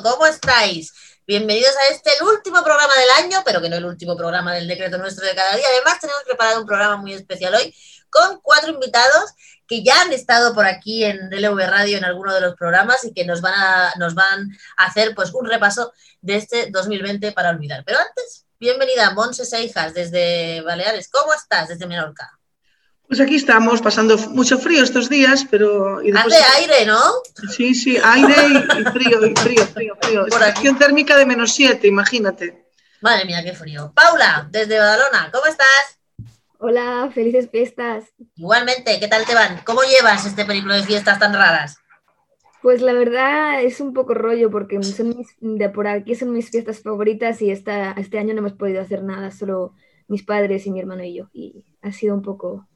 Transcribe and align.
¿cómo 0.00 0.24
estáis? 0.24 0.92
Bienvenidos 1.26 1.74
a 1.76 1.92
este, 1.92 2.10
el 2.18 2.26
último 2.26 2.62
programa 2.62 2.94
del 2.94 3.24
año, 3.24 3.42
pero 3.44 3.60
que 3.60 3.68
no 3.68 3.76
el 3.76 3.84
último 3.84 4.16
programa 4.16 4.54
del 4.54 4.66
decreto 4.66 4.96
nuestro 4.96 5.26
de 5.26 5.34
cada 5.34 5.54
día. 5.54 5.66
Además, 5.68 6.00
tenemos 6.00 6.22
preparado 6.22 6.60
un 6.60 6.66
programa 6.66 6.96
muy 6.96 7.12
especial 7.12 7.54
hoy 7.54 7.74
con 8.08 8.40
cuatro 8.40 8.72
invitados 8.72 9.32
que 9.66 9.82
ya 9.82 10.00
han 10.00 10.12
estado 10.12 10.54
por 10.54 10.64
aquí 10.64 11.04
en 11.04 11.28
DLV 11.28 11.58
Radio 11.66 11.98
en 11.98 12.04
alguno 12.06 12.32
de 12.32 12.40
los 12.40 12.54
programas 12.54 13.04
y 13.04 13.12
que 13.12 13.26
nos 13.26 13.42
van 13.42 13.54
a, 13.54 13.92
nos 13.98 14.14
van 14.14 14.50
a 14.78 14.84
hacer 14.86 15.14
pues 15.14 15.34
un 15.34 15.46
repaso 15.46 15.92
de 16.22 16.36
este 16.36 16.70
2020 16.70 17.32
para 17.32 17.50
olvidar. 17.50 17.82
Pero 17.84 17.98
antes, 17.98 18.46
bienvenida 18.58 19.12
Monse 19.12 19.44
Seijas 19.44 19.92
desde 19.92 20.62
Baleares. 20.62 21.10
¿Cómo 21.10 21.34
estás 21.34 21.68
desde 21.68 21.86
Menorca? 21.86 22.38
Pues 23.08 23.20
aquí 23.20 23.36
estamos, 23.36 23.82
pasando 23.82 24.16
mucho 24.30 24.58
frío 24.58 24.82
estos 24.82 25.08
días, 25.10 25.46
pero... 25.50 25.98
Hace 25.98 26.42
aire, 26.58 26.86
¿no? 26.86 26.98
Sí, 27.50 27.74
sí, 27.74 27.98
aire 28.02 28.34
y, 28.48 28.84
frío, 28.90 29.26
y 29.26 29.34
frío, 29.36 29.66
frío, 29.66 29.96
frío. 30.00 30.26
Por 30.26 30.42
Estación 30.42 30.78
térmica 30.78 31.16
de 31.16 31.26
menos 31.26 31.52
7, 31.52 31.86
imagínate. 31.86 32.66
Madre 33.02 33.24
mía, 33.26 33.42
qué 33.44 33.52
frío. 33.52 33.92
Paula, 33.94 34.48
desde 34.50 34.78
Badalona, 34.78 35.30
¿cómo 35.32 35.44
estás? 35.46 35.98
Hola, 36.58 37.10
felices 37.12 37.50
fiestas. 37.50 38.04
Igualmente, 38.36 39.00
¿qué 39.00 39.08
tal 39.08 39.26
te 39.26 39.34
van? 39.34 39.60
¿Cómo 39.64 39.82
llevas 39.82 40.24
este 40.24 40.44
periplo 40.44 40.72
de 40.72 40.84
fiestas 40.84 41.18
tan 41.18 41.34
raras? 41.34 41.76
Pues 42.62 42.80
la 42.80 42.92
verdad 42.92 43.60
es 43.60 43.80
un 43.80 43.92
poco 43.92 44.14
rollo 44.14 44.48
porque 44.48 44.78
de 44.78 45.68
por 45.70 45.88
aquí 45.88 46.14
son 46.14 46.32
mis 46.32 46.50
fiestas 46.50 46.80
favoritas 46.80 47.42
y 47.42 47.50
esta, 47.50 47.90
este 47.98 48.20
año 48.20 48.34
no 48.34 48.38
hemos 48.38 48.52
podido 48.52 48.80
hacer 48.80 49.02
nada, 49.02 49.32
solo 49.32 49.74
mis 50.06 50.22
padres 50.22 50.64
y 50.66 50.70
mi 50.70 50.78
hermano 50.78 51.02
y 51.02 51.16
yo. 51.16 51.28
Y 51.32 51.66
ha 51.82 51.92
sido 51.92 52.14
un 52.14 52.22
poco... 52.22 52.68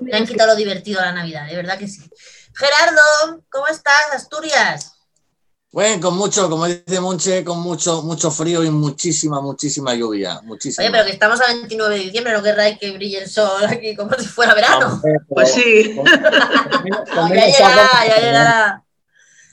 Me 0.00 0.16
han 0.16 0.26
quitado 0.26 0.52
lo 0.52 0.56
divertido 0.56 1.00
a 1.00 1.06
la 1.06 1.12
Navidad, 1.12 1.46
de 1.46 1.56
verdad 1.56 1.78
que 1.78 1.88
sí. 1.88 2.10
Gerardo, 2.54 3.42
¿cómo 3.50 3.66
estás, 3.68 4.12
Asturias? 4.12 4.92
Bueno, 5.72 6.02
con 6.02 6.16
mucho, 6.16 6.50
como 6.50 6.66
dice 6.66 7.00
Monche, 7.00 7.44
con 7.44 7.60
mucho, 7.60 8.02
mucho 8.02 8.30
frío 8.32 8.64
y 8.64 8.70
muchísima, 8.70 9.40
muchísima 9.40 9.94
lluvia. 9.94 10.40
Muchísima. 10.42 10.84
Oye, 10.84 10.90
pero 10.90 11.04
que 11.04 11.12
estamos 11.12 11.40
a 11.40 11.46
29 11.46 11.94
de 11.94 12.00
diciembre, 12.00 12.32
no 12.32 12.42
querráis 12.42 12.76
que 12.78 12.90
brille 12.90 13.22
el 13.22 13.30
sol 13.30 13.64
aquí 13.64 13.94
como 13.94 14.12
si 14.18 14.26
fuera 14.26 14.52
verano. 14.54 15.00
pues 15.28 15.52
sí. 15.52 15.94
Con, 15.94 16.04
ya 17.34 17.46
llegará, 17.46 17.88
ya 18.04 18.16
llegará. 18.16 18.84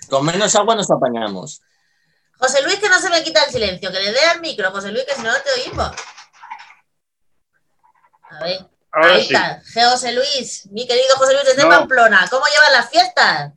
Con 0.10 0.26
menos 0.26 0.56
agua 0.56 0.76
nos 0.76 0.90
apañamos. 0.90 1.62
José 2.40 2.64
Luis, 2.64 2.80
que 2.80 2.90
no 2.90 3.00
se 3.00 3.10
me 3.10 3.24
quita 3.24 3.44
el 3.44 3.52
silencio, 3.52 3.92
que 3.92 4.00
le 4.00 4.12
dé 4.12 4.22
al 4.22 4.42
micro, 4.42 4.72
José 4.72 4.92
Luis, 4.92 5.06
que 5.06 5.14
si 5.14 5.22
no, 5.22 5.32
no 5.32 5.38
te 5.38 5.52
oímos. 5.62 5.92
A 8.32 8.44
ver. 8.44 8.77
Ahí 9.04 9.22
está. 9.22 9.62
José 9.74 10.14
Luis, 10.14 10.68
mi 10.72 10.88
querido 10.88 11.16
José 11.18 11.34
Luis 11.34 11.46
desde 11.46 11.68
Pamplona, 11.68 12.28
¿cómo 12.30 12.46
llevan 12.46 12.74
las 12.74 12.90
fiestas? 12.90 13.52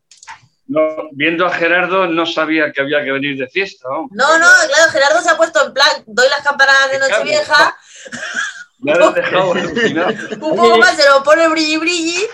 No, 0.67 0.81
viendo 1.12 1.47
a 1.47 1.51
Gerardo 1.53 2.06
no 2.06 2.27
sabía 2.27 2.71
que 2.73 2.81
había 2.81 3.03
que 3.03 3.11
venir 3.11 3.37
de 3.37 3.49
fiesta. 3.49 3.89
¿no? 3.89 4.09
no, 4.12 4.39
no, 4.39 4.47
claro, 4.69 4.91
Gerardo 4.93 5.21
se 5.21 5.31
ha 5.31 5.37
puesto 5.37 5.67
en 5.67 5.75
plan, 5.75 6.05
doy 6.06 6.29
las 6.29 6.43
campanadas 6.43 6.91
de 6.91 6.99
Nochevieja. 6.99 7.77
Me 8.81 8.93
has 8.93 9.15
dejado 9.15 9.50
Un 10.41 10.56
poco 10.56 10.79
más 10.79 10.97
se 10.97 11.06
lo 11.06 11.23
pone 11.23 11.49
brilli 11.49 11.77
brilli. 11.77 12.29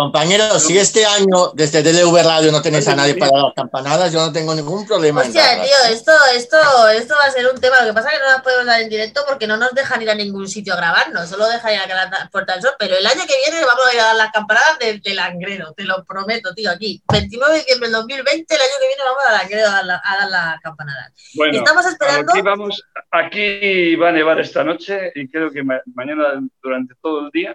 Compañeros, 0.00 0.62
si 0.62 0.78
este 0.78 1.04
año 1.04 1.52
desde 1.52 1.82
DLV 1.82 2.22
Radio 2.24 2.50
no 2.50 2.62
tenéis 2.62 2.88
a 2.88 2.96
nadie 2.96 3.16
para 3.16 3.32
las 3.36 3.52
campanadas, 3.54 4.10
yo 4.10 4.20
no 4.20 4.32
tengo 4.32 4.54
ningún 4.54 4.86
problema. 4.86 5.20
Hostia, 5.20 5.60
tío, 5.62 5.92
esto, 5.92 6.10
esto, 6.34 6.56
esto 6.88 7.14
va 7.20 7.28
a 7.28 7.30
ser 7.30 7.46
un 7.46 7.60
tema. 7.60 7.82
Lo 7.82 7.88
que 7.88 7.92
pasa 7.92 8.08
es 8.08 8.14
que 8.14 8.24
no 8.24 8.30
las 8.30 8.40
podemos 8.40 8.64
dar 8.64 8.80
en 8.80 8.88
directo 8.88 9.20
porque 9.28 9.46
no 9.46 9.58
nos 9.58 9.72
dejan 9.72 10.00
ir 10.00 10.08
a 10.08 10.14
ningún 10.14 10.48
sitio 10.48 10.72
a 10.72 10.78
grabarnos, 10.78 11.28
solo 11.28 11.46
dejan 11.48 11.74
ir 11.74 11.80
a 11.80 11.86
la 11.86 12.30
Puerta 12.32 12.54
del 12.54 12.62
Sol. 12.62 12.72
Pero 12.78 12.96
el 12.96 13.04
año 13.04 13.20
que 13.28 13.34
viene 13.44 13.62
vamos 13.62 13.84
a 13.90 13.94
ir 13.94 14.00
a 14.00 14.04
dar 14.04 14.16
las 14.16 14.32
campanadas 14.32 14.78
de, 14.78 15.02
Langrero, 15.12 15.74
te 15.74 15.84
lo 15.84 16.02
prometo, 16.04 16.54
tío, 16.54 16.70
aquí. 16.70 17.02
29 17.12 17.52
de 17.52 17.58
diciembre 17.58 17.88
del 17.88 17.96
2020, 17.98 18.54
el 18.54 18.60
año 18.62 18.72
que 18.80 18.86
viene 18.86 19.02
vamos 19.04 19.22
a 19.28 19.32
Langrero 19.32 19.68
a 19.68 19.70
dar, 19.70 20.00
a 20.02 20.16
dar 20.16 20.30
las 20.30 20.60
campanadas. 20.62 21.12
Bueno, 21.34 21.58
Estamos 21.58 21.84
esperando. 21.84 22.32
Aquí, 22.32 22.40
vamos, 22.40 22.82
aquí 23.10 23.96
va 23.96 24.08
a 24.08 24.12
nevar 24.12 24.40
esta 24.40 24.64
noche 24.64 25.12
y 25.14 25.28
creo 25.28 25.50
que 25.50 25.62
mañana 25.62 26.40
durante 26.62 26.94
todo 27.02 27.26
el 27.26 27.30
día 27.32 27.54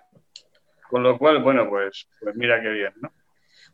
con 0.95 1.03
lo 1.03 1.17
cual, 1.17 1.44
bueno, 1.44 1.67
pues, 1.69 2.07
pues 2.22 2.38
mira 2.38 2.61
qué 2.61 2.69
bien, 2.69 2.94
¿no? 3.01 3.11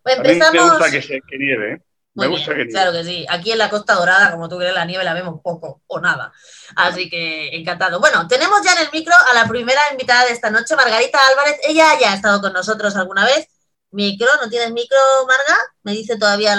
Pues 0.01 0.17
empezamos... 0.17 0.53
me 0.53 0.69
gusta 0.71 0.89
que, 0.89 1.03
se, 1.03 1.21
que 1.21 1.37
nieve, 1.37 1.73
¿eh? 1.73 1.81
Me 2.15 2.25
gusta 2.25 2.47
que 2.55 2.65
nieve. 2.65 2.71
Claro 2.71 2.91
que 2.93 3.03
sí. 3.03 3.27
Aquí 3.29 3.51
en 3.51 3.59
la 3.59 3.69
Costa 3.69 3.93
Dorada, 3.93 4.31
como 4.31 4.49
tú 4.49 4.57
crees, 4.57 4.73
la 4.73 4.85
nieve 4.85 5.03
la 5.03 5.13
vemos 5.13 5.39
poco 5.43 5.83
o 5.85 5.99
nada. 5.99 6.33
Así 6.75 7.11
que 7.11 7.55
encantado. 7.55 7.99
Bueno, 7.99 8.27
tenemos 8.27 8.63
ya 8.63 8.73
en 8.73 8.87
el 8.87 8.91
micro 8.91 9.13
a 9.13 9.35
la 9.35 9.47
primera 9.47 9.79
invitada 9.91 10.25
de 10.25 10.31
esta 10.31 10.49
noche, 10.49 10.75
Margarita 10.75 11.19
Álvarez. 11.27 11.59
Ella 11.63 11.89
ya 12.01 12.11
ha 12.11 12.15
estado 12.15 12.41
con 12.41 12.53
nosotros 12.53 12.95
alguna 12.95 13.23
vez. 13.23 13.47
Micro, 13.91 14.29
¿no 14.41 14.49
tienes 14.49 14.71
micro, 14.71 14.97
Marga? 15.27 15.59
Me 15.83 15.91
dice 15.91 16.17
todavía 16.17 16.57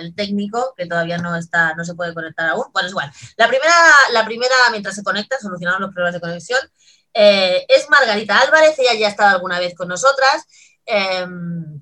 el, 0.00 0.14
técnico 0.14 0.72
que 0.78 0.86
todavía 0.86 1.18
no 1.18 1.36
está, 1.36 1.74
no 1.74 1.84
se 1.84 1.94
puede 1.94 2.14
conectar 2.14 2.48
aún. 2.48 2.64
Bueno, 2.72 2.86
es 2.86 2.92
igual. 2.92 3.12
La 3.36 3.48
primera, 3.48 3.74
la 4.12 4.24
primera, 4.24 4.54
mientras 4.70 4.94
se 4.94 5.02
conecta, 5.02 5.38
solucionamos 5.38 5.82
los 5.82 5.90
problemas 5.90 6.14
de 6.14 6.20
conexión. 6.20 6.60
Eh, 7.20 7.66
es 7.68 7.90
Margarita 7.90 8.38
Álvarez, 8.38 8.78
ella 8.78 8.94
ya 8.94 9.08
ha 9.08 9.10
estado 9.10 9.30
alguna 9.30 9.58
vez 9.58 9.74
con 9.74 9.88
nosotras. 9.88 10.46
Em, 10.86 11.80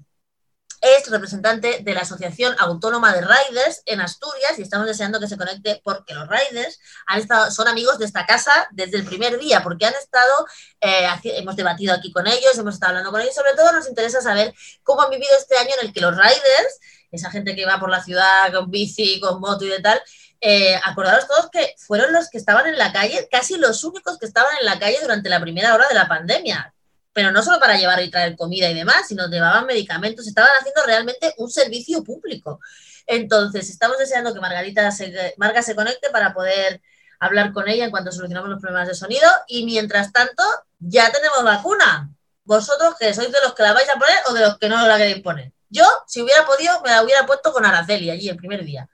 es 0.80 1.10
representante 1.10 1.80
de 1.82 1.94
la 1.94 2.00
Asociación 2.00 2.56
Autónoma 2.58 3.12
de 3.12 3.20
Riders 3.20 3.82
en 3.84 4.00
Asturias 4.00 4.58
y 4.58 4.62
estamos 4.62 4.86
deseando 4.86 5.20
que 5.20 5.28
se 5.28 5.36
conecte 5.36 5.82
porque 5.84 6.14
los 6.14 6.26
riders 6.26 6.80
han 7.06 7.19
estado, 7.19 7.50
son 7.50 7.69
amigos 7.69 7.98
de 7.98 8.06
esta 8.06 8.24
casa 8.24 8.66
desde 8.70 8.97
el 8.97 9.04
primer 9.04 9.38
día, 9.38 9.62
porque 9.62 9.84
han 9.84 9.94
estado, 9.94 10.47
eh, 10.80 11.06
hemos 11.24 11.54
debatido 11.54 11.92
aquí 11.92 12.10
con 12.12 12.26
ellos, 12.26 12.56
hemos 12.56 12.74
estado 12.74 12.91
hablando 12.91 13.10
con 13.10 13.20
ellos, 13.20 13.34
sobre 13.34 13.53
todo 13.54 13.72
nos 13.72 13.88
interesa 13.88 14.22
saber 14.22 14.54
cómo 14.84 15.03
han 15.03 15.10
vivido 15.10 15.36
este 15.38 15.58
año 15.58 15.70
en 15.78 15.88
el 15.88 15.92
que 15.92 16.00
los 16.00 16.16
riders, 16.16 16.80
esa 17.10 17.30
gente 17.30 17.54
que 17.54 17.66
va 17.66 17.78
por 17.78 17.91
la 17.91 18.03
ciudad 18.03 18.50
con 18.54 18.70
bici, 18.70 19.20
con 19.20 19.38
moto 19.38 19.66
y 19.66 19.68
de 19.68 19.80
tal, 19.80 20.00
eh, 20.41 20.78
acordaros 20.84 21.26
todos 21.26 21.50
que 21.50 21.74
fueron 21.78 22.12
los 22.12 22.28
que 22.28 22.38
estaban 22.38 22.66
en 22.66 22.78
la 22.78 22.92
calle, 22.92 23.28
casi 23.30 23.56
los 23.56 23.82
únicos 23.84 24.19
que 24.19 24.26
estaban 24.26 24.56
en 24.60 24.66
la 24.66 24.78
calle 24.78 24.98
durante 25.00 25.28
la 25.28 25.41
primera 25.41 25.74
hora 25.74 25.88
de 25.88 25.94
la 25.94 26.08
pandemia. 26.08 26.72
Pero 27.12 27.30
no 27.30 27.42
solo 27.42 27.58
para 27.58 27.76
llevar 27.76 28.02
y 28.02 28.10
traer 28.10 28.36
comida 28.36 28.69
y 28.69 28.74
demás, 28.74 29.08
sino 29.08 29.28
llevaban 29.28 29.66
medicamentos, 29.66 30.26
estaban 30.26 30.50
haciendo 30.58 30.82
realmente 30.84 31.34
un 31.38 31.50
servicio 31.50 32.04
público. 32.04 32.60
Entonces, 33.06 33.70
estamos 33.70 33.98
deseando 33.98 34.34
que 34.34 34.41
Margarita 34.41 34.91
se, 34.91 35.34
Marga 35.38 35.62
se 35.62 35.74
conecte 35.74 36.10
para 36.10 36.34
poder 36.34 36.82
hablar 37.18 37.53
con 37.53 37.68
ella 37.68 37.84
en 37.84 37.91
cuanto 37.91 38.12
solucionamos 38.12 38.50
los 38.50 38.60
problemas 38.60 38.88
de 38.88 38.94
sonido. 38.94 39.28
Y 39.47 39.64
mientras 39.64 40.12
tanto, 40.12 40.42
ya 40.78 41.10
tenemos 41.10 41.42
vacuna. 41.42 42.10
¿Vosotros 42.44 42.94
que 42.98 43.14
sois 43.14 43.32
de 43.32 43.38
los 43.42 43.54
que 43.54 43.62
la 43.62 43.72
vais 43.72 43.88
a 43.88 43.98
poner 43.98 44.16
o 44.28 44.34
de 44.34 44.41
los 44.41 44.58
que 44.58 44.68
no 44.68 44.86
la 44.86 44.97
queréis 44.97 45.22
poner? 45.22 45.53
Yo, 45.68 45.84
si 46.06 46.22
hubiera 46.22 46.47
podido, 46.47 46.80
me 46.82 46.91
la 46.91 47.03
hubiera 47.03 47.26
puesto 47.26 47.53
con 47.53 47.64
Araceli 47.64 48.10
allí 48.10 48.28
el 48.28 48.36
primer 48.36 48.65
día. 48.65 48.89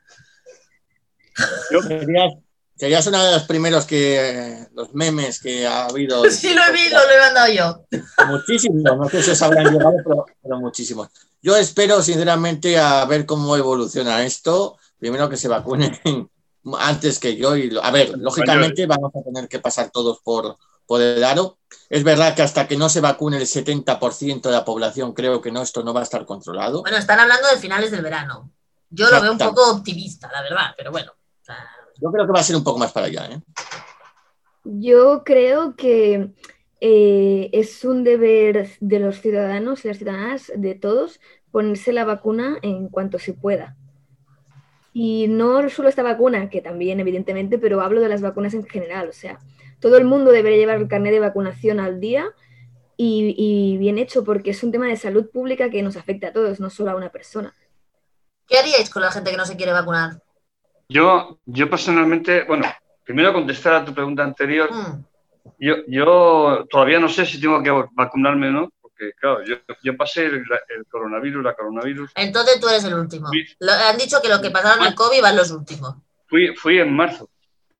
Serías, 2.76 3.06
uno 3.06 3.24
de 3.24 3.32
los 3.32 3.42
primeros 3.44 3.84
que 3.84 4.66
los 4.74 4.94
memes 4.94 5.40
que 5.40 5.66
ha 5.66 5.86
habido. 5.86 6.22
Sí, 6.30 6.54
lo 6.54 6.62
he 6.64 6.72
visto, 6.72 6.96
lo 6.96 7.10
he 7.10 7.20
mandado 7.20 7.52
yo. 7.52 7.86
Muchísimos, 8.26 8.82
no 8.82 9.08
sé 9.08 9.22
si 9.22 9.30
os 9.30 9.42
habrán 9.42 9.72
llegado, 9.72 9.96
pero, 10.42 10.58
muchísimos. 10.58 11.08
Yo 11.40 11.56
espero, 11.56 12.02
sinceramente, 12.02 12.78
a 12.78 13.04
ver 13.04 13.26
cómo 13.26 13.56
evoluciona 13.56 14.24
esto. 14.24 14.78
Primero 14.98 15.28
que 15.28 15.36
se 15.36 15.48
vacunen 15.48 15.98
antes 16.78 17.18
que 17.18 17.36
yo. 17.36 17.56
Y, 17.56 17.76
a 17.82 17.90
ver, 17.90 18.16
lógicamente 18.16 18.86
vamos 18.86 19.12
a 19.14 19.22
tener 19.22 19.48
que 19.48 19.58
pasar 19.58 19.90
todos 19.90 20.20
por, 20.22 20.56
por 20.86 21.00
el 21.00 21.24
aro. 21.24 21.58
Es 21.88 22.04
verdad 22.04 22.34
que 22.34 22.42
hasta 22.42 22.68
que 22.68 22.76
no 22.76 22.88
se 22.88 23.00
vacune 23.00 23.38
el 23.38 23.46
70% 23.46 24.42
de 24.42 24.50
la 24.50 24.64
población, 24.64 25.12
creo 25.12 25.40
que 25.40 25.50
no, 25.50 25.62
esto 25.62 25.82
no 25.82 25.92
va 25.92 26.00
a 26.00 26.04
estar 26.04 26.24
controlado. 26.24 26.82
Bueno, 26.82 26.96
están 26.96 27.18
hablando 27.18 27.48
de 27.48 27.56
finales 27.56 27.90
del 27.90 28.02
verano. 28.02 28.50
Yo 28.94 29.10
lo 29.10 29.20
veo 29.20 29.32
un 29.32 29.38
poco 29.38 29.70
optimista, 29.70 30.30
la 30.30 30.42
verdad, 30.42 30.74
pero 30.76 30.90
bueno. 30.90 31.12
Yo 32.00 32.10
creo 32.10 32.26
que 32.26 32.32
va 32.32 32.40
a 32.40 32.44
ser 32.44 32.56
un 32.56 32.64
poco 32.64 32.78
más 32.78 32.92
para 32.92 33.06
allá. 33.06 33.26
¿eh? 33.26 33.40
Yo 34.64 35.22
creo 35.24 35.76
que 35.76 36.32
eh, 36.80 37.50
es 37.52 37.84
un 37.84 38.04
deber 38.04 38.68
de 38.80 38.98
los 38.98 39.20
ciudadanos 39.20 39.84
y 39.84 39.88
las 39.88 39.98
ciudadanas, 39.98 40.52
de 40.54 40.74
todos, 40.74 41.20
ponerse 41.50 41.92
la 41.92 42.04
vacuna 42.04 42.58
en 42.62 42.88
cuanto 42.88 43.18
se 43.18 43.34
pueda. 43.34 43.76
Y 44.92 45.26
no 45.28 45.68
solo 45.70 45.88
esta 45.88 46.02
vacuna, 46.02 46.50
que 46.50 46.60
también 46.60 47.00
evidentemente, 47.00 47.58
pero 47.58 47.80
hablo 47.80 48.00
de 48.00 48.08
las 48.08 48.20
vacunas 48.20 48.54
en 48.54 48.64
general. 48.64 49.08
O 49.08 49.12
sea, 49.12 49.38
todo 49.80 49.96
el 49.96 50.04
mundo 50.04 50.32
debería 50.32 50.58
llevar 50.58 50.78
el 50.78 50.88
carnet 50.88 51.12
de 51.12 51.20
vacunación 51.20 51.80
al 51.80 52.00
día 52.00 52.26
y, 52.96 53.34
y 53.36 53.78
bien 53.78 53.98
hecho, 53.98 54.22
porque 54.22 54.50
es 54.50 54.62
un 54.62 54.70
tema 54.70 54.86
de 54.86 54.96
salud 54.96 55.30
pública 55.30 55.70
que 55.70 55.82
nos 55.82 55.96
afecta 55.96 56.28
a 56.28 56.32
todos, 56.32 56.60
no 56.60 56.68
solo 56.68 56.90
a 56.90 56.96
una 56.96 57.10
persona. 57.10 57.54
¿Qué 58.46 58.58
haríais 58.58 58.90
con 58.90 59.02
la 59.02 59.10
gente 59.10 59.30
que 59.30 59.36
no 59.36 59.46
se 59.46 59.56
quiere 59.56 59.72
vacunar? 59.72 60.20
Yo, 60.88 61.38
yo 61.46 61.70
personalmente, 61.70 62.44
bueno, 62.44 62.66
primero 63.04 63.32
contestar 63.32 63.74
a 63.74 63.84
tu 63.84 63.94
pregunta 63.94 64.22
anterior. 64.22 64.72
Mm. 64.72 65.04
Yo, 65.58 65.76
yo 65.88 66.66
todavía 66.70 67.00
no 67.00 67.08
sé 67.08 67.26
si 67.26 67.40
tengo 67.40 67.62
que 67.62 67.70
vacunarme 67.92 68.48
o 68.48 68.52
no, 68.52 68.72
porque 68.80 69.12
claro, 69.18 69.44
yo, 69.44 69.56
yo 69.82 69.96
pasé 69.96 70.26
el, 70.26 70.44
coronavirus, 70.88 71.44
la 71.44 71.54
coronavirus. 71.54 72.12
Entonces 72.14 72.60
tú 72.60 72.68
eres 72.68 72.84
el 72.84 72.94
último. 72.94 73.28
han 73.28 73.98
dicho 73.98 74.20
que 74.22 74.28
los 74.28 74.40
que 74.40 74.50
pasaron 74.50 74.86
el 74.86 74.94
COVID 74.94 75.22
van 75.22 75.36
los 75.36 75.50
últimos. 75.50 75.96
Fui, 76.26 76.54
fui 76.56 76.78
en 76.78 76.94
marzo, 76.94 77.28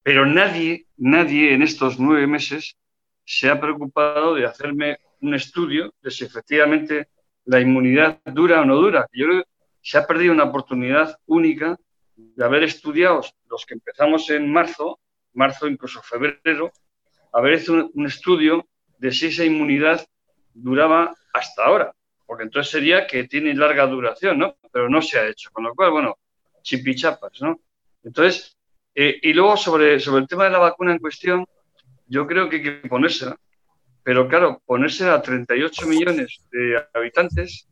pero 0.03 0.27
nadie, 0.27 0.87
nadie 0.97 1.55
en 1.55 1.63
estos 1.63 1.99
nueve 1.99 2.27
meses 2.27 2.77
se 3.25 3.49
ha 3.49 3.61
preocupado 3.61 4.35
de 4.35 4.47
hacerme 4.47 4.99
un 5.21 5.35
estudio 5.35 5.95
de 6.03 6.11
si 6.11 6.25
efectivamente 6.25 7.09
la 7.45 7.61
inmunidad 7.61 8.21
dura 8.27 8.61
o 8.61 8.65
no 8.65 8.77
dura. 8.77 9.07
Yo 9.13 9.27
creo 9.27 9.43
que 9.43 9.49
se 9.81 9.99
ha 9.99 10.07
perdido 10.07 10.33
una 10.33 10.45
oportunidad 10.45 11.17
única 11.27 11.77
de 12.35 12.45
haber 12.45 12.63
estudiado 12.65 13.23
los 13.49 13.67
que 13.67 13.75
empezamos 13.75 14.31
en 14.31 14.51
marzo, 14.51 15.01
marzo 15.35 15.67
incluso 15.67 16.03
febrero, 16.03 16.73
haber 17.33 17.55
hecho 17.55 17.91
un, 17.93 18.07
estudio 18.07 18.67
de 18.99 19.11
si 19.11 19.27
esa 19.27 19.45
inmunidad 19.45 20.07
duraba 20.55 21.15
hasta 21.33 21.65
ahora, 21.65 21.95
porque 22.27 22.45
entonces 22.45 22.71
sería 22.71 23.07
que 23.07 23.25
tiene 23.25 23.55
larga 23.55 23.87
duración, 23.87 24.39
¿no? 24.39 24.57
Pero 24.71 24.89
no 24.89 25.01
se 25.03 25.19
ha 25.19 25.29
hecho, 25.29 25.51
con 25.53 25.65
lo 25.65 25.75
cual, 25.75 25.91
bueno, 25.91 26.19
chipichapas, 26.63 27.41
¿no? 27.41 27.61
Entonces, 28.05 28.57
eh, 28.95 29.19
y 29.23 29.33
luego 29.33 29.57
sobre, 29.57 29.99
sobre 29.99 30.23
el 30.23 30.29
tema 30.29 30.45
de 30.45 30.51
la 30.51 30.59
vacuna 30.59 30.93
en 30.93 30.99
cuestión, 30.99 31.47
yo 32.07 32.27
creo 32.27 32.49
que 32.49 32.57
hay 32.57 32.63
que 32.63 32.89
ponérsela, 32.89 33.37
pero 34.03 34.29
claro, 34.29 34.63
ponérsela 34.67 35.15
a 35.15 35.23
38 35.23 35.87
millones 35.87 36.47
de 36.51 36.83
habitantes, 36.93 37.69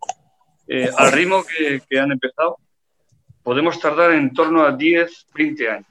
eh, 0.66 0.88
al 0.96 1.12
ritmo 1.12 1.44
que 1.44 1.98
han 1.98 2.12
empezado, 2.12 2.58
podemos 3.50 3.80
tardar 3.80 4.12
en 4.12 4.32
torno 4.32 4.64
a 4.64 4.70
10, 4.70 5.10
20 5.34 5.68
años. 5.68 5.86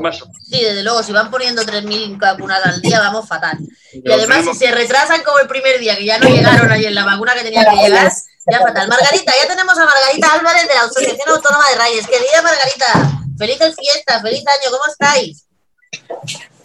Más 0.00 0.24
Sí, 0.50 0.58
desde 0.62 0.82
luego, 0.82 1.02
si 1.02 1.12
van 1.12 1.30
poniendo 1.30 1.60
3.000 1.60 2.18
vacunas 2.18 2.64
al 2.64 2.80
día, 2.80 2.98
vamos 2.98 3.28
fatal. 3.28 3.58
Y 3.92 4.10
además, 4.10 4.46
si 4.46 4.54
se 4.54 4.70
retrasan 4.74 5.22
como 5.22 5.38
el 5.38 5.46
primer 5.46 5.78
día, 5.80 5.98
que 5.98 6.06
ya 6.06 6.18
no 6.18 6.26
llegaron 6.30 6.72
ayer 6.72 6.90
la 6.92 7.04
vacuna 7.04 7.34
que 7.34 7.42
tenía 7.42 7.62
que 7.68 7.76
llegar, 7.76 8.10
ya 8.50 8.60
fatal. 8.60 8.88
Margarita, 8.88 9.34
ya 9.38 9.46
tenemos 9.46 9.76
a 9.76 9.84
Margarita 9.84 10.32
Álvarez 10.32 10.66
de 10.66 10.74
la 10.74 10.84
Asociación 10.84 11.28
Autónoma 11.28 11.64
de 11.68 11.78
Reyes. 11.78 12.06
Querida 12.06 12.40
Margarita, 12.42 13.20
felices 13.36 13.76
fiestas, 13.78 14.22
feliz 14.22 14.44
año, 14.46 14.70
¿cómo 14.70 14.90
estáis? 14.90 15.44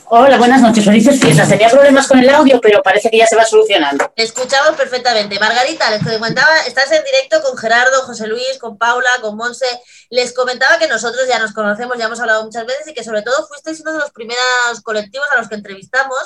Hola, 0.07 0.37
buenas 0.37 0.61
noches, 0.61 0.83
felices 0.83 1.19
fiestas. 1.19 1.49
Tenía 1.49 1.69
problemas 1.69 2.07
con 2.07 2.19
el 2.19 2.29
audio, 2.29 2.59
pero 2.61 2.83
parece 2.83 3.09
que 3.09 3.17
ya 3.17 3.25
se 3.25 3.35
va 3.35 3.45
solucionando. 3.45 4.11
Escuchamos 4.15 4.75
perfectamente. 4.75 5.39
Margarita, 5.39 5.89
les 5.89 6.03
comentaba, 6.03 6.59
estás 6.67 6.91
en 6.91 7.03
directo 7.03 7.41
con 7.41 7.57
Gerardo, 7.57 8.01
José 8.01 8.27
Luis, 8.27 8.57
con 8.59 8.77
Paula, 8.77 9.09
con 9.21 9.37
Monse. 9.37 9.65
Les 10.09 10.33
comentaba 10.33 10.77
que 10.77 10.87
nosotros 10.87 11.27
ya 11.27 11.39
nos 11.39 11.53
conocemos, 11.53 11.97
ya 11.97 12.05
hemos 12.05 12.19
hablado 12.19 12.43
muchas 12.43 12.65
veces 12.65 12.87
y 12.87 12.93
que 12.93 13.03
sobre 13.03 13.21
todo 13.21 13.47
fuisteis 13.47 13.79
uno 13.81 13.93
de 13.93 13.99
los 13.99 14.11
primeros 14.11 14.81
colectivos 14.83 15.27
a 15.31 15.37
los 15.37 15.47
que 15.47 15.55
entrevistamos 15.55 16.19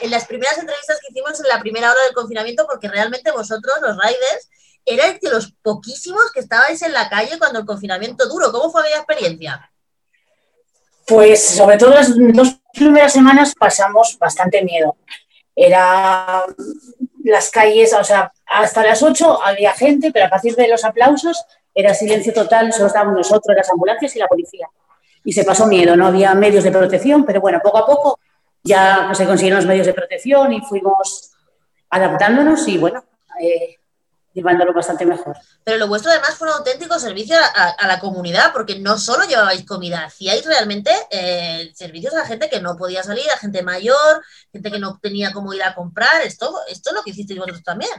en 0.00 0.10
las 0.10 0.26
primeras 0.26 0.58
entrevistas 0.58 0.98
que 1.00 1.12
hicimos 1.12 1.40
en 1.40 1.48
la 1.48 1.60
primera 1.60 1.90
hora 1.92 2.02
del 2.04 2.14
confinamiento, 2.14 2.66
porque 2.66 2.88
realmente 2.88 3.30
vosotros, 3.30 3.76
los 3.80 3.96
riders, 3.96 4.48
erais 4.84 5.20
de 5.20 5.30
los 5.30 5.52
poquísimos 5.62 6.32
que 6.32 6.40
estabais 6.40 6.82
en 6.82 6.92
la 6.92 7.08
calle 7.08 7.38
cuando 7.38 7.60
el 7.60 7.66
confinamiento 7.66 8.28
duro. 8.28 8.50
¿Cómo 8.50 8.70
fue 8.70 8.82
aquella 8.82 8.98
experiencia? 8.98 9.70
Pues 11.06 11.42
sobre 11.42 11.76
todo 11.76 11.90
las 11.90 12.10
dos 12.16 12.59
primeras 12.72 13.12
semanas 13.12 13.54
pasamos 13.58 14.18
bastante 14.18 14.62
miedo. 14.62 14.96
Era 15.54 16.44
las 17.24 17.50
calles, 17.50 17.92
o 17.92 18.04
sea, 18.04 18.32
hasta 18.46 18.82
las 18.82 19.02
8 19.02 19.44
había 19.44 19.72
gente, 19.72 20.10
pero 20.12 20.26
a 20.26 20.30
partir 20.30 20.54
de 20.56 20.68
los 20.68 20.84
aplausos 20.84 21.44
era 21.74 21.94
silencio 21.94 22.32
total, 22.32 22.72
solo 22.72 22.86
estábamos 22.86 23.16
nosotros, 23.16 23.56
las 23.56 23.70
ambulancias 23.70 24.16
y 24.16 24.18
la 24.18 24.26
policía. 24.26 24.68
Y 25.24 25.32
se 25.32 25.44
pasó 25.44 25.66
miedo, 25.66 25.96
no 25.96 26.06
había 26.06 26.34
medios 26.34 26.64
de 26.64 26.72
protección, 26.72 27.24
pero 27.24 27.40
bueno, 27.40 27.60
poco 27.62 27.78
a 27.78 27.86
poco 27.86 28.20
ya 28.62 29.10
se 29.14 29.26
consiguieron 29.26 29.58
los 29.58 29.66
medios 29.66 29.86
de 29.86 29.94
protección 29.94 30.52
y 30.52 30.60
fuimos 30.60 31.32
adaptándonos 31.90 32.66
y 32.68 32.78
bueno, 32.78 33.04
eh, 33.40 33.76
llevándolo 34.32 34.72
bastante 34.72 35.06
mejor. 35.06 35.36
Pero 35.64 35.78
lo 35.78 35.88
vuestro 35.88 36.10
además 36.10 36.36
fue 36.36 36.48
un 36.48 36.54
auténtico 36.54 36.98
servicio 36.98 37.36
a, 37.36 37.86
la 37.86 37.98
comunidad, 37.98 38.52
porque 38.52 38.78
no 38.78 38.98
solo 38.98 39.24
llevabais 39.24 39.64
comida, 39.64 40.04
hacíais 40.04 40.44
realmente 40.44 40.90
eh, 41.10 41.70
servicios 41.74 42.14
a 42.14 42.24
gente 42.24 42.48
que 42.48 42.60
no 42.60 42.76
podía 42.76 43.02
salir, 43.02 43.28
a 43.30 43.38
gente 43.38 43.62
mayor, 43.62 44.22
gente 44.52 44.70
que 44.70 44.78
no 44.78 44.98
tenía 45.00 45.32
cómo 45.32 45.52
ir 45.52 45.62
a 45.62 45.74
comprar. 45.74 46.22
Esto, 46.22 46.52
esto 46.68 46.90
es 46.90 46.96
lo 46.96 47.02
que 47.02 47.10
hicisteis 47.10 47.38
vosotros 47.38 47.62
también. 47.62 47.90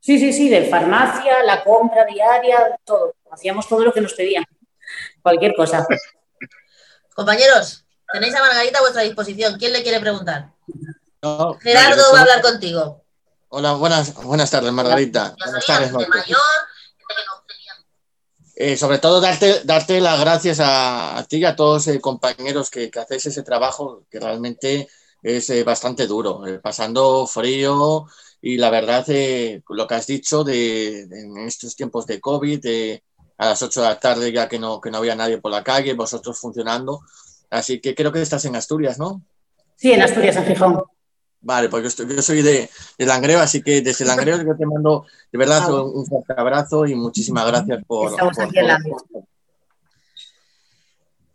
Sí, 0.00 0.18
sí, 0.18 0.32
sí, 0.32 0.48
de 0.48 0.66
farmacia, 0.66 1.42
la 1.42 1.64
compra 1.64 2.04
diaria, 2.04 2.78
todo. 2.84 3.14
Hacíamos 3.30 3.68
todo 3.68 3.84
lo 3.84 3.92
que 3.92 4.00
nos 4.00 4.14
pedían, 4.14 4.44
cualquier 5.20 5.54
cosa. 5.54 5.86
Compañeros, 7.14 7.84
tenéis 8.12 8.34
a 8.34 8.40
Margarita 8.40 8.78
a 8.78 8.82
vuestra 8.82 9.02
disposición. 9.02 9.58
¿Quién 9.58 9.72
le 9.72 9.82
quiere 9.82 10.00
preguntar? 10.00 10.50
Gerardo 11.60 12.12
va 12.12 12.18
a 12.18 12.22
hablar 12.22 12.42
contigo. 12.42 13.05
Hola, 13.48 13.74
buenas, 13.74 14.12
buenas 14.24 14.50
tardes, 14.50 14.72
Margarita. 14.72 15.36
Buenas 15.38 15.64
tardes, 15.64 15.92
eh, 18.56 18.76
sobre 18.76 18.98
todo 18.98 19.20
darte, 19.20 19.60
darte 19.64 20.00
las 20.00 20.18
gracias 20.18 20.58
a, 20.60 21.24
ti 21.28 21.36
y 21.36 21.44
a 21.44 21.54
todos 21.54 21.86
los 21.86 21.94
eh, 21.94 22.00
compañeros 22.00 22.70
que, 22.70 22.90
que, 22.90 22.98
hacéis 22.98 23.26
ese 23.26 23.42
trabajo 23.42 24.04
que 24.10 24.18
realmente 24.18 24.88
es 25.22 25.50
eh, 25.50 25.62
bastante 25.62 26.06
duro, 26.06 26.42
pasando 26.60 27.26
frío 27.26 28.06
y 28.40 28.56
la 28.56 28.70
verdad 28.70 29.06
lo 29.68 29.86
que 29.86 29.94
has 29.94 30.06
dicho 30.06 30.42
de, 30.42 31.02
en 31.02 31.38
estos 31.38 31.76
tiempos 31.76 32.06
de 32.06 32.20
COVID, 32.20 32.66
a 33.38 33.46
las 33.46 33.62
8 33.62 33.82
de 33.82 33.88
la 33.88 34.00
tarde 34.00 34.32
ya 34.32 34.48
que 34.48 34.58
no, 34.58 34.80
que 34.80 34.90
no 34.90 34.98
había 34.98 35.14
nadie 35.14 35.38
por 35.38 35.52
la 35.52 35.62
calle, 35.62 35.92
vosotros 35.92 36.38
funcionando, 36.38 37.02
así 37.50 37.80
que 37.80 37.94
creo 37.94 38.10
que 38.10 38.22
estás 38.22 38.44
en 38.46 38.56
Asturias, 38.56 38.98
¿no? 38.98 39.22
Sí, 39.76 39.92
en 39.92 40.02
Asturias, 40.02 40.36
en 40.36 40.46
Gijón. 40.46 40.95
Vale, 41.40 41.68
porque 41.68 41.88
yo, 41.88 42.22
soy 42.22 42.42
de, 42.42 42.68
de, 42.98 43.06
Langreo, 43.06 43.38
así 43.40 43.62
que 43.62 43.80
desde 43.80 44.04
Langreo 44.04 44.42
yo 44.42 44.56
te 44.56 44.66
mando 44.66 45.06
de 45.30 45.38
verdad 45.38 45.72
un, 45.72 46.04
fuerte 46.06 46.34
abrazo 46.36 46.86
y 46.86 46.94
muchísimas 46.94 47.46
gracias 47.46 47.84
por... 47.86 48.10
Estamos 48.10 48.38
aquí 48.38 48.58
en 48.58 48.66
la 48.66 48.78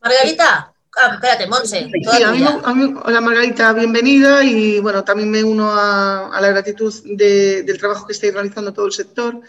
Margarita, 0.02 0.74
ah, 0.98 1.12
espérate, 1.14 1.48
Monse. 1.48 1.88
Sí, 1.90 2.24
a 2.24 2.32
mí, 2.32 2.94
hola 3.06 3.22
Margarita, 3.22 3.72
bienvenida 3.72 4.44
y 4.44 4.80
bueno, 4.80 5.04
también 5.04 5.30
me 5.30 5.44
uno 5.44 5.72
a, 5.72 6.40
la 6.42 6.48
gratitud 6.50 6.94
del 7.06 7.78
trabajo 7.78 8.08
que 8.08 8.14
estáis 8.14 8.34
realizando 8.34 8.74
todo 8.74 8.88
el 8.88 8.92
sector. 8.92 9.40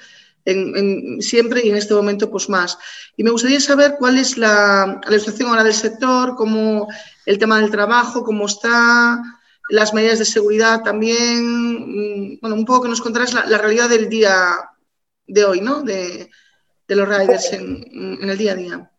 En, 0.44 1.23
siempre 1.23 1.62
y 1.64 1.71
en 1.71 1.76
este 1.76 1.94
momento 1.94 2.30
pues 2.30 2.49
más. 2.49 2.76
Y 3.16 3.25
me 3.25 3.30
gustaría 3.30 3.61
saber 3.61 3.94
cuál 3.99 4.18
es 4.18 4.37
la, 4.37 5.00
la 5.09 5.18
situación 5.18 5.49
ahora 5.49 5.64
del 5.64 5.73
sector, 5.73 6.35
cómo 6.37 6.88
el 7.26 7.38
tema 7.38 7.61
del 7.61 7.71
trabajo, 7.71 8.25
cómo 8.25 8.47
está, 8.47 9.23
las 9.73 9.95
medidas 9.95 10.19
de 10.19 10.26
seguridad 10.26 10.83
también, 10.83 12.35
mm, 12.35 12.41
bueno, 12.43 12.57
un 12.57 12.67
poco 12.67 12.83
que 12.83 12.88
nos 12.91 13.00
contarás 13.00 13.33
la, 13.33 13.57
realidad 13.57 13.88
del 13.88 14.11
día 14.11 14.37
de 15.26 15.45
hoy, 15.47 15.62
¿no? 15.62 15.83
De, 15.83 16.29
los 16.88 17.09
riders 17.09 17.55
en, 17.55 18.19
el 18.21 18.37
día 18.37 18.52
a 18.52 18.55
día. 18.55 18.91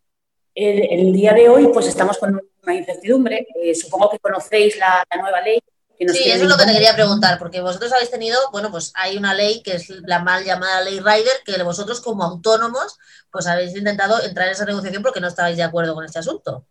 El, 0.56 1.14
día 1.14 1.34
de 1.34 1.48
hoy, 1.48 1.68
pues 1.72 1.86
estamos 1.86 2.18
con 2.18 2.42
una 2.64 2.74
incertidumbre. 2.74 3.46
Eh, 3.62 3.76
supongo 3.76 4.10
que 4.10 4.18
conocéis 4.18 4.76
la, 4.80 5.06
nueva 5.22 5.42
ley. 5.42 5.60
Que 5.96 6.10
sí, 6.10 6.32
eso 6.32 6.46
es 6.46 6.50
lo 6.50 6.58
que 6.58 6.66
te 6.66 6.74
quería 6.74 6.96
preguntar, 6.96 7.38
porque 7.38 7.62
vosotros 7.62 7.94
habéis 7.94 8.10
tenido, 8.10 8.40
bueno, 8.52 8.72
pues 8.72 8.92
hay 8.96 9.16
una 9.16 9.36
ley 9.36 9.62
que 9.62 9.76
es 9.76 9.92
la 10.08 10.24
mal 10.24 10.44
llamada 10.44 10.82
ley 10.82 11.00
Rider, 11.00 11.44
que 11.46 11.62
vosotros 11.62 12.02
como 12.02 12.24
autónomos, 12.24 12.98
pues 13.32 13.46
habéis 13.46 13.76
intentado 13.76 14.24
entrar 14.24 14.48
en 14.48 14.54
esa 14.54 14.66
negociación 14.66 15.04
porque 15.04 15.22
no 15.22 15.28
estabais 15.28 15.56
de 15.56 15.62
acuerdo 15.62 15.94
con 15.94 16.04
este 16.04 16.18
asunto. 16.18 16.66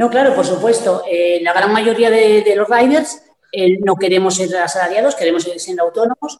No, 0.00 0.08
claro, 0.08 0.34
por 0.34 0.46
supuesto. 0.46 1.02
Eh, 1.06 1.40
la 1.42 1.52
gran 1.52 1.70
mayoría 1.74 2.08
de, 2.08 2.54
los 2.56 2.66
riders 2.70 3.22
eh, 3.52 3.76
no 3.80 3.96
queremos 3.96 4.34
ser 4.34 4.56
asalariados, 4.56 5.14
queremos 5.14 5.42
seguir 5.42 5.60
siendo 5.60 5.82
autónomos 5.82 6.38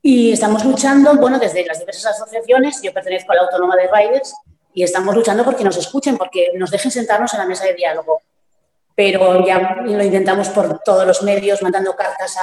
y 0.00 0.30
estamos 0.30 0.64
luchando, 0.64 1.16
bueno, 1.16 1.40
desde 1.40 1.66
las 1.66 1.80
diversas 1.80 2.14
asociaciones, 2.14 2.80
yo 2.80 2.94
pertenezco 2.94 3.32
a 3.32 3.34
la 3.34 3.42
Autónoma 3.42 3.74
de 3.74 3.90
Riders 3.92 4.32
y 4.72 4.84
estamos 4.84 5.16
luchando 5.16 5.42
porque 5.44 5.64
nos 5.64 5.76
escuchen, 5.76 6.16
porque 6.16 6.52
nos 6.54 6.70
dejen 6.70 6.92
sentarnos 6.92 7.34
en 7.34 7.40
la 7.40 7.46
mesa 7.46 7.64
de 7.64 7.74
diálogo. 7.74 8.20
Pero 8.94 9.44
ya 9.44 9.78
lo 9.84 10.04
intentamos 10.04 10.48
por 10.50 10.78
todos 10.84 11.04
los 11.04 11.24
medios, 11.24 11.62
mandando 11.62 11.96
cartas 11.96 12.36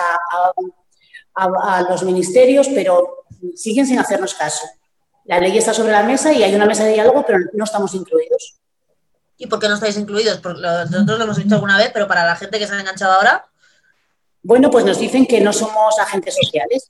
a 1.35 1.85
los 1.89 2.03
ministerios, 2.03 2.67
pero 2.67 3.23
siguen 3.55 3.87
sin 3.87 3.97
hacernos 3.97 4.33
caso. 4.33 4.67
La 5.23 5.39
ley 5.39 5.57
está 5.57 5.73
sobre 5.73 5.93
la 5.93 6.03
mesa 6.03 6.33
y 6.33 6.43
hay 6.43 6.53
una 6.53 6.65
mesa 6.65 6.83
de 6.83 6.95
diálogo, 6.95 7.23
pero 7.25 7.39
no 7.53 7.63
estamos 7.63 7.95
incluidos. 7.95 8.59
¿Y 9.43 9.47
por 9.47 9.59
qué 9.59 9.67
no 9.67 9.73
estáis 9.73 9.97
incluidos? 9.97 10.37
Porque 10.37 10.61
nosotros 10.61 11.17
lo 11.17 11.25
hemos 11.25 11.35
dicho 11.35 11.55
alguna 11.55 11.77
vez, 11.77 11.91
pero 11.93 12.07
para 12.07 12.25
la 12.25 12.37
gente 12.37 12.57
que 12.57 12.65
se 12.65 12.73
ha 12.73 12.79
enganchado 12.79 13.11
ahora. 13.11 13.45
Bueno, 14.41 14.71
pues 14.71 14.85
nos 14.85 14.97
dicen 14.97 15.25
que 15.25 15.41
no 15.41 15.51
somos 15.51 15.99
agentes 15.99 16.37
sociales. 16.41 16.89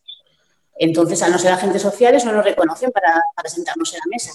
Entonces, 0.76 1.24
al 1.24 1.32
no 1.32 1.40
ser 1.40 1.52
agentes 1.52 1.82
sociales, 1.82 2.24
no 2.24 2.32
nos 2.32 2.46
reconocen 2.46 2.92
para, 2.92 3.24
sentarnos 3.46 3.92
en 3.94 4.00
la 4.00 4.06
mesa. 4.08 4.32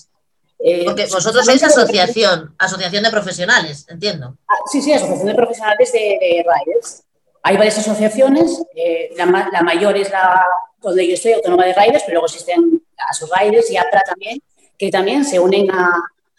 Eh, 0.58 0.84
Porque 0.84 1.06
vosotros 1.06 1.44
sois 1.44 1.62
asociación, 1.62 2.56
asociación 2.58 3.04
de 3.04 3.10
profesionales, 3.10 3.86
entiendo. 3.88 4.36
Ah, 4.48 4.56
sí, 4.66 4.82
sí, 4.82 4.92
asociación 4.92 5.28
de 5.28 5.34
profesionales 5.34 5.92
de, 5.92 6.44
riders. 6.44 7.04
Hay 7.44 7.56
varias 7.56 7.78
asociaciones, 7.78 8.60
eh, 8.74 9.10
la, 9.16 9.26
mayor 9.62 9.96
es 9.96 10.10
la 10.10 10.44
donde 10.80 11.06
yo 11.06 11.14
estoy, 11.14 11.34
Autónoma 11.34 11.66
de 11.66 11.74
Riders, 11.74 12.02
pero 12.04 12.14
luego 12.14 12.26
existen 12.26 12.82
sus 13.12 13.30
Riders 13.30 13.70
y 13.70 13.76
APRA 13.76 14.02
también, 14.02 14.42
que 14.76 14.90
también 14.90 15.24
se 15.24 15.38
unen 15.38 15.70
a, 15.70 15.92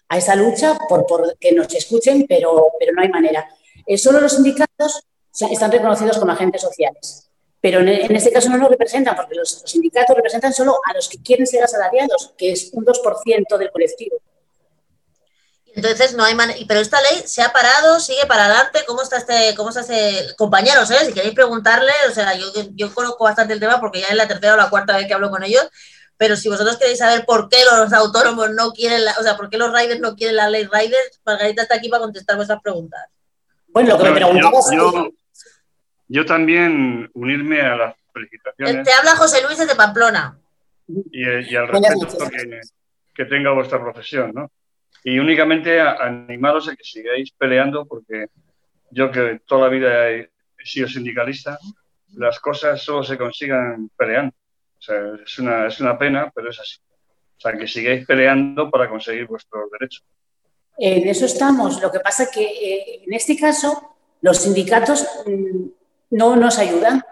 a 0.10 0.18
esa 0.18 0.36
lucha 0.36 0.78
por, 0.90 1.38
que 1.40 1.52
nos 1.52 1.74
escuchen, 1.74 2.26
pero, 2.28 2.72
pero 2.80 2.92
no 2.94 3.02
hay 3.02 3.10
manera. 3.10 3.48
Eh, 3.86 3.98
solo 3.98 4.20
los 4.20 4.34
sindicatos 4.34 5.06
están 5.52 5.72
reconocidos 5.72 6.18
como 6.18 6.32
agentes 6.32 6.62
sociales, 6.62 7.30
pero 7.62 7.80
en, 7.80 8.16
este 8.16 8.32
caso 8.32 8.50
no 8.50 8.58
nos 8.58 8.70
representan, 8.70 9.16
porque 9.16 9.36
los, 9.36 9.62
sindicatos 9.66 10.16
representan 10.16 10.54
solo 10.54 10.80
a 10.84 10.94
los 10.94 11.08
que 11.08 11.22
quieren 11.22 11.46
ser 11.46 11.64
asalariados, 11.64 12.34
que 12.38 12.52
es 12.52 12.72
un 12.74 12.84
2% 12.86 13.58
del 13.58 13.72
colectivo. 13.72 14.18
Entonces 15.76 16.16
no 16.16 16.24
hay 16.24 16.34
manera. 16.34 16.60
Pero 16.68 16.80
esta 16.80 17.00
ley 17.02 17.22
se 17.26 17.44
ha 17.44 17.54
parado, 17.54 18.00
sigue 18.00 18.26
para 18.28 18.46
adelante. 18.46 18.80
¿Cómo 18.88 19.04
está 19.04 19.18
este, 19.18 19.54
cómo 19.56 19.70
está 19.70 19.82
este 19.82 20.36
compañeros? 20.36 20.90
Eh? 20.90 21.06
Si 21.06 21.14
queréis 21.14 21.36
preguntarle, 21.36 21.94
o 22.10 22.12
sea, 22.14 22.36
yo, 22.36 22.48
yo 22.74 22.94
conozco 22.94 23.24
bastante 23.24 23.54
el 23.54 23.60
tema 23.60 23.80
porque 23.80 24.02
ya 24.02 24.08
es 24.08 24.16
la 24.16 24.28
tercera 24.28 24.56
o 24.56 24.58
la 24.58 24.70
cuarta 24.70 24.98
vez 24.98 25.06
que 25.06 25.14
hablo 25.14 25.30
con 25.30 25.44
ellos. 25.44 25.70
Pero 26.20 26.36
si 26.36 26.50
vosotros 26.50 26.76
queréis 26.76 26.98
saber 26.98 27.24
por 27.26 27.48
qué 27.48 27.60
los 27.64 27.94
autónomos 27.94 28.52
no 28.52 28.74
quieren, 28.74 29.06
la, 29.06 29.14
o 29.20 29.24
sea, 29.24 29.38
por 29.38 29.50
qué 29.50 29.58
los 29.58 29.72
riders 29.74 30.02
no 30.02 30.18
quieren 30.18 30.36
la 30.36 30.50
ley 30.50 30.66
riders, 30.66 31.22
Margarita 31.26 31.62
está 31.62 31.76
aquí 31.76 31.88
para 31.88 32.04
contestar 32.04 32.36
vuestras 32.36 32.62
preguntas. 32.62 33.06
Bueno, 33.70 33.92
lo 33.92 33.98
que 33.98 34.10
me 34.10 34.16
preguntabas. 34.16 34.70
Yo, 34.70 35.12
yo, 36.10 36.26
también 36.26 37.10
unirme 37.14 37.62
a 37.62 37.78
las 37.78 37.96
felicitaciones. 38.12 38.86
Te 38.86 38.92
habla 38.92 39.16
José 39.16 39.42
Luis 39.44 39.58
de 39.66 39.76
Pamplona. 39.76 40.38
Y, 40.88 41.24
y 41.24 41.56
al 41.56 41.70
respeto 41.70 42.30
que, 42.30 42.60
que 43.16 43.26
tenga 43.26 43.54
vuestra 43.54 43.80
profesión, 43.80 44.34
¿no? 44.36 44.52
Y 45.06 45.20
únicamente 45.20 45.80
animaros 45.80 46.68
a 46.68 46.76
que 46.76 46.84
sigáis 46.84 47.32
peleando 47.32 47.86
porque 47.86 48.28
yo 48.92 49.10
que 49.10 49.40
toda 49.46 49.68
la 49.68 49.70
vida 49.70 50.10
he 50.10 50.30
sido 50.66 50.90
sindicalista, 50.90 51.58
las 52.16 52.42
cosas 52.42 52.82
solo 52.82 53.04
se 53.04 53.18
consigan 53.18 53.90
peleando. 53.96 54.36
Sea, 54.90 55.24
es 55.24 55.38
una, 55.38 55.68
es 55.68 55.80
una 55.80 55.98
pena, 56.00 56.32
pero 56.34 56.50
es 56.50 56.60
así. 56.60 56.78
O 57.38 57.42
sea, 57.42 57.54
que 57.54 57.68
sigáis 57.68 58.08
peleando 58.08 58.72
para 58.72 58.90
conseguir 58.90 59.28
vuestros 59.28 59.70
derechos. 59.72 60.04
En 60.80 61.08
eso 61.08 61.26
estamos. 61.26 61.80
Lo 61.80 61.92
que 61.92 62.00
pasa 62.00 62.24
es 62.24 62.30
que 62.30 62.44
eh, 62.44 63.04
en 63.06 63.14
este 63.14 63.38
caso 63.38 63.96
los 64.22 64.40
sindicatos 64.40 65.08
mm, 65.28 65.68
no 66.12 66.36
nos 66.36 66.58
ayudan. 66.58 67.04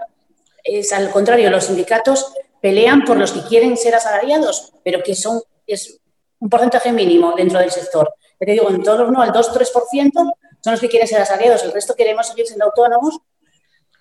Es 0.63 0.91
al 0.91 1.11
contrario, 1.11 1.51
los 1.51 1.65
sindicatos 1.65 2.33
pelean 2.61 3.03
por 3.03 3.17
los 3.17 3.31
que 3.31 3.43
quieren 3.43 3.77
ser 3.77 3.93
asalariados, 3.93 4.73
pero 4.83 5.03
que 5.03 5.13
son, 5.13 5.39
es 5.67 5.99
un 6.39 6.49
porcentaje 6.49 6.91
mínimo 6.91 7.35
dentro 7.35 7.59
del 7.59 7.71
sector. 7.71 8.11
Te 8.39 8.51
digo, 8.51 8.69
en 8.69 8.81
torno 8.81 9.21
al 9.21 9.31
2-3% 9.31 10.11
son 10.13 10.71
los 10.71 10.81
que 10.81 10.89
quieren 10.89 11.07
ser 11.07 11.21
asalariados, 11.21 11.63
el 11.63 11.71
resto 11.71 11.95
queremos 11.95 12.27
seguir 12.27 12.47
siendo 12.47 12.65
autónomos 12.65 13.19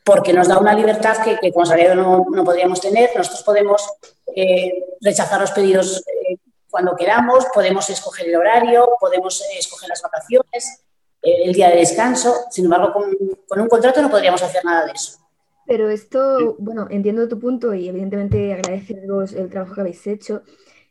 porque 0.06 0.32
nos 0.32 0.46
da 0.46 0.60
una 0.60 0.72
libertad 0.72 1.16
que, 1.24 1.36
que 1.36 1.52
como 1.52 1.66
no, 1.96 2.26
no, 2.30 2.44
podríamos 2.44 2.80
tener. 2.80 3.10
Nosotros 3.16 3.42
podemos 3.42 3.90
eh, 4.36 4.84
rechazar 5.00 5.40
los 5.40 5.50
pedidos 5.50 6.00
eh, 6.06 6.36
cuando 6.70 6.94
queramos, 6.94 7.46
podemos 7.52 7.90
escoger 7.90 8.28
el 8.28 8.36
horario, 8.36 8.88
podemos 9.00 9.40
eh, 9.40 9.58
escoger 9.58 9.88
las 9.88 10.00
vacaciones, 10.02 10.84
el 11.20 11.52
día 11.52 11.70
de 11.70 11.78
descanso. 11.78 12.36
Sin 12.52 12.66
embargo, 12.66 12.92
con, 12.92 13.16
con, 13.48 13.60
un 13.60 13.68
contrato 13.68 14.00
no 14.00 14.08
podríamos 14.08 14.40
hacer 14.44 14.64
nada 14.64 14.86
de 14.86 14.92
eso. 14.92 15.18
Pero 15.66 15.90
esto, 15.90 16.54
bueno, 16.60 16.86
entiendo 16.88 17.26
tu 17.26 17.40
punto 17.40 17.74
y 17.74 17.88
evidentemente 17.88 18.54
agradeceros 18.54 19.32
el 19.32 19.50
trabajo 19.50 19.74
que 19.74 19.80
habéis 19.80 20.06
hecho. 20.06 20.42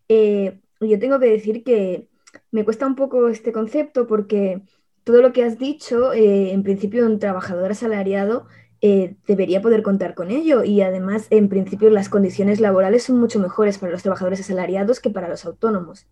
Yo 0.10 1.00
tengo 1.00 1.20
que 1.22 1.28
decir 1.28 1.64
que 1.64 2.10
me 2.52 2.66
cuesta 2.66 2.86
un 2.86 2.98
poco 2.98 3.30
este 3.30 3.54
concepto 3.54 4.08
porque 4.08 4.62
todo 5.06 5.22
lo 5.22 5.32
que 5.32 5.46
has 5.46 5.58
dicho, 5.58 6.12
en 6.12 6.64
principio 6.64 7.06
un 7.06 7.20
trabajador 7.20 7.72
asalariado 7.72 8.48
eh, 8.88 9.16
debería 9.26 9.64
poder 9.64 9.82
contar 9.82 10.14
con 10.14 10.30
ello 10.30 10.64
y 10.64 10.84
además, 10.84 11.26
en 11.32 11.50
principio, 11.50 11.90
las 11.90 12.08
condiciones 12.08 12.60
laborales 12.60 13.02
son 13.02 13.20
mucho 13.20 13.40
mejores 13.40 13.80
para 13.80 13.92
los 13.92 14.04
trabajadores 14.04 14.42
asalariados 14.42 15.00
que 15.00 15.10
para 15.10 15.28
los 15.28 15.44
autónomos. 15.44 16.06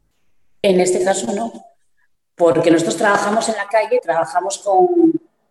En 0.63 0.80
este 0.80 1.03
caso 1.03 1.32
no, 1.34 1.53
porque 2.34 2.72
nosotros 2.72 2.98
trabajamos 2.98 3.48
en 3.50 3.58
la 3.58 3.68
calle, 3.68 4.00
trabajamos 4.01 4.58
con, 4.58 4.88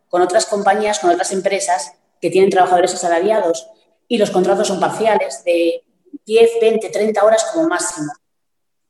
con 0.08 0.20
otras 0.20 0.46
compañías, 0.46 0.98
con 0.98 1.10
otras 1.10 1.30
empresas 1.30 1.92
que 2.20 2.28
tienen 2.28 2.50
trabajadores 2.50 2.92
asalariados 2.92 3.68
y 4.08 4.18
los 4.18 4.32
contratos 4.32 4.66
son 4.66 4.80
parciales 4.80 5.44
de 5.44 5.84
10, 6.26 6.50
20, 6.60 6.88
30 6.88 7.24
horas 7.24 7.46
como 7.52 7.68
máximo. 7.68 8.10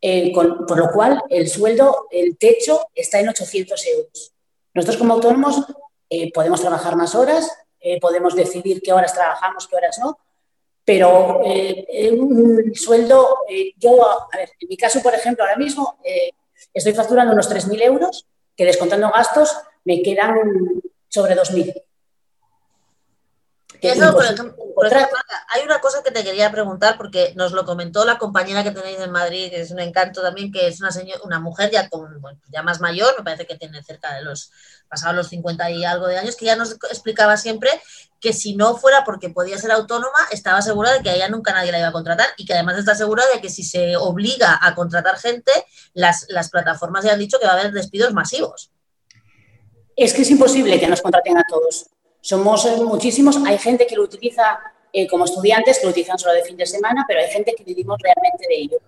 Eh, 0.00 0.32
con, 0.32 0.64
por 0.64 0.78
lo 0.78 0.90
cual 0.90 1.22
el 1.28 1.48
sueldo, 1.48 2.06
el 2.10 2.38
techo 2.38 2.80
está 2.94 3.20
en 3.20 3.28
800 3.28 3.86
euros. 3.88 4.32
Nosotros 4.72 4.96
como 4.96 5.12
autónomos 5.12 5.66
eh, 6.08 6.32
podemos 6.32 6.62
trabajar 6.62 6.96
más 6.96 7.14
horas, 7.14 7.50
eh, 7.82 8.00
podemos 8.00 8.34
decidir 8.34 8.80
qué 8.82 8.92
horas 8.92 9.14
trabajamos, 9.14 9.68
qué 9.68 9.76
horas 9.76 9.98
no, 9.98 10.18
pero 10.84 11.40
un 11.40 12.72
sueldo, 12.74 13.36
yo, 13.76 14.04
a 14.04 14.36
ver, 14.36 14.50
en 14.58 14.68
mi 14.68 14.76
caso, 14.76 15.00
por 15.00 15.14
ejemplo, 15.14 15.44
ahora 15.44 15.56
mismo 15.56 15.96
estoy 16.74 16.92
facturando 16.92 17.32
unos 17.32 17.48
3.000 17.48 17.82
euros, 17.82 18.26
que 18.56 18.64
descontando 18.64 19.10
gastos 19.10 19.56
me 19.84 20.02
quedan 20.02 20.34
sobre 21.08 21.36
2.000. 21.36 21.82
Eso, 23.82 24.12
por 24.12 24.24
ejemplo, 24.86 25.18
hay 25.48 25.64
una 25.64 25.80
cosa 25.80 26.02
que 26.04 26.12
te 26.12 26.22
quería 26.22 26.52
preguntar 26.52 26.96
porque 26.96 27.32
nos 27.34 27.50
lo 27.50 27.64
comentó 27.64 28.04
la 28.04 28.16
compañera 28.16 28.62
que 28.62 28.70
tenéis 28.70 29.00
en 29.00 29.10
Madrid, 29.10 29.50
que 29.50 29.60
es 29.60 29.72
un 29.72 29.80
encanto 29.80 30.22
también, 30.22 30.52
que 30.52 30.68
es 30.68 30.80
una, 30.80 30.92
señora, 30.92 31.20
una 31.24 31.40
mujer 31.40 31.70
ya, 31.70 31.88
con, 31.88 32.20
bueno, 32.20 32.40
ya 32.48 32.62
más 32.62 32.80
mayor, 32.80 33.12
me 33.18 33.24
parece 33.24 33.44
que 33.44 33.56
tiene 33.56 33.82
cerca 33.82 34.14
de 34.14 34.22
los, 34.22 34.52
pasados 34.88 35.16
los 35.16 35.28
50 35.28 35.70
y 35.72 35.84
algo 35.84 36.06
de 36.06 36.16
años, 36.16 36.36
que 36.36 36.44
ya 36.44 36.54
nos 36.54 36.72
explicaba 36.72 37.36
siempre 37.36 37.70
que 38.20 38.32
si 38.32 38.54
no 38.54 38.76
fuera 38.76 39.02
porque 39.04 39.30
podía 39.30 39.58
ser 39.58 39.72
autónoma, 39.72 40.18
estaba 40.30 40.62
segura 40.62 40.92
de 40.92 41.02
que 41.02 41.10
a 41.10 41.14
ella 41.16 41.28
nunca 41.28 41.52
nadie 41.52 41.72
la 41.72 41.80
iba 41.80 41.88
a 41.88 41.92
contratar 41.92 42.28
y 42.36 42.44
que 42.44 42.54
además 42.54 42.78
está 42.78 42.94
segura 42.94 43.24
de 43.34 43.40
que 43.40 43.50
si 43.50 43.64
se 43.64 43.96
obliga 43.96 44.60
a 44.62 44.76
contratar 44.76 45.18
gente, 45.18 45.50
las, 45.92 46.26
las 46.28 46.50
plataformas 46.50 47.04
ya 47.04 47.14
han 47.14 47.18
dicho 47.18 47.40
que 47.40 47.46
va 47.46 47.54
a 47.54 47.58
haber 47.58 47.72
despidos 47.72 48.14
masivos. 48.14 48.70
Es 49.96 50.14
que 50.14 50.22
es 50.22 50.30
imposible 50.30 50.78
que 50.78 50.86
nos 50.86 51.02
contraten 51.02 51.36
a 51.36 51.44
todos. 51.48 51.86
Somos 52.22 52.64
muchísimos, 52.82 53.36
hay 53.44 53.58
gente 53.58 53.84
que 53.84 53.96
lo 53.96 54.04
utiliza 54.04 54.60
eh, 54.92 55.08
como 55.08 55.24
estudiantes, 55.24 55.80
que 55.80 55.86
lo 55.86 55.90
utilizan 55.90 56.16
solo 56.20 56.34
de 56.34 56.44
fin 56.44 56.56
de 56.56 56.66
semana, 56.66 57.04
pero 57.08 57.18
hay 57.18 57.28
gente 57.28 57.52
que 57.52 57.64
vivimos 57.64 57.98
realmente 58.00 58.46
de 58.48 58.54
ello. 58.54 58.78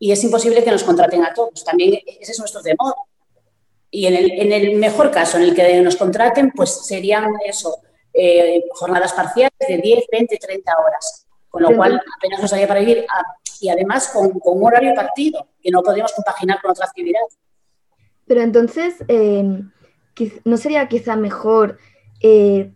Y 0.00 0.10
es 0.10 0.24
imposible 0.24 0.64
que 0.64 0.70
nos 0.72 0.82
contraten 0.82 1.24
a 1.24 1.32
todos. 1.32 1.64
También 1.64 2.00
ese 2.20 2.32
es 2.32 2.38
nuestro 2.40 2.60
temor. 2.60 2.92
Y 3.88 4.06
en 4.06 4.16
el, 4.16 4.32
en 4.32 4.52
el 4.52 4.74
mejor 4.74 5.12
caso, 5.12 5.36
en 5.36 5.44
el 5.44 5.54
que 5.54 5.80
nos 5.80 5.94
contraten, 5.94 6.50
pues 6.50 6.84
serían 6.84 7.30
eso, 7.46 7.82
eh, 8.12 8.64
jornadas 8.70 9.12
parciales 9.12 9.52
de 9.60 9.76
10, 9.76 10.04
20, 10.10 10.38
30 10.38 10.72
horas. 10.76 11.26
Con 11.48 11.62
lo 11.62 11.76
cual 11.76 12.02
apenas 12.18 12.42
nos 12.42 12.52
haría 12.52 12.66
para 12.66 12.80
vivir. 12.80 13.06
y 13.60 13.68
además 13.68 14.08
con, 14.08 14.40
con, 14.40 14.58
un 14.58 14.64
horario 14.64 14.92
partido, 14.96 15.46
que 15.62 15.70
no 15.70 15.84
podríamos 15.84 16.12
compaginar 16.14 16.60
con 16.60 16.72
otra 16.72 16.86
actividad. 16.86 17.20
Pero 18.26 18.40
entonces, 18.40 18.96
eh, 19.06 19.62
¿no 20.44 20.56
sería 20.56 20.88
quizá 20.88 21.14
mejor 21.14 21.78
eh, 22.22 22.72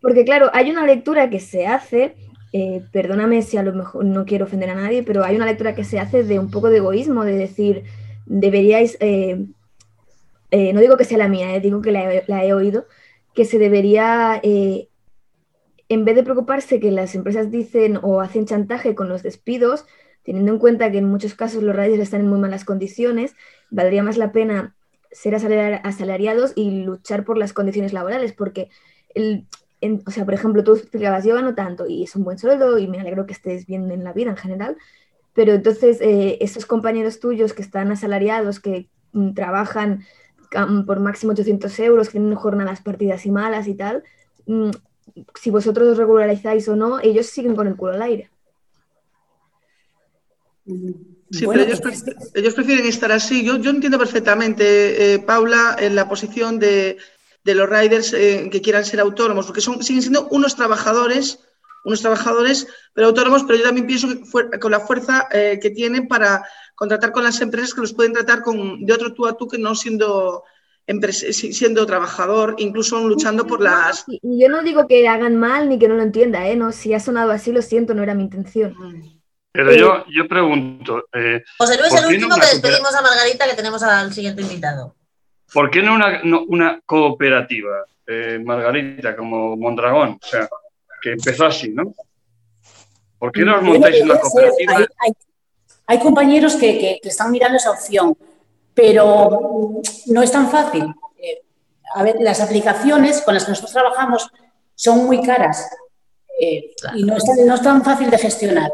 porque 0.00 0.24
claro, 0.24 0.50
hay 0.52 0.70
una 0.70 0.86
lectura 0.86 1.30
que 1.30 1.40
se 1.40 1.66
hace, 1.66 2.14
eh, 2.52 2.82
perdóname 2.92 3.42
si 3.42 3.56
a 3.56 3.62
lo 3.62 3.72
mejor 3.72 4.04
no 4.04 4.24
quiero 4.24 4.44
ofender 4.44 4.70
a 4.70 4.74
nadie, 4.74 5.02
pero 5.02 5.24
hay 5.24 5.36
una 5.36 5.46
lectura 5.46 5.74
que 5.74 5.84
se 5.84 5.98
hace 5.98 6.22
de 6.22 6.38
un 6.38 6.50
poco 6.50 6.70
de 6.70 6.78
egoísmo, 6.78 7.24
de 7.24 7.36
decir, 7.36 7.84
deberíais, 8.26 8.96
eh, 9.00 9.46
no 10.50 10.80
digo 10.80 10.96
que 10.96 11.04
sea 11.04 11.18
la 11.18 11.28
mía, 11.28 11.58
digo 11.60 11.82
que 11.82 11.92
la, 11.92 12.22
la, 12.26 12.44
he 12.44 12.52
oído, 12.52 12.86
que 13.34 13.44
se 13.44 13.58
debería, 13.58 14.40
en 14.42 16.04
vez 16.04 16.14
de 16.14 16.22
preocuparse 16.22 16.80
que 16.80 16.90
las 16.90 17.14
empresas 17.14 17.50
dicen 17.50 17.98
o 18.02 18.20
hacen 18.20 18.46
chantaje 18.46 18.94
con 18.94 19.08
los 19.08 19.22
despidos, 19.22 19.84
teniendo 20.22 20.52
en 20.52 20.58
cuenta 20.58 20.90
que 20.90 20.98
en 20.98 21.04
muchos 21.04 21.34
casos 21.34 21.62
los 21.62 21.74
radios 21.74 21.98
están 21.98 22.20
en 22.20 22.28
muy 22.28 22.38
malas 22.38 22.64
condiciones, 22.64 23.34
valdría 23.70 24.02
más 24.02 24.16
la 24.16 24.32
pena 24.32 24.75
ser 25.16 25.34
asalariados 25.34 26.52
y 26.54 26.84
luchar 26.84 27.24
por 27.24 27.38
las 27.38 27.54
condiciones 27.54 27.94
laborales, 27.94 28.34
porque, 28.34 28.68
el, 29.14 29.46
o 30.06 30.10
sea, 30.10 30.26
por 30.26 30.34
ejemplo, 30.34 30.62
tú 30.62 30.74
explicabas, 30.74 31.24
yo 31.24 31.34
gano 31.34 31.54
tanto 31.54 31.86
y 31.86 32.04
es 32.04 32.14
un 32.16 32.24
buen 32.24 32.38
sueldo 32.38 32.78
y 32.78 32.86
me 32.86 33.00
alegro 33.00 33.24
que 33.24 33.32
estés 33.32 33.66
bien 33.66 33.90
en 33.90 34.04
la 34.04 34.12
vida 34.12 34.30
en 34.30 34.36
general, 34.36 34.76
pero 35.32 35.54
entonces 35.54 36.00
eh, 36.02 36.36
esos 36.42 36.66
compañeros 36.66 37.18
tuyos 37.18 37.54
que 37.54 37.62
están 37.62 37.90
asalariados, 37.90 38.60
que 38.60 38.90
mm, 39.12 39.32
trabajan 39.32 40.04
por 40.86 41.00
máximo 41.00 41.32
800 41.32 41.78
euros, 41.80 42.08
que 42.08 42.18
tienen 42.18 42.34
jornadas 42.34 42.82
partidas 42.82 43.24
y 43.24 43.30
malas 43.30 43.68
y 43.68 43.74
tal, 43.74 44.04
mm, 44.46 44.70
si 45.34 45.50
vosotros 45.50 45.88
os 45.88 45.98
regularizáis 45.98 46.68
o 46.68 46.76
no, 46.76 47.00
ellos 47.00 47.26
siguen 47.26 47.56
con 47.56 47.66
el 47.68 47.76
culo 47.76 47.92
al 47.94 48.02
aire. 48.02 48.30
Mm. 50.66 51.15
Sí, 51.30 51.46
pero 51.46 51.62
ellos, 51.62 51.80
ellos, 52.34 52.54
prefieren 52.54 52.86
estar 52.86 53.10
así. 53.10 53.44
Yo, 53.44 53.56
yo 53.56 53.70
entiendo 53.70 53.98
perfectamente, 53.98 55.14
eh, 55.14 55.18
Paula, 55.18 55.76
en 55.78 55.96
la 55.96 56.08
posición 56.08 56.58
de, 56.58 56.98
de 57.44 57.54
los 57.54 57.68
riders 57.68 58.12
eh, 58.12 58.48
que 58.50 58.60
quieran 58.60 58.84
ser 58.84 59.00
autónomos, 59.00 59.46
porque 59.46 59.60
son, 59.60 59.82
siguen 59.82 60.02
siendo 60.02 60.28
unos 60.30 60.56
trabajadores, 60.56 61.40
unos 61.84 62.00
trabajadores, 62.00 62.66
pero 62.92 63.08
autónomos, 63.08 63.44
pero 63.44 63.58
yo 63.58 63.64
también 63.64 63.86
pienso 63.86 64.08
que 64.08 64.58
con 64.58 64.70
la 64.70 64.80
fuerza 64.80 65.28
eh, 65.32 65.58
que 65.60 65.70
tienen 65.70 66.08
para 66.08 66.44
contratar 66.74 67.12
con 67.12 67.24
las 67.24 67.40
empresas 67.40 67.74
que 67.74 67.80
los 67.80 67.92
pueden 67.92 68.12
tratar 68.12 68.42
con, 68.42 68.84
de 68.84 68.92
otro 68.92 69.14
tú 69.14 69.26
a 69.26 69.36
tú 69.36 69.48
que 69.48 69.58
no 69.58 69.74
siendo 69.74 70.44
siendo 71.32 71.84
trabajador, 71.84 72.54
incluso 72.58 73.08
luchando 73.08 73.44
por 73.44 73.60
las... 73.60 74.04
Yo 74.22 74.48
no 74.48 74.62
digo 74.62 74.86
que 74.86 75.08
hagan 75.08 75.36
mal 75.36 75.68
ni 75.68 75.80
que 75.80 75.88
no 75.88 75.96
lo 75.96 76.02
entienda, 76.02 76.48
¿eh? 76.48 76.54
No, 76.54 76.70
si 76.70 76.94
ha 76.94 77.00
sonado 77.00 77.32
así, 77.32 77.50
lo 77.50 77.60
siento, 77.60 77.92
no 77.92 78.04
era 78.04 78.14
mi 78.14 78.22
intención. 78.22 78.76
Pero 79.56 79.74
yo, 79.74 80.04
yo 80.08 80.28
pregunto. 80.28 81.08
Eh, 81.12 81.42
José 81.58 81.78
Luis, 81.78 81.94
el 81.94 82.06
último 82.06 82.36
no 82.36 82.36
que 82.36 82.46
despedimos 82.46 82.94
a 82.94 83.02
Margarita, 83.02 83.46
que 83.46 83.54
tenemos 83.54 83.82
al 83.82 84.12
siguiente 84.12 84.42
invitado. 84.42 84.94
¿Por 85.52 85.70
qué 85.70 85.82
no 85.82 85.94
una, 85.94 86.22
no, 86.22 86.42
una 86.48 86.80
cooperativa, 86.84 87.84
eh, 88.06 88.40
Margarita, 88.44 89.16
como 89.16 89.56
Mondragón? 89.56 90.18
O 90.22 90.26
sea, 90.26 90.48
que 91.00 91.12
empezó 91.12 91.46
así, 91.46 91.70
¿no? 91.70 91.94
¿Por 93.18 93.32
qué 93.32 93.42
no 93.44 93.56
os 93.56 93.62
montáis 93.62 94.02
una 94.02 94.18
cooperativa? 94.18 94.76
Hay, 94.76 94.86
hay, 94.98 95.12
hay 95.86 95.98
compañeros 96.00 96.56
que, 96.56 96.78
que, 96.78 97.00
que, 97.02 97.08
están 97.08 97.30
mirando 97.30 97.56
esa 97.56 97.70
opción. 97.70 98.16
pero 98.74 99.80
no 100.06 100.22
es 100.22 100.30
tan 100.30 100.50
fácil. 100.50 100.84
Eh, 101.16 101.42
a 101.94 102.02
ver, 102.02 102.16
las 102.20 102.40
aplicaciones 102.40 103.22
con 103.22 103.32
las 103.32 103.44
que 103.44 103.52
nosotros 103.52 103.72
trabajamos 103.72 104.30
son 104.74 105.06
muy 105.06 105.22
caras 105.22 105.66
eh, 106.38 106.74
y 106.94 107.04
no 107.04 107.16
es, 107.16 107.24
no 107.46 107.54
es, 107.54 107.62
tan, 107.62 107.82
fácil 107.82 108.10
de 108.10 108.18
gestionar. 108.18 108.70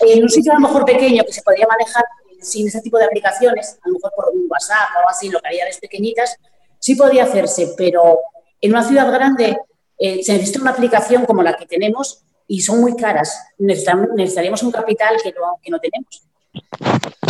En 0.00 0.22
un 0.22 0.28
sitio 0.28 0.52
a 0.52 0.54
lo 0.56 0.60
mejor 0.60 0.84
pequeño 0.84 1.24
que 1.24 1.32
se 1.32 1.42
podría 1.42 1.66
manejar 1.66 2.04
sin 2.40 2.68
ese 2.68 2.80
tipo 2.80 2.98
de 2.98 3.04
aplicaciones, 3.04 3.78
a 3.82 3.88
lo 3.88 3.94
mejor 3.94 4.12
por 4.14 4.30
un 4.32 4.46
WhatsApp 4.48 4.90
o 4.94 4.98
algo 4.98 5.10
así, 5.10 5.28
localidades 5.28 5.78
pequeñitas, 5.78 6.36
sí 6.78 6.94
podría 6.94 7.24
hacerse, 7.24 7.74
pero 7.76 8.20
en 8.60 8.70
una 8.70 8.84
ciudad 8.84 9.10
grande 9.12 9.58
eh, 9.98 10.22
se 10.22 10.32
necesita 10.34 10.60
una 10.60 10.70
aplicación 10.70 11.24
como 11.24 11.42
la 11.42 11.56
que 11.56 11.66
tenemos 11.66 12.22
y 12.46 12.60
son 12.60 12.80
muy 12.80 12.96
caras. 12.96 13.38
Necesitaríamos 13.58 14.62
un 14.62 14.70
capital 14.70 15.16
que 15.22 15.32
no, 15.32 15.58
que 15.62 15.70
no 15.70 15.78
tenemos. 15.78 16.22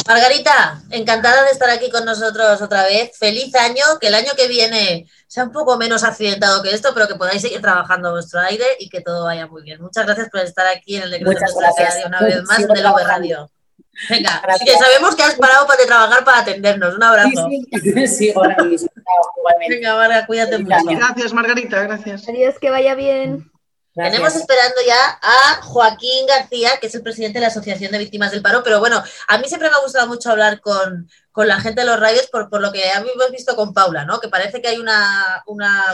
Margarita, 0.06 0.80
encantada 0.90 1.44
de 1.44 1.50
estar 1.50 1.68
aquí 1.68 1.90
con 1.90 2.04
nosotros 2.04 2.62
otra 2.62 2.84
vez. 2.84 3.10
Feliz 3.18 3.54
año, 3.54 3.84
que 4.00 4.08
el 4.08 4.14
año 4.14 4.32
que 4.36 4.48
viene 4.48 5.06
sea 5.26 5.44
un 5.44 5.52
poco 5.52 5.76
menos 5.76 6.02
accidentado 6.02 6.62
que 6.62 6.72
esto, 6.72 6.92
pero 6.94 7.06
que 7.06 7.14
podáis 7.14 7.42
seguir 7.42 7.60
trabajando 7.60 8.12
vuestro 8.12 8.40
aire 8.40 8.64
y 8.78 8.88
que 8.88 9.02
todo 9.02 9.24
vaya 9.24 9.46
muy 9.46 9.62
bien. 9.62 9.82
Muchas 9.82 10.06
gracias 10.06 10.30
por 10.30 10.40
estar 10.40 10.66
aquí 10.66 10.96
en 10.96 11.02
el 11.02 11.10
decreto 11.10 11.40
de 11.40 11.84
Radio 11.84 12.06
una 12.06 12.20
vez 12.20 12.42
más 12.44 12.66
de 12.66 12.82
Lover 12.82 13.06
Radio. 13.06 13.50
Venga, 14.08 14.42
que 14.64 14.72
sabemos 14.78 15.16
que 15.16 15.24
has 15.24 15.34
parado 15.34 15.66
para 15.66 15.84
trabajar 15.84 16.24
para 16.24 16.38
atendernos. 16.38 16.94
Un 16.94 17.02
abrazo. 17.02 17.48
Sí, 17.82 18.06
sí. 18.06 18.34
Venga, 19.68 19.96
Marga, 19.96 20.26
cuídate 20.26 20.58
mucho. 20.58 20.76
Gracias, 20.86 21.32
Margarita, 21.32 21.82
gracias. 21.82 22.28
Adiós, 22.28 22.58
que 22.60 22.70
vaya 22.70 22.94
bien. 22.94 23.50
Tenemos 24.04 24.36
esperando 24.36 24.76
ya 24.86 25.18
a 25.20 25.60
Joaquín 25.62 26.26
García, 26.26 26.78
que 26.80 26.86
es 26.86 26.94
el 26.94 27.02
presidente 27.02 27.38
de 27.38 27.42
la 27.42 27.48
Asociación 27.48 27.90
de 27.90 27.98
Víctimas 27.98 28.30
del 28.30 28.42
Paro, 28.42 28.62
pero 28.62 28.78
bueno, 28.78 29.02
a 29.26 29.38
mí 29.38 29.48
siempre 29.48 29.68
me 29.68 29.74
ha 29.74 29.80
gustado 29.80 30.06
mucho 30.06 30.30
hablar 30.30 30.60
con, 30.60 31.08
la 31.34 31.60
gente 31.60 31.82
de 31.82 31.86
los 31.86 32.00
riders 32.00 32.28
por, 32.28 32.48
por, 32.48 32.60
lo 32.60 32.72
que 32.72 32.82
hemos 32.90 33.30
visto 33.30 33.54
con 33.54 33.72
Paula, 33.72 34.04
¿no? 34.04 34.18
Que 34.20 34.28
parece 34.28 34.60
que 34.60 34.68
hay 34.68 34.78
una, 34.78 35.42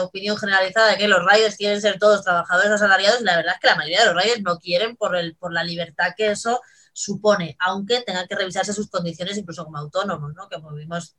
opinión 0.02 0.36
generalizada 0.36 0.92
de 0.92 0.96
que 0.98 1.08
los 1.08 1.20
riders 1.24 1.56
quieren 1.56 1.80
ser 1.80 1.98
todos 1.98 2.24
trabajadores 2.24 2.70
asalariados 2.70 3.20
y 3.20 3.24
la 3.24 3.36
verdad 3.36 3.54
es 3.54 3.60
que 3.60 3.66
la 3.66 3.76
mayoría 3.76 4.00
de 4.00 4.12
los 4.12 4.22
riders 4.22 4.42
no 4.42 4.58
quieren 4.58 4.96
por, 4.96 5.16
el, 5.16 5.36
por 5.36 5.52
la 5.52 5.64
libertad 5.64 6.12
que 6.16 6.30
eso 6.30 6.60
supone, 6.92 7.56
aunque 7.60 8.02
tengan 8.02 8.26
que 8.26 8.36
revisarse 8.36 8.72
sus 8.72 8.88
condiciones 8.88 9.36
incluso 9.36 9.64
como 9.64 9.78
autónomos, 9.78 10.32
¿no? 10.34 10.48
Que 10.48 10.56
vimos 10.76 11.14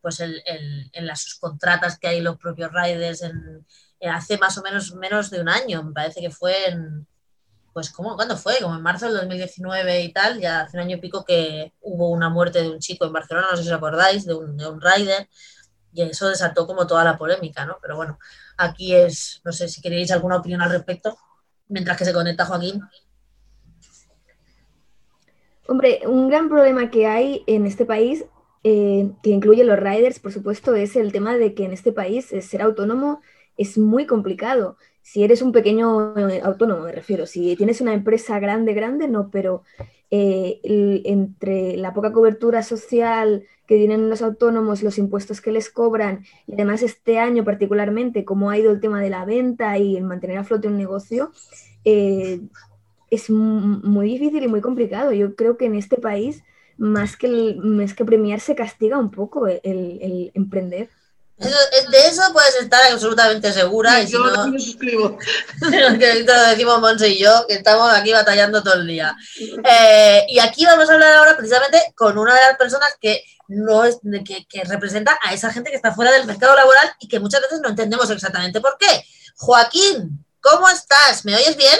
pues 0.00 0.20
en 0.20 1.06
las 1.06 1.22
subcontratas 1.22 1.98
que 1.98 2.08
hay 2.08 2.20
los 2.20 2.38
propios 2.38 2.70
riders 2.72 3.22
en, 3.22 3.66
hace 4.08 4.38
más 4.38 4.56
o 4.58 4.62
menos 4.62 4.94
menos 4.94 5.30
de 5.30 5.40
un 5.40 5.48
año, 5.48 5.82
me 5.82 5.92
parece 5.92 6.20
que 6.20 6.30
fue 6.30 6.68
en, 6.68 7.06
pues 7.72 7.90
¿cómo? 7.90 8.16
¿cuándo 8.16 8.36
fue? 8.36 8.58
Como 8.60 8.74
en 8.74 8.82
marzo 8.82 9.06
del 9.06 9.16
2019 9.16 10.02
y 10.02 10.12
tal, 10.12 10.40
ya 10.40 10.62
hace 10.62 10.76
un 10.76 10.84
año 10.84 10.96
y 10.96 11.00
pico 11.00 11.24
que 11.24 11.72
hubo 11.80 12.10
una 12.10 12.28
muerte 12.28 12.62
de 12.62 12.70
un 12.70 12.78
chico 12.78 13.04
en 13.04 13.12
Barcelona, 13.12 13.48
no 13.50 13.56
sé 13.56 13.62
si 13.62 13.68
os 13.68 13.76
acordáis, 13.76 14.24
de 14.24 14.34
un, 14.34 14.56
de 14.56 14.66
un 14.66 14.80
rider, 14.80 15.28
y 15.92 16.02
eso 16.02 16.28
desató 16.28 16.66
como 16.66 16.86
toda 16.86 17.04
la 17.04 17.18
polémica, 17.18 17.66
¿no? 17.66 17.78
Pero 17.80 17.96
bueno, 17.96 18.18
aquí 18.56 18.94
es, 18.94 19.40
no 19.44 19.52
sé 19.52 19.68
si 19.68 19.80
queréis 19.80 20.10
alguna 20.10 20.36
opinión 20.36 20.62
al 20.62 20.70
respecto, 20.70 21.16
mientras 21.68 21.96
que 21.96 22.04
se 22.04 22.12
conecta 22.12 22.46
Joaquín. 22.46 22.82
Hombre, 25.66 26.00
un 26.06 26.28
gran 26.28 26.48
problema 26.48 26.90
que 26.90 27.06
hay 27.06 27.44
en 27.46 27.66
este 27.66 27.84
país, 27.84 28.24
eh, 28.64 29.10
que 29.22 29.30
incluye 29.30 29.64
los 29.64 29.78
riders, 29.78 30.18
por 30.18 30.32
supuesto, 30.32 30.74
es 30.74 30.96
el 30.96 31.12
tema 31.12 31.36
de 31.36 31.54
que 31.54 31.64
en 31.64 31.72
este 31.72 31.92
país 31.92 32.34
ser 32.40 32.62
autónomo 32.62 33.20
es 33.60 33.78
muy 33.78 34.06
complicado. 34.06 34.76
Si 35.02 35.22
eres 35.24 35.42
un 35.42 35.52
pequeño 35.52 36.16
eh, 36.16 36.40
autónomo, 36.42 36.84
me 36.84 36.92
refiero, 36.92 37.26
si 37.26 37.56
tienes 37.56 37.80
una 37.80 37.94
empresa 37.94 38.38
grande, 38.38 38.74
grande, 38.74 39.08
no, 39.08 39.30
pero 39.30 39.62
eh, 40.10 40.60
entre 41.04 41.76
la 41.76 41.92
poca 41.92 42.12
cobertura 42.12 42.62
social 42.62 43.44
que 43.66 43.76
tienen 43.76 44.08
los 44.08 44.22
autónomos, 44.22 44.82
los 44.82 44.98
impuestos 44.98 45.40
que 45.40 45.52
les 45.52 45.70
cobran, 45.70 46.24
y 46.46 46.54
además 46.54 46.82
este 46.82 47.18
año 47.18 47.44
particularmente, 47.44 48.24
como 48.24 48.50
ha 48.50 48.58
ido 48.58 48.72
el 48.72 48.80
tema 48.80 49.00
de 49.00 49.10
la 49.10 49.24
venta 49.24 49.78
y 49.78 49.96
el 49.96 50.04
mantener 50.04 50.38
a 50.38 50.44
flote 50.44 50.68
un 50.68 50.76
negocio, 50.76 51.30
es 53.10 53.28
muy 53.28 54.06
difícil 54.06 54.42
y 54.44 54.48
muy 54.48 54.60
complicado. 54.60 55.12
Yo 55.12 55.34
creo 55.34 55.56
que 55.56 55.66
en 55.66 55.74
este 55.74 55.96
país, 55.96 56.44
más 56.78 57.16
que, 57.16 57.26
el, 57.26 57.94
que 57.96 58.04
premiar, 58.04 58.40
se 58.40 58.54
castiga 58.54 58.98
un 58.98 59.10
poco 59.10 59.46
el, 59.46 60.30
emprender. 60.34 60.88
De 61.40 62.06
eso 62.06 62.22
puedes 62.32 62.54
estar 62.60 62.80
absolutamente 62.92 63.52
segura. 63.52 64.00
y 64.00 64.06
yo 64.06 64.28
si 64.28 64.36
no, 64.36 64.48
me 64.48 64.58
suscribo. 64.58 65.18
que 65.98 66.24
lo 66.24 66.40
decimos 66.42 66.80
Monse 66.80 67.08
y 67.08 67.18
yo, 67.18 67.46
que 67.48 67.54
estamos 67.54 67.90
aquí 67.92 68.12
batallando 68.12 68.62
todo 68.62 68.74
el 68.74 68.86
día. 68.86 69.16
Eh, 69.38 70.26
y 70.28 70.38
aquí 70.38 70.66
vamos 70.66 70.88
a 70.90 70.94
hablar 70.94 71.14
ahora 71.14 71.36
precisamente 71.36 71.94
con 71.96 72.18
una 72.18 72.34
de 72.34 72.42
las 72.42 72.56
personas 72.56 72.94
que, 73.00 73.24
no 73.48 73.84
es, 73.84 73.98
que, 74.24 74.46
que 74.46 74.64
representa 74.64 75.18
a 75.22 75.32
esa 75.32 75.50
gente 75.50 75.70
que 75.70 75.76
está 75.76 75.94
fuera 75.94 76.12
del 76.12 76.26
mercado 76.26 76.54
laboral 76.54 76.92
y 77.00 77.08
que 77.08 77.20
muchas 77.20 77.40
veces 77.40 77.60
no 77.60 77.70
entendemos 77.70 78.10
exactamente 78.10 78.60
por 78.60 78.76
qué. 78.78 79.04
Joaquín, 79.36 80.24
¿cómo 80.40 80.68
estás? 80.68 81.24
¿Me 81.24 81.34
oyes 81.34 81.56
bien? 81.56 81.78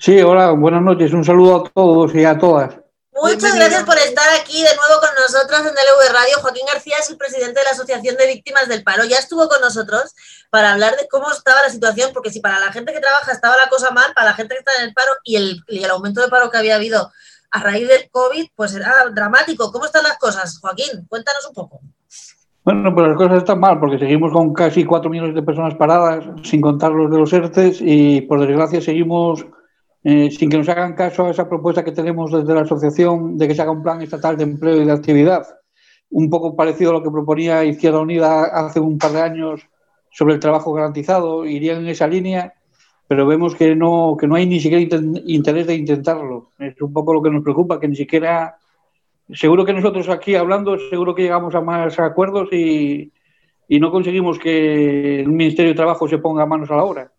Sí, 0.00 0.20
hola, 0.20 0.50
buenas 0.50 0.82
noches. 0.82 1.12
Un 1.12 1.24
saludo 1.24 1.64
a 1.64 1.70
todos 1.70 2.14
y 2.14 2.24
a 2.24 2.36
todas. 2.36 2.79
Muchas 3.22 3.54
gracias 3.54 3.84
por 3.84 3.96
estar 3.98 4.26
aquí 4.40 4.62
de 4.62 4.74
nuevo 4.76 5.00
con 5.00 5.10
nosotros 5.20 5.60
en 5.60 5.74
DLV 5.74 6.12
Radio. 6.12 6.40
Joaquín 6.40 6.66
García 6.66 6.96
es 6.98 7.10
el 7.10 7.18
presidente 7.18 7.60
de 7.60 7.64
la 7.64 7.72
Asociación 7.72 8.16
de 8.16 8.26
Víctimas 8.26 8.66
del 8.68 8.82
Paro. 8.82 9.04
Ya 9.04 9.18
estuvo 9.18 9.46
con 9.48 9.60
nosotros 9.60 10.14
para 10.48 10.72
hablar 10.72 10.96
de 10.96 11.06
cómo 11.08 11.30
estaba 11.30 11.62
la 11.62 11.68
situación, 11.68 12.10
porque 12.14 12.30
si 12.30 12.40
para 12.40 12.58
la 12.58 12.72
gente 12.72 12.92
que 12.92 13.00
trabaja 13.00 13.32
estaba 13.32 13.56
la 13.56 13.68
cosa 13.68 13.90
mal, 13.90 14.12
para 14.14 14.30
la 14.30 14.34
gente 14.34 14.54
que 14.54 14.60
está 14.60 14.72
en 14.78 14.88
el 14.88 14.94
paro 14.94 15.12
y 15.24 15.36
el, 15.36 15.62
y 15.68 15.84
el 15.84 15.90
aumento 15.90 16.22
de 16.22 16.28
paro 16.28 16.50
que 16.50 16.58
había 16.58 16.76
habido 16.76 17.12
a 17.50 17.62
raíz 17.62 17.88
del 17.88 18.08
COVID, 18.10 18.48
pues 18.54 18.74
era 18.74 19.04
dramático. 19.12 19.70
¿Cómo 19.70 19.84
están 19.84 20.04
las 20.04 20.16
cosas, 20.18 20.58
Joaquín? 20.58 21.06
Cuéntanos 21.08 21.46
un 21.46 21.54
poco. 21.54 21.80
Bueno, 22.64 22.94
pues 22.94 23.08
las 23.08 23.16
cosas 23.16 23.38
están 23.38 23.60
mal 23.60 23.78
porque 23.80 23.98
seguimos 23.98 24.32
con 24.32 24.54
casi 24.54 24.84
cuatro 24.84 25.10
millones 25.10 25.34
de 25.34 25.42
personas 25.42 25.74
paradas, 25.74 26.24
sin 26.42 26.60
contar 26.60 26.92
los 26.92 27.10
de 27.10 27.18
los 27.18 27.32
ERTES, 27.32 27.78
y 27.80 28.22
por 28.22 28.40
desgracia 28.40 28.80
seguimos 28.80 29.44
eh, 30.02 30.30
sin 30.30 30.48
que 30.48 30.56
nos 30.56 30.68
hagan 30.68 30.94
caso 30.94 31.26
a 31.26 31.30
esa 31.30 31.48
propuesta 31.48 31.84
que 31.84 31.92
tenemos 31.92 32.32
desde 32.32 32.54
la 32.54 32.62
asociación 32.62 33.36
de 33.36 33.48
que 33.48 33.54
se 33.54 33.62
haga 33.62 33.70
un 33.70 33.82
plan 33.82 34.00
estatal 34.00 34.36
de 34.36 34.44
empleo 34.44 34.80
y 34.80 34.86
de 34.86 34.92
actividad, 34.92 35.46
un 36.10 36.30
poco 36.30 36.56
parecido 36.56 36.90
a 36.90 36.94
lo 36.94 37.02
que 37.02 37.10
proponía 37.10 37.64
Izquierda 37.64 38.00
Unida 38.00 38.44
hace 38.44 38.80
un 38.80 38.98
par 38.98 39.12
de 39.12 39.20
años 39.20 39.60
sobre 40.10 40.34
el 40.34 40.40
trabajo 40.40 40.72
garantizado, 40.72 41.44
iría 41.44 41.76
en 41.76 41.86
esa 41.86 42.06
línea, 42.06 42.54
pero 43.06 43.26
vemos 43.26 43.54
que 43.54 43.76
no, 43.76 44.16
que 44.18 44.26
no 44.26 44.36
hay 44.36 44.46
ni 44.46 44.60
siquiera 44.60 45.00
interés 45.26 45.66
de 45.66 45.74
intentarlo. 45.74 46.50
Es 46.58 46.80
un 46.80 46.92
poco 46.92 47.12
lo 47.12 47.22
que 47.22 47.30
nos 47.30 47.42
preocupa, 47.42 47.78
que 47.78 47.88
ni 47.88 47.96
siquiera, 47.96 48.56
seguro 49.32 49.64
que 49.64 49.72
nosotros 49.72 50.08
aquí 50.08 50.34
hablando, 50.34 50.78
seguro 50.90 51.14
que 51.14 51.22
llegamos 51.22 51.54
a 51.54 51.60
más 51.60 51.98
acuerdos 51.98 52.48
y, 52.52 53.12
y 53.68 53.80
no 53.80 53.90
conseguimos 53.90 54.38
que 54.38 55.20
el 55.20 55.28
Ministerio 55.28 55.72
de 55.72 55.76
Trabajo 55.76 56.08
se 56.08 56.18
ponga 56.18 56.46
manos 56.46 56.70
a 56.70 56.76
la 56.76 56.84
obra. 56.84 57.12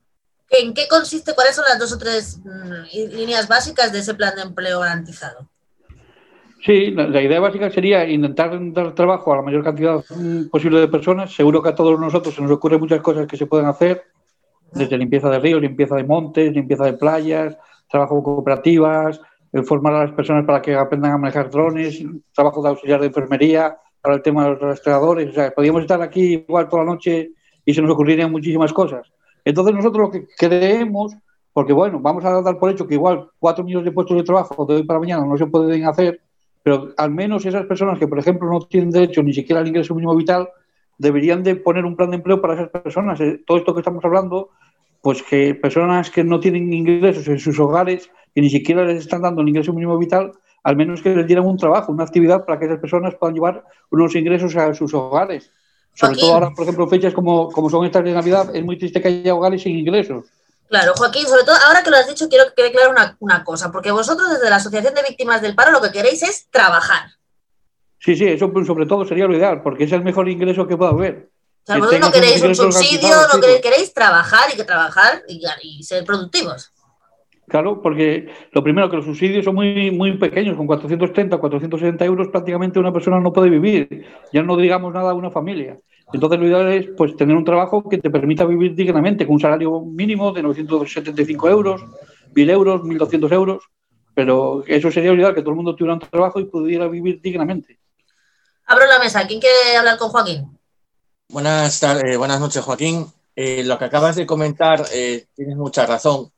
¿En 0.51 0.73
qué 0.73 0.87
consiste? 0.89 1.33
¿Cuáles 1.33 1.55
son 1.55 1.65
las 1.67 1.79
dos 1.79 1.93
o 1.93 1.97
tres 1.97 2.39
mm, 2.43 3.15
líneas 3.15 3.47
básicas 3.47 3.91
de 3.93 3.99
ese 3.99 4.13
plan 4.13 4.35
de 4.35 4.41
empleo 4.41 4.81
garantizado? 4.81 5.47
Sí, 6.63 6.91
la, 6.91 7.21
idea 7.21 7.39
básica 7.39 7.71
sería 7.71 8.07
intentar 8.07 8.51
dar 8.73 8.93
trabajo 8.93 9.33
a 9.33 9.37
la 9.37 9.41
mayor 9.41 9.63
cantidad 9.63 10.03
mm, 10.09 10.49
posible 10.49 10.79
de 10.81 10.87
personas. 10.89 11.33
Seguro 11.33 11.63
que 11.63 11.69
a 11.69 11.75
todos 11.75 11.99
nosotros 11.99 12.35
se 12.35 12.41
nos 12.41 12.51
ocurren 12.51 12.81
muchas 12.81 13.01
cosas 13.01 13.27
que 13.27 13.37
se 13.37 13.47
pueden 13.47 13.65
hacer, 13.65 14.03
desde 14.73 14.97
limpieza 14.97 15.29
de 15.29 15.39
ríos, 15.39 15.61
limpieza 15.61 15.95
de 15.95 16.03
montes, 16.03 16.51
limpieza 16.51 16.85
de 16.85 16.93
playas, 16.93 17.57
trabajo 17.89 18.21
con 18.21 18.35
cooperativas, 18.35 19.19
formar 19.65 19.93
a 19.95 20.05
las 20.05 20.11
personas 20.13 20.45
para 20.45 20.61
que 20.61 20.75
aprendan 20.75 21.13
a 21.13 21.17
manejar 21.17 21.49
drones, 21.49 22.03
trabajo 22.33 22.61
de 22.61 22.69
auxiliar 22.69 22.99
de 22.99 23.07
enfermería, 23.07 23.77
para 24.01 24.15
el 24.15 24.21
tema 24.21 24.43
de 24.43 24.51
los 24.51 24.59
rastreadores. 24.59 25.29
O 25.29 25.33
sea, 25.33 25.51
podríamos 25.51 25.81
estar 25.81 26.01
aquí 26.01 26.45
igual 26.47 26.67
toda 26.67 26.83
la 26.83 26.91
noche 26.91 27.31
y 27.65 27.73
se 27.73 27.81
nos 27.81 27.91
ocurrirían 27.91 28.31
muchísimas 28.31 28.73
cosas. 28.73 29.11
Entonces 29.45 29.73
nosotros 29.75 30.07
lo 30.07 30.11
que 30.11 30.27
creemos, 30.37 31.15
porque 31.53 31.73
bueno, 31.73 31.99
vamos 31.99 32.23
a 32.25 32.41
dar 32.41 32.57
por 32.57 32.71
hecho 32.71 32.87
que 32.87 32.95
igual 32.95 33.29
cuatro 33.39 33.63
millones 33.63 33.85
de 33.85 33.91
puestos 33.91 34.17
de 34.17 34.23
trabajo 34.23 34.65
de 34.65 34.75
hoy 34.75 34.83
para 34.83 34.99
mañana 34.99 35.25
no 35.25 35.37
se 35.37 35.47
pueden 35.47 35.85
hacer, 35.85 36.21
pero 36.63 36.93
al 36.97 37.11
menos 37.11 37.45
esas 37.45 37.65
personas 37.65 37.97
que, 37.97 38.07
por 38.07 38.19
ejemplo, 38.19 38.49
no 38.49 38.59
tienen 38.61 38.91
derecho 38.91 39.23
ni 39.23 39.33
siquiera 39.33 39.61
al 39.61 39.67
ingreso 39.67 39.95
mínimo 39.95 40.15
vital, 40.15 40.49
deberían 40.97 41.43
de 41.43 41.55
poner 41.55 41.85
un 41.85 41.95
plan 41.95 42.11
de 42.11 42.17
empleo 42.17 42.41
para 42.41 42.53
esas 42.53 42.69
personas. 42.69 43.19
Eh, 43.19 43.41
todo 43.45 43.57
esto 43.57 43.73
que 43.73 43.79
estamos 43.79 44.05
hablando, 44.05 44.49
pues 45.01 45.23
que 45.23 45.55
personas 45.55 46.11
que 46.11 46.23
no 46.23 46.39
tienen 46.39 46.71
ingresos 46.71 47.27
en 47.27 47.39
sus 47.39 47.59
hogares 47.59 48.11
y 48.35 48.41
ni 48.41 48.49
siquiera 48.49 48.85
les 48.85 48.99
están 48.99 49.23
dando 49.23 49.41
el 49.41 49.49
ingreso 49.49 49.73
mínimo 49.73 49.97
vital, 49.97 50.33
al 50.63 50.75
menos 50.75 51.01
que 51.01 51.15
les 51.15 51.25
dieran 51.25 51.47
un 51.47 51.57
trabajo, 51.57 51.91
una 51.91 52.03
actividad 52.03 52.45
para 52.45 52.59
que 52.59 52.65
esas 52.65 52.79
personas 52.79 53.15
puedan 53.15 53.33
llevar 53.33 53.63
unos 53.89 54.15
ingresos 54.15 54.55
a 54.55 54.73
sus 54.75 54.93
hogares. 54.93 55.51
Sobre 55.93 56.15
todo 56.17 56.33
ahora, 56.33 56.51
por 56.51 56.63
ejemplo, 56.63 56.87
fechas 56.87 57.13
como, 57.13 57.51
como 57.51 57.69
son 57.69 57.85
estas 57.85 58.03
de 58.03 58.11
Navidad, 58.11 58.55
es 58.55 58.63
muy 58.63 58.77
triste 58.77 59.01
que 59.01 59.07
haya 59.09 59.35
hogares 59.35 59.61
sin 59.61 59.77
ingresos. 59.77 60.25
Claro, 60.71 60.93
Joaquín, 60.95 61.27
sobre 61.27 61.43
todo 61.43 61.55
ahora 61.67 61.83
que 61.83 61.89
lo 61.89 61.97
has 61.97 62.07
dicho, 62.07 62.29
quiero 62.29 62.45
que 62.45 62.53
quede 62.55 62.71
claro 62.71 62.93
una, 63.19 63.43
cosa, 63.43 63.71
porque 63.73 63.91
vosotros 63.91 64.29
desde 64.29 64.49
la 64.49 64.55
Asociación 64.55 64.93
de 64.93 65.03
Víctimas 65.03 65.41
del 65.41 65.53
Paro 65.53 65.71
lo 65.71 65.81
que 65.81 65.91
queréis 65.91 66.23
es 66.23 66.47
trabajar. 66.49 67.11
Sí, 67.99 68.15
sí, 68.15 68.25
eso 68.25 68.49
sobre 68.65 68.85
todo 68.85 69.05
sería 69.05 69.25
lo 69.25 69.35
ideal, 69.35 69.61
porque 69.61 69.83
es 69.83 69.91
el 69.91 70.01
mejor 70.01 70.29
ingreso 70.29 70.65
que 70.65 70.77
pueda 70.77 70.91
haber. 70.91 71.29
O 71.63 71.65
sea, 71.65 71.77
vosotros 71.77 71.99
no 71.99 72.11
queréis 72.11 72.41
un 72.41 72.55
subsidio, 72.55 73.15
no 73.33 73.41
queréis, 73.61 73.93
trabajar 73.93 74.49
y 74.53 74.55
que 74.55 74.63
trabajar 74.63 75.23
y, 75.27 75.43
y 75.61 75.83
ser 75.83 76.05
productivos. 76.05 76.71
Claro, 77.47 77.81
porque 77.81 78.29
lo 78.51 78.63
primero 78.63 78.89
que 78.89 78.97
los 78.97 79.05
subsidios 79.05 79.43
son 79.43 79.55
muy, 79.55 79.91
muy 79.91 80.17
pequeños, 80.17 80.55
con 80.55 80.67
430, 80.67 81.37
460 81.37 82.05
euros 82.05 82.29
prácticamente 82.29 82.79
una 82.79 82.93
persona 82.93 83.19
no 83.19 83.33
puede 83.33 83.49
vivir, 83.49 84.05
ya 84.31 84.41
no 84.41 84.55
digamos 84.55 84.93
nada 84.93 85.11
a 85.11 85.13
una 85.13 85.31
familia. 85.31 85.77
Entonces 86.13 86.39
lo 86.39 86.47
ideal 86.47 86.71
es 86.71 86.87
pues, 86.97 87.15
tener 87.15 87.35
un 87.35 87.45
trabajo 87.45 87.87
que 87.87 87.97
te 87.97 88.09
permita 88.09 88.45
vivir 88.45 88.75
dignamente, 88.75 89.25
con 89.25 89.35
un 89.35 89.41
salario 89.41 89.81
mínimo 89.81 90.31
de 90.31 90.43
975 90.43 91.49
euros, 91.49 91.81
1.000 92.33 92.49
euros, 92.49 92.81
1.200 92.83 93.31
euros, 93.31 93.63
pero 94.13 94.63
eso 94.67 94.91
sería 94.91 95.11
lo 95.11 95.17
ideal, 95.17 95.33
que 95.33 95.41
todo 95.41 95.51
el 95.51 95.57
mundo 95.57 95.75
tuviera 95.75 95.93
un 95.93 95.99
trabajo 95.99 96.39
y 96.39 96.45
pudiera 96.45 96.87
vivir 96.87 97.21
dignamente. 97.21 97.79
Abro 98.65 98.85
la 98.85 98.99
mesa, 98.99 99.25
¿quién 99.27 99.39
quiere 99.39 99.77
hablar 99.77 99.97
con 99.97 100.09
Joaquín? 100.09 100.57
Buenas, 101.29 101.79
tardes, 101.79 102.17
buenas 102.17 102.39
noches, 102.39 102.61
Joaquín. 102.61 103.05
Eh, 103.35 103.63
lo 103.63 103.77
que 103.77 103.85
acabas 103.85 104.17
de 104.17 104.25
comentar, 104.25 104.85
eh, 104.93 105.25
tienes 105.33 105.55
mucha 105.55 105.85
razón. 105.85 106.29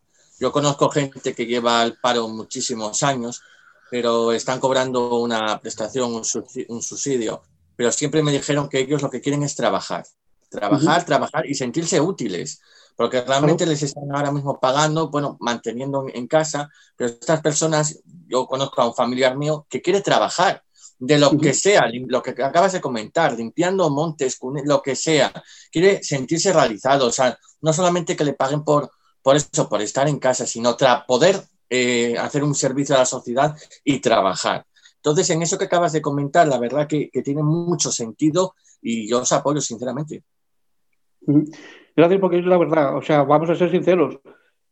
Yo 0.44 0.52
conozco 0.52 0.90
gente 0.90 1.34
que 1.34 1.46
lleva 1.46 1.80
al 1.80 1.98
paro 2.02 2.28
muchísimos 2.28 3.02
años, 3.02 3.42
pero 3.90 4.34
están 4.34 4.60
cobrando 4.60 5.16
una 5.20 5.58
prestación, 5.62 6.14
un 6.14 6.82
subsidio. 6.82 7.44
Pero 7.78 7.94
siempre 7.94 8.22
me 8.22 8.34
dijeron 8.34 8.68
que 8.68 8.80
ellos 8.80 9.02
lo 9.02 9.10
que 9.10 9.22
quieren 9.22 9.44
es 9.44 9.56
trabajar. 9.56 10.06
Trabajar, 10.50 11.06
trabajar 11.06 11.46
y 11.46 11.56
sentirse 11.56 12.02
útiles. 12.02 12.60
Porque 12.98 13.22
realmente 13.22 13.66
les 13.66 13.84
están 13.84 14.14
ahora 14.14 14.34
mismo 14.34 14.60
pagando, 14.60 15.10
bueno, 15.10 15.38
manteniendo 15.40 16.08
en 16.14 16.28
casa. 16.28 16.70
Pero 16.98 17.12
estas 17.12 17.40
personas, 17.40 18.02
yo 18.28 18.46
conozco 18.46 18.82
a 18.82 18.88
un 18.88 18.94
familiar 18.94 19.38
mío 19.38 19.66
que 19.70 19.82
quiere 19.82 20.02
trabajar 20.02 20.62
de 21.00 21.20
lo 21.20 21.38
que 21.38 21.54
sea, 21.54 21.86
lo 22.08 22.22
que 22.22 22.32
acabas 22.32 22.74
de 22.74 22.82
comentar, 22.82 23.32
limpiando 23.38 23.90
montes, 23.90 24.38
lo 24.66 24.82
que 24.82 24.98
sea, 24.98 25.32
quiere 25.72 26.04
sentirse 26.04 26.52
realizado, 26.52 27.08
o 27.08 27.12
sea, 27.12 27.38
no 27.62 27.72
solamente 27.74 28.16
que 28.16 28.24
le 28.24 28.34
paguen 28.34 28.64
por, 28.64 28.90
por 29.24 29.36
eso, 29.38 29.70
por 29.70 29.82
estar 29.82 30.08
en 30.08 30.20
casa, 30.20 30.46
sino 30.46 30.76
poder 31.08 31.38
eh, 31.70 32.16
hacer 32.20 32.44
un 32.44 32.54
servicio 32.54 32.96
a 32.96 33.00
la 33.00 33.06
sociedad 33.06 33.56
y 33.84 34.00
trabajar. 34.00 34.66
Entonces, 34.98 35.30
en 35.32 35.42
eso 35.42 35.58
que 35.58 35.66
acabas 35.66 35.94
de 35.94 36.02
comentar, 36.02 36.48
la 36.48 36.60
verdad 36.60 36.88
que, 36.88 37.10
tiene 37.24 37.42
mucho 37.42 37.92
sentido 37.92 38.54
y 38.82 39.08
yo 39.10 39.22
os 39.22 39.32
apoyo 39.32 39.60
sinceramente. 39.60 40.24
Gracias, 41.96 42.20
porque 42.20 42.40
es 42.40 42.46
la 42.46 42.58
verdad. 42.58 42.98
O 42.98 43.02
sea, 43.02 43.24
vamos 43.24 43.50
a 43.50 43.56
ser 43.56 43.72
sinceros. 43.72 44.20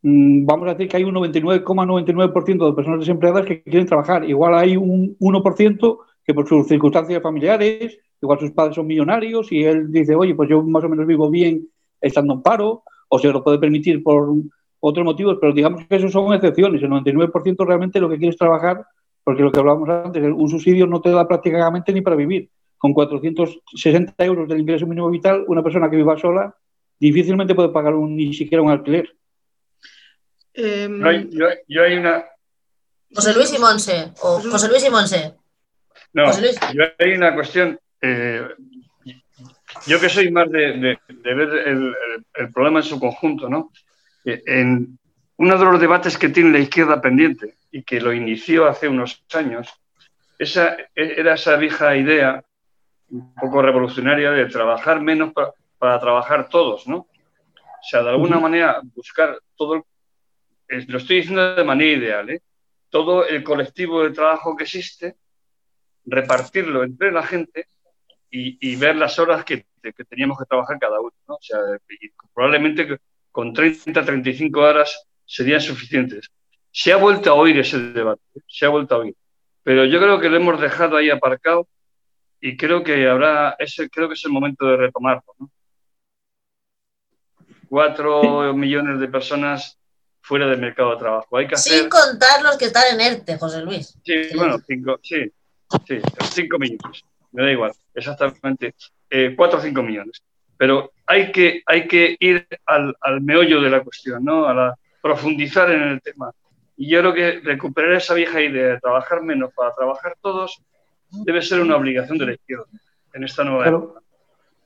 Mm, 0.02 0.46
vamos 0.46 0.68
a 0.68 0.74
decir 0.74 0.90
que 0.90 0.98
hay 0.98 1.04
un 1.04 1.16
99,99% 1.16 2.66
de 2.66 2.74
personas 2.74 3.00
desempleadas 3.00 3.46
que 3.46 3.64
quieren 3.64 3.88
trabajar. 3.88 4.28
Igual 4.28 4.56
hay 4.56 4.78
un 4.78 5.18
1% 5.20 6.00
que 6.24 6.34
por 6.34 6.48
sus 6.48 6.68
circunstancias 6.68 7.22
familiares, 7.22 7.98
igual 8.22 8.40
sus 8.40 8.52
padres 8.52 8.76
son 8.76 8.88
millonarios 8.88 9.52
y 9.52 9.64
él 9.64 9.92
dice, 9.92 10.16
oye, 10.16 10.36
pues 10.36 10.50
yo 10.50 10.62
más 10.62 10.84
o 10.84 10.90
menos 10.90 11.08
vivo 11.08 11.30
bien 11.30 11.68
estando 12.00 12.34
en 12.34 12.42
paro, 12.42 12.84
o 13.13 13.19
se 13.19 13.28
lo 13.28 13.43
puede 13.43 13.60
permitir 13.60 14.02
por 14.02 14.30
otros 14.80 15.06
motivos, 15.06 15.38
pero 15.39 15.54
digamos 15.54 15.86
que 15.86 15.97
eso 15.97 16.10
son 16.10 16.34
excepciones. 16.34 16.82
El 16.82 16.89
99% 16.89 17.67
realmente 17.67 18.00
lo 18.00 18.10
que 18.10 18.17
quiere 18.17 18.30
es 18.30 18.38
trabajar, 18.38 18.86
porque 19.24 19.43
lo 19.43 19.52
que 19.52 19.60
hablábamos 19.60 19.89
antes, 19.89 20.24
un 20.24 20.50
subsidio 20.50 20.88
no 20.88 21.02
te 21.02 21.12
da 21.12 21.28
prácticamente 21.28 21.91
ni 21.91 22.00
para 22.00 22.15
vivir. 22.15 22.50
Con 22.78 22.93
460 22.93 24.26
euros 24.26 24.47
del 24.47 24.62
ingreso 24.62 24.88
mínimo 24.88 25.10
vital, 25.10 25.43
una 25.47 25.62
persona 25.62 25.89
que 25.89 25.97
viva 25.97 26.17
sola 26.17 26.56
difícilmente 26.97 27.54
puede 27.54 27.69
pagar 27.69 27.93
ni 27.95 28.34
siquiera 28.34 28.62
un 28.62 28.71
alquiler. 28.71 29.13
Em, 30.54 31.30
yo, 31.67 31.84
hay 31.84 31.97
una... 31.97 32.26
José 33.13 33.34
Luis 33.34 33.54
y 33.54 33.60
Monse, 33.60 34.13
o 34.21 34.39
José 34.39 34.69
Luis 34.69 34.88
y 34.88 34.89
Monse. 34.89 35.34
No, 36.13 36.32
yo 36.74 36.84
hay 36.97 37.12
una 37.12 37.36
cuestión. 37.36 37.78
Eh, 38.02 38.47
yo 39.88 40.00
que 40.00 40.10
soy 40.10 40.32
más 40.32 40.50
de, 40.50 40.98
ver 41.08 41.68
el, 41.68 42.52
problema 42.54 42.80
en 42.80 42.86
su 42.86 43.00
conjunto, 43.00 43.50
¿no? 43.50 43.72
Eh, 44.26 44.42
en 44.46 44.98
uno 45.38 45.58
de 45.58 45.66
los 45.66 45.80
debates 45.80 46.18
que 46.18 46.30
tiene 46.30 46.52
la 46.52 46.60
izquierda 46.60 47.02
pendiente 47.02 47.56
y 47.72 47.84
que 47.84 48.00
lo 48.00 48.14
inició 48.14 48.68
hace 48.68 48.88
unos 48.88 49.24
años, 49.34 49.68
esa, 50.38 50.78
era 50.96 51.36
esa 51.36 51.56
vieja 51.56 51.96
idea 51.96 52.44
un 53.10 53.34
poco 53.36 53.62
revolucionaria 53.62 54.32
de 54.32 54.46
trabajar 54.46 55.02
menos 55.02 55.34
para, 55.34 56.00
trabajar 56.00 56.48
todos, 56.50 56.88
¿no? 56.88 56.98
O 56.98 57.84
sea, 57.90 58.04
de 58.04 58.10
alguna 58.10 58.40
manera 58.40 58.82
buscar 58.96 59.40
todo, 59.56 59.86
lo 60.68 60.98
estoy 60.98 61.18
diciendo 61.18 61.56
de 61.56 61.64
manera 61.64 61.98
ideal, 61.98 62.30
¿eh? 62.30 62.42
todo 62.90 63.26
el 63.26 63.44
colectivo 63.44 64.04
de 64.04 64.12
trabajo 64.12 64.56
que 64.56 64.66
existe, 64.66 65.16
repartirlo 66.06 66.84
entre 66.84 67.12
la 67.12 67.24
gente 67.24 67.66
y, 68.32 68.76
ver 68.78 68.96
las 68.96 69.20
horas 69.20 69.44
que, 69.44 69.65
teníamos 70.10 70.38
que 70.39 70.46
trabajar 70.46 70.80
cada 70.80 71.00
uno. 71.00 71.12
¿no? 71.28 71.36
O 71.36 71.41
sea, 71.41 71.60
probablemente 72.34 72.98
con 73.32 73.54
30, 73.54 74.06
35 74.06 74.60
horas 74.60 75.06
serían 75.26 75.62
suficientes. 75.62 76.30
Se 76.72 76.94
ha 76.94 76.98
vuelto 76.98 77.30
a 77.30 77.34
oír 77.34 77.60
ese 77.60 77.78
debate, 77.78 78.22
¿eh? 78.36 78.41
se 78.48 78.65
ha 78.65 78.70
vuelto 78.70 78.96
a 78.96 79.00
oír. 79.00 79.15
Pero 79.63 79.86
yo 79.86 80.00
creo 80.00 80.20
que 80.20 80.30
lo 80.30 80.38
hemos 80.38 80.60
dejado 80.60 80.96
ahí 80.96 81.10
aparcado 81.10 81.67
y 82.39 82.56
creo 82.56 82.84
que 82.84 83.08
habrá, 83.08 83.56
ese, 83.60 83.89
creo 83.89 84.08
que 84.08 84.13
es 84.13 84.26
el 84.26 84.32
momento 84.32 84.65
de 84.65 84.78
retomarlo. 84.78 85.24
¿no? 85.38 85.52
Cuatro 87.67 88.54
millones 88.54 89.00
de 89.00 89.08
personas 89.08 89.78
fuera 90.22 90.48
del 90.48 90.60
mercado 90.60 90.91
de 90.91 90.98
trabajo. 90.98 91.38
Hay 91.38 91.48
que 91.48 91.58
Sin 91.58 91.89
contar 91.89 92.41
los 92.41 92.58
que 92.58 92.65
están 92.65 92.84
en 92.94 93.02
ERTE, 93.02 93.38
José 93.38 93.62
Luis. 93.62 93.98
Sí, 94.04 94.36
bueno, 94.36 94.58
cinco, 94.65 95.00
sí, 95.04 95.32
sí, 95.88 96.02
cinco 96.32 96.58
millones 96.58 97.04
me 97.32 97.44
da 97.44 97.52
igual, 97.52 97.72
exactamente, 97.94 98.76
eh, 99.10 99.34
4 99.36 99.60
o 99.60 99.62
5 99.62 99.84
millones. 99.84 100.22
Pero 100.58 100.91
hay 101.08 101.32
que, 101.32 101.63
hay 101.65 101.88
que 101.88 102.15
ir 102.20 102.48
al, 102.65 102.96
al, 103.02 103.22
meollo 103.22 103.62
de 103.62 103.70
la 103.70 103.84
cuestión, 103.84 104.24
¿no? 104.24 104.46
A 104.46 104.54
la, 104.54 104.76
profundizar 105.02 105.72
en 105.72 105.82
el 105.82 106.02
tema. 106.02 106.32
Y 106.78 106.89
yo 106.89 107.00
creo 107.00 107.13
que 107.13 107.39
recuperar 107.44 107.94
esa 107.94 108.13
vieja 108.13 108.41
idea 108.41 108.70
de 108.70 108.80
trabajar 108.80 109.22
menos 109.22 109.52
para 109.54 109.74
trabajar 109.74 110.15
todos 110.22 110.62
debe 111.10 111.41
ser 111.41 111.60
una 111.60 111.76
obligación 111.76 112.17
de 112.17 112.26
la 112.26 112.34
izquierda 112.34 112.65
en 113.13 113.24
esta 113.24 113.44
nueva 113.44 113.67
época. 113.67 114.02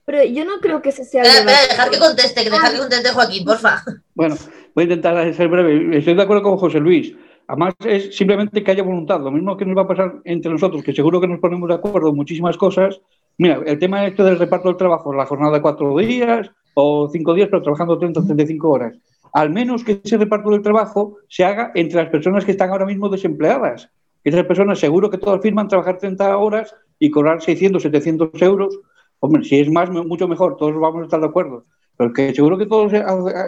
Pero 0.06 0.24
yo 0.24 0.46
no 0.46 0.60
creo 0.60 0.82
que 0.82 0.90
ese 0.90 1.04
sea. 1.04 1.24
dejar 1.24 1.90
que 1.90 1.98
conteste, 1.98 2.44
que 2.44 2.52
dejar 2.52 2.74
que 2.74 2.78
conteste 2.78 3.10
Joaquín, 3.10 3.44
porfa. 3.44 3.84
Bueno, 4.14 4.36
voy 4.76 4.84
a 4.84 4.88
intentar 4.88 5.34
ser 5.34 5.48
breve. 5.48 5.98
Estoy 5.98 6.14
de 6.14 6.22
acuerdo 6.22 6.44
con 6.44 6.58
José 6.58 6.80
Luis. 6.80 7.14
Además, 7.48 7.76
es 7.86 8.16
simplemente 8.16 8.64
que 8.64 8.72
haya 8.72 8.84
voluntad. 8.84 9.22
Lo 9.22 9.32
mismo 9.32 9.56
que 9.56 9.66
nos 9.66 9.78
va 9.78 9.84
a 9.84 9.88
pasar 9.88 10.16
entre 10.24 10.52
nosotros, 10.52 10.84
que 10.84 10.94
seguro 10.94 11.22
que 11.22 11.28
nos 11.28 11.40
ponemos 11.40 11.70
de 11.70 11.76
acuerdo 11.76 12.10
en 12.10 12.16
muchísimas 12.16 12.58
cosas. 12.58 13.00
Mira, 13.38 13.62
el 13.66 13.78
tema 13.78 14.06
este 14.06 14.24
del 14.24 14.40
reparto 14.40 14.70
del 14.70 14.78
trabajo, 14.78 15.14
la 15.14 15.26
jornada 15.26 15.54
de 15.54 15.62
cuatro 15.62 15.96
días 15.98 16.50
o 16.74 17.10
cinco 17.10 17.34
días, 17.34 17.50
pero 17.50 17.62
trabajando 17.62 18.00
30 18.00 18.20
o 18.20 18.24
35 18.24 18.70
horas. 18.70 18.98
Al 19.34 19.50
menos 19.50 19.84
que 19.84 20.02
ese 20.04 20.18
reparto 20.18 20.50
del 20.50 20.62
trabajo 20.62 21.18
se 21.28 21.44
haga 21.44 21.72
entre 21.76 22.02
las 22.02 22.10
personas 22.10 22.46
que 22.46 22.52
están 22.52 22.70
ahora 22.70 22.86
mismo 22.86 23.10
desempleadas. 23.10 23.90
Esas 24.24 24.46
personas 24.46 24.80
seguro 24.80 25.10
que 25.10 25.18
todas 25.18 25.42
firman 25.42 25.68
trabajar 25.68 25.98
30 25.98 26.38
horas 26.38 26.74
y 26.98 27.12
cobrar 27.12 27.42
600, 27.42 27.84
700 27.84 28.42
euros. 28.42 28.80
Hombre, 29.20 29.44
si 29.44 29.60
es 29.60 29.70
más, 29.70 29.90
mucho 29.92 30.28
mejor, 30.28 30.58
todos 30.58 30.74
vamos 30.80 31.02
a 31.02 31.04
estar 31.06 31.20
de 31.20 31.28
acuerdo. 31.28 31.66
Pero 31.98 32.12
que 32.12 32.34
seguro 32.34 32.58
que 32.58 32.66
todos, 32.66 32.92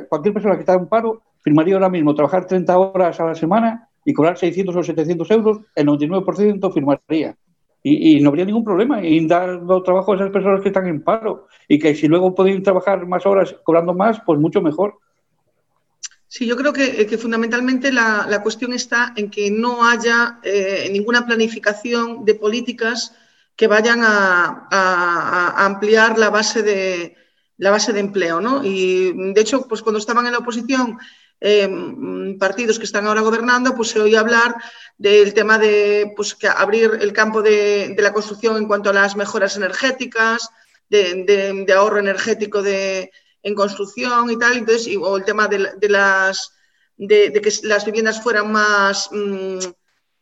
cualquier 0.09 0.33
persona 0.33 0.55
que 0.55 0.61
está 0.61 0.73
en 0.73 0.87
paro 0.87 1.21
firmaría 1.41 1.75
ahora 1.75 1.89
mismo 1.89 2.13
trabajar 2.13 2.45
30 2.45 2.77
horas 2.77 3.19
a 3.19 3.25
la 3.25 3.35
semana 3.35 3.86
y 4.07 4.13
cobrar 4.13 4.37
600 4.37 4.73
o 4.73 4.83
700 4.83 5.31
euros, 5.31 5.57
el 5.75 5.85
99% 5.85 6.73
firmaría. 6.73 7.35
Y, 7.83 8.21
no 8.21 8.29
habría 8.29 8.45
ningún 8.45 8.63
problema 8.63 9.01
en 9.01 9.27
dar 9.27 9.59
trabajo 9.83 10.13
a 10.13 10.15
esas 10.15 10.31
personas 10.31 10.61
que 10.61 10.69
están 10.69 10.87
en 10.87 11.03
paro. 11.03 11.47
Y 11.67 11.77
que 11.77 11.93
si 11.93 12.07
luego 12.07 12.33
pueden 12.33 12.63
trabajar 12.63 13.05
más 13.05 13.25
horas 13.25 13.53
cobrando 13.65 13.93
más, 13.93 14.21
pues 14.25 14.39
mucho 14.39 14.61
mejor. 14.61 14.99
Sí, 16.29 16.45
yo 16.45 16.55
creo 16.55 16.71
que, 16.71 17.17
fundamentalmente 17.17 17.91
la, 17.91 18.39
cuestión 18.41 18.71
está 18.71 19.11
en 19.17 19.29
que 19.29 19.51
no 19.51 19.85
haya 19.85 20.39
eh, 20.41 20.87
ninguna 20.89 21.25
planificación 21.25 22.23
de 22.23 22.35
políticas 22.35 23.13
que 23.57 23.67
vayan 23.67 23.99
a, 24.03 25.53
ampliar 25.65 26.17
la 26.17 26.29
base 26.29 26.63
de 26.63 27.17
la 27.57 27.71
base 27.71 27.91
de 27.91 27.99
empleo, 27.99 28.39
¿no? 28.39 28.63
Y 28.63 29.33
de 29.33 29.41
hecho, 29.41 29.67
pues 29.67 29.81
cuando 29.81 29.99
estaban 29.99 30.27
en 30.27 30.31
la 30.31 30.37
oposición 30.37 30.97
Em, 31.39 32.37
partidos 32.39 32.79
que 32.79 32.85
están 32.85 33.05
ahora 33.05 33.21
gobernando, 33.21 33.75
pues 33.75 33.89
se 33.89 33.99
oye 33.99 34.17
hablar 34.17 34.55
del 34.97 35.35
tema 35.35 35.59
de 35.59 36.11
pues, 36.15 36.33
que 36.33 36.47
abrir 36.47 36.97
el 36.99 37.13
campo 37.13 37.43
de, 37.43 37.95
la 37.99 38.11
construcción 38.11 38.57
en 38.57 38.67
cuanto 38.67 38.89
a 38.89 38.93
las 38.93 39.15
mejoras 39.15 39.55
energéticas, 39.55 40.49
de, 40.89 41.65
ahorro 41.75 41.99
energético 41.99 42.63
en 42.65 43.55
construcción 43.55 44.31
y 44.31 44.39
tal, 44.39 44.57
entonces, 44.57 44.95
o 44.99 45.17
el 45.17 45.25
tema 45.25 45.47
de, 45.47 45.89
las 45.89 46.53
de, 46.97 47.31
que 47.31 47.53
las 47.63 47.85
viviendas 47.85 48.21
fueran 48.21 48.51
más 48.51 49.09
mm, 49.11 49.59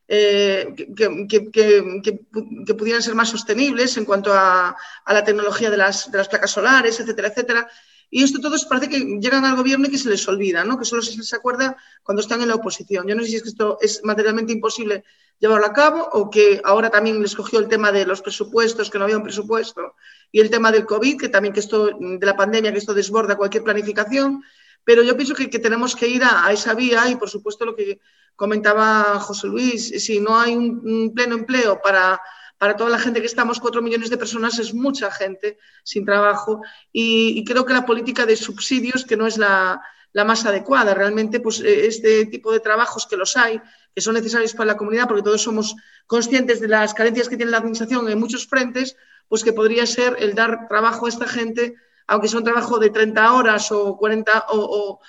eh, 0.09 0.73
que, 0.97 2.73
pudieran 2.77 3.01
ser 3.01 3.15
más 3.15 3.29
sostenibles 3.29 3.95
en 3.95 4.03
cuanto 4.03 4.33
a, 4.33 4.75
la 5.07 5.23
tecnología 5.23 5.69
de 5.69 5.77
las 5.77 6.09
placas 6.09 6.51
solares, 6.51 6.99
etcétera, 6.99 7.29
etcétera. 7.29 7.69
Y 8.09 8.23
esto 8.23 8.39
todos 8.39 8.65
parece 8.65 8.89
que 8.89 8.99
llegan 9.19 9.45
al 9.45 9.55
gobierno 9.55 9.87
y 9.87 9.91
que 9.91 9.97
se 9.97 10.09
les 10.09 10.27
olvida, 10.27 10.63
¿no? 10.63 10.77
que 10.77 10.85
solo 10.85 11.01
se 11.01 11.17
les 11.17 11.33
acuerda 11.33 11.75
cuando 12.03 12.21
están 12.21 12.41
en 12.41 12.47
la 12.47 12.55
oposición. 12.55 13.07
Yo 13.07 13.15
no 13.15 13.23
sé 13.23 13.29
si 13.29 13.35
es 13.37 13.43
que 13.43 13.49
esto 13.49 13.77
es 13.81 14.01
materialmente 14.03 14.53
imposible 14.53 15.03
llevarlo 15.39 15.65
a 15.65 15.73
cabo 15.73 16.09
o 16.13 16.29
que 16.29 16.61
ahora 16.63 16.89
también 16.89 17.21
les 17.21 17.35
cogió 17.35 17.59
el 17.59 17.67
tema 17.67 17.91
de 17.91 18.05
los 18.05 18.21
presupuestos, 18.21 18.89
que 18.89 18.97
no 18.97 19.05
había 19.05 19.17
un 19.17 19.23
presupuesto, 19.23 19.95
y 20.31 20.39
el 20.39 20.49
tema 20.49 20.71
del 20.71 20.85
COVID, 20.85 21.19
que 21.19 21.29
también 21.29 21.53
que 21.53 21.59
esto, 21.59 21.89
de 21.99 22.25
la 22.25 22.35
pandemia, 22.37 22.71
que 22.71 22.77
esto 22.77 22.93
desborda 22.93 23.35
cualquier 23.35 23.63
planificación. 23.63 24.43
pero 24.83 25.01
yo 25.01 25.15
pienso 25.15 25.33
que, 25.33 25.47
tenemos 25.47 25.95
que 25.95 26.07
ir 26.07 26.23
a, 26.23 26.51
esa 26.51 26.73
vía 26.75 27.09
y, 27.09 27.15
por 27.15 27.29
supuesto, 27.29 27.65
lo 27.65 27.75
que 27.75 27.99
comentaba 28.35 29.19
José 29.19 29.47
Luis, 29.47 29.89
si 30.03 30.19
no 30.19 30.39
hay 30.39 30.55
un, 30.55 31.13
pleno 31.15 31.35
empleo 31.35 31.81
para, 31.81 32.21
para 32.65 32.77
toda 32.77 32.89
la 32.89 32.97
gente 32.97 33.19
que 33.19 33.27
estamos, 33.27 33.59
cuatro 33.59 33.83
millones 33.83 34.09
de 34.09 34.17
personas 34.17 34.57
es 34.57 34.73
mucha 34.73 35.11
gente 35.11 35.59
sin 35.83 36.03
trabajo 36.03 36.63
y, 36.91 37.45
creo 37.45 37.63
que 37.63 37.73
la 37.73 37.85
política 37.85 38.25
de 38.25 38.35
subsidios, 38.35 39.05
que 39.05 39.15
no 39.15 39.27
es 39.27 39.37
la, 39.37 39.83
más 40.25 40.47
adecuada. 40.47 40.95
Realmente, 40.95 41.39
pues 41.39 41.59
eh, 41.59 41.85
este 41.85 42.25
tipo 42.25 42.51
de 42.51 42.59
trabajos 42.59 43.05
que 43.05 43.17
los 43.17 43.37
hay, 43.37 43.61
que 43.93 44.01
son 44.01 44.15
necesarios 44.15 44.55
para 44.55 44.65
la 44.65 44.77
comunidad, 44.77 45.07
porque 45.07 45.21
todos 45.21 45.43
somos 45.43 45.75
conscientes 46.07 46.59
de 46.59 46.67
las 46.67 46.95
carencias 46.95 47.29
que 47.29 47.37
tiene 47.37 47.51
la 47.51 47.59
administración 47.59 48.09
en 48.09 48.19
muchos 48.19 48.47
frentes, 48.47 48.97
pues 49.27 49.43
que 49.43 49.53
podría 49.53 49.85
ser 49.85 50.15
el 50.17 50.33
dar 50.33 50.67
trabajo 50.67 51.05
a 51.05 51.09
esta 51.09 51.27
gente, 51.27 51.75
aunque 52.07 52.29
sea 52.29 52.39
un 52.39 52.45
trabajo 52.45 52.79
de 52.79 52.89
30 52.89 53.31
horas 53.31 53.71
o 53.71 53.95
40 53.95 54.45
o, 54.49 54.99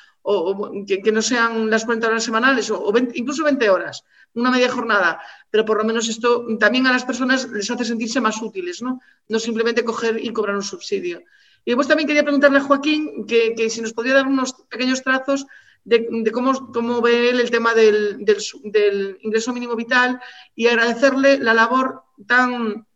que, 0.87 1.11
no 1.11 1.23
sean 1.23 1.71
las 1.71 1.87
40 1.87 2.07
horas 2.07 2.25
semanales 2.25 2.71
o, 2.71 2.93
incluso 3.15 3.45
20 3.45 3.71
horas, 3.71 4.05
una 4.35 4.51
media 4.51 4.71
jornada, 4.71 5.23
pero 5.57 5.65
por 5.65 5.79
lo 5.79 5.85
menos 5.85 6.07
esto 6.11 6.45
también 6.61 6.87
a 6.87 6.93
las 6.93 7.07
personas 7.07 7.49
les 7.49 7.71
hace 7.71 7.87
sentirse 7.87 8.21
más 8.21 8.43
útiles, 8.43 8.83
¿no? 8.83 9.01
No 9.27 9.39
simplemente 9.39 9.87
coger 9.87 10.23
y 10.23 10.31
cobrar 10.31 10.55
un 10.55 10.63
subsidio. 10.63 11.21
Y 11.65 11.71
después 11.71 11.89
también 11.89 12.07
quería 12.07 12.25
preguntarle 12.25 12.59
a 12.59 12.61
Joaquín 12.61 13.25
que, 13.27 13.71
si 13.71 13.81
nos 13.81 13.95
podría 13.95 14.13
dar 14.13 14.27
unos 14.27 14.53
pequeños 14.69 15.03
trazos 15.03 15.47
de, 15.83 16.31
cómo, 16.31 16.71
cómo, 16.75 17.01
ve 17.01 17.31
él 17.31 17.41
el 17.41 17.51
tema 17.51 17.73
del, 17.73 18.23
del, 18.65 19.17
ingreso 19.23 19.55
mínimo 19.55 19.77
vital 19.77 20.21
y 20.55 20.67
agradecerle 20.67 21.39
la 21.39 21.55
labor 21.55 22.03
tan 22.27 22.87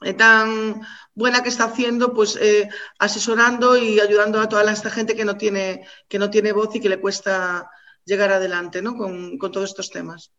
eh, 0.00 0.14
tan 0.14 0.80
buena 1.14 1.42
que 1.42 1.50
está 1.50 1.64
haciendo, 1.64 2.14
pues 2.14 2.38
eh, 2.40 2.70
asesorando 2.98 3.76
y 3.76 4.00
ayudando 4.00 4.40
a 4.40 4.48
toda 4.48 4.72
esta 4.72 4.88
gente 4.88 5.14
que 5.14 5.26
no 5.26 5.36
tiene, 5.36 5.86
que 6.08 6.18
no 6.18 6.30
tiene 6.30 6.52
voz 6.52 6.74
y 6.74 6.80
que 6.80 6.88
le 6.88 6.98
cuesta 6.98 7.70
llegar 8.06 8.32
adelante 8.32 8.80
¿no? 8.80 8.96
con, 8.96 9.38
todos 9.38 9.68
estos 9.68 9.90
temas. 9.90 10.32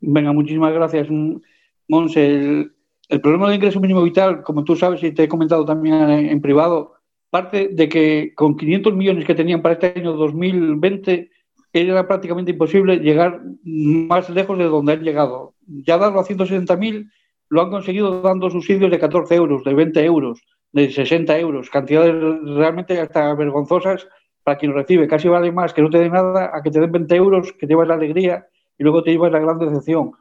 Venga, 0.00 0.32
muchísimas 0.32 0.72
gracias, 0.72 1.08
Monse. 1.88 2.70
El, 3.08 3.20
problema 3.20 3.46
del 3.46 3.56
ingreso 3.56 3.80
mínimo 3.80 4.02
vital, 4.02 4.42
como 4.42 4.64
tú 4.64 4.74
sabes 4.74 5.02
y 5.02 5.12
te 5.12 5.24
he 5.24 5.28
comentado 5.28 5.64
también 5.64 6.10
en, 6.10 6.40
privado, 6.40 6.94
parte 7.30 7.68
de 7.68 7.88
que 7.88 8.32
con 8.34 8.56
500 8.56 8.94
millones 8.94 9.24
que 9.24 9.34
tenían 9.34 9.62
para 9.62 9.74
este 9.74 9.94
año 9.96 10.12
2020 10.14 11.30
era 11.72 12.06
prácticamente 12.08 12.52
imposible 12.52 12.96
llegar 12.96 13.42
más 13.62 14.30
lejos 14.30 14.58
de 14.58 14.64
donde 14.64 14.94
han 14.94 15.02
llegado. 15.02 15.54
Ya 15.66 15.98
darlo 15.98 16.20
a 16.20 16.24
160.000 16.24 17.10
lo 17.48 17.62
han 17.62 17.70
conseguido 17.70 18.22
dando 18.22 18.50
subsidios 18.50 18.90
de 18.90 18.98
14 18.98 19.34
euros, 19.34 19.62
de 19.62 19.74
20 19.74 20.04
euros, 20.04 20.42
de 20.72 20.90
60 20.90 21.38
euros, 21.38 21.70
cantidades 21.70 22.14
realmente 22.44 22.98
hasta 23.00 23.32
vergonzosas 23.34 24.08
para 24.42 24.58
quien 24.58 24.72
lo 24.72 24.78
recibe. 24.78 25.06
Casi 25.06 25.28
vale 25.28 25.52
más 25.52 25.72
que 25.72 25.82
no 25.82 25.90
te 25.90 25.98
den 25.98 26.12
nada 26.12 26.50
a 26.52 26.62
que 26.62 26.70
te 26.70 26.80
den 26.80 26.92
20 26.92 27.14
euros, 27.16 27.52
que 27.52 27.66
te 27.66 27.68
llevas 27.68 27.88
la 27.88 27.94
alegría 27.94 28.46
y 28.78 28.82
luego 28.82 29.02
te 29.02 29.10
llevas 29.10 29.32
la 29.32 29.38
gran 29.38 29.58
decepción. 29.58 30.12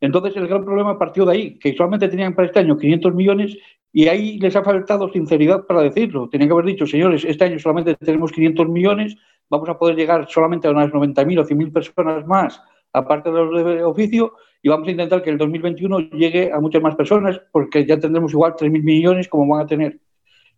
Entonces 0.00 0.36
el 0.36 0.48
gran 0.48 0.64
problema 0.64 0.98
partió 0.98 1.24
de 1.24 1.32
ahí, 1.32 1.58
que 1.58 1.74
solamente 1.74 2.08
tenían 2.08 2.34
para 2.34 2.46
este 2.46 2.58
año 2.58 2.76
500 2.76 3.14
millones 3.14 3.56
y 3.92 4.08
ahí 4.08 4.38
les 4.38 4.56
ha 4.56 4.64
faltado 4.64 5.08
sinceridad 5.12 5.64
para 5.66 5.82
decirlo. 5.82 6.28
Tenían 6.28 6.48
que 6.48 6.54
haber 6.54 6.66
dicho, 6.66 6.86
señores, 6.86 7.24
este 7.24 7.44
año 7.44 7.58
solamente 7.58 7.94
tenemos 7.96 8.32
500 8.32 8.68
millones, 8.68 9.16
vamos 9.48 9.68
a 9.68 9.78
poder 9.78 9.96
llegar 9.96 10.26
solamente 10.28 10.66
a 10.66 10.70
unas 10.70 10.90
90.000 10.90 11.40
o 11.40 11.44
100.000 11.44 11.72
personas 11.72 12.26
más, 12.26 12.60
aparte 12.92 13.30
de 13.30 13.44
los 13.44 13.64
de 13.64 13.84
oficio, 13.84 14.32
y 14.62 14.68
vamos 14.68 14.88
a 14.88 14.92
intentar 14.92 15.22
que 15.22 15.30
el 15.30 15.38
2021 15.38 15.98
llegue 16.10 16.52
a 16.52 16.60
muchas 16.60 16.82
más 16.82 16.96
personas 16.96 17.40
porque 17.52 17.84
ya 17.84 17.98
tendremos 17.98 18.32
igual 18.32 18.54
3.000 18.54 18.82
millones 18.82 19.28
como 19.28 19.54
van 19.54 19.64
a 19.64 19.66
tener. 19.66 19.98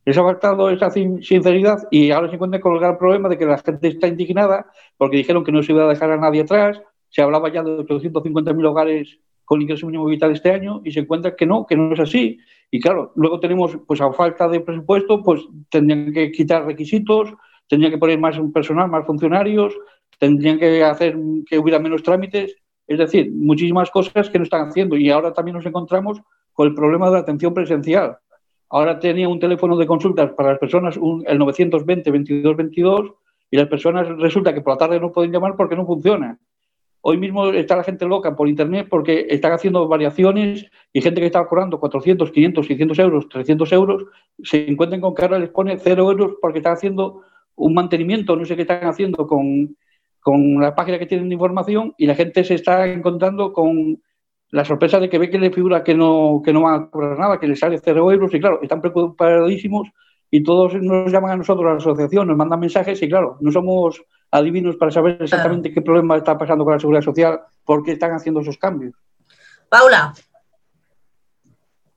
Les 0.04 0.18
ha 0.18 0.22
faltado 0.22 0.68
esa 0.68 0.90
sinceridad 0.90 1.88
y 1.90 2.10
ahora 2.10 2.28
se 2.28 2.34
encuentran 2.34 2.60
con 2.60 2.74
el 2.74 2.80
gran 2.80 2.98
problema 2.98 3.28
de 3.28 3.38
que 3.38 3.46
la 3.46 3.58
gente 3.58 3.88
está 3.88 4.06
indignada 4.06 4.66
porque 4.98 5.16
dijeron 5.16 5.44
que 5.44 5.52
no 5.52 5.62
se 5.62 5.72
iba 5.72 5.84
a 5.84 5.88
dejar 5.88 6.10
a 6.10 6.18
nadie 6.18 6.42
atrás. 6.42 6.80
Se 7.14 7.22
hablaba 7.22 7.52
ya 7.52 7.62
de 7.62 7.78
850.000 7.78 8.66
hogares 8.66 9.18
con 9.44 9.62
ingreso 9.62 9.86
mínimo 9.86 10.06
vital 10.06 10.32
este 10.32 10.50
año 10.50 10.80
y 10.84 10.90
se 10.90 11.00
encuentra 11.00 11.36
que 11.36 11.46
no, 11.46 11.66
que 11.66 11.76
no 11.76 11.92
es 11.92 12.00
así. 12.00 12.38
Y 12.70 12.80
claro, 12.80 13.12
luego 13.14 13.38
tenemos, 13.38 13.78
pues 13.86 14.00
a 14.00 14.12
falta 14.12 14.48
de 14.48 14.60
presupuesto, 14.60 15.22
pues 15.22 15.42
tendrían 15.70 16.12
que 16.12 16.32
quitar 16.32 16.64
requisitos, 16.64 17.32
tendrían 17.68 17.92
que 17.92 17.98
poner 17.98 18.18
más 18.18 18.36
personal, 18.52 18.90
más 18.90 19.06
funcionarios, 19.06 19.76
tendrían 20.18 20.58
que 20.58 20.82
hacer 20.82 21.16
que 21.46 21.58
hubiera 21.58 21.78
menos 21.78 22.02
trámites 22.02 22.56
es 22.86 22.98
decir, 22.98 23.32
muchísimas 23.32 23.90
cosas 23.90 24.28
que 24.28 24.38
no 24.38 24.44
están 24.44 24.68
haciendo 24.68 24.96
y 24.96 25.10
ahora 25.10 25.32
también 25.32 25.56
nos 25.56 25.66
encontramos 25.66 26.20
con 26.52 26.68
el 26.68 26.74
problema 26.74 27.06
de 27.06 27.14
la 27.14 27.18
atención 27.20 27.54
presencial. 27.54 28.18
Ahora 28.68 28.98
tenía 28.98 29.28
un 29.28 29.40
teléfono 29.40 29.76
de 29.76 29.86
consultas 29.86 30.32
para 30.32 30.50
las 30.50 30.58
personas, 30.58 30.96
el 30.96 31.38
920-2222, 31.38 33.14
y 33.50 33.56
las 33.56 33.68
personas 33.68 34.08
resulta 34.18 34.52
que 34.52 34.60
por 34.60 34.74
la 34.74 34.78
tarde 34.78 35.00
no 35.00 35.12
pueden 35.12 35.32
llamar 35.32 35.54
porque 35.56 35.76
no 35.76 35.86
funciona. 35.86 36.38
Hoy 37.06 37.18
mismo 37.18 37.50
está 37.50 37.76
la 37.76 37.84
gente 37.84 38.06
loca 38.06 38.34
por 38.34 38.48
internet 38.48 38.86
porque 38.88 39.26
están 39.28 39.52
haciendo 39.52 39.86
variaciones 39.86 40.64
y 40.90 41.02
gente 41.02 41.20
que 41.20 41.26
está 41.26 41.46
cobrando 41.46 41.78
400, 41.78 42.30
500, 42.30 42.66
600 42.66 42.98
euros, 42.98 43.28
300 43.28 43.72
euros, 43.72 44.04
se 44.42 44.66
encuentran 44.66 45.02
con 45.02 45.14
que 45.14 45.20
ahora 45.20 45.38
les 45.38 45.50
pone 45.50 45.76
0 45.76 46.10
euros 46.10 46.36
porque 46.40 46.60
están 46.60 46.72
haciendo 46.72 47.20
un 47.56 47.74
mantenimiento, 47.74 48.36
no 48.36 48.46
sé 48.46 48.56
qué 48.56 48.62
están 48.62 48.86
haciendo 48.86 49.26
con, 49.26 49.76
con 50.20 50.58
la 50.62 50.74
página 50.74 50.98
que 50.98 51.04
tienen 51.04 51.28
de 51.28 51.34
información 51.34 51.94
y 51.98 52.06
la 52.06 52.14
gente 52.14 52.42
se 52.42 52.54
está 52.54 52.86
encontrando 52.86 53.52
con 53.52 54.00
la 54.48 54.64
sorpresa 54.64 54.98
de 54.98 55.10
que 55.10 55.18
ve 55.18 55.28
que 55.28 55.38
le 55.38 55.50
figura 55.50 55.84
que 55.84 55.94
no, 55.94 56.40
que 56.42 56.54
no 56.54 56.62
van 56.62 56.74
a 56.74 56.86
cobrar 56.88 57.18
nada, 57.18 57.38
que 57.38 57.48
les 57.48 57.58
sale 57.58 57.78
cero 57.84 58.10
euros 58.10 58.32
y 58.32 58.40
claro, 58.40 58.60
están 58.62 58.80
preocupadísimos 58.80 59.88
y 60.30 60.42
todos 60.42 60.72
nos 60.80 61.12
llaman 61.12 61.32
a 61.32 61.36
nosotros 61.36 61.66
a 61.66 61.72
la 61.72 61.76
asociación, 61.76 62.28
nos 62.28 62.36
mandan 62.38 62.60
mensajes 62.60 63.02
y 63.02 63.08
claro, 63.10 63.36
no 63.42 63.52
somos 63.52 64.02
adivinos 64.34 64.76
para 64.76 64.90
saber 64.90 65.16
exactamente 65.20 65.72
qué 65.72 65.80
problema 65.80 66.16
está 66.16 66.36
pasando 66.36 66.64
con 66.64 66.74
la 66.74 66.80
seguridad 66.80 67.02
social, 67.02 67.40
por 67.64 67.84
qué 67.84 67.92
están 67.92 68.12
haciendo 68.12 68.40
esos 68.40 68.58
cambios. 68.58 68.94
Paula. 69.68 70.12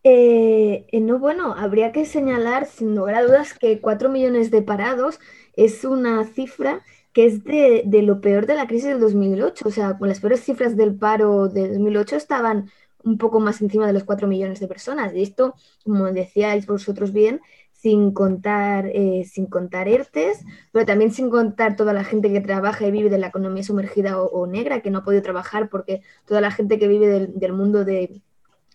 Eh, 0.03 0.85
eh, 0.91 0.99
no, 1.01 1.17
bueno, 1.17 1.55
habría 1.57 1.91
que 1.91 2.05
señalar 2.05 2.67
sin 2.67 2.95
lugar 2.95 3.15
a 3.15 3.23
dudas 3.23 3.55
que 3.55 3.81
cuatro 3.81 4.09
millones 4.09 4.51
de 4.51 4.61
parados 4.61 5.19
es 5.55 5.83
una 5.83 6.23
cifra 6.25 6.83
que 7.11 7.25
es 7.25 7.43
de, 7.43 7.83
lo 8.03 8.21
peor 8.21 8.45
de 8.45 8.53
la 8.53 8.67
crisis 8.67 8.89
del 8.89 8.99
2008. 8.99 9.67
O 9.67 9.71
sea, 9.71 9.97
con 9.97 10.07
las 10.07 10.19
peores 10.19 10.43
cifras 10.43 10.77
del 10.77 10.95
paro 10.95 11.47
del 11.49 11.69
2008 11.73 12.15
estaban 12.15 12.69
un 13.03 13.17
poco 13.17 13.39
más 13.39 13.61
encima 13.61 13.87
de 13.87 13.93
los 13.93 14.03
4 14.03 14.27
millones 14.27 14.59
de 14.59 14.67
personas. 14.67 15.13
Y 15.15 15.23
esto, 15.23 15.55
como 15.83 16.05
decíais 16.11 16.67
vosotros 16.67 17.11
bien, 17.11 17.41
sin 17.77 18.11
contar, 18.11 18.87
eh, 18.87 19.23
sin 19.25 19.45
contar 19.45 19.87
ERTES, 19.87 20.43
pero 20.71 20.85
también 20.85 21.11
sin 21.11 21.29
contar 21.29 21.75
toda 21.75 21.93
la 21.93 22.03
gente 22.03 22.33
que 22.33 22.41
trabaja 22.41 22.87
y 22.87 22.91
vive 22.91 23.09
de 23.09 23.19
la 23.19 23.27
economía 23.27 23.63
sumergida 23.63 24.19
o, 24.19 24.47
negra, 24.47 24.81
que 24.81 24.89
no 24.89 24.99
ha 24.99 25.03
podido 25.03 25.21
trabajar 25.21 25.69
porque 25.69 26.01
toda 26.25 26.41
la 26.41 26.51
gente 26.51 26.79
que 26.79 26.87
vive 26.87 27.27
del 27.27 27.53
mundo 27.53 27.85
de, 27.85 28.21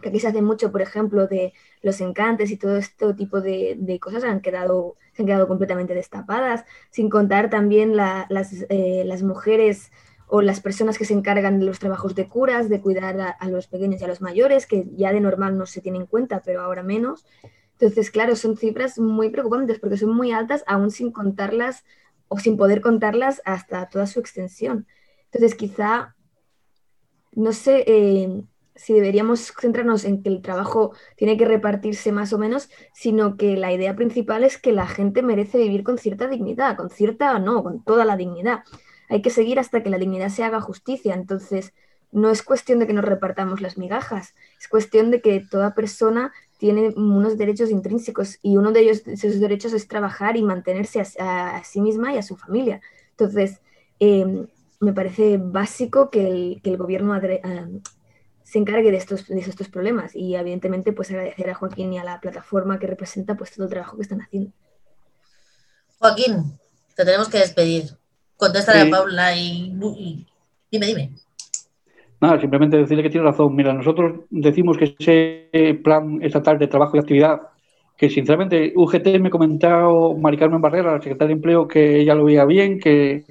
que 0.01 0.11
aquí 0.11 0.21
se 0.21 0.29
hace 0.29 0.41
mucho, 0.41 0.71
por 0.71 0.83
ejemplo, 0.83 1.27
de 1.27 1.53
los 1.83 2.01
encantes 2.01 2.51
y 2.51 2.57
todo 2.57 2.77
este 2.77 3.13
tipo 3.15 3.41
de, 3.41 3.99
cosas 4.01 4.25
han 4.25 4.41
quedado, 4.41 4.97
se 5.15 5.23
han 5.23 5.27
quedado 5.27 5.49
completamente 5.49 5.95
destapadas, 5.95 6.65
sin 6.91 7.11
contar 7.11 7.51
también 7.51 7.97
las, 7.97 8.29
eh, 8.69 9.03
las, 9.05 9.23
mujeres 9.23 9.91
o 10.29 10.43
las 10.43 10.61
personas 10.61 10.97
que 10.97 11.05
se 11.05 11.15
encargan 11.15 11.59
de 11.59 11.67
los 11.67 11.79
trabajos 11.79 12.15
de 12.15 12.29
curas, 12.29 12.69
de 12.69 12.81
cuidar 12.81 13.37
a, 13.39 13.49
los 13.49 13.67
pequeños 13.67 14.01
y 14.01 14.05
a 14.05 14.09
los 14.09 14.21
mayores, 14.21 14.67
que 14.67 14.87
ya 14.97 15.13
de 15.13 15.21
normal 15.21 15.59
no 15.59 15.67
se 15.67 15.81
tienen 15.81 16.03
en 16.03 16.07
cuenta, 16.07 16.43
pero 16.45 16.63
ahora 16.63 16.83
menos. 16.83 17.27
Entonces, 17.83 18.13
claro, 18.13 18.37
son 18.37 18.57
cifras 18.57 18.97
muy 19.01 19.31
preocupantes 19.31 19.81
porque 19.81 19.97
son 19.97 20.15
muy 20.15 20.31
altas, 20.31 20.63
aún 20.69 20.93
sin 20.93 21.11
contarlas 21.11 21.83
o 22.29 22.39
sin 22.39 22.57
poder 22.57 22.81
contarlas 22.81 23.43
hasta 23.45 23.89
toda 23.89 24.07
su 24.07 24.21
extensión. 24.21 24.87
Entonces, 25.25 25.57
quizá, 25.57 26.15
no 27.33 27.53
sé, 27.53 27.83
eh, 27.89 28.45
si 28.77 28.93
deberíamos 28.93 29.53
centrarnos 29.61 30.05
en 30.05 30.23
que 30.23 30.29
el 30.29 30.43
trabajo 30.43 30.93
tiene 31.17 31.37
que 31.37 31.45
repartirse 31.45 32.13
más 32.13 32.33
o 32.33 32.39
menos, 32.39 32.71
sino 32.95 33.37
que 33.37 33.57
la 33.57 33.73
idea 33.73 33.97
principal 33.97 34.45
es 34.45 34.59
que 34.59 34.71
la 34.71 34.87
gente 34.87 35.23
merece 35.23 35.59
vivir 35.59 35.83
con 35.83 35.99
cierta 35.99 36.29
dignidad, 36.29 36.77
con 36.77 36.89
cierta 36.89 37.35
o 37.35 37.41
no, 37.41 37.65
con 37.65 37.83
toda 37.83 38.05
la 38.05 38.17
dignidad. 38.17 38.61
Hay 39.09 39.23
que 39.23 39.31
seguir 39.31 39.59
hasta 39.59 39.83
que 39.83 39.91
la 39.91 39.99
dignidad 39.99 40.29
se 40.29 40.45
haga 40.45 40.61
justicia. 40.61 41.15
Entonces, 41.15 41.75
no 42.13 42.31
es 42.31 42.43
cuestión 42.43 42.79
de 42.79 42.87
que 42.87 42.93
nos 42.93 43.05
repartamos 43.05 43.61
las 43.61 43.79
migajas, 43.79 44.35
es 44.61 44.69
cuestión 44.69 45.11
de 45.11 45.21
que 45.23 45.41
toda 45.41 45.75
persona 45.75 46.33
tiene 46.63 46.91
unos 46.91 47.37
derechos 47.37 47.71
intrínsecos 47.71 48.39
y 48.41 48.57
uno 48.57 48.71
de 48.71 48.83
ellos, 48.83 49.03
esos 49.05 49.41
derechos 49.41 49.73
es 49.73 49.89
trabajar 49.89 50.37
y 50.37 50.43
mantenerse 50.43 51.03
a, 51.19 51.61
sí 51.65 51.81
misma 51.81 52.15
y 52.15 52.19
a 52.19 52.23
su 52.23 52.37
familia. 52.37 52.81
Entonces, 53.11 53.61
em, 53.99 54.47
me 54.79 54.93
parece 54.93 55.39
básico 55.39 56.09
que 56.09 56.61
el, 56.63 56.77
gobierno 56.77 57.21
se 58.45 58.59
encargue 58.59 58.93
de 58.93 58.97
estos, 58.97 59.27
de 59.27 59.41
estos 59.41 59.69
problemas 59.71 60.15
y 60.15 60.37
evidentemente 60.37 60.93
pues 60.93 61.11
agradecer 61.11 61.51
a 61.51 61.55
Joaquín 61.55 61.95
y 61.95 61.99
a 61.99 62.05
la 62.05 62.21
plataforma 62.21 62.79
que 62.79 62.87
representa 62.87 63.37
pues 63.37 63.51
todo 63.51 63.65
el 63.65 63.71
trabajo 63.71 63.97
que 63.97 64.03
están 64.03 64.21
haciendo. 64.21 64.53
Joaquín, 65.99 66.61
te 66.95 67.05
tenemos 67.05 67.29
que 67.29 67.39
despedir. 67.39 67.99
Contéstale 68.37 68.83
a 68.83 68.89
Paula 68.89 69.37
y, 69.37 69.75
dime, 70.71 70.87
dime. 70.87 71.11
Nada, 72.23 72.41
simplemente 72.41 72.77
decirle 72.77 73.03
que 73.03 73.11
tiene 73.11 73.27
razón. 73.27 73.57
Mira, 73.57 73.73
nosotros 73.73 74.21
decimos 74.31 74.79
que 74.79 74.95
ese 74.97 75.75
plan 75.83 76.21
estatal 76.23 76.57
de 76.57 76.69
trabajo 76.69 76.97
y 76.97 77.01
actividad 77.01 77.41
que 77.97 78.09
sinceramente 78.09 78.73
UGT 78.77 79.19
me 79.19 79.27
ha 79.27 79.31
comentado 79.31 80.15
Mari 80.15 80.37
Carmen 80.37 80.61
Barrera, 80.61 80.93
la 80.93 81.01
secretaria 81.01 81.27
de 81.27 81.33
Empleo, 81.33 81.67
que 81.67 81.99
ella 81.99 82.15
lo 82.15 82.23
veía 82.25 82.45
bien, 82.45 82.79
que 82.79 83.25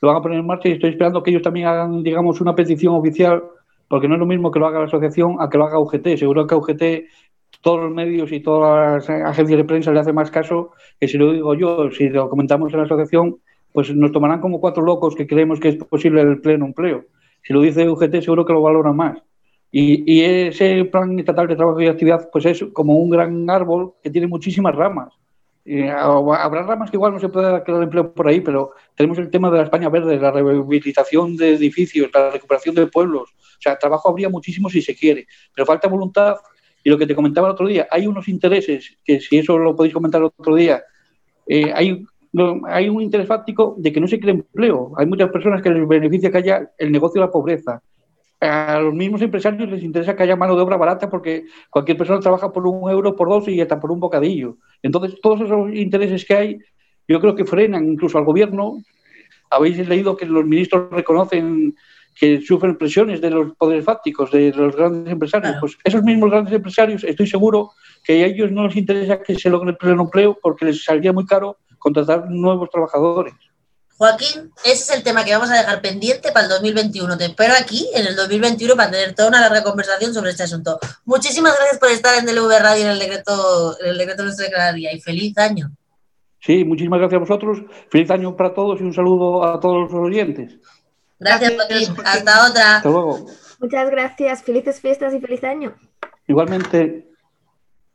lo 0.00 0.08
van 0.08 0.16
a 0.16 0.22
poner 0.22 0.38
en 0.38 0.46
marcha 0.46 0.70
y 0.70 0.72
estoy 0.72 0.90
esperando 0.90 1.22
que 1.22 1.30
ellos 1.30 1.42
también 1.42 1.66
hagan, 1.66 2.02
digamos, 2.02 2.40
una 2.40 2.54
petición 2.54 2.94
oficial, 2.94 3.42
porque 3.86 4.08
no 4.08 4.14
es 4.14 4.20
lo 4.20 4.26
mismo 4.26 4.50
que 4.50 4.58
lo 4.58 4.66
haga 4.66 4.78
la 4.78 4.86
asociación 4.86 5.36
a 5.40 5.50
que 5.50 5.58
lo 5.58 5.64
haga 5.64 5.78
UGT. 5.78 6.16
Seguro 6.16 6.46
que 6.46 6.54
a 6.54 6.58
UGT 6.58 6.82
todos 7.60 7.80
los 7.80 7.90
medios 7.92 8.32
y 8.32 8.40
todas 8.40 9.06
las 9.06 9.10
agencias 9.10 9.58
de 9.58 9.64
prensa 9.64 9.92
le 9.92 10.00
hacen 10.00 10.14
más 10.14 10.30
caso 10.30 10.70
que 10.98 11.06
si 11.06 11.18
lo 11.18 11.34
digo 11.34 11.54
yo, 11.54 11.90
si 11.90 12.08
lo 12.08 12.30
comentamos 12.30 12.72
en 12.72 12.78
la 12.78 12.86
asociación, 12.86 13.36
pues 13.72 13.94
nos 13.94 14.10
tomarán 14.10 14.40
como 14.40 14.58
cuatro 14.58 14.82
locos 14.82 15.14
que 15.14 15.26
creemos 15.26 15.60
que 15.60 15.68
es 15.68 15.76
posible 15.76 16.22
el 16.22 16.40
pleno 16.40 16.64
empleo. 16.64 17.04
Si 17.42 17.52
lo 17.52 17.60
dice 17.60 17.88
UGT, 17.88 18.20
seguro 18.20 18.44
que 18.44 18.52
lo 18.52 18.62
valoran 18.62 18.96
más. 18.96 19.18
Y, 19.70 20.22
ese 20.22 20.84
plan 20.86 21.18
estatal 21.18 21.46
de 21.46 21.56
trabajo 21.56 21.80
y 21.80 21.86
actividad, 21.86 22.30
pues 22.32 22.46
es 22.46 22.64
como 22.72 22.96
un 22.96 23.10
gran 23.10 23.48
árbol 23.50 23.94
que 24.02 24.10
tiene 24.10 24.26
muchísimas 24.26 24.74
ramas. 24.74 25.12
habrá 25.66 26.62
ramas 26.62 26.90
que 26.90 26.96
igual 26.96 27.12
no 27.12 27.20
se 27.20 27.28
puede 27.28 27.62
crear 27.62 27.82
empleo 27.82 28.12
por 28.14 28.28
ahí, 28.28 28.40
pero 28.40 28.72
tenemos 28.94 29.18
el 29.18 29.30
tema 29.30 29.50
de 29.50 29.58
la 29.58 29.64
España 29.64 29.90
verde, 29.90 30.18
la 30.18 30.30
rehabilitación 30.30 31.36
de 31.36 31.54
edificios, 31.54 32.10
la 32.14 32.30
recuperación 32.30 32.74
de 32.74 32.86
pueblos. 32.86 33.30
O 33.30 33.60
sea, 33.60 33.78
trabajo 33.78 34.08
habría 34.08 34.30
muchísimo 34.30 34.70
si 34.70 34.80
se 34.80 34.94
quiere, 34.94 35.26
pero 35.54 35.66
falta 35.66 35.88
voluntad. 35.88 36.36
Y 36.82 36.90
lo 36.90 36.96
que 36.96 37.06
te 37.06 37.14
comentaba 37.14 37.48
el 37.48 37.52
otro 37.52 37.66
día, 37.66 37.86
hay 37.90 38.06
unos 38.06 38.28
intereses, 38.28 38.96
que 39.04 39.20
si 39.20 39.38
eso 39.38 39.58
lo 39.58 39.76
podéis 39.76 39.92
comentar 39.92 40.20
el 40.20 40.26
otro 40.26 40.54
día, 40.54 40.82
eh, 41.46 41.72
hay, 41.74 42.06
hay 42.68 42.88
un 42.88 43.02
interés 43.02 43.26
fáctico 43.26 43.74
de 43.78 43.92
que 43.92 44.00
no 44.00 44.06
se 44.06 44.20
cree 44.20 44.34
empleo. 44.34 44.92
Hay 44.96 45.06
muchas 45.06 45.30
personas 45.30 45.62
que 45.62 45.70
les 45.70 45.86
beneficia 45.86 46.30
que 46.30 46.38
haya 46.38 46.70
el 46.78 46.92
negocio 46.92 47.20
de 47.20 47.26
la 47.26 47.32
pobreza, 47.32 47.82
a 48.40 48.78
los 48.78 48.94
mismos 48.94 49.20
empresarios 49.20 49.68
les 49.68 49.82
interesa 49.82 50.14
que 50.14 50.22
haya 50.22 50.36
mano 50.36 50.54
de 50.54 50.62
obra 50.62 50.76
barata 50.76 51.10
porque 51.10 51.46
cualquier 51.70 51.98
persona 51.98 52.20
trabaja 52.20 52.52
por 52.52 52.66
un 52.66 52.88
euro, 52.88 53.16
por 53.16 53.28
dos 53.28 53.48
y 53.48 53.60
hasta 53.60 53.80
por 53.80 53.90
un 53.90 53.98
bocadillo. 53.98 54.58
Entonces, 54.82 55.20
todos 55.20 55.40
esos 55.40 55.74
intereses 55.74 56.24
que 56.24 56.34
hay, 56.34 56.58
yo 57.08 57.20
creo 57.20 57.34
que 57.34 57.44
frenan 57.44 57.88
incluso 57.88 58.16
al 58.16 58.24
gobierno. 58.24 58.78
Habéis 59.50 59.88
leído 59.88 60.16
que 60.16 60.26
los 60.26 60.44
ministros 60.44 60.88
reconocen 60.90 61.74
que 62.14 62.40
sufren 62.40 62.76
presiones 62.76 63.20
de 63.20 63.30
los 63.30 63.54
poderes 63.56 63.84
fácticos, 63.84 64.30
de 64.30 64.52
los 64.52 64.74
grandes 64.74 65.12
empresarios. 65.12 65.56
Pues 65.60 65.78
esos 65.82 66.02
mismos 66.02 66.30
grandes 66.30 66.54
empresarios, 66.54 67.04
estoy 67.04 67.26
seguro 67.26 67.70
que 68.04 68.24
a 68.24 68.26
ellos 68.26 68.50
no 68.50 68.66
les 68.66 68.76
interesa 68.76 69.22
que 69.22 69.36
se 69.36 69.50
logre 69.50 69.70
el 69.70 69.76
pleno 69.76 70.02
empleo 70.02 70.38
porque 70.40 70.64
les 70.64 70.84
saldría 70.84 71.12
muy 71.12 71.26
caro 71.26 71.56
contratar 71.78 72.30
nuevos 72.30 72.70
trabajadores. 72.70 73.34
Joaquín, 73.98 74.52
ese 74.64 74.74
es 74.84 74.90
el 74.90 75.02
tema 75.02 75.24
que 75.24 75.32
vamos 75.32 75.50
a 75.50 75.56
dejar 75.56 75.80
pendiente 75.82 76.30
para 76.30 76.44
el 76.44 76.50
2021. 76.50 77.18
Te 77.18 77.24
espero 77.24 77.54
aquí 77.60 77.90
en 77.92 78.06
el 78.06 78.14
2021 78.14 78.76
para 78.76 78.92
tener 78.92 79.12
toda 79.12 79.28
una 79.28 79.40
larga 79.40 79.64
conversación 79.64 80.14
sobre 80.14 80.30
este 80.30 80.44
asunto. 80.44 80.78
Muchísimas 81.04 81.56
gracias 81.56 81.78
por 81.78 81.90
estar 81.90 82.16
en 82.16 82.24
DLV 82.24 82.60
Radio 82.60 82.84
en 82.84 82.90
el 82.90 82.98
decreto, 83.00 83.76
en 83.80 83.88
el 83.88 83.98
decreto 83.98 84.22
de 84.22 84.26
nuestra 84.28 84.50
cada 84.50 84.72
día 84.72 84.92
y 84.92 85.00
feliz 85.00 85.36
año. 85.36 85.72
Sí, 86.40 86.64
muchísimas 86.64 87.00
gracias 87.00 87.16
a 87.16 87.20
vosotros. 87.20 87.58
Feliz 87.90 88.08
año 88.12 88.36
para 88.36 88.54
todos 88.54 88.80
y 88.80 88.84
un 88.84 88.94
saludo 88.94 89.44
a 89.44 89.58
todos 89.58 89.90
los 89.90 90.00
oyentes. 90.00 90.58
Gracias, 91.18 91.54
Joaquín. 91.54 91.96
Hasta 92.04 92.48
otra. 92.48 92.76
Hasta 92.76 92.88
luego. 92.88 93.26
Muchas 93.58 93.90
gracias. 93.90 94.44
Felices 94.44 94.80
fiestas 94.80 95.12
y 95.12 95.18
feliz 95.18 95.42
año. 95.42 95.74
Igualmente. 96.28 97.08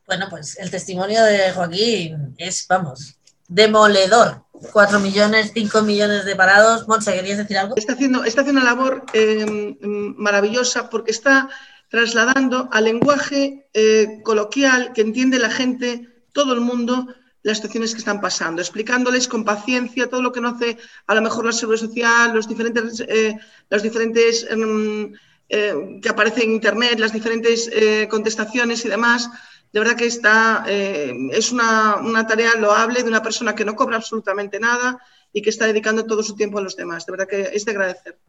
Bueno, 0.05 0.27
pues 0.29 0.59
el 0.59 0.69
testimonio 0.69 1.23
de 1.23 1.51
Joaquín 1.53 2.35
es, 2.37 2.65
vamos, 2.67 3.17
demoledor. 3.53 4.43
4 4.71 4.99
millones, 4.99 5.51
5 5.53 5.81
millones 5.81 6.25
de 6.25 6.35
parados. 6.35 6.87
Monse, 6.87 7.13
¿querías 7.13 7.37
decir 7.37 7.57
algo? 7.57 7.75
Está 7.75 7.93
haciendo, 7.93 8.23
está 8.23 8.41
haciendo 8.41 8.61
una 8.61 8.69
labor 8.69 9.05
eh, 9.13 9.75
maravillosa 9.81 10.89
porque 10.89 11.11
está 11.11 11.49
trasladando 11.89 12.69
al 12.71 12.85
lenguaje 12.85 13.67
eh, 13.73 14.21
coloquial 14.23 14.93
que 14.93 15.01
entiende 15.01 15.37
la 15.37 15.49
gente, 15.49 16.09
todo 16.31 16.53
el 16.53 16.61
mundo, 16.61 17.07
las 17.43 17.57
situaciones 17.57 17.91
que 17.91 17.99
están 17.99 18.21
pasando, 18.21 18.61
explicándoles 18.61 19.27
con 19.27 19.43
paciencia 19.43 20.09
todo 20.09 20.21
lo 20.21 20.31
que 20.31 20.41
no 20.41 20.49
hace 20.49 20.77
a 21.07 21.13
lo 21.13 21.21
mejor 21.21 21.45
la 21.45 21.51
seguridad 21.51 21.85
social, 21.85 22.33
los 22.33 22.47
diferentes, 22.47 23.01
eh, 23.01 23.37
los 23.69 23.83
diferentes 23.83 24.47
em, 24.49 25.13
que 25.49 26.09
aparecen 26.09 26.43
en 26.45 26.51
internet, 26.53 26.97
las 26.97 27.13
diferentes 27.13 27.69
contestaciones 28.09 28.83
y 28.85 28.89
demás 28.89 29.29
de 29.73 29.79
verdad 29.79 29.97
que 29.97 30.05
está, 30.05 30.63
eh, 30.67 31.11
es 31.31 31.51
una, 31.51 32.25
tarea 32.27 32.53
loable 32.55 33.01
de 33.01 33.09
una 33.09 33.23
persona 33.23 33.55
que 33.55 33.65
no 33.65 33.75
cobra 33.75 33.97
absolutamente 33.97 34.59
nada 34.59 34.99
y 35.33 35.41
que 35.41 35.49
está 35.49 35.65
dedicando 35.65 36.05
todo 36.05 36.21
su 36.21 36.35
tiempo 36.35 36.59
a 36.59 36.61
los 36.61 36.75
demás. 36.75 37.07
De 37.07 37.11
verdad 37.11 37.27
que 37.27 37.49
es 37.51 37.65
de 37.65 37.71
agradecer. 37.71 38.19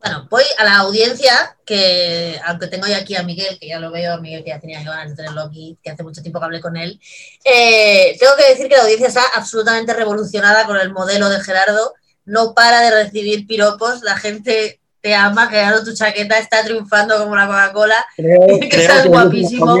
Bueno, 0.00 0.26
voy 0.28 0.42
a 0.58 0.64
la 0.64 0.76
audiencia, 0.78 1.56
que 1.64 2.38
aunque 2.44 2.66
tengo 2.66 2.84
hoy 2.84 2.92
aquí 2.92 3.14
a 3.14 3.22
Miguel, 3.22 3.56
que 3.58 3.68
ya 3.68 3.80
lo 3.80 3.90
veo, 3.90 4.20
Miguel 4.20 4.44
que 4.44 4.50
ya 4.50 4.60
tenía 4.60 4.82
ganas 4.82 5.10
de 5.10 5.16
tenerlo 5.16 5.42
aquí, 5.42 5.78
que 5.82 5.90
hace 5.90 6.02
mucho 6.02 6.20
tiempo 6.20 6.40
que 6.40 6.44
hablé 6.44 6.60
con 6.60 6.76
él, 6.76 7.00
eh, 7.44 8.14
tengo 8.20 8.32
que 8.36 8.50
decir 8.50 8.68
que 8.68 8.76
la 8.76 8.82
audiencia 8.82 9.08
está 9.08 9.22
absolutamente 9.34 9.94
revolucionada 9.94 10.66
con 10.66 10.76
el 10.76 10.92
modelo 10.92 11.30
de 11.30 11.40
Gerardo, 11.40 11.94
no 12.26 12.52
para 12.52 12.80
de 12.80 13.04
recibir 13.04 13.46
piropos, 13.46 14.02
la 14.02 14.18
gente 14.18 14.81
te 15.02 15.16
ama, 15.16 15.48
Gerardo, 15.48 15.82
tu 15.82 15.92
chaqueta 15.92 16.38
está 16.38 16.62
triunfando 16.62 17.18
como 17.18 17.32
una 17.32 17.48
Coca-Cola. 17.48 18.06
Creo, 18.16 18.60
que 18.60 18.82
estás 18.82 19.06
guapísimo. 19.06 19.76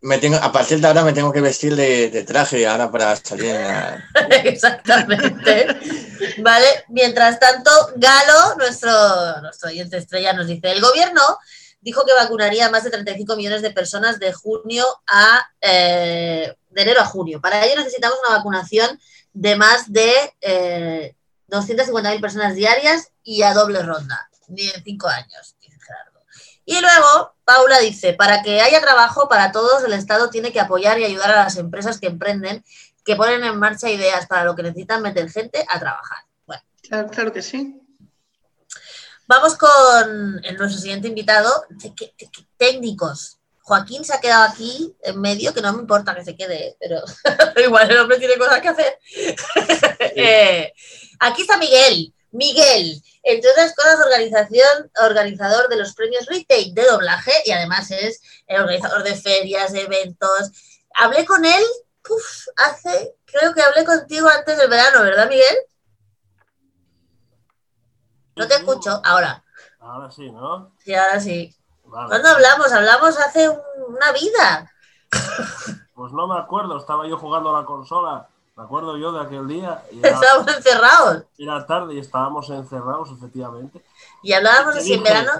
me 0.00 0.18
tengo, 0.18 0.36
a 0.36 0.52
partir 0.52 0.80
de 0.80 0.88
ahora 0.88 1.04
me 1.04 1.12
tengo 1.12 1.32
que 1.32 1.40
vestir 1.40 1.76
de, 1.76 2.24
traje 2.24 2.66
ahora 2.66 2.90
para 2.90 3.14
salir. 3.14 3.56
Exactamente. 4.44 5.68
vale, 6.38 6.66
mientras 6.88 7.38
tanto, 7.38 7.70
Galo, 7.94 8.56
nuestro, 8.58 9.40
nuestro 9.40 9.70
oyente 9.70 9.96
estrella, 9.96 10.32
nos 10.32 10.48
dice: 10.48 10.72
el 10.72 10.80
gobierno 10.80 11.22
dijo 11.80 12.04
que 12.04 12.12
vacunaría 12.12 12.66
a 12.66 12.70
más 12.70 12.82
de 12.82 12.90
35 12.90 13.36
millones 13.36 13.62
de 13.62 13.70
personas 13.70 14.18
de 14.18 14.32
junio 14.32 14.84
a 15.06 15.48
eh, 15.60 16.52
de 16.70 16.82
enero 16.82 17.00
a 17.00 17.06
junio. 17.06 17.40
Para 17.40 17.64
ello 17.64 17.76
necesitamos 17.76 18.18
una 18.26 18.36
vacunación 18.36 18.98
de 19.32 19.54
más 19.54 19.92
de 19.92 20.12
eh, 20.40 21.14
250.000 21.48 22.20
personas 22.20 22.56
diarias 22.56 23.12
y 23.22 23.42
a 23.42 23.54
doble 23.54 23.80
ronda 23.82 24.29
ni 24.50 24.68
en 24.68 24.82
cinco 24.82 25.08
años, 25.08 25.56
dice 25.60 25.78
Gerardo. 25.80 26.20
Y 26.64 26.80
luego, 26.80 27.34
Paula 27.44 27.78
dice, 27.78 28.14
para 28.14 28.42
que 28.42 28.60
haya 28.60 28.80
trabajo 28.80 29.28
para 29.28 29.50
todos, 29.52 29.82
el 29.84 29.92
Estado 29.92 30.30
tiene 30.30 30.52
que 30.52 30.60
apoyar 30.60 30.98
y 30.98 31.04
ayudar 31.04 31.30
a 31.32 31.44
las 31.44 31.56
empresas 31.56 31.98
que 31.98 32.06
emprenden, 32.06 32.64
que 33.04 33.16
ponen 33.16 33.42
en 33.44 33.58
marcha 33.58 33.90
ideas 33.90 34.26
para 34.26 34.44
lo 34.44 34.54
que 34.54 34.62
necesitan 34.62 35.02
meter 35.02 35.30
gente 35.30 35.64
a 35.68 35.80
trabajar. 35.80 36.18
Bueno. 36.46 36.62
Claro, 37.10 37.32
que 37.32 37.42
sí. 37.42 37.80
Vamos 39.26 39.56
con 39.56 40.40
nuestro 40.40 40.68
siguiente 40.68 41.08
invitado, 41.08 41.64
técnicos. 42.56 43.38
Joaquín 43.62 44.04
se 44.04 44.12
ha 44.12 44.20
quedado 44.20 44.50
aquí 44.50 44.96
en 45.02 45.20
medio, 45.20 45.54
que 45.54 45.60
no 45.60 45.72
me 45.72 45.80
importa 45.82 46.14
que 46.14 46.24
se 46.24 46.36
quede, 46.36 46.76
pero 46.80 47.00
igual 47.64 47.88
el 47.88 47.98
hombre 47.98 48.18
tiene 48.18 48.36
cosas 48.36 48.60
que 48.60 48.68
hacer. 48.68 48.98
Eh, 50.16 50.72
aquí 51.20 51.42
está 51.42 51.56
Miguel. 51.56 52.12
Miguel, 52.32 53.02
entre 53.22 53.50
otras 53.50 53.74
cosas, 53.74 54.00
organización, 54.04 54.90
organizador 55.02 55.68
de 55.68 55.76
los 55.76 55.94
premios 55.94 56.26
Retail 56.26 56.74
de 56.74 56.84
doblaje 56.84 57.32
y 57.44 57.52
además 57.52 57.90
es 57.90 58.20
el 58.46 58.60
organizador 58.60 59.02
de 59.02 59.16
ferias, 59.16 59.72
de 59.72 59.82
eventos. 59.82 60.52
Hablé 60.94 61.24
con 61.24 61.44
él 61.44 61.62
hace, 62.56 63.14
creo 63.24 63.54
que 63.54 63.62
hablé 63.62 63.84
contigo 63.84 64.28
antes 64.28 64.56
del 64.58 64.68
verano, 64.68 65.02
¿verdad, 65.02 65.28
Miguel? 65.28 65.56
No 68.36 68.48
te 68.48 68.54
escucho, 68.54 69.00
ahora. 69.04 69.44
Ahora 69.80 70.10
sí, 70.10 70.30
¿no? 70.30 70.74
Sí, 70.78 70.94
ahora 70.94 71.20
sí. 71.20 71.54
¿Cuándo 71.82 72.28
hablamos? 72.28 72.72
Hablamos 72.72 73.18
hace 73.18 73.48
una 73.48 74.12
vida. 74.12 74.72
Pues 76.00 76.14
no 76.14 76.26
me 76.26 76.40
acuerdo, 76.40 76.78
estaba 76.78 77.06
yo 77.06 77.18
jugando 77.18 77.54
a 77.54 77.60
la 77.60 77.66
consola 77.66 78.29
me 78.60 78.66
acuerdo 78.66 78.98
yo 78.98 79.10
de 79.10 79.22
aquel 79.22 79.48
día. 79.48 79.82
estábamos 79.90 80.54
encerrados. 80.54 81.24
Era 81.38 81.66
tarde 81.66 81.94
y 81.94 81.98
estábamos 81.98 82.50
encerrados, 82.50 83.10
efectivamente. 83.10 83.82
Y 84.22 84.34
hablábamos 84.34 84.76
así 84.76 84.92
en 84.92 85.02
verano. 85.02 85.30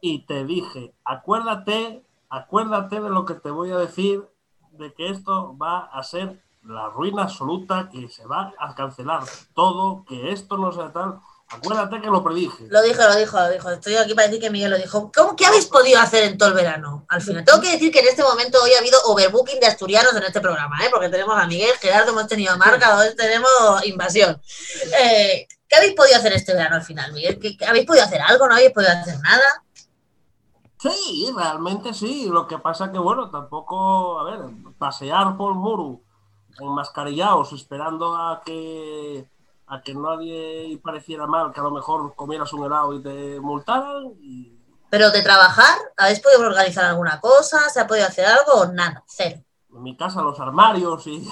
Y 0.00 0.20
te 0.26 0.44
dije, 0.44 0.94
acuérdate, 1.04 2.06
acuérdate 2.28 3.00
de 3.00 3.10
lo 3.10 3.24
que 3.24 3.34
te 3.34 3.50
voy 3.50 3.72
a 3.72 3.78
decir, 3.78 4.24
de 4.70 4.94
que 4.94 5.10
esto 5.10 5.58
va 5.58 5.86
a 5.86 6.04
ser 6.04 6.40
la 6.62 6.88
ruina 6.90 7.24
absoluta, 7.24 7.88
que 7.88 8.08
se 8.08 8.24
va 8.26 8.54
a 8.60 8.76
cancelar 8.76 9.24
todo, 9.54 10.04
que 10.04 10.30
esto 10.30 10.56
no 10.56 10.70
sea 10.70 10.92
tal. 10.92 11.18
Acuérdate 11.50 12.02
que 12.02 12.08
lo 12.08 12.22
predije. 12.22 12.66
Lo 12.68 12.82
dijo, 12.82 13.02
lo 13.02 13.16
dijo, 13.16 13.38
lo 13.38 13.50
dijo. 13.50 13.70
Estoy 13.70 13.96
aquí 13.96 14.14
para 14.14 14.28
decir 14.28 14.40
que 14.40 14.50
Miguel 14.50 14.70
lo 14.70 14.76
dijo. 14.76 15.10
¿Cómo, 15.14 15.34
¿Qué 15.34 15.46
habéis 15.46 15.64
podido 15.64 15.98
hacer 15.98 16.24
en 16.24 16.36
todo 16.36 16.50
el 16.50 16.54
verano? 16.54 17.06
Al 17.08 17.22
final, 17.22 17.42
tengo 17.44 17.60
que 17.62 17.72
decir 17.72 17.90
que 17.90 18.00
en 18.00 18.08
este 18.08 18.22
momento 18.22 18.62
hoy 18.62 18.72
ha 18.72 18.80
habido 18.80 19.00
overbooking 19.06 19.58
de 19.58 19.66
asturianos 19.66 20.14
en 20.14 20.24
este 20.24 20.42
programa, 20.42 20.76
¿eh? 20.84 20.88
porque 20.90 21.08
tenemos 21.08 21.38
a 21.38 21.46
Miguel, 21.46 21.72
Gerardo, 21.80 22.10
hemos 22.10 22.26
tenido 22.26 22.52
a 22.52 22.56
Marca, 22.56 22.98
hoy 22.98 23.16
tenemos 23.16 23.50
invasión. 23.86 24.40
Eh, 25.00 25.48
¿Qué 25.66 25.76
habéis 25.76 25.94
podido 25.94 26.18
hacer 26.18 26.34
este 26.34 26.52
verano 26.52 26.76
al 26.76 26.82
final, 26.82 27.12
Miguel? 27.12 27.38
¿Qué, 27.38 27.56
¿Habéis 27.66 27.86
podido 27.86 28.04
hacer 28.04 28.20
algo? 28.20 28.46
¿No 28.46 28.54
habéis 28.54 28.72
podido 28.72 28.92
hacer 28.92 29.18
nada? 29.20 29.64
Sí, 30.78 31.32
realmente 31.34 31.94
sí. 31.94 32.28
Lo 32.30 32.46
que 32.46 32.58
pasa 32.58 32.92
que, 32.92 32.98
bueno, 32.98 33.30
tampoco, 33.30 34.18
a 34.20 34.24
ver, 34.24 34.40
pasear 34.78 35.36
por 35.38 35.54
Muru 35.54 36.04
enmascarillados 36.60 37.52
esperando 37.52 38.16
a 38.16 38.42
que 38.44 39.28
a 39.68 39.82
que 39.82 39.94
nadie 39.94 40.80
pareciera 40.82 41.26
mal 41.26 41.52
que 41.52 41.60
a 41.60 41.62
lo 41.62 41.70
mejor 41.70 42.14
comieras 42.14 42.52
un 42.52 42.64
helado 42.64 42.94
y 42.94 43.02
te 43.02 43.40
multaran. 43.40 44.14
Pero 44.90 45.10
de 45.10 45.22
trabajar, 45.22 45.76
¿habéis 45.96 46.20
podido 46.20 46.46
organizar 46.46 46.86
alguna 46.86 47.20
cosa? 47.20 47.68
¿Se 47.68 47.80
ha 47.80 47.86
podido 47.86 48.06
hacer 48.06 48.24
algo 48.24 48.62
o 48.62 48.66
nada? 48.72 49.04
Cero. 49.06 49.40
en 49.70 49.82
mi 49.82 49.96
casa 49.96 50.22
los 50.22 50.40
armarios 50.40 51.06
y 51.06 51.16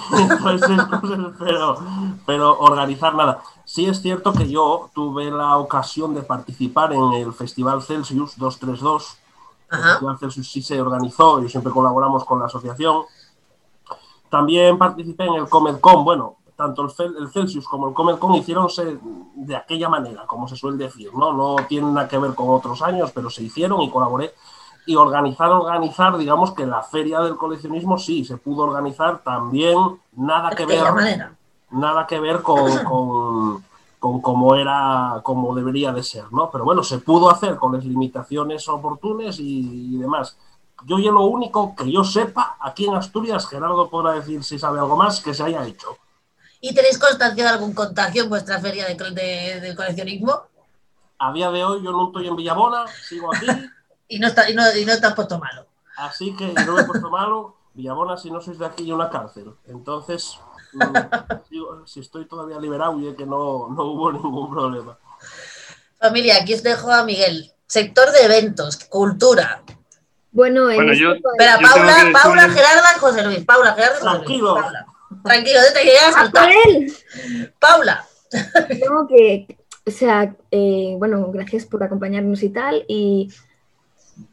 esas 0.54 0.86
cosas, 0.86 1.32
pero, 1.38 1.78
pero 2.26 2.58
organizar 2.58 3.14
nada. 3.14 3.42
Sí 3.64 3.86
es 3.86 4.02
cierto 4.02 4.32
que 4.32 4.48
yo 4.48 4.90
tuve 4.94 5.30
la 5.30 5.56
ocasión 5.56 6.14
de 6.14 6.22
participar 6.22 6.92
en 6.92 7.14
el 7.14 7.32
Festival 7.32 7.82
Celsius 7.82 8.36
232. 8.36 9.16
El 9.70 9.78
Festival 9.78 10.18
Celsius 10.18 10.52
sí 10.52 10.62
se 10.62 10.80
organizó, 10.80 11.42
y 11.42 11.48
siempre 11.48 11.72
colaboramos 11.72 12.24
con 12.24 12.38
la 12.38 12.46
asociación. 12.46 13.04
También 14.28 14.76
participé 14.76 15.24
en 15.24 15.34
el 15.34 15.48
ComedCon, 15.48 16.04
bueno, 16.04 16.36
tanto 16.56 16.82
el, 16.82 17.30
Celsius 17.30 17.68
como 17.68 17.88
el 17.88 17.94
ComedCon 17.94 18.34
hicieronse 18.34 18.98
de 19.34 19.56
aquella 19.56 19.88
manera, 19.88 20.24
como 20.26 20.48
se 20.48 20.56
suele 20.56 20.78
decir, 20.78 21.12
¿no? 21.14 21.32
No 21.32 21.56
tienen 21.68 21.94
nada 21.94 22.08
que 22.08 22.18
ver 22.18 22.34
con 22.34 22.48
otros 22.48 22.82
años, 22.82 23.12
pero 23.14 23.30
se 23.30 23.42
hicieron 23.42 23.82
y 23.82 23.90
colaboré 23.90 24.34
y 24.86 24.94
organizar, 24.94 25.50
organizar, 25.50 26.16
digamos 26.16 26.52
que 26.52 26.64
la 26.64 26.82
feria 26.82 27.20
del 27.20 27.36
coleccionismo 27.36 27.98
sí, 27.98 28.24
se 28.24 28.36
pudo 28.36 28.62
organizar 28.62 29.18
también, 29.22 29.76
nada 30.16 30.50
que 30.50 30.64
ver, 30.64 30.84
nada 31.70 32.06
que 32.06 32.20
ver 32.20 32.40
con, 32.40 32.78
con, 32.84 33.64
con 33.98 34.20
cómo 34.20 34.54
era, 34.54 35.20
como 35.24 35.54
debería 35.54 35.92
de 35.92 36.04
ser, 36.04 36.32
¿no? 36.32 36.50
Pero 36.50 36.64
bueno, 36.64 36.84
se 36.84 36.98
pudo 36.98 37.28
hacer 37.30 37.56
con 37.56 37.72
las 37.74 37.84
limitaciones 37.84 38.68
oportunas 38.68 39.38
y, 39.40 39.98
demás. 39.98 40.38
Yo 40.84 40.98
ya 40.98 41.10
lo 41.10 41.24
único 41.24 41.74
que 41.74 41.90
yo 41.90 42.04
sepa, 42.04 42.56
aquí 42.60 42.86
en 42.86 42.94
Asturias, 42.94 43.48
Gerardo 43.48 43.88
podrá 43.88 44.12
decir 44.12 44.44
si 44.44 44.58
sabe 44.58 44.78
algo 44.78 44.96
más, 44.96 45.20
que 45.20 45.34
se 45.34 45.42
haya 45.42 45.66
hecho. 45.66 45.96
¿Y 46.60 46.74
tenéis 46.74 46.98
constancia 46.98 47.44
de 47.44 47.50
algún 47.50 47.74
contagio 47.74 48.24
en 48.24 48.28
vuestra 48.28 48.58
feria 48.60 48.86
de, 48.86 48.94
de, 48.94 49.60
del 49.60 49.76
coleccionismo? 49.76 50.42
A 51.18 51.32
día 51.32 51.50
de 51.50 51.64
hoy 51.64 51.82
yo 51.82 51.92
no 51.92 52.08
estoy 52.08 52.28
en 52.28 52.36
Villabona, 52.36 52.84
sigo 53.08 53.34
aquí. 53.34 53.46
y 54.08 54.18
no 54.18 54.28
está, 54.28 54.48
y 54.50 54.54
no, 54.54 54.62
y 54.76 54.84
no 54.84 54.98
te 54.98 55.06
has 55.06 55.14
puesto 55.14 55.38
malo. 55.38 55.66
Así 55.96 56.34
que 56.36 56.52
no 56.52 56.74
me 56.74 56.82
he 56.82 56.84
puesto 56.84 57.10
malo. 57.10 57.56
Villabona, 57.74 58.16
si 58.16 58.30
no 58.30 58.40
sois 58.40 58.58
de 58.58 58.66
aquí, 58.66 58.84
hay 58.84 58.92
una 58.92 59.10
cárcel. 59.10 59.52
Entonces, 59.66 60.38
mm, 60.72 60.82
si 61.86 62.00
estoy 62.00 62.26
todavía 62.26 62.58
liberado 62.58 62.98
y 63.00 63.08
es 63.08 63.16
que 63.16 63.26
no, 63.26 63.68
no 63.68 63.84
hubo 63.84 64.12
ningún 64.12 64.50
problema. 64.50 64.96
Familia, 66.00 66.36
aquí 66.40 66.54
os 66.54 66.62
dejo 66.62 66.90
a 66.90 67.04
Miguel. 67.04 67.52
Sector 67.66 68.12
de 68.12 68.24
eventos, 68.24 68.76
cultura. 68.84 69.62
Bueno, 70.30 70.70
en 70.70 70.76
Bueno, 70.76 70.92
yo- 70.92 71.12
Espera, 71.14 71.58
yo 71.60 71.68
Paula, 71.68 72.10
Paula, 72.12 72.48
Gerarda, 72.48 72.98
José 73.00 73.24
Luis. 73.24 73.44
Paula, 73.44 73.72
Gerarda, 73.74 73.94
José 73.96 74.04
Luis. 74.04 74.16
Tranquilo. 74.24 74.54
Paula. 74.54 74.86
Tranquilo, 75.24 75.58
te 75.74 75.84
llegas 75.84 76.04
a 76.04 76.08
¡A 76.08 76.12
saltar. 76.24 76.50
Paula. 77.58 78.04
Tengo 78.68 79.06
que, 79.08 79.46
o 79.86 79.90
sea, 79.90 80.34
eh, 80.50 80.94
bueno, 80.98 81.30
gracias 81.32 81.64
por 81.66 81.82
acompañarnos 81.82 82.42
y 82.42 82.48
tal. 82.50 82.84
Y 82.88 83.30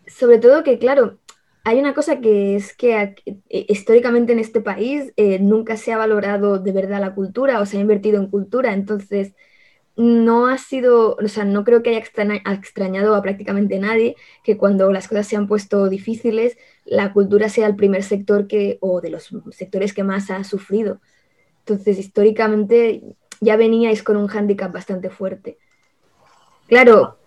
sobre 0.07 0.39
todo 0.39 0.63
que, 0.63 0.79
claro, 0.79 1.19
hay 1.63 1.79
una 1.79 1.93
cosa 1.93 2.19
que 2.19 2.55
es 2.55 2.75
que 2.75 2.95
aquí- 2.95 3.41
eh, 3.49 3.65
históricamente 3.69 4.33
en 4.33 4.39
este 4.39 4.61
país 4.61 5.13
eh, 5.15 5.39
nunca 5.39 5.77
se 5.77 5.93
ha 5.93 5.97
valorado 5.97 6.59
de 6.59 6.71
verdad 6.71 6.99
la 6.99 7.15
cultura 7.15 7.59
o 7.59 7.65
se 7.65 7.77
ha 7.77 7.81
invertido 7.81 8.19
en 8.19 8.29
cultura. 8.29 8.73
Entonces, 8.73 9.33
no 9.95 10.47
ha 10.47 10.57
sido, 10.57 11.15
o 11.15 11.27
sea, 11.27 11.45
no 11.45 11.63
creo 11.63 11.83
que 11.83 11.91
haya 11.91 11.99
extraña- 11.99 12.41
extrañado 12.51 13.15
a 13.15 13.21
prácticamente 13.21 13.79
nadie 13.79 14.15
que 14.43 14.57
cuando 14.57 14.91
las 14.91 15.07
cosas 15.07 15.27
se 15.27 15.35
han 15.35 15.47
puesto 15.47 15.87
difíciles, 15.89 16.57
la 16.85 17.13
cultura 17.13 17.49
sea 17.49 17.67
el 17.67 17.75
primer 17.75 18.03
sector 18.03 18.47
que, 18.47 18.77
o 18.81 19.01
de 19.01 19.11
los 19.11 19.29
sectores 19.51 19.93
que 19.93 20.03
más 20.03 20.31
ha 20.31 20.43
sufrido. 20.43 20.99
Entonces, 21.59 21.99
históricamente 21.99 23.03
ya 23.39 23.55
veníais 23.55 24.03
con 24.03 24.17
un 24.17 24.27
hándicap 24.27 24.73
bastante 24.73 25.09
fuerte. 25.09 25.57
Claro, 26.67 27.17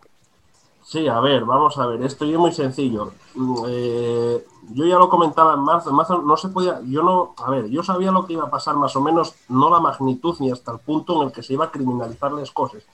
Sí, 0.88 1.08
a 1.08 1.18
ver, 1.18 1.44
vamos 1.44 1.76
a 1.78 1.86
ver, 1.86 2.00
esto 2.02 2.24
es 2.24 2.38
muy 2.38 2.52
sencillo. 2.52 3.12
Mm, 3.34 3.56
eh, 3.68 4.46
yo 4.70 4.84
ya 4.86 4.98
lo 4.98 5.08
comentaba 5.08 5.54
en 5.54 5.60
marzo, 5.60 5.90
en 5.90 5.96
marzo 5.96 6.22
no 6.22 6.36
se 6.36 6.48
podía, 6.48 6.80
yo 6.86 7.02
no, 7.02 7.34
a 7.38 7.50
ver, 7.50 7.68
yo 7.68 7.82
sabía 7.82 8.12
lo 8.12 8.24
que 8.24 8.34
iba 8.34 8.44
a 8.44 8.50
pasar 8.50 8.76
más 8.76 8.94
o 8.94 9.00
menos, 9.00 9.34
no 9.48 9.68
la 9.68 9.80
magnitud 9.80 10.36
ni 10.38 10.50
hasta 10.52 10.70
el 10.70 10.78
punto 10.78 11.16
en 11.20 11.26
el 11.28 11.32
que 11.32 11.42
se 11.42 11.54
iba 11.54 11.64
a 11.64 11.70
criminalizar 11.72 12.30
las 12.32 12.52
cosas. 12.52 12.84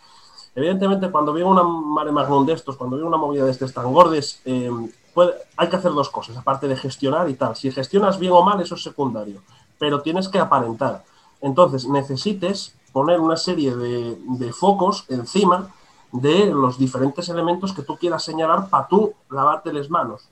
Evidentemente, 0.55 1.11
cuando 1.11 1.35
viene 1.35 1.51
una 1.51 1.63
mare 1.65 2.13
magnum 2.13 2.47
de 2.47 2.55
estos, 2.55 2.77
cuando 2.77 2.97
viene 2.97 3.09
una 3.09 3.19
movida 3.19 3.45
de 3.45 3.51
estos 3.51 3.75
tan 3.75 3.93
gordes, 3.93 4.41
eh, 4.47 4.71
puede- 5.15 5.35
hay 5.59 5.69
que 5.69 5.77
hacer 5.77 5.93
dos 5.93 6.09
cosas, 6.09 6.37
aparte 6.37 6.69
de 6.69 6.77
gestionar 6.77 7.29
y 7.29 7.35
tal. 7.35 7.57
Si 7.57 7.71
gestionas 7.71 8.19
bien 8.19 8.33
o 8.33 8.43
mal, 8.43 8.61
eso 8.61 8.75
es 8.75 8.83
secundario, 8.83 9.43
pero 9.79 10.01
tienes 10.01 10.29
que 10.29 10.39
aparentar. 10.39 11.05
Entonces, 11.43 11.87
necesites 11.89 12.75
poner 12.93 13.21
una 13.21 13.37
serie 13.37 13.75
de, 13.77 14.17
de 14.19 14.53
focos 14.53 15.05
encima 15.09 15.69
de 16.13 16.47
los 16.47 16.79
diferentes 16.79 17.29
elementos 17.29 17.73
que 17.73 17.83
tú 17.83 17.97
quieras 17.97 18.23
señalar 18.23 18.69
para 18.69 18.87
tú 18.87 19.15
lavarte 19.31 19.73
las 19.73 19.91
manos. 19.91 20.29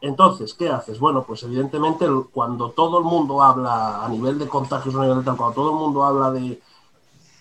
Entonces, 0.00 0.54
¿qué 0.54 0.68
haces? 0.68 0.98
Bueno, 0.98 1.22
pues 1.22 1.42
evidentemente 1.44 2.06
cuando 2.32 2.70
todo 2.70 2.98
el 2.98 3.04
mundo 3.04 3.40
habla 3.40 4.04
a 4.04 4.08
nivel 4.08 4.38
de 4.38 4.48
contagios, 4.48 4.94
cuando 4.94 5.52
todo 5.52 5.70
el 5.70 5.76
mundo 5.76 6.04
habla 6.04 6.32
de 6.32 6.60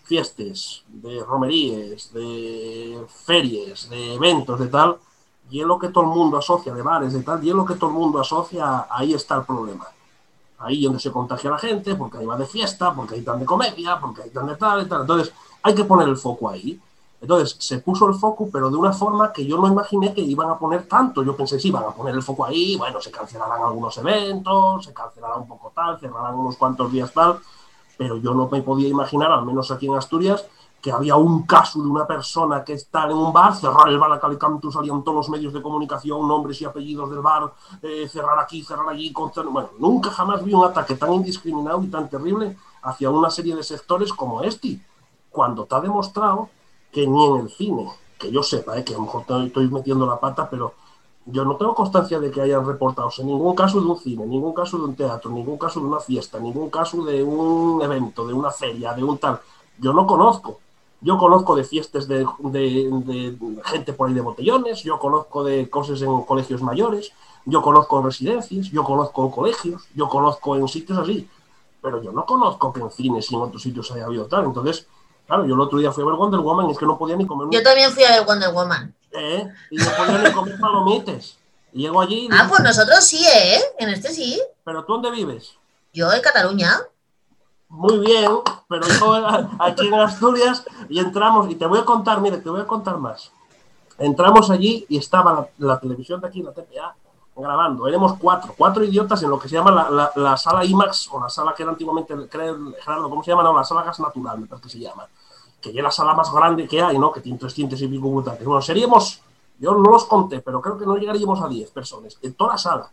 fiestas, 0.03 0.83
de 0.87 1.23
romerías, 1.23 2.13
de 2.13 3.03
ferias, 3.07 3.89
de 3.89 4.13
eventos, 4.13 4.59
de 4.59 4.67
tal, 4.67 4.97
y 5.49 5.61
es 5.61 5.65
lo 5.65 5.79
que 5.79 5.89
todo 5.89 6.03
el 6.03 6.09
mundo 6.09 6.37
asocia, 6.37 6.73
de 6.73 6.81
bares, 6.81 7.13
de 7.13 7.23
tal, 7.23 7.43
y 7.43 7.49
es 7.49 7.55
lo 7.55 7.65
que 7.65 7.75
todo 7.75 7.89
el 7.89 7.95
mundo 7.95 8.19
asocia, 8.19 8.87
ahí 8.89 9.13
está 9.13 9.37
el 9.37 9.43
problema. 9.43 9.87
Ahí 10.59 10.83
donde 10.83 10.99
se 10.99 11.11
contagia 11.11 11.49
la 11.49 11.57
gente, 11.57 11.95
porque 11.95 12.19
ahí 12.19 12.25
va 12.25 12.37
de 12.37 12.45
fiesta, 12.45 12.93
porque 12.93 13.15
ahí 13.15 13.21
están 13.21 13.39
de 13.39 13.45
comedia, 13.45 13.99
porque 13.99 14.21
ahí 14.21 14.27
están 14.27 14.45
de 14.45 14.55
tal 14.55 14.85
y 14.85 14.85
tal. 14.85 15.01
Entonces, 15.01 15.33
hay 15.63 15.73
que 15.73 15.85
poner 15.85 16.07
el 16.07 16.17
foco 16.17 16.49
ahí. 16.49 16.79
Entonces, 17.21 17.55
se 17.59 17.77
puso 17.79 18.07
el 18.07 18.15
foco, 18.15 18.49
pero 18.51 18.69
de 18.71 18.77
una 18.77 18.91
forma 18.91 19.31
que 19.31 19.45
yo 19.45 19.57
no 19.57 19.67
imaginé 19.67 20.13
que 20.13 20.21
iban 20.21 20.49
a 20.49 20.57
poner 20.57 20.87
tanto. 20.87 21.23
Yo 21.23 21.35
pensé, 21.35 21.59
sí, 21.59 21.69
van 21.69 21.83
a 21.83 21.91
poner 21.91 22.15
el 22.15 22.23
foco 22.23 22.45
ahí, 22.45 22.75
bueno, 22.77 22.99
se 22.99 23.11
cancelarán 23.11 23.61
algunos 23.61 23.95
eventos, 23.99 24.85
se 24.85 24.91
cancelará 24.93 25.35
un 25.35 25.47
poco 25.47 25.71
tal, 25.75 25.99
cerrarán 25.99 26.33
unos 26.35 26.57
cuantos 26.57 26.91
días 26.91 27.13
tal, 27.13 27.39
pero 27.95 28.17
yo 28.17 28.33
no 28.33 28.49
me 28.51 28.63
podía 28.63 28.87
imaginar, 28.87 29.31
al 29.31 29.45
menos 29.45 29.69
aquí 29.69 29.85
en 29.85 29.95
Asturias, 29.95 30.45
que 30.81 30.91
había 30.91 31.15
un 31.15 31.43
caso 31.43 31.79
de 31.79 31.87
una 31.87 32.07
persona 32.07 32.63
que 32.63 32.73
está 32.73 33.05
en 33.05 33.11
un 33.11 33.31
bar, 33.31 33.55
cerrar 33.55 33.87
el 33.87 33.99
bar 33.99 34.13
a 34.13 34.19
Calicanto, 34.19 34.71
salían 34.71 35.03
todos 35.03 35.17
los 35.17 35.29
medios 35.29 35.53
de 35.53 35.61
comunicación, 35.61 36.27
nombres 36.27 36.59
y 36.59 36.65
apellidos 36.65 37.11
del 37.11 37.19
bar, 37.19 37.53
eh, 37.83 38.09
cerrar 38.09 38.39
aquí, 38.39 38.63
cerrar 38.63 38.89
allí, 38.89 39.13
contra- 39.13 39.43
bueno, 39.43 39.69
nunca 39.77 40.09
jamás 40.09 40.43
vi 40.43 40.55
un 40.55 40.65
ataque 40.65 40.95
tan 40.95 41.13
indiscriminado 41.13 41.83
y 41.83 41.87
tan 41.87 42.09
terrible 42.09 42.57
hacia 42.81 43.11
una 43.11 43.29
serie 43.29 43.55
de 43.55 43.61
sectores 43.61 44.11
como 44.11 44.41
este, 44.41 44.81
cuando 45.29 45.63
está 45.63 45.79
demostrado 45.79 46.49
que 46.91 47.07
ni 47.07 47.25
en 47.27 47.37
el 47.41 47.49
cine, 47.49 47.89
que 48.19 48.31
yo 48.31 48.43
sepa, 48.43 48.77
eh, 48.77 48.83
que 48.83 48.93
a 48.93 48.97
lo 48.97 49.03
mejor 49.03 49.25
estoy, 49.45 49.67
metiendo 49.69 50.05
la 50.05 50.19
pata, 50.19 50.49
pero 50.49 50.73
yo 51.25 51.45
no 51.45 51.55
tengo 51.55 51.75
constancia 51.75 52.19
de 52.19 52.31
que 52.31 52.41
hayan 52.41 52.65
reportado 52.65 53.09
en 53.17 53.27
ningún 53.27 53.55
caso 53.55 53.79
de 53.79 53.87
un 53.87 53.97
cine, 53.99 54.25
ningún 54.25 54.53
caso 54.53 54.77
de 54.77 54.85
un 54.85 54.95
teatro, 54.95 55.31
ningún 55.31 55.57
caso 55.57 55.79
de 55.79 55.85
una 55.85 55.99
fiesta, 55.99 56.39
ningún 56.39 56.69
caso 56.69 57.03
de 57.05 57.23
un 57.23 57.81
evento, 57.81 58.25
de 58.27 58.33
una 58.33 58.49
feria, 58.51 58.93
de 58.93 59.03
un 59.03 59.17
tal. 59.17 59.39
Yo 59.79 59.93
no 59.93 60.05
conozco. 60.07 60.59
Yo 61.03 61.17
conozco 61.17 61.55
de 61.55 61.63
fiestas 61.63 62.07
de, 62.07 62.25
de- 62.39 62.89
de 62.91 63.37
gente 63.65 63.93
por 63.93 64.07
ahí 64.07 64.13
de 64.13 64.21
botellones, 64.21 64.83
yo 64.83 64.99
conozco 64.99 65.43
de 65.43 65.67
cosas 65.69 65.99
en 66.03 66.21
colegios 66.23 66.61
mayores, 66.61 67.11
yo 67.45 67.61
conozco 67.61 67.97
en 67.99 68.05
residencias, 68.05 68.67
yo 68.69 68.83
conozco 68.83 69.31
colegios, 69.31 69.87
yo 69.95 70.07
conozco 70.09 70.55
en 70.55 70.67
sitios 70.67 70.99
así, 70.99 71.27
pero 71.81 72.01
yo 72.03 72.11
no 72.11 72.25
conozco 72.25 72.71
que 72.71 72.81
en 72.81 72.91
cines 72.91 73.31
y 73.31 73.35
en 73.35 73.41
otros 73.41 73.61
sitios 73.63 73.91
haya 73.91 74.05
habido 74.05 74.25
tal. 74.27 74.45
Entonces, 74.45 74.87
claro, 75.27 75.45
yo 75.45 75.55
el 75.55 75.59
otro 75.61 75.79
día 75.79 75.91
fui 75.91 76.03
a 76.03 76.07
ver 76.07 76.15
Wonder 76.15 76.39
Woman 76.39 76.69
y 76.69 76.71
es 76.73 76.77
que 76.77 76.85
no 76.85 76.97
podía 76.97 77.15
ni 77.15 77.25
comer 77.25 77.47
Yo 77.51 77.63
también 77.63 77.91
fui 77.91 78.03
a 78.03 78.11
ver 78.11 78.25
Wonder 78.25 78.51
Woman. 78.51 78.93
¿eh? 79.11 79.47
Y 79.69 79.77
no 79.77 79.85
podía 79.97 80.17
ni 80.19 80.31
comer 80.31 80.59
palomites. 80.59 81.37
Y 81.73 81.83
llego 81.83 82.01
allí 82.01 82.25
y 82.25 82.29
Ah, 82.31 82.43
digo, 82.43 82.49
pues 82.49 82.63
nosotros 82.63 83.03
sí, 83.03 83.25
¿eh? 83.25 83.59
En 83.79 83.89
este 83.89 84.13
sí. 84.13 84.41
¿pero 84.63 84.83
tú 84.83 84.93
dónde 84.93 85.11
vives? 85.11 85.53
Yo 85.93 86.11
en 86.11 86.21
Cataluña. 86.21 86.79
Muy 87.69 87.99
bien, 87.99 88.29
pero 88.67 88.85
yo 88.85 89.13
aquí 89.59 89.87
en 89.87 89.93
Asturias 89.93 90.65
y 90.89 90.99
entramos, 90.99 91.49
y 91.49 91.55
te 91.55 91.65
voy 91.65 91.79
a 91.79 91.85
contar, 91.85 92.19
mire, 92.19 92.37
te 92.37 92.49
voy 92.49 92.59
a 92.59 92.67
contar 92.67 92.97
más. 92.97 93.31
Entramos 93.97 94.49
allí 94.49 94.85
y 94.89 94.97
estaba 94.97 95.33
la, 95.57 95.67
la 95.67 95.79
televisión 95.79 96.19
de 96.19 96.27
aquí, 96.27 96.43
la 96.43 96.51
TPA, 96.51 96.95
grabando. 97.35 97.87
Éramos 97.87 98.13
cuatro, 98.19 98.53
cuatro 98.57 98.83
idiotas 98.83 99.21
en 99.23 99.29
lo 99.29 99.39
que 99.39 99.47
se 99.47 99.55
llama 99.55 99.71
la, 99.71 99.89
la- 99.89 100.11
la 100.15 100.37
sala 100.37 100.65
IMAX, 100.65 101.09
o 101.11 101.19
la 101.19 101.29
sala 101.29 101.53
que 101.55 101.63
era 101.63 101.71
antiguamente, 101.71 102.13
Gerardo, 102.29 103.09
¿cómo 103.09 103.23
se 103.23 103.31
llama? 103.31 103.43
No, 103.43 103.53
la 103.55 103.63
sala 103.63 103.83
gas 103.83 103.99
natural, 103.99 104.39
me 104.39 104.47
parece 104.47 104.63
que 104.67 104.69
se 104.73 104.79
llama. 104.79 105.07
Que 105.61 105.69
es 105.69 105.75
la 105.75 105.91
sala 105.91 106.13
más 106.13 106.31
grande 106.33 106.67
que 106.67 106.81
hay, 106.81 106.97
¿no? 106.97 107.11
Que 107.11 107.21
tiene 107.21 107.37
300 107.37 107.81
y 107.81 107.87
pico 107.87 108.07
butacas. 108.09 108.43
Bueno, 108.45 108.61
seríamos, 108.61 109.21
yo 109.59 109.73
no 109.73 109.91
los 109.91 110.05
conté, 110.05 110.41
pero 110.41 110.59
creo 110.61 110.77
que 110.77 110.85
no 110.85 110.97
llegaríamos 110.97 111.41
a 111.41 111.47
10 111.47 111.69
personas, 111.71 112.17
en 112.21 112.33
toda 112.33 112.51
la 112.53 112.57
sala. 112.57 112.89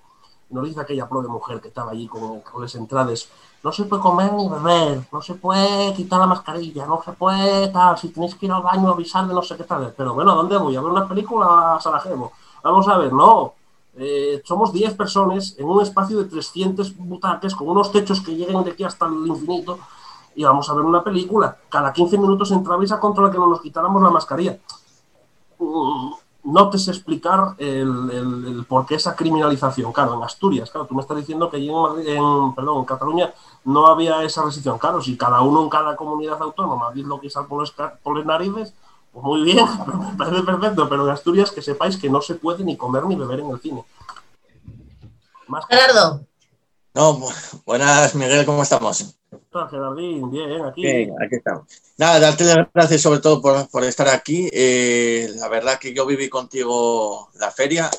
Nos 0.50 0.64
dice 0.64 0.80
aquella 0.80 1.06
pobre 1.06 1.28
mujer 1.28 1.60
que 1.60 1.68
estaba 1.68 1.90
allí 1.90 2.06
con, 2.08 2.42
las 2.60 2.74
entradas. 2.74 3.28
No 3.62 3.70
se 3.72 3.84
puede 3.84 4.00
comer 4.00 4.32
ni 4.32 4.48
beber, 4.48 5.02
no 5.12 5.20
se 5.20 5.34
puede 5.34 5.92
quitar 5.92 6.20
la 6.20 6.26
mascarilla, 6.26 6.86
no 6.86 7.02
se 7.04 7.12
puede 7.12 7.68
tal. 7.68 7.98
Si 7.98 8.08
tenéis 8.08 8.34
que 8.34 8.46
ir 8.46 8.52
al 8.52 8.62
baño, 8.62 8.88
avisarle, 8.90 9.34
no 9.34 9.42
sé 9.42 9.56
qué 9.58 9.64
tal. 9.64 9.92
Pero 9.94 10.14
bueno, 10.14 10.32
¿a 10.32 10.34
dónde 10.36 10.56
voy? 10.56 10.74
¿A 10.76 10.80
ver 10.80 10.90
una 10.90 11.06
película 11.08 11.74
a 11.74 11.80
Sarajevo? 11.80 12.32
Vamos 12.62 12.88
a 12.88 12.96
ver, 12.96 13.12
no. 13.12 13.52
Eh, 14.00 14.40
somos 14.44 14.72
10 14.72 14.94
personas 14.94 15.56
en 15.58 15.66
un 15.66 15.82
espacio 15.82 16.18
de 16.18 16.26
300 16.26 16.96
butacas 16.96 17.54
con 17.54 17.68
unos 17.68 17.90
techos 17.90 18.20
que 18.20 18.36
lleguen 18.36 18.62
de 18.62 18.70
aquí 18.70 18.84
hasta 18.84 19.06
el 19.06 19.26
infinito 19.26 19.78
y 20.36 20.44
vamos 20.44 20.70
a 20.70 20.74
ver 20.74 20.84
una 20.84 21.02
película. 21.02 21.56
Cada 21.68 21.92
15 21.92 22.16
minutos 22.16 22.52
entrabais 22.52 22.92
a 22.92 23.00
controlar 23.00 23.32
que 23.32 23.38
no 23.38 23.48
nos 23.48 23.60
quitáramos 23.60 24.00
la 24.00 24.10
mascarilla. 24.10 24.56
Mm, 25.58 26.12
no 26.44 26.70
te 26.70 26.78
sé 26.78 26.92
explicar 26.92 27.56
el, 27.58 28.64
por 28.68 28.86
qué 28.86 28.94
esa 28.94 29.16
criminalización. 29.16 29.92
Claro, 29.92 30.14
en 30.14 30.22
Asturias, 30.22 30.70
claro, 30.70 30.86
tú 30.86 30.94
me 30.94 31.02
estás 31.02 31.16
diciendo 31.16 31.50
que 31.50 31.56
en, 31.56 31.72
en, 32.06 32.54
perdón, 32.54 32.78
en 32.78 32.84
Cataluña 32.84 33.34
no 33.64 33.88
había 33.88 34.22
esa 34.22 34.44
restricción. 34.44 34.78
Claro, 34.78 35.02
si 35.02 35.16
cada 35.16 35.40
uno 35.40 35.62
en 35.62 35.68
cada 35.68 35.96
comunidad 35.96 36.40
autónoma 36.40 36.92
dice 36.92 37.08
lo 37.08 37.20
que 37.20 37.30
sale 37.30 37.48
por, 37.48 37.68
por 38.02 38.16
las 38.16 38.26
narices, 38.26 38.72
muy 39.12 39.42
bien, 39.42 39.58
me 39.58 40.16
parece 40.16 40.42
perfecto, 40.42 40.88
pero 40.88 41.04
en 41.04 41.10
Asturias 41.10 41.50
que 41.50 41.62
sepáis 41.62 41.96
que 41.96 42.10
no 42.10 42.20
se 42.20 42.34
puede 42.34 42.64
ni 42.64 42.76
comer 42.76 43.04
ni 43.04 43.16
beber 43.16 43.40
en 43.40 43.50
el 43.50 43.60
cine. 43.60 43.84
Gerardo. 45.68 46.26
No, 46.94 47.20
buenas, 47.64 48.14
Miguel, 48.14 48.44
¿cómo 48.44 48.62
estamos? 48.62 49.18
Gerardín, 49.70 50.30
bien, 50.30 50.64
aquí. 50.64 50.86
aquí 50.86 51.36
estamos. 51.36 51.66
Nada, 51.96 52.20
darte 52.20 52.44
las 52.44 52.68
gracias 52.72 53.02
sobre 53.02 53.20
todo 53.20 53.40
por, 53.40 53.84
estar 53.84 54.08
aquí. 54.08 54.48
Eh, 54.52 55.28
la 55.36 55.48
verdad 55.48 55.78
que 55.78 55.92
yo 55.92 56.06
viví 56.06 56.28
contigo 56.28 57.30
la 57.34 57.50
feria, 57.50 57.90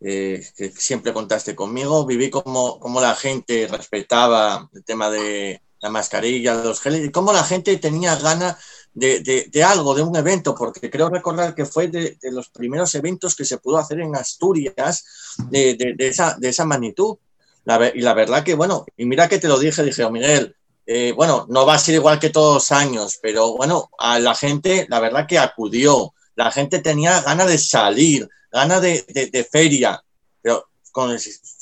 eh, 0.00 0.44
que 0.56 0.70
siempre 0.70 1.12
contaste 1.12 1.54
conmigo. 1.54 2.04
Viví 2.06 2.30
como, 2.30 2.80
como 2.80 3.00
la 3.00 3.14
gente 3.14 3.68
respetaba 3.70 4.68
el 4.72 4.84
tema 4.84 5.10
de 5.10 5.62
la 5.80 5.90
mascarilla, 5.90 6.54
los 6.54 6.80
geles, 6.80 7.04
y 7.04 7.10
cómo 7.10 7.32
la 7.32 7.44
gente 7.44 7.76
tenía 7.76 8.16
ganas 8.16 8.56
de, 8.94 9.64
algo, 9.64 9.94
de 9.94 10.02
un 10.02 10.16
evento, 10.16 10.54
porque 10.54 10.90
creo 10.90 11.08
recordar 11.08 11.54
que 11.54 11.66
fue 11.66 11.88
de, 11.88 12.16
los 12.30 12.48
primeros 12.48 12.94
eventos 12.94 13.34
que 13.34 13.44
se 13.44 13.58
pudo 13.58 13.78
hacer 13.78 14.00
en 14.00 14.14
Asturias 14.14 15.04
de, 15.50 15.96
esa, 15.98 16.36
de 16.38 16.48
esa 16.48 16.64
magnitud. 16.64 17.16
y 17.94 18.00
la 18.00 18.14
verdad 18.14 18.44
que, 18.44 18.54
bueno, 18.54 18.86
y 18.96 19.04
mira 19.04 19.28
que 19.28 19.38
te 19.38 19.48
lo 19.48 19.58
dije, 19.58 19.82
dije, 19.82 20.04
oh, 20.04 20.10
Miguel, 20.10 20.54
eh, 20.86 21.12
bueno, 21.16 21.46
no 21.48 21.66
va 21.66 21.74
a 21.74 21.78
ser 21.78 21.94
igual 21.94 22.18
que 22.18 22.30
todos 22.30 22.54
los 22.54 22.72
años, 22.72 23.18
pero 23.20 23.56
bueno, 23.56 23.90
a 23.98 24.18
la 24.18 24.34
gente, 24.34 24.86
la 24.88 25.00
verdad 25.00 25.26
que 25.26 25.38
acudió, 25.38 26.14
la 26.36 26.52
gente 26.52 26.78
tenía 26.80 27.20
ganas 27.22 27.48
de 27.48 27.58
salir, 27.58 28.28
ganas 28.52 28.80
de, 28.82 29.48
feria, 29.50 30.02
pero 30.40 30.68
con, 30.92 31.16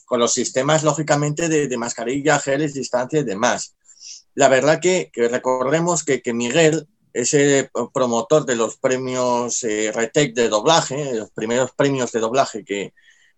con, 0.04 0.20
los 0.20 0.32
sistemas, 0.32 0.82
lógicamente, 0.82 1.48
de, 1.48 1.76
mascarilla, 1.78 2.40
geles, 2.40 2.74
distancia 2.74 3.20
y 3.20 3.24
demás. 3.24 3.74
La 4.34 4.48
verdad 4.48 4.80
que, 4.80 5.10
que 5.12 5.28
recordemos 5.28 6.04
que, 6.04 6.20
que 6.20 6.32
Miguel 6.32 6.88
es 7.12 7.34
el 7.34 7.70
promotor 7.92 8.46
de 8.46 8.56
los 8.56 8.76
premios 8.76 9.62
eh, 9.64 9.92
de 10.14 10.48
doblaje, 10.48 11.14
los 11.14 11.30
primeros 11.30 11.72
premios 11.72 12.12
de 12.12 12.20
doblaje 12.20 12.64
que, 12.64 12.92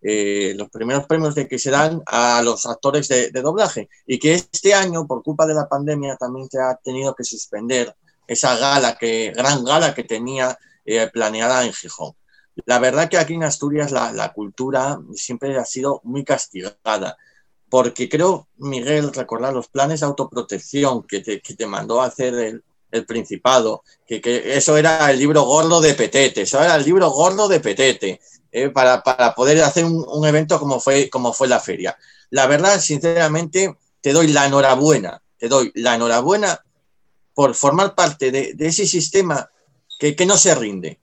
eh, 0.06 0.52
los 0.54 0.68
primeros 0.68 1.06
premios 1.06 1.34
de 1.34 1.48
que 1.48 1.58
se 1.58 1.70
dan 1.70 2.02
a 2.04 2.42
los 2.42 2.66
actores 2.66 3.08
de, 3.08 3.30
doblaje 3.30 3.88
y 4.06 4.18
que 4.18 4.34
este 4.34 4.74
año, 4.74 5.06
por 5.06 5.22
culpa 5.22 5.46
de 5.46 5.54
la 5.54 5.66
pandemia, 5.66 6.16
también 6.16 6.46
se 6.50 6.60
ha 6.60 6.76
tenido 6.76 7.14
que 7.14 7.24
suspender 7.24 7.96
esa 8.26 8.54
gala, 8.56 8.98
que, 8.98 9.32
gran 9.34 9.64
gala 9.64 9.94
que 9.94 10.04
tenía 10.04 10.58
eh, 10.84 11.08
planeada 11.10 11.64
en 11.64 11.72
Gijón. 11.72 12.12
La 12.66 12.78
verdad 12.78 13.08
que 13.08 13.16
aquí 13.16 13.32
en 13.32 13.44
Asturias 13.44 13.92
la, 13.92 14.32
cultura 14.34 15.00
siempre 15.14 15.56
ha 15.56 15.64
sido 15.64 16.02
muy 16.04 16.22
castigada, 16.22 17.16
porque 17.70 18.08
creo, 18.08 18.46
Miguel, 18.58 19.10
recordar 19.12 19.54
los 19.54 19.68
planes 19.68 20.00
de 20.00 20.06
autoprotección 20.06 21.04
que 21.04 21.20
te, 21.20 21.40
que 21.40 21.54
te 21.54 21.66
mandó 21.66 22.02
a 22.02 22.06
hacer 22.06 22.34
el, 22.34 22.62
el 22.94 23.06
Principado, 23.06 23.82
que, 24.06 24.20
eso 24.56 24.76
era 24.76 25.10
el 25.10 25.18
libro 25.18 25.42
gordo 25.42 25.80
de 25.80 25.94
Petete, 25.94 26.42
eso 26.42 26.62
era 26.62 26.76
el 26.76 26.84
libro 26.84 27.10
gordo 27.10 27.48
de 27.48 27.60
Petete, 27.60 28.20
eh, 28.52 28.70
para, 28.70 29.02
poder 29.34 29.62
hacer 29.62 29.84
un, 29.84 30.26
evento 30.26 30.58
como 30.60 30.78
fue, 30.78 31.10
como 31.10 31.32
fue 31.32 31.48
la 31.48 31.58
feria. 31.58 31.98
La 32.30 32.46
verdad, 32.46 32.80
sinceramente, 32.80 33.76
te 34.00 34.12
doy 34.12 34.28
la 34.28 34.46
enhorabuena, 34.46 35.20
te 35.36 35.48
doy 35.48 35.72
la 35.74 35.96
enhorabuena 35.96 36.64
por 37.34 37.54
formar 37.54 37.96
parte 37.96 38.30
de, 38.30 38.54
ese 38.60 38.86
sistema 38.86 39.50
que, 39.98 40.14
que 40.14 40.24
no 40.24 40.38
se 40.38 40.54
rinde, 40.54 41.00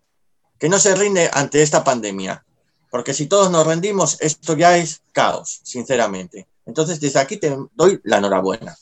que 0.57 0.69
no 0.69 0.79
se 0.79 0.95
rinde 0.95 1.29
ante 1.33 1.61
esta 1.61 1.83
pandemia. 1.83 2.45
Porque 2.89 3.13
si 3.13 3.27
todos 3.27 3.51
nos 3.51 3.67
rendimos, 3.67 4.17
esto 4.21 4.55
ya 4.55 4.77
es 4.77 5.01
caos, 5.11 5.61
sinceramente. 5.63 6.47
Entonces, 6.65 6.99
desde 6.99 7.19
aquí 7.19 7.37
te 7.37 7.57
doy 7.73 7.99
la 8.03 8.17
enhorabuena. 8.17 8.77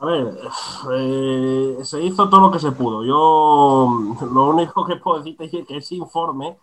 A 0.00 0.06
ver, 0.06 0.38
eh, 0.94 1.78
se 1.82 2.02
hizo 2.02 2.28
todo 2.30 2.40
lo 2.40 2.50
que 2.50 2.58
se 2.58 2.72
pudo. 2.72 3.04
Yo 3.04 4.16
lo 4.32 4.48
único 4.48 4.86
que 4.86 4.96
puedo 4.96 5.18
decirte 5.18 5.44
es 5.44 5.66
que 5.66 5.76
ese 5.76 5.96
informe, 5.96 6.56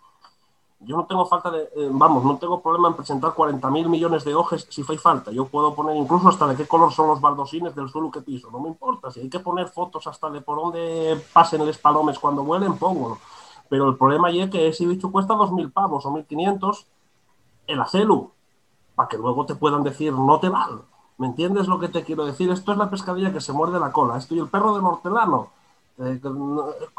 yo 0.80 0.96
no 0.96 1.06
tengo 1.06 1.24
falta 1.24 1.48
de, 1.52 1.62
eh, 1.76 1.88
vamos, 1.92 2.24
no 2.24 2.36
tengo 2.36 2.60
problema 2.60 2.88
en 2.88 2.94
presentar 2.94 3.32
40.000 3.34 3.88
millones 3.88 4.24
de 4.24 4.34
hojas 4.34 4.66
si 4.68 4.82
fue 4.82 4.98
falta. 4.98 5.30
Yo 5.30 5.46
puedo 5.46 5.72
poner 5.72 5.96
incluso 5.96 6.28
hasta 6.28 6.48
de 6.48 6.56
qué 6.56 6.66
color 6.66 6.92
son 6.92 7.08
los 7.08 7.20
baldosines 7.20 7.76
del 7.76 7.88
suelo 7.88 8.10
que 8.10 8.22
piso, 8.22 8.50
no 8.50 8.58
me 8.58 8.68
importa. 8.70 9.12
Si 9.12 9.20
hay 9.20 9.30
que 9.30 9.38
poner 9.38 9.68
fotos 9.68 10.04
hasta 10.08 10.28
de 10.30 10.40
por 10.40 10.56
dónde 10.56 11.22
pasen 11.32 11.64
los 11.64 11.78
palomes 11.78 12.18
cuando 12.18 12.42
vuelen, 12.42 12.76
pongo. 12.76 13.18
Pero 13.68 13.88
el 13.88 13.96
problema 13.96 14.30
es 14.30 14.50
que 14.50 14.66
ese 14.66 14.84
bicho 14.84 15.12
cuesta 15.12 15.34
2.000 15.34 15.72
pavos 15.72 16.04
o 16.06 16.10
1.500 16.10 16.86
el 17.68 17.80
acelu, 17.80 18.32
para 18.96 19.08
que 19.08 19.16
luego 19.16 19.46
te 19.46 19.54
puedan 19.54 19.84
decir 19.84 20.12
no 20.12 20.40
te 20.40 20.48
vale. 20.48 20.80
¿Me 21.18 21.26
entiendes 21.26 21.66
lo 21.66 21.78
que 21.78 21.88
te 21.88 22.04
quiero 22.04 22.24
decir? 22.24 22.50
Esto 22.50 22.72
es 22.72 22.78
la 22.78 22.90
pescadilla 22.90 23.32
que 23.32 23.40
se 23.40 23.52
muerde 23.52 23.80
la 23.80 23.92
cola. 23.92 24.16
Esto 24.16 24.34
y 24.34 24.38
el 24.38 24.48
perro 24.48 24.72
de 24.72 24.84
hortelano. 24.84 25.48
Eh, 25.98 26.20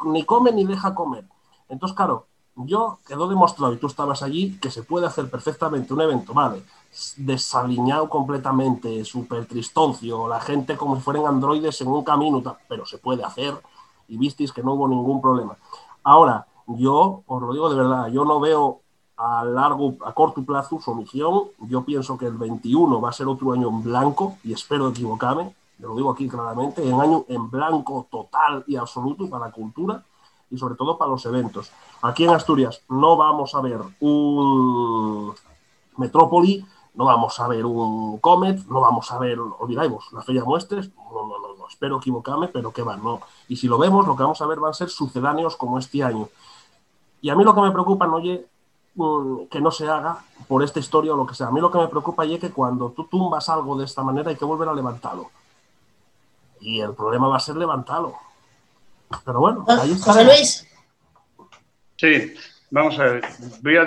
ni 0.06 0.24
come 0.26 0.52
ni 0.52 0.66
deja 0.66 0.94
comer. 0.94 1.26
Entonces, 1.70 1.96
claro, 1.96 2.28
yo 2.56 3.00
quedó 3.08 3.28
demostrado, 3.30 3.74
y 3.74 3.78
tú 3.78 3.88
estabas 3.88 4.22
allí, 4.22 4.58
que 4.60 4.70
se 4.70 4.84
puede 4.84 5.08
hacer 5.08 5.30
perfectamente 5.30 5.94
un 5.94 6.02
evento, 6.02 6.34
¿vale? 6.34 6.64
Desaliñado 7.16 8.10
completamente, 8.10 9.06
súper 9.06 9.46
tristoncio, 9.46 10.28
la 10.28 10.42
gente 10.42 10.76
como 10.76 10.98
si 10.98 11.02
fueran 11.02 11.26
androides 11.26 11.80
en 11.82 11.88
un 11.88 12.04
camino, 12.04 12.42
pero 12.68 12.86
se 12.86 12.98
puede 12.98 13.24
hacer 13.24 13.56
y 14.10 14.18
visteis 14.18 14.52
que 14.52 14.64
no 14.64 14.74
hubo 14.74 14.88
ningún 14.88 15.22
problema. 15.22 15.56
Ahora, 16.04 16.48
yo 16.68 17.24
os 17.26 17.42
lo 17.42 17.54
digo 17.54 17.70
de 17.70 17.78
verdad, 17.78 18.08
yo 18.08 18.26
no 18.26 18.40
veo 18.40 18.82
a 19.20 19.44
largo, 19.44 19.98
a 20.06 20.14
corto 20.14 20.44
plazo 20.44 20.80
su 20.80 20.96
misión. 20.96 21.50
Yo 21.68 21.84
pienso 21.84 22.18
que 22.18 22.26
el 22.26 22.38
21 22.38 23.02
va 23.02 23.10
a 23.10 23.14
ser 23.14 23.28
otro 23.28 23.52
año 23.52 23.68
en 23.68 23.84
blanco 23.84 24.38
y 24.44 24.54
espero 24.54 24.88
equivocarme, 24.88 25.54
lo 25.80 25.96
digo 25.96 26.10
aquí 26.10 26.28
claramente, 26.30 26.88
en 26.88 27.00
año 27.00 27.26
en 27.28 27.50
blanco 27.50 28.08
total 28.10 28.64
y 28.66 28.78
absoluto 28.78 29.30
para 29.30 29.48
la 29.48 29.52
cultura 29.52 30.04
y 30.50 30.58
sobre 30.58 30.76
todo 30.76 30.98
para 30.98 31.12
los 31.12 31.26
eventos. 31.26 31.70
Aquí 32.02 32.24
en 32.24 32.30
Asturias 32.30 32.82
no 32.88 33.18
vamos 33.18 33.54
a 33.56 33.62
ver 33.62 33.82
un 34.00 35.34
Metrópoli, 35.98 36.66
no 36.94 37.04
vamos 37.04 37.38
a 37.42 37.48
ver 37.50 37.66
un 37.66 38.20
Comet, 38.20 38.66
no 38.68 38.80
vamos 38.80 39.12
a 39.12 39.20
ver, 39.20 39.38
olvidáis, 39.38 39.92
la 40.14 40.22
Feria 40.22 40.46
Muestres, 40.46 40.92
no, 40.96 41.28
no, 41.28 41.58
no, 41.58 41.68
espero 41.68 41.98
equivocarme, 41.98 42.48
pero 42.48 42.72
que 42.72 42.84
va, 42.84 42.96
no. 42.96 43.20
Y 43.50 43.58
si 43.58 43.68
lo 43.68 43.78
vemos, 43.78 44.08
lo 44.08 44.16
que 44.16 44.24
vamos 44.24 44.42
a 44.42 44.46
ver 44.46 44.62
van 44.62 44.72
a 44.72 44.74
ser 44.74 44.90
sucedáneos 44.90 45.58
como 45.58 45.78
este 45.78 46.04
año. 46.04 46.30
Y 47.22 47.30
a 47.30 47.36
mí 47.36 47.44
lo 47.44 47.54
que 47.54 47.62
me 47.62 47.72
preocupa, 47.72 48.08
no 48.08 48.16
oye, 48.16 48.48
que 49.50 49.62
no 49.62 49.72
se 49.72 49.88
haga 49.88 50.18
por 50.48 50.64
esta 50.64 50.80
historia 50.80 51.14
o 51.14 51.18
lo 51.18 51.26
que 51.26 51.36
sea. 51.36 51.48
A 51.48 51.52
mí 51.52 51.62
lo 51.62 51.72
que 51.72 51.78
me 51.78 51.88
preocupa 51.88 52.26
es 52.26 52.40
que 52.40 52.50
cuando 52.50 52.92
tú 52.92 53.06
tumbas 53.06 53.48
algo 53.50 53.78
de 53.78 53.86
esta 53.86 54.04
manera 54.04 54.30
hay 54.30 54.36
que 54.36 54.46
volver 54.46 54.68
a 54.68 54.74
levantarlo. 54.74 55.32
Y 56.60 56.82
el 56.82 56.94
problema 56.94 57.28
va 57.28 57.38
a 57.38 57.40
ser 57.40 57.56
levantarlo. 57.56 58.16
Pero 59.26 59.40
bueno, 59.40 59.66
ah, 59.68 59.80
ahí 59.82 59.92
está. 59.92 60.24
Luis. 60.24 60.68
Sí, 61.96 62.34
vamos 62.70 63.00
a 63.00 63.04
ver. 63.04 63.26
Voy 63.62 63.78
a 63.78 63.86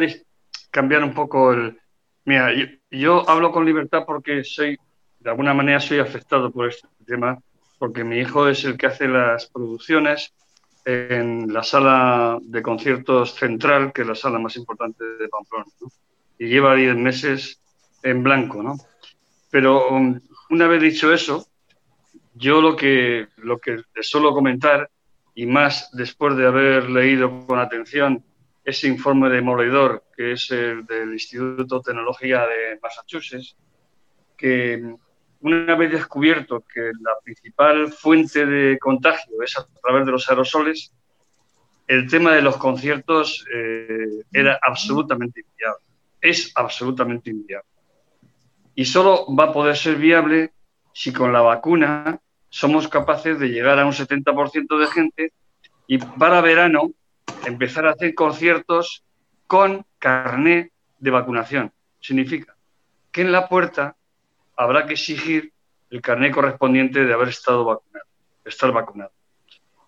cambiar 0.70 1.04
un 1.04 1.14
poco 1.14 1.52
el. 1.52 1.78
Mira, 2.24 2.50
yo, 2.90 3.28
hablo 3.28 3.52
con 3.52 3.64
libertad 3.64 4.04
porque 4.06 4.44
soy, 4.44 4.78
de 5.18 5.30
alguna 5.30 5.54
manera, 5.54 5.80
soy 5.80 5.98
afectado 5.98 6.50
por 6.50 6.68
este 6.68 6.86
tema, 7.04 7.38
porque 7.78 8.04
mi 8.04 8.18
hijo 8.18 8.48
es 8.48 8.64
el 8.64 8.76
que 8.76 8.86
hace 8.86 9.08
las 9.08 9.46
producciones 9.46 10.32
en 10.84 11.52
la 11.52 11.62
sala 11.62 12.38
de 12.42 12.62
conciertos 12.62 13.34
central, 13.34 13.92
que 13.92 14.02
es 14.02 14.08
la 14.08 14.14
sala 14.14 14.38
más 14.38 14.56
importante 14.56 15.04
de 15.04 15.28
Pamplona, 15.28 15.66
y 16.38 16.46
lleva 16.46 16.74
10 16.74 16.96
meses 16.96 17.60
en 18.02 18.22
blanco. 18.22 18.62
¿no? 18.62 18.76
Pero 19.50 19.90
um, 19.90 20.18
una 20.50 20.66
vez 20.66 20.82
dicho 20.82 21.12
eso, 21.12 21.46
yo 22.34 22.60
lo 22.60 22.74
que, 22.74 23.28
lo 23.36 23.58
que 23.58 23.82
les 23.94 24.08
suelo 24.08 24.32
comentar, 24.32 24.90
y 25.34 25.46
más 25.46 25.90
después 25.92 26.36
de 26.36 26.46
haber 26.46 26.90
leído 26.90 27.46
con 27.46 27.58
atención 27.58 28.22
ese 28.64 28.88
informe 28.88 29.28
de 29.28 29.36
demoledor, 29.36 30.04
que 30.16 30.32
es 30.32 30.50
el 30.50 30.84
del 30.86 31.12
Instituto 31.12 31.78
de 31.78 31.84
Tecnología 31.84 32.46
de 32.46 32.78
Massachusetts, 32.80 33.56
que 34.36 34.94
una 35.42 35.74
vez 35.74 35.92
descubierto 35.92 36.64
que 36.72 36.80
la 37.00 37.12
principal 37.22 37.92
fuente 37.92 38.46
de 38.46 38.78
contagio 38.78 39.42
es 39.42 39.58
a 39.58 39.66
través 39.82 40.06
de 40.06 40.12
los 40.12 40.28
aerosoles, 40.28 40.92
el 41.86 42.08
tema 42.08 42.32
de 42.32 42.42
los 42.42 42.56
conciertos 42.56 43.44
eh, 43.52 44.22
era 44.32 44.58
absolutamente 44.62 45.40
inviable. 45.40 45.84
Es 46.20 46.52
absolutamente 46.54 47.30
inviable. 47.30 47.68
Y 48.74 48.84
solo 48.84 49.26
va 49.34 49.44
a 49.44 49.52
poder 49.52 49.76
ser 49.76 49.96
viable 49.96 50.52
si 50.94 51.12
con 51.12 51.32
la 51.32 51.40
vacuna 51.40 52.18
somos 52.48 52.86
capaces 52.88 53.38
de 53.38 53.48
llegar 53.48 53.78
a 53.78 53.86
un 53.86 53.92
70% 53.92 54.78
de 54.78 54.86
gente 54.86 55.32
y 55.86 55.98
para 55.98 56.40
verano 56.40 56.92
empezar 57.44 57.86
a 57.86 57.92
hacer 57.92 58.14
conciertos 58.14 59.04
con 59.46 59.84
carné 59.98 60.70
de 60.98 61.10
vacunación. 61.10 61.72
Significa 62.00 62.56
que 63.10 63.22
en 63.22 63.32
la 63.32 63.48
puerta 63.48 63.96
habrá 64.62 64.86
que 64.86 64.94
exigir 64.94 65.52
el 65.90 66.00
carnet 66.00 66.32
correspondiente 66.32 67.04
de 67.04 67.12
haber 67.12 67.28
estado 67.28 67.64
vacunado, 67.64 68.06
estar 68.44 68.72
vacunado. 68.72 69.12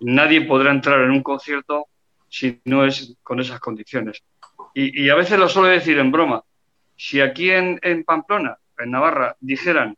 Nadie 0.01 0.43
podrá 0.43 0.71
entrar 0.71 1.01
en 1.01 1.11
un 1.11 1.23
concierto 1.23 1.87
si 2.29 2.61
no 2.65 2.85
es 2.85 3.17
con 3.23 3.41
esas 3.41 3.61
condiciones. 3.61 4.23
Y, 4.75 5.09
a 5.09 5.15
veces 5.15 5.39
lo 5.39 5.49
suelo 5.49 5.69
decir 5.69 5.99
en 5.99 6.11
broma. 6.11 6.43
Si 6.97 7.21
aquí 7.21 7.51
en, 7.51 8.05
Pamplona, 8.05 8.59
en 8.77 8.91
Navarra, 8.91 9.37
dijeran, 9.41 9.97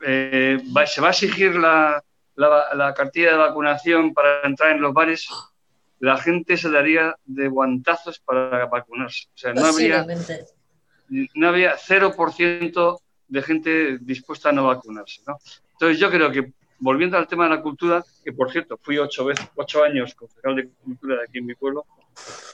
eh, 0.00 0.58
se 0.86 1.00
va 1.00 1.08
a 1.08 1.10
exigir 1.10 1.56
la, 1.56 2.02
la, 2.36 2.94
cartilla 2.94 3.32
de 3.32 3.38
vacunación 3.38 4.14
para 4.14 4.42
entrar 4.44 4.70
en 4.70 4.80
los 4.80 4.94
bares, 4.94 5.28
la 5.98 6.16
gente 6.16 6.56
se 6.56 6.70
daría 6.70 7.16
de 7.24 7.48
guantazos 7.48 8.20
para 8.20 8.66
vacunarse. 8.66 9.26
O 9.34 9.38
sea, 9.38 9.52
no 9.54 9.66
habría, 9.66 10.06
no 11.34 11.48
había 11.48 11.76
0% 11.76 13.00
de 13.32 13.42
gente 13.42 13.98
dispuesta 13.98 14.50
a 14.50 14.52
no 14.52 14.66
vacunarse. 14.66 15.22
Entonces 15.72 15.98
yo 15.98 16.10
creo 16.10 16.30
que, 16.30 16.52
volviendo 16.78 17.16
al 17.16 17.26
tema 17.26 17.44
de 17.44 17.56
la 17.56 17.62
cultura, 17.62 18.04
que 18.22 18.34
por 18.34 18.52
cierto, 18.52 18.78
fui 18.82 18.98
ocho, 18.98 19.24
veces, 19.24 19.48
ocho 19.56 19.82
años 19.82 20.14
concejal 20.14 20.56
de 20.56 20.68
cultura 20.68 21.16
de 21.16 21.22
aquí 21.22 21.38
en 21.38 21.46
mi 21.46 21.54
pueblo, 21.54 21.86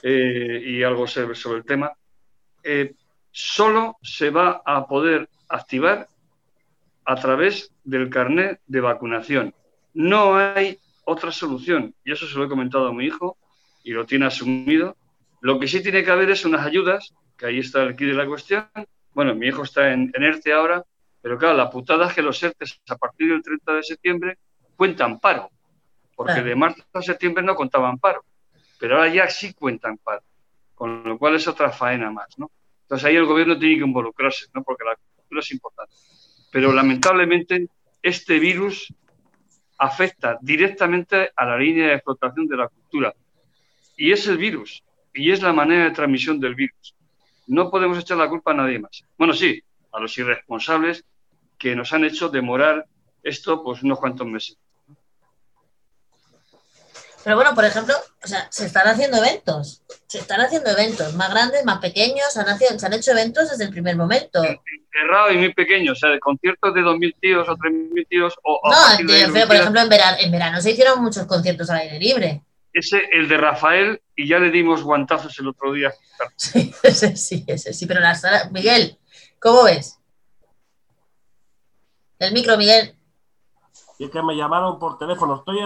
eh, 0.03 0.63
y 0.65 0.81
algo 0.81 1.05
sobre, 1.05 1.35
sobre 1.35 1.57
el 1.57 1.65
tema, 1.65 1.91
eh, 2.63 2.93
solo 3.29 3.97
se 4.01 4.29
va 4.29 4.61
a 4.65 4.87
poder 4.87 5.27
activar 5.49 6.07
a 7.03 7.15
través 7.15 7.73
del 7.83 8.09
carnet 8.09 8.61
de 8.65 8.79
vacunación. 8.79 9.53
No 9.93 10.37
hay 10.37 10.79
otra 11.03 11.33
solución. 11.33 11.93
Y 12.05 12.13
eso 12.13 12.25
se 12.25 12.37
lo 12.37 12.45
he 12.45 12.49
comentado 12.49 12.87
a 12.87 12.93
mi 12.93 13.03
hijo 13.03 13.37
y 13.83 13.91
lo 13.91 14.05
tiene 14.05 14.27
asumido. 14.27 14.95
Lo 15.41 15.59
que 15.59 15.67
sí 15.67 15.83
tiene 15.83 16.05
que 16.05 16.11
haber 16.11 16.29
es 16.29 16.45
unas 16.45 16.65
ayudas, 16.65 17.13
que 17.37 17.47
ahí 17.47 17.59
está 17.59 17.83
el 17.83 17.97
de 17.97 18.13
la 18.13 18.25
cuestión. 18.25 18.65
Bueno, 19.13 19.35
mi 19.35 19.47
hijo 19.47 19.63
está 19.63 19.91
en, 19.91 20.11
ERTE 20.13 20.53
ahora, 20.53 20.83
pero 21.21 21.37
claro, 21.37 21.57
la 21.57 21.69
putada 21.69 22.07
es 22.07 22.13
que 22.13 22.21
los 22.21 22.41
ERTES 22.41 22.81
a 22.89 22.95
partir 22.97 23.29
del 23.29 23.43
30 23.43 23.73
de 23.73 23.83
septiembre 23.83 24.37
cuentan 24.75 25.19
paro, 25.19 25.49
porque 26.15 26.41
de 26.41 26.55
marzo 26.55 26.83
a 26.93 27.01
septiembre 27.01 27.43
no 27.43 27.55
contaban 27.55 27.99
paro, 27.99 28.23
pero 28.79 28.97
ahora 28.97 29.13
ya 29.13 29.29
sí 29.29 29.53
cuentan 29.53 29.97
paro, 29.97 30.23
con 30.75 31.03
lo 31.03 31.17
cual 31.17 31.35
es 31.35 31.47
otra 31.47 31.71
faena 31.71 32.11
más, 32.11 32.37
¿no? 32.37 32.49
Entonces 32.83 33.05
ahí 33.05 33.15
el 33.15 33.25
gobierno 33.25 33.59
tiene 33.59 33.77
que 33.77 33.83
involucrarse, 33.83 34.47
¿no? 34.53 34.63
Porque 34.63 34.83
la 34.83 34.95
cultura 34.95 35.41
es 35.41 35.51
importante. 35.51 35.93
Pero 36.51 36.73
lamentablemente 36.73 37.67
este 38.01 38.39
virus 38.39 38.93
afecta 39.77 40.37
directamente 40.41 41.31
a 41.35 41.45
la 41.45 41.57
línea 41.57 41.87
de 41.87 41.93
explotación 41.95 42.47
de 42.47 42.57
la 42.57 42.67
cultura. 42.67 43.13
Y 43.95 44.11
es 44.11 44.27
el 44.27 44.37
virus, 44.37 44.83
y 45.13 45.31
es 45.31 45.41
la 45.41 45.53
manera 45.53 45.85
de 45.85 45.91
transmisión 45.91 46.39
del 46.39 46.55
virus. 46.55 46.95
No 47.49 47.71
podemos 47.71 47.97
echar 47.97 48.17
la 48.17 48.29
culpa 48.29 48.51
a 48.51 48.53
nadie 48.53 48.77
más. 48.77 49.03
Bueno, 49.17 49.33
sí, 49.33 49.59
a 49.91 49.99
los 49.99 50.15
irresponsables 50.19 51.03
que 51.57 51.75
nos 51.75 51.91
han 51.93 52.03
hecho 52.03 52.29
demorar 52.29 52.85
esto 53.23 53.63
pues 53.63 53.81
unos 53.81 53.99
cuantos 53.99 54.27
meses. 54.27 54.55
Pero 57.23 57.35
bueno, 57.35 57.53
por 57.55 57.65
ejemplo, 57.65 57.95
o 58.23 58.27
sea, 58.27 58.47
se 58.51 58.67
están 58.67 58.87
haciendo 58.87 59.17
eventos, 59.17 59.81
se 60.07 60.19
están 60.19 60.41
haciendo 60.41 60.69
eventos 60.69 61.15
más 61.15 61.31
grandes, 61.31 61.65
más 61.65 61.79
pequeños, 61.79 62.25
se 62.31 62.39
han, 62.39 62.79
se 62.79 62.85
han 62.85 62.93
hecho 62.93 63.11
eventos 63.11 63.49
desde 63.49 63.65
el 63.65 63.71
primer 63.71 63.95
momento. 63.95 64.41
Cerrado 64.91 65.31
y 65.31 65.37
muy 65.37 65.53
pequeños, 65.53 65.97
o 65.97 65.99
sea, 65.99 66.09
de 66.11 66.19
conciertos 66.19 66.73
de 66.73 66.81
2.000 66.81 67.15
tíos 67.19 67.49
o 67.49 67.57
3.000 67.57 68.07
tíos. 68.07 68.35
O, 68.43 68.61
no, 68.63 69.47
por 69.47 69.55
ejemplo, 69.55 69.81
en 69.81 69.89
verano, 69.89 70.17
en 70.19 70.31
verano 70.31 70.61
se 70.61 70.71
hicieron 70.71 71.01
muchos 71.01 71.25
conciertos 71.25 71.69
al 71.71 71.79
aire 71.79 71.99
libre. 71.99 72.41
Ese, 72.73 73.01
el 73.11 73.27
de 73.27 73.37
Rafael, 73.37 74.01
y 74.15 74.27
ya 74.27 74.39
le 74.39 74.51
dimos 74.51 74.83
guantazos 74.83 75.37
el 75.39 75.47
otro 75.47 75.73
día. 75.73 75.91
Sí, 76.35 76.73
ese 76.83 77.15
sí, 77.15 77.43
ese 77.47 77.73
sí, 77.73 77.85
pero 77.85 77.99
la 77.99 78.15
sala... 78.15 78.49
Miguel, 78.51 78.97
¿cómo 79.39 79.63
ves? 79.63 79.99
El 82.19 82.33
micro, 82.33 82.57
Miguel. 82.57 82.95
Y 83.97 84.05
es 84.05 84.11
que 84.11 84.21
me 84.21 84.35
llamaron 84.35 84.77
por 84.79 84.97
teléfono. 84.97 85.35
Estoy 85.35 85.59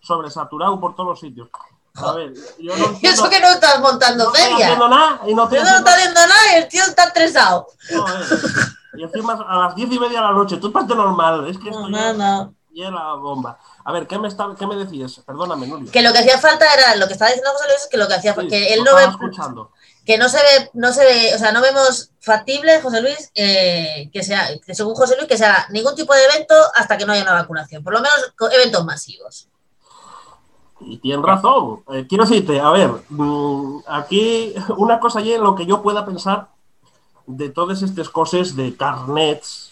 sobresaturado 0.00 0.78
por 0.80 0.94
todos 0.94 1.10
los 1.10 1.20
sitios. 1.20 1.48
A 1.94 2.12
ver, 2.12 2.32
yo 2.58 2.76
no 2.76 2.98
¿Y 3.02 3.06
eso 3.06 3.28
que 3.28 3.40
no 3.40 3.48
estás 3.48 3.80
montando 3.80 4.30
feria? 4.30 4.48
No 4.48 4.54
estoy 4.54 4.62
haciendo 4.62 4.88
nada 4.88 5.20
y 5.26 5.34
no 5.34 5.44
estoy 5.44 5.58
no 5.58 5.78
está 5.78 5.94
haciendo 5.94 6.20
nada 6.20 6.52
y 6.52 6.56
el 6.58 6.68
tío 6.68 6.82
está 6.84 7.04
estresado. 7.04 7.66
y 8.94 9.02
encima 9.02 9.32
a 9.32 9.58
las 9.58 9.74
diez 9.74 9.90
y 9.90 9.98
media 9.98 10.20
de 10.20 10.26
la 10.26 10.32
noche. 10.32 10.58
Tú 10.58 10.70
parte 10.70 10.94
normal. 10.94 11.48
Es 11.48 11.58
que 11.58 11.70
no, 11.70 11.88
no, 11.88 12.12
no. 12.14 12.54
La 12.78 13.14
bomba. 13.14 13.58
A 13.84 13.92
ver, 13.92 14.06
¿qué 14.06 14.18
me, 14.18 14.28
está, 14.28 14.48
¿qué 14.58 14.66
me 14.66 14.76
decías? 14.76 15.20
Perdóname, 15.26 15.66
Nuria. 15.66 15.90
Que 15.90 16.02
lo 16.02 16.12
que 16.12 16.20
hacía 16.20 16.38
falta 16.38 16.64
era, 16.72 16.96
lo 16.96 17.06
que 17.06 17.14
estaba 17.14 17.30
diciendo 17.30 17.50
José 17.52 17.64
Luis, 17.68 17.88
que 17.90 17.96
lo 17.96 18.06
que 18.06 18.14
hacía 18.14 18.34
falta, 18.34 18.50
que 18.50 18.74
él 18.74 18.84
no 18.84 18.94
ve, 18.94 19.04
escuchando 19.04 19.72
que 20.08 20.16
no 20.16 20.30
se 20.30 20.38
ve, 20.38 20.70
no 20.72 20.90
se 20.90 21.04
ve, 21.04 21.34
o 21.34 21.38
sea, 21.38 21.52
no 21.52 21.60
vemos 21.60 22.12
factible, 22.18 22.80
José 22.80 23.02
Luis, 23.02 23.30
eh, 23.34 24.08
que 24.10 24.22
sea, 24.22 24.48
que 24.64 24.74
según 24.74 24.94
José 24.94 25.16
Luis, 25.16 25.28
que 25.28 25.36
sea 25.36 25.66
ningún 25.68 25.94
tipo 25.94 26.14
de 26.14 26.24
evento 26.24 26.54
hasta 26.74 26.96
que 26.96 27.04
no 27.04 27.12
haya 27.12 27.24
una 27.24 27.34
vacunación, 27.34 27.84
por 27.84 27.92
lo 27.92 28.00
menos 28.00 28.32
eventos 28.50 28.86
masivos. 28.86 29.50
Y 30.80 30.96
tiene 30.96 31.22
razón. 31.22 31.82
Eh, 31.92 32.06
quiero 32.08 32.24
decirte, 32.24 32.58
a 32.58 32.70
ver, 32.70 32.90
mm, 33.10 33.80
aquí 33.86 34.54
una 34.78 34.98
cosa 34.98 35.20
y 35.20 35.34
en 35.34 35.42
lo 35.42 35.54
que 35.54 35.66
yo 35.66 35.82
pueda 35.82 36.06
pensar 36.06 36.48
de 37.26 37.50
todas 37.50 37.82
estas 37.82 38.08
cosas 38.08 38.56
de 38.56 38.74
carnets, 38.74 39.67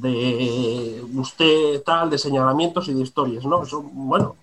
de 0.00 1.04
usted 1.14 1.82
tal, 1.82 2.10
de 2.10 2.18
señalamientos 2.18 2.88
y 2.88 2.94
de 2.94 3.02
historias, 3.02 3.44
¿no? 3.44 3.62
Eso, 3.62 3.82
bueno, 3.82 4.36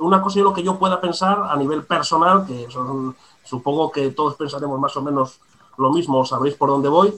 una 0.00 0.20
cosa 0.20 0.38
y 0.38 0.42
lo 0.42 0.52
que 0.52 0.62
yo 0.62 0.78
pueda 0.78 1.00
pensar 1.00 1.42
a 1.48 1.56
nivel 1.56 1.84
personal, 1.84 2.46
que 2.46 2.70
son 2.70 3.16
Supongo 3.46 3.92
que 3.92 4.10
todos 4.10 4.34
pensaremos 4.34 4.78
más 4.80 4.96
o 4.96 5.02
menos 5.02 5.38
lo 5.78 5.92
mismo, 5.92 6.24
sabréis 6.26 6.56
por 6.56 6.68
dónde 6.68 6.88
voy. 6.88 7.14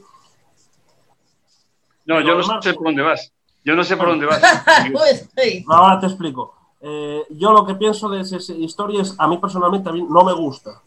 No, 2.05 2.21
yo 2.21 2.35
no 2.35 2.63
sé 2.63 2.75
por 2.75 2.85
dónde 2.85 3.03
vas. 3.03 3.33
Yo 3.65 3.75
no 3.75 3.83
sé 3.83 3.97
por 3.97 4.09
dónde 4.09 4.27
vas. 4.27 4.41
Pues 4.93 5.29
ahora 5.69 5.99
te 5.99 6.07
explico. 6.07 6.55
Eh, 6.81 7.25
yo 7.31 7.53
lo 7.53 7.65
que 7.65 7.75
pienso 7.75 8.09
de 8.11 8.21
esa 8.21 8.37
historia 8.53 9.03
es, 9.03 9.15
a 9.19 9.27
mí 9.27 9.39
personalmente 9.39 9.89
a 9.89 9.93
mí 9.93 10.07
no 10.09 10.23
me 10.23 10.33
gusta, 10.35 10.83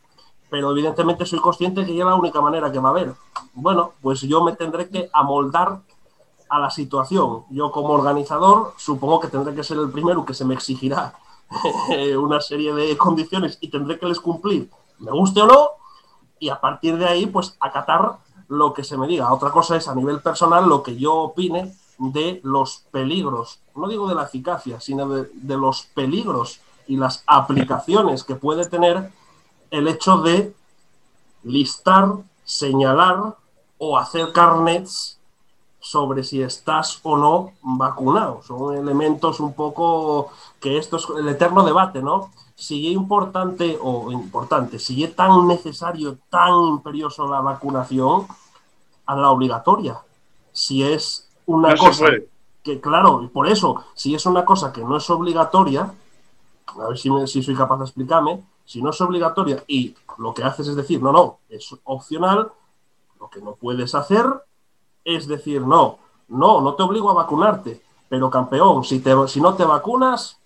pero 0.49 0.71
evidentemente 0.71 1.25
soy 1.25 1.39
consciente 1.39 1.86
que 1.86 1.97
es 1.97 2.05
la 2.05 2.15
única 2.15 2.39
manera 2.39 2.71
que 2.71 2.79
va 2.79 2.89
a 2.89 2.91
haber. 2.91 3.13
Bueno, 3.53 3.93
pues 4.01 4.21
yo 4.21 4.43
me 4.43 4.55
tendré 4.55 4.89
que 4.89 5.09
amoldar 5.11 5.79
a 6.52 6.60
la 6.60 6.70
situación. 6.70 7.45
Yo 7.49 7.72
como 7.72 7.89
organizador 7.93 8.74
supongo 8.78 9.20
que 9.20 9.30
tendré 9.30 9.56
que 9.56 9.64
ser 9.64 9.78
el 9.78 9.89
primero 9.89 10.24
que 10.26 10.36
se 10.36 10.45
me 10.45 10.54
exigirá 10.54 11.16
una 12.18 12.39
serie 12.39 12.74
de 12.74 12.95
condiciones 12.97 13.58
y 13.60 13.70
tendré 13.70 13.97
que 13.97 14.06
les 14.06 14.20
cumplir 14.20 14.70
me 15.02 15.12
guste 15.12 15.41
o 15.41 15.47
no, 15.47 15.70
y 16.39 16.49
a 16.49 16.60
partir 16.60 16.97
de 16.97 17.06
ahí, 17.06 17.26
pues 17.26 17.56
acatar 17.60 18.18
lo 18.47 18.74
que 18.74 18.84
se 18.84 18.97
me 18.97 19.08
diga. 19.08 19.34
Otra 19.34 19.52
cosa 19.52 19.76
es 19.76 19.88
a 19.88 19.95
nivel 19.95 20.22
personal 20.22 20.68
lo 20.68 20.82
que 20.84 20.95
yo 20.95 21.16
opine 21.16 21.76
de 21.97 22.39
los 22.43 22.86
peligros, 22.91 23.60
no 23.76 23.88
digo 23.88 24.08
de 24.08 24.16
la 24.16 24.24
eficacia, 24.24 24.80
sino 24.80 25.08
de, 25.08 25.58
los 25.58 25.84
peligros 25.93 26.60
y 26.88 26.97
las 26.97 27.24
aplicaciones 27.28 28.24
que 28.24 28.36
puede 28.36 28.66
tener 28.66 29.12
el 29.70 29.88
hecho 29.88 30.18
de 30.18 30.54
listar, 31.43 32.14
señalar 32.43 33.36
o 33.78 33.97
hacer 33.97 34.32
carnets 34.34 35.20
sobre 35.91 36.23
si 36.23 36.41
estás 36.41 36.99
o 37.03 37.17
no 37.17 37.51
vacunado. 37.61 38.41
Son 38.43 38.75
elementos 38.75 39.39
un 39.41 39.53
poco 39.53 40.31
que 40.59 40.77
esto 40.77 40.97
es 40.97 41.05
el 41.17 41.27
eterno 41.27 41.63
debate, 41.63 42.01
¿no? 42.01 42.29
si 42.61 42.87
es 42.87 42.93
importante 42.93 43.75
o 43.81 44.11
importante, 44.11 44.77
si 44.77 45.03
es 45.03 45.15
tan 45.15 45.47
necesario, 45.47 46.19
tan 46.29 46.53
imperioso 46.69 47.27
la 47.27 47.41
vacunación, 47.41 48.27
a 49.07 49.15
la 49.15 49.31
obligatoria. 49.31 49.99
Si 50.51 50.83
es 50.83 51.27
una 51.47 51.75
cosa 51.75 52.05
que, 52.61 52.79
claro, 52.79 53.27
por 53.33 53.47
eso, 53.47 53.83
si 53.95 54.13
es 54.13 54.27
una 54.27 54.45
cosa 54.45 54.71
que 54.71 54.81
no 54.81 54.97
es 54.97 55.09
obligatoria, 55.09 55.91
a 56.67 56.87
ver 56.87 56.99
si, 56.99 57.09
si 57.25 57.41
soy 57.41 57.55
capaz 57.55 57.79
de 57.79 57.85
explicarme, 57.85 58.43
si 58.63 58.79
no 58.79 58.91
es 58.91 59.01
obligatoria 59.01 59.63
y 59.67 59.95
lo 60.19 60.31
que 60.35 60.43
haces 60.43 60.67
es 60.67 60.75
decir, 60.75 61.01
no, 61.01 61.11
no, 61.11 61.39
es 61.49 61.75
opcional, 61.83 62.51
lo 63.19 63.27
que 63.31 63.41
no 63.41 63.55
puedes 63.55 63.95
hacer 63.95 64.25
es 65.04 65.28
decir, 65.28 65.62
no, 65.62 65.99
no, 66.30 66.62
no 66.62 66.76
te 66.76 66.84
obligo 66.84 67.10
a 67.12 67.16
vacunarte, 67.16 67.82
pero 68.10 68.30
campeón, 68.30 68.84
si, 68.84 68.99
te, 68.99 69.12
si 69.28 69.41
no 69.41 69.56
te 69.56 69.66
vacunas, 69.66 70.39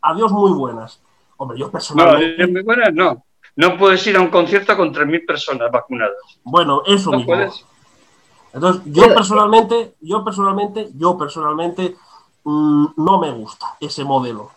adiós 0.00 0.32
muy 0.32 0.52
buenas. 0.52 1.00
Hombre, 1.36 1.58
yo 1.58 1.70
personalmente. 1.70 2.46
No, 2.46 2.90
no. 2.92 3.24
No 3.56 3.78
puedes 3.78 4.04
ir 4.06 4.16
a 4.16 4.20
un 4.20 4.28
concierto 4.28 4.76
con 4.76 4.92
3.000 4.92 5.26
personas 5.26 5.70
vacunadas. 5.70 6.16
Bueno, 6.42 6.82
eso 6.86 7.10
no 7.10 7.18
mismo. 7.18 7.34
Puedes. 7.34 7.64
Entonces, 8.52 8.82
yo 8.86 9.14
personalmente, 9.14 9.94
yo 10.00 10.24
personalmente, 10.24 10.88
yo 10.94 11.18
personalmente 11.18 11.96
mm, 12.44 12.86
no 12.96 13.20
me 13.20 13.30
gusta 13.30 13.76
ese 13.80 14.04
modelo. 14.04 14.50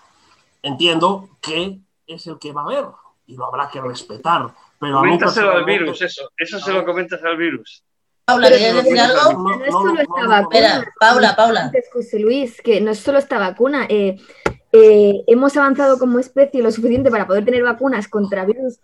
Entiendo 0.62 1.30
que 1.42 1.80
es 2.06 2.28
el 2.28 2.40
que 2.40 2.54
va 2.54 2.62
a 2.62 2.66
haber 2.66 2.86
y 3.28 3.36
lo 3.36 3.46
habrá 3.46 3.70
que 3.70 3.82
respetar. 3.82 4.54
Pero 4.80 5.00
Coméntaselo 5.00 5.52
al 5.52 5.66
virus, 5.66 6.02
eso. 6.02 6.30
Eso 6.38 6.60
se 6.60 6.74
lo 6.74 6.86
comentas 6.86 7.24
al 7.24 7.38
virus. 7.38 7.84
Paula, 8.28 8.50
¿querías 8.50 8.76
decir 8.76 9.00
algo? 9.00 9.42
No, 9.42 9.64
es 9.64 9.72
solo 9.72 10.02
esta 10.02 10.28
vacuna. 10.28 10.86
Paula, 11.00 11.36
Paula. 11.38 11.72
José 11.94 12.20
Luis, 12.20 12.62
que 12.62 12.82
no 12.82 12.92
es 12.92 13.00
solo 13.00 13.20
esta 13.20 13.40
vacuna. 13.40 13.86
Eh, 13.88 14.18
eh, 14.74 15.24
hemos 15.28 15.56
avanzado 15.56 15.98
como 15.98 16.20
especie 16.20 16.62
lo 16.62 16.70
suficiente 16.72 17.10
para 17.10 17.26
poder 17.26 17.46
tener 17.46 17.64
vacunas 17.64 18.10
contra 18.10 18.44
virus 18.44 18.82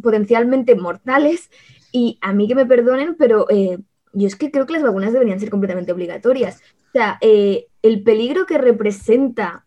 potencialmente 0.00 0.76
mortales. 0.76 1.50
Y 1.90 2.16
a 2.22 2.32
mí 2.32 2.46
que 2.46 2.54
me 2.54 2.64
perdonen, 2.64 3.16
pero 3.16 3.50
eh, 3.50 3.78
yo 4.12 4.28
es 4.28 4.36
que 4.36 4.52
creo 4.52 4.66
que 4.66 4.74
las 4.74 4.84
vacunas 4.84 5.12
deberían 5.12 5.40
ser 5.40 5.50
completamente 5.50 5.90
obligatorias. 5.90 6.62
O 6.90 6.92
sea, 6.92 7.18
eh, 7.22 7.66
el 7.82 8.04
peligro 8.04 8.46
que 8.46 8.56
representa 8.56 9.64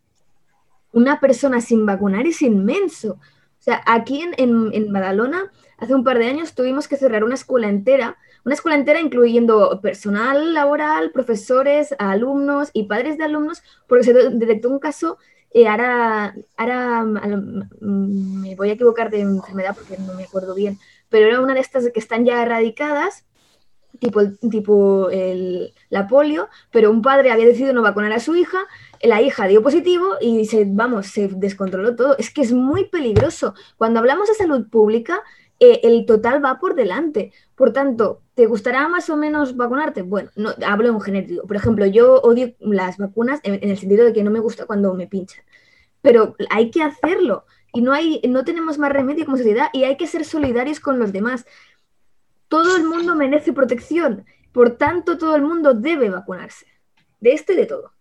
una 0.94 1.20
persona 1.20 1.60
sin 1.60 1.86
vacunar 1.86 2.26
es 2.26 2.42
inmenso. 2.42 3.20
O 3.60 3.62
sea, 3.62 3.82
aquí 3.86 4.22
en, 4.22 4.34
en, 4.38 4.70
en 4.74 4.94
Badalona, 4.94 5.52
hace 5.78 5.94
un 5.94 6.06
par 6.06 6.20
de 6.20 6.30
años 6.30 6.56
tuvimos 6.56 6.88
que 6.88 6.96
cerrar 6.96 7.26
una 7.26 7.36
escuela 7.36 7.68
entera, 7.68 8.18
una 8.46 8.56
escuela 8.56 8.78
entera 8.78 9.00
incluyendo 9.00 9.80
personal 9.82 10.54
laboral, 10.54 11.12
profesores, 11.12 11.96
alumnos 12.00 12.70
y 12.74 12.84
padres 12.84 13.18
de 13.18 13.26
alumnos, 13.26 13.62
porque 13.88 14.06
se 14.06 14.14
detectó 14.14 14.70
un 14.70 14.80
caso 14.80 15.18
eh, 15.52 15.68
ahora, 15.68 16.36
ahora 16.58 17.04
mm, 17.04 18.42
me 18.42 18.56
voy 18.56 18.70
a 18.70 18.74
equivocar 18.74 19.10
de 19.10 19.22
enfermedad 19.22 19.76
porque 19.76 19.98
no 20.02 20.14
me 20.14 20.24
acuerdo 20.24 20.54
bien, 20.54 20.78
pero 21.10 21.28
era 21.28 21.42
una 21.42 21.56
de 21.56 21.60
estas 21.60 21.90
que 21.92 22.00
están 22.00 22.24
ya 22.24 22.44
erradicadas, 22.44 23.26
tipo, 24.00 24.22
tipo 24.52 25.10
el, 25.10 25.74
la 25.90 26.08
polio, 26.08 26.50
pero 26.72 26.92
un 26.92 27.02
padre 27.02 27.32
había 27.32 27.48
decidido 27.48 27.74
no 27.74 27.82
vacunar 27.82 28.14
a 28.14 28.20
su 28.20 28.36
hija, 28.36 28.60
la 29.02 29.22
hija 29.22 29.48
dio 29.48 29.64
positivo 29.64 30.18
y 30.22 30.46
se, 30.46 30.66
vamos, 30.68 31.08
se 31.08 31.30
descontroló 31.30 31.96
todo. 31.96 32.16
Es 32.18 32.32
que 32.32 32.42
es 32.42 32.52
muy 32.52 32.86
peligroso. 32.86 33.56
Cuando 33.78 34.00
hablamos 34.00 34.28
de 34.28 34.36
salud 34.36 34.70
pública, 34.70 35.24
eh, 35.60 35.82
el 35.84 36.06
total 36.06 36.44
va 36.44 36.60
por 36.60 36.76
delante. 36.76 37.32
Por 37.56 37.74
tanto, 37.74 38.22
¿te 38.34 38.46
gustará 38.46 38.88
más 38.88 39.10
o 39.10 39.18
menos 39.18 39.56
vacunarte? 39.56 40.02
Bueno, 40.02 40.30
no, 40.36 40.52
hablo 40.66 40.90
en 40.90 41.02
genérico. 41.02 41.46
Por 41.48 41.58
ejemplo, 41.58 41.86
yo 41.86 42.22
odio 42.22 42.54
las 42.60 42.98
vacunas 42.98 43.40
en, 43.44 43.56
en, 43.56 43.70
el 43.70 43.78
sentido 43.78 44.06
de 44.06 44.14
que 44.14 44.24
no 44.24 44.32
me 44.32 44.40
gusta 44.40 44.66
cuando 44.66 44.94
me 44.94 45.08
pinchan. 45.08 45.44
Pero 46.02 46.36
hay 46.50 46.72
que 46.72 46.82
hacerlo 46.82 47.46
y 47.74 47.82
no, 47.82 47.94
hay, 47.94 48.22
no 48.28 48.44
tenemos 48.44 48.78
más 48.78 48.92
remedio 48.92 49.26
como 49.26 49.38
sociedad 49.38 49.70
y 49.74 49.84
hay 49.84 49.98
que 49.98 50.08
ser 50.08 50.26
solidarios 50.26 50.80
con 50.80 51.00
los 51.00 51.12
demás. 51.12 51.46
Todo 52.48 52.78
el 52.78 52.86
mundo 52.86 53.16
merece 53.16 53.54
protección, 53.54 54.26
por 54.52 54.78
tanto 54.78 55.18
todo 55.18 55.36
el 55.36 55.44
mundo 55.44 55.74
debe 55.74 56.10
vacunarse, 56.10 56.66
de 57.20 57.34
esto 57.34 57.54
y 57.54 57.58
de 57.58 57.66
todo. 57.68 57.94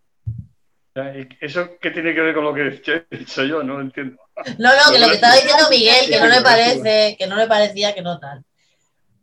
¿Eso 1.40 1.70
qué 1.80 1.90
tiene 1.90 2.14
que 2.14 2.20
ver 2.20 2.34
con 2.34 2.44
lo 2.44 2.54
que 2.54 2.62
he 3.10 3.16
dicho 3.16 3.44
yo? 3.44 3.62
No 3.62 3.74
lo 3.74 3.80
entiendo. 3.82 4.20
No, 4.58 4.70
no, 4.74 4.92
que 4.92 4.98
lo 4.98 5.08
que 5.08 5.14
estaba 5.14 5.34
diciendo 5.34 5.68
Miguel, 5.70 6.08
que 6.08 6.20
no 6.20 6.26
le 6.26 6.40
parece, 6.42 7.16
que 7.18 7.26
no 7.26 7.36
le 7.36 7.46
parecía 7.46 7.94
que 7.94 8.02
no 8.02 8.18
tal. 8.18 8.44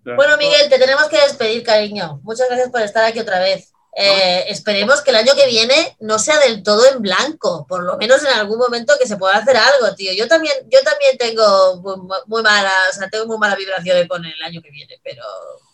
Bueno, 0.04 0.38
Miguel, 0.38 0.70
te 0.70 0.78
tenemos 0.78 1.08
que 1.08 1.18
despedir, 1.18 1.64
cariño. 1.64 2.20
Muchas 2.22 2.48
gracias 2.48 2.70
por 2.70 2.82
estar 2.82 3.04
aquí 3.04 3.20
otra 3.20 3.40
vez. 3.40 3.74
Eh, 3.98 4.46
esperemos 4.50 5.02
que 5.02 5.10
el 5.12 5.16
año 5.16 5.34
que 5.36 5.48
viene 5.48 5.96
no 6.02 6.20
sea 6.20 6.38
del 6.40 6.62
todo 6.62 6.86
en 6.92 7.02
blanco, 7.02 7.66
por 7.68 7.82
lo 7.82 7.98
menos 7.98 8.22
en 8.24 8.38
algún 8.38 8.60
momento 8.60 8.94
que 9.00 9.08
se 9.08 9.18
pueda 9.18 9.38
hacer 9.38 9.56
algo, 9.56 9.96
tío. 9.96 10.12
Yo 10.14 10.28
también, 10.28 10.54
yo 10.70 10.80
también 10.84 11.18
tengo 11.18 11.78
muy, 11.78 11.96
muy 12.28 12.44
mala, 12.44 12.72
o 12.90 12.94
sea, 12.94 13.10
tengo 13.10 13.26
muy 13.26 13.38
mala 13.38 13.56
vibración 13.56 14.06
con 14.08 14.24
el 14.24 14.44
año 14.44 14.62
que 14.62 14.70
viene, 14.70 15.00
pero, 15.02 15.24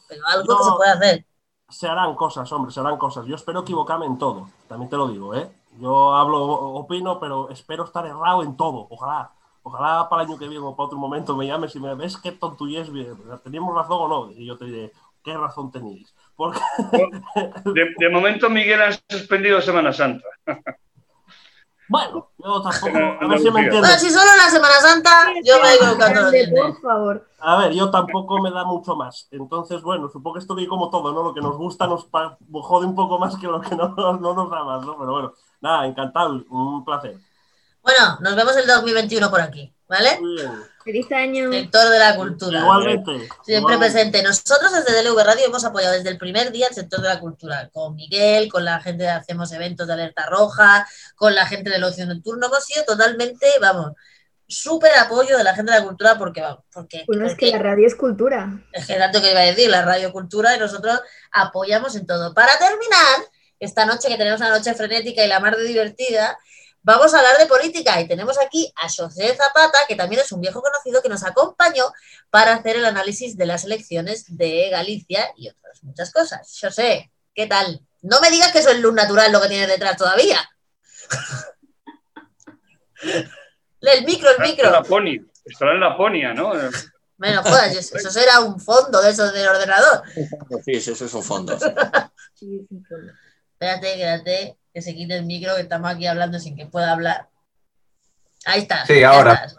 pero 0.08 0.22
algo 0.28 0.54
no, 0.54 0.58
que 0.60 0.64
se 0.64 0.72
pueda 0.78 0.94
hacer. 0.94 1.26
Se 1.68 1.88
harán 1.88 2.16
cosas, 2.16 2.50
hombre, 2.52 2.72
se 2.72 2.80
harán 2.80 2.98
cosas. 2.98 3.26
Yo 3.26 3.36
espero 3.36 3.62
equivocarme 3.62 4.06
en 4.06 4.20
todo, 4.20 4.50
también 4.70 4.90
te 4.90 4.98
lo 4.98 5.08
digo, 5.08 5.36
¿eh? 5.36 5.50
Yo 5.82 6.14
hablo, 6.14 6.38
opino, 6.38 7.20
pero 7.20 7.50
espero 7.50 7.86
estar 7.86 8.06
errado 8.06 8.44
en 8.44 8.56
todo. 8.56 8.86
Ojalá, 8.92 9.32
ojalá 9.64 10.08
para 10.08 10.22
el 10.22 10.30
año 10.30 10.38
que 10.38 10.48
viene 10.48 10.64
o 10.64 10.76
para 10.76 10.86
otro 10.86 11.00
momento 11.00 11.36
me 11.36 11.48
llames 11.48 11.76
y 11.76 11.80
me 11.80 11.96
ves 11.96 12.18
qué 12.18 12.32
tontullez, 12.32 12.88
¿teníamos 13.44 13.74
razón 13.74 13.98
o 14.00 14.08
no? 14.08 14.32
Y 14.32 14.46
yo 14.46 14.58
te 14.60 14.66
diré, 14.66 14.92
¿qué 15.24 15.36
razón 15.36 15.72
tenéis? 15.72 16.14
Porque... 16.36 16.60
De, 17.66 17.96
de, 17.98 18.10
momento 18.10 18.48
Miguel 18.48 18.80
ha 18.84 18.92
suspendido 19.10 19.60
Semana 19.60 19.92
Santa. 19.92 20.28
Bueno, 21.90 22.30
yo 22.38 22.62
tampoco. 22.62 22.98
A 23.22 23.28
ver 23.28 23.40
si 23.40 23.52
me 23.52 23.62
entiendes. 23.62 23.82
Bueno, 23.82 24.00
si 24.00 24.10
solo 24.12 24.32
la 24.38 24.50
Semana 24.50 24.76
Santa, 24.80 25.34
yo 25.44 25.56
me 25.62 25.72
digo 25.72 26.32
que 26.32 26.62
Por 26.62 26.82
favor. 26.82 27.28
A 27.40 27.58
ver, 27.58 27.74
yo 27.74 27.90
tampoco 27.90 28.40
me 28.40 28.52
da 28.52 28.64
mucho 28.64 28.96
más. 28.96 29.28
Entonces, 29.32 29.82
bueno, 29.82 30.08
supongo 30.10 30.36
que 30.36 30.40
esto 30.40 30.56
que 30.56 30.68
como 30.68 30.92
todo, 30.92 31.12
¿no? 31.12 31.24
Lo 31.24 31.34
que 31.34 31.42
nos 31.42 31.58
gusta 31.58 31.88
nos 31.88 32.08
jode 32.08 32.86
un 32.86 32.96
poco 32.96 33.18
más 33.18 33.36
que 33.36 33.48
lo 33.48 33.60
que 33.60 33.76
no, 33.76 33.90
no 33.96 34.34
nos 34.34 34.50
da 34.50 34.64
más, 34.64 34.86
¿no? 34.86 34.98
Pero 34.98 35.12
bueno, 35.12 35.34
nada, 35.62 35.86
encantado, 35.86 36.44
un 36.50 36.84
placer. 36.84 37.16
Bueno, 37.82 38.18
nos 38.22 38.36
vemos 38.36 38.56
el 38.58 38.68
2021 38.68 39.30
por 39.30 39.42
aquí, 39.42 39.74
¿vale? 39.88 40.20
Feliz 40.84 41.12
año. 41.12 41.52
Sector 41.52 41.90
de 41.90 42.00
la 42.00 42.16
cultura. 42.16 42.60
Igualmente. 42.60 43.12
Siempre 43.44 43.76
igualmente. 43.76 43.94
presente. 43.94 44.24
Nosotros 44.24 44.72
desde 44.74 45.04
DLV 45.04 45.24
Radio 45.24 45.46
hemos 45.46 45.64
apoyado 45.64 45.94
desde 45.94 46.10
el 46.10 46.18
primer 46.18 46.52
día 46.52 46.68
el 46.68 46.76
sector 46.76 47.02
de 47.02 47.08
la 47.08 47.20
cultura, 47.20 47.70
con 47.72 47.96
Miguel, 47.96 48.52
con 48.52 48.66
la 48.66 48.80
gente 48.80 49.04
de 49.04 49.10
Hacemos 49.10 49.52
Eventos 49.52 49.88
de 49.88 49.94
Alerta 49.94 50.26
Roja, 50.28 50.88
con 51.16 51.36
la 51.36 51.46
gente 51.46 51.70
del 51.70 51.84
Ocio 51.84 52.06
Nocturno. 52.06 52.48
Hemos 52.48 52.66
sido 52.66 52.84
totalmente, 52.84 53.48
vamos, 53.60 53.94
súper 54.48 54.92
apoyo 54.98 55.38
de 55.38 55.44
la 55.44 55.56
gente 55.56 55.72
de 55.72 55.80
la 55.80 55.86
cultura 55.86 56.18
porque, 56.18 56.42
vamos, 56.42 56.64
porque... 56.74 57.04
Bueno, 57.08 57.26
es 57.26 57.36
que 57.36 57.52
la 57.52 57.60
radio 57.60 57.88
es 57.88 57.96
cultura. 57.96 58.60
Es 58.72 58.88
que 58.88 58.96
tanto 58.96 59.22
que 59.22 59.32
iba 59.32 59.40
a 59.40 59.44
decir, 59.44 59.70
la 59.70 59.84
radio 59.84 60.12
cultura 60.12 60.56
y 60.56 60.60
nosotros 60.60 61.00
apoyamos 61.32 61.96
en 61.96 62.06
todo. 62.06 62.34
Para 62.34 62.58
terminar, 62.58 63.28
esta 63.62 63.86
noche 63.86 64.10
que 64.10 64.18
tenemos 64.18 64.42
una 64.42 64.50
noche 64.50 64.74
frenética 64.74 65.24
y 65.24 65.28
la 65.28 65.40
mar 65.40 65.56
de 65.56 65.64
divertida, 65.64 66.38
Vamos 66.84 67.14
a 67.14 67.20
hablar 67.20 67.38
de 67.38 67.46
política 67.46 68.02
y 68.02 68.08
tenemos 68.08 68.40
aquí 68.40 68.74
a 68.76 68.90
José 68.90 69.36
Zapata, 69.36 69.86
que 69.88 69.96
también 69.96 70.22
es 70.22 70.32
un 70.32 70.42
viejo 70.42 70.64
conocido 70.64 71.04
que 71.04 71.10
nos 71.10 71.24
acompañó 71.24 71.84
para 72.32 72.54
hacer 72.54 72.78
el 72.78 72.86
análisis 72.86 73.38
de 73.38 73.46
las 73.46 73.66
elecciones 73.66 74.36
de 74.36 74.68
Galicia 74.72 75.32
y 75.38 75.50
otras 75.50 75.84
muchas 75.84 76.12
cosas. 76.12 76.58
José, 76.60 77.12
¿qué 77.36 77.46
tal? 77.46 77.82
No 78.02 78.20
me 78.20 78.32
digas 78.32 78.52
que 78.52 78.58
eso 78.60 78.72
es 78.72 78.80
luz 78.80 78.96
natural 78.96 79.32
lo 79.32 79.40
que 79.42 79.50
tienes 79.50 79.68
detrás 79.68 79.96
todavía. 79.96 80.40
el 83.82 84.04
micro, 84.04 84.32
el 84.32 84.40
micro. 84.40 84.72
La 84.72 84.82
Estará 85.46 85.74
en 85.74 85.82
la 85.82 85.96
ponia, 85.96 86.34
¿no? 86.34 86.54
Bueno, 87.18 87.44
jodas, 87.44 87.76
eso 87.76 88.10
será 88.10 88.40
un 88.40 88.60
fondo 88.60 89.04
de 89.04 89.12
esos 89.12 89.32
del 89.34 89.48
ordenador. 89.48 90.02
Sí, 90.66 90.72
eso 90.72 90.94
es 90.94 91.14
un 91.14 91.24
fondo. 91.24 91.60
Sí, 92.34 92.68
Espérate, 93.62 93.96
quédate 93.96 94.58
que 94.74 94.82
se 94.82 94.96
quite 94.96 95.18
el 95.18 95.26
micro, 95.26 95.56
que 95.56 95.62
estamos 95.62 95.92
aquí 95.92 96.08
hablando 96.08 96.40
sin 96.40 96.56
que 96.56 96.66
pueda 96.66 96.94
hablar. 96.94 97.30
Ahí 98.44 98.62
está. 98.62 98.88
Sí, 98.88 99.04
ahora. 99.04 99.34
Estás. 99.34 99.58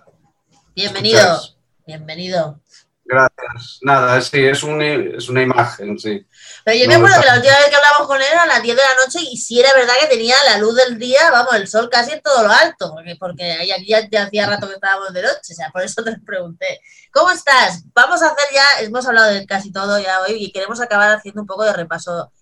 Bienvenido. 0.75 1.21
¿Escuchas? 1.21 1.57
Bienvenido. 1.87 2.61
Gracias. 3.05 3.79
Nada, 3.83 4.21
sí, 4.21 4.45
es, 4.45 4.65
un, 4.65 4.83
es 4.83 5.29
una 5.29 5.43
imagen, 5.43 5.97
sí. 6.01 6.27
Pero 6.65 6.79
yo 6.79 6.89
me 6.89 6.97
acuerdo 6.97 7.21
que 7.21 7.27
la 7.29 7.37
última 7.37 7.57
vez 7.57 7.69
que 7.69 7.77
hablamos 7.77 8.09
con 8.09 8.21
él 8.21 8.27
era 8.29 8.43
a 8.43 8.47
las 8.47 8.63
10 8.65 8.77
de 8.77 8.83
la 8.83 9.07
noche 9.07 9.19
y 9.31 9.37
sí 9.37 9.61
era 9.61 9.73
verdad 9.73 9.95
que 10.01 10.09
tenía 10.09 10.35
la 10.47 10.59
luz 10.59 10.75
del 10.75 10.99
día, 10.99 11.31
vamos, 11.31 11.55
el 11.55 11.69
sol 11.69 11.89
casi 11.89 12.11
en 12.11 12.23
todo 12.23 12.43
lo 12.43 12.51
alto, 12.51 12.93
porque, 12.93 13.15
porque 13.15 13.53
aquí 13.53 13.87
ya, 13.87 14.09
ya 14.11 14.25
hacía 14.25 14.49
rato 14.49 14.67
que 14.67 14.75
estábamos 14.75 15.13
de 15.13 15.23
noche, 15.23 15.53
o 15.53 15.55
sea, 15.55 15.71
por 15.71 15.83
eso 15.83 16.03
te 16.03 16.19
pregunté. 16.27 16.81
¿Cómo 17.13 17.31
estás? 17.31 17.85
Vamos 17.95 18.21
a 18.21 18.27
hacer 18.27 18.49
ya, 18.53 18.81
hemos 18.81 19.07
hablado 19.07 19.33
de 19.33 19.47
casi 19.47 19.71
todo 19.71 20.01
ya 20.01 20.23
hoy 20.23 20.43
y 20.45 20.51
queremos 20.51 20.81
acabar 20.81 21.15
haciendo 21.15 21.43
un 21.43 21.47
poco 21.47 21.63
de 21.63 21.73
repaso 21.73 22.33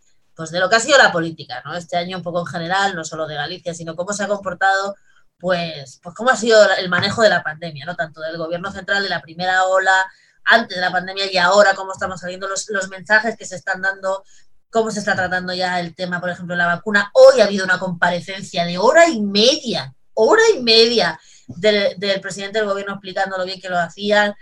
pues 0.41 0.51
de 0.53 0.59
lo 0.59 0.71
que 0.71 0.77
ha 0.77 0.81
sido 0.81 0.97
la 0.97 1.13
política, 1.13 1.61
¿no? 1.67 1.77
Este 1.77 1.99
año 1.99 2.17
un 2.17 2.23
poco 2.23 2.41
en 2.41 2.47
general, 2.47 2.97
no 2.97 3.05
solo 3.05 3.27
de 3.27 3.35
Galicia, 3.35 3.75
sino 3.75 3.95
cómo 3.95 4.15
se 4.15 4.25
ha 4.25 4.27
comportado, 4.27 4.97
pues, 5.39 6.01
pues 6.03 6.15
cómo 6.15 6.31
ha 6.31 6.37
sido 6.37 6.59
el 6.79 6.89
manejo 6.89 7.21
de 7.21 7.29
la 7.29 7.43
pandemia, 7.43 7.85
¿no? 7.85 7.95
Tanto 7.95 8.23
del 8.23 8.39
gobierno 8.39 8.73
central 8.73 9.03
de 9.03 9.11
la 9.11 9.21
primera 9.21 9.65
ola, 9.67 10.11
antes 10.45 10.77
de 10.77 10.81
la 10.81 10.91
pandemia 10.91 11.31
y 11.31 11.37
ahora, 11.37 11.75
cómo 11.75 11.93
estamos 11.93 12.21
saliendo 12.21 12.49
los, 12.49 12.71
los 12.71 12.89
mensajes 12.89 13.37
que 13.37 13.45
se 13.45 13.57
están 13.57 13.83
dando, 13.83 14.25
cómo 14.71 14.91
se 14.91 15.01
está 15.01 15.15
tratando 15.15 15.53
ya 15.53 15.79
el 15.79 15.95
tema, 15.95 16.23
por 16.23 16.31
ejemplo, 16.31 16.57
la 16.57 16.65
vacuna. 16.65 17.11
Hoy 17.13 17.43
ha 17.43 17.45
habido 17.45 17.67
una 17.67 17.79
comparecencia 17.79 18.65
de 18.65 18.79
hora 18.79 19.11
y 19.11 19.21
media, 19.21 19.95
hora 20.15 20.43
y 20.57 20.63
media 20.63 21.21
del, 21.49 21.99
del 21.99 22.19
presidente 22.23 22.61
del 22.61 22.69
gobierno 22.69 22.95
explicando 22.95 23.37
lo 23.37 23.45
bien 23.45 23.61
que 23.61 23.69
lo 23.69 23.79
hacían. 23.79 24.35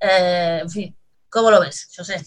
Eh, 0.00 0.58
en 0.62 0.68
fin, 0.70 0.96
¿cómo 1.28 1.52
lo 1.52 1.60
ves, 1.60 1.92
José? 1.96 2.20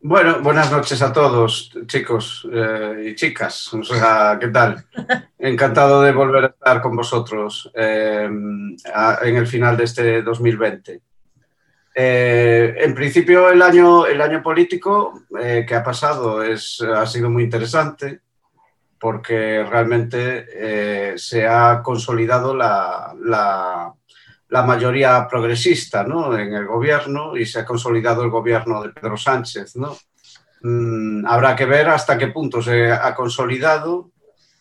Bueno, 0.00 0.40
buenas 0.42 0.70
noches 0.70 1.02
a 1.02 1.12
todos, 1.12 1.72
chicos 1.86 2.48
eh, 2.52 3.08
y 3.08 3.14
chicas. 3.16 3.74
O 3.74 3.82
sea, 3.82 4.38
¿qué 4.40 4.46
tal? 4.46 4.84
Encantado 5.38 6.02
de 6.02 6.12
volver 6.12 6.44
a 6.44 6.48
estar 6.48 6.80
con 6.80 6.94
vosotros 6.94 7.68
eh, 7.74 8.28
a, 8.94 9.18
en 9.22 9.36
el 9.36 9.46
final 9.48 9.76
de 9.76 9.84
este 9.84 10.22
2020. 10.22 11.00
Eh, 11.96 12.74
en 12.78 12.94
principio, 12.94 13.50
el 13.50 13.60
año, 13.60 14.06
el 14.06 14.20
año 14.20 14.40
político 14.40 15.24
que 15.36 15.74
ha 15.74 15.82
pasado 15.82 16.44
es, 16.44 16.80
ha 16.80 17.04
sido 17.04 17.28
muy 17.28 17.42
interesante 17.42 18.20
porque 19.00 19.64
realmente 19.68 21.18
se 21.18 21.44
ha 21.44 21.82
consolidado 21.82 22.54
la, 22.54 23.16
la, 23.20 23.92
la 24.48 24.62
mayoría 24.62 25.26
progresista 25.28 26.04
¿no? 26.04 26.36
en 26.36 26.54
el 26.54 26.66
gobierno 26.66 27.36
y 27.36 27.44
se 27.44 27.60
ha 27.60 27.64
consolidado 27.64 28.22
el 28.22 28.30
gobierno 28.30 28.82
de 28.82 28.90
Pedro 28.90 29.16
Sánchez. 29.16 29.76
¿no? 29.76 29.96
Mm, 30.62 31.26
habrá 31.26 31.54
que 31.54 31.66
ver 31.66 31.88
hasta 31.88 32.16
qué 32.16 32.28
punto 32.28 32.62
se 32.62 32.90
ha 32.90 33.14
consolidado 33.14 34.10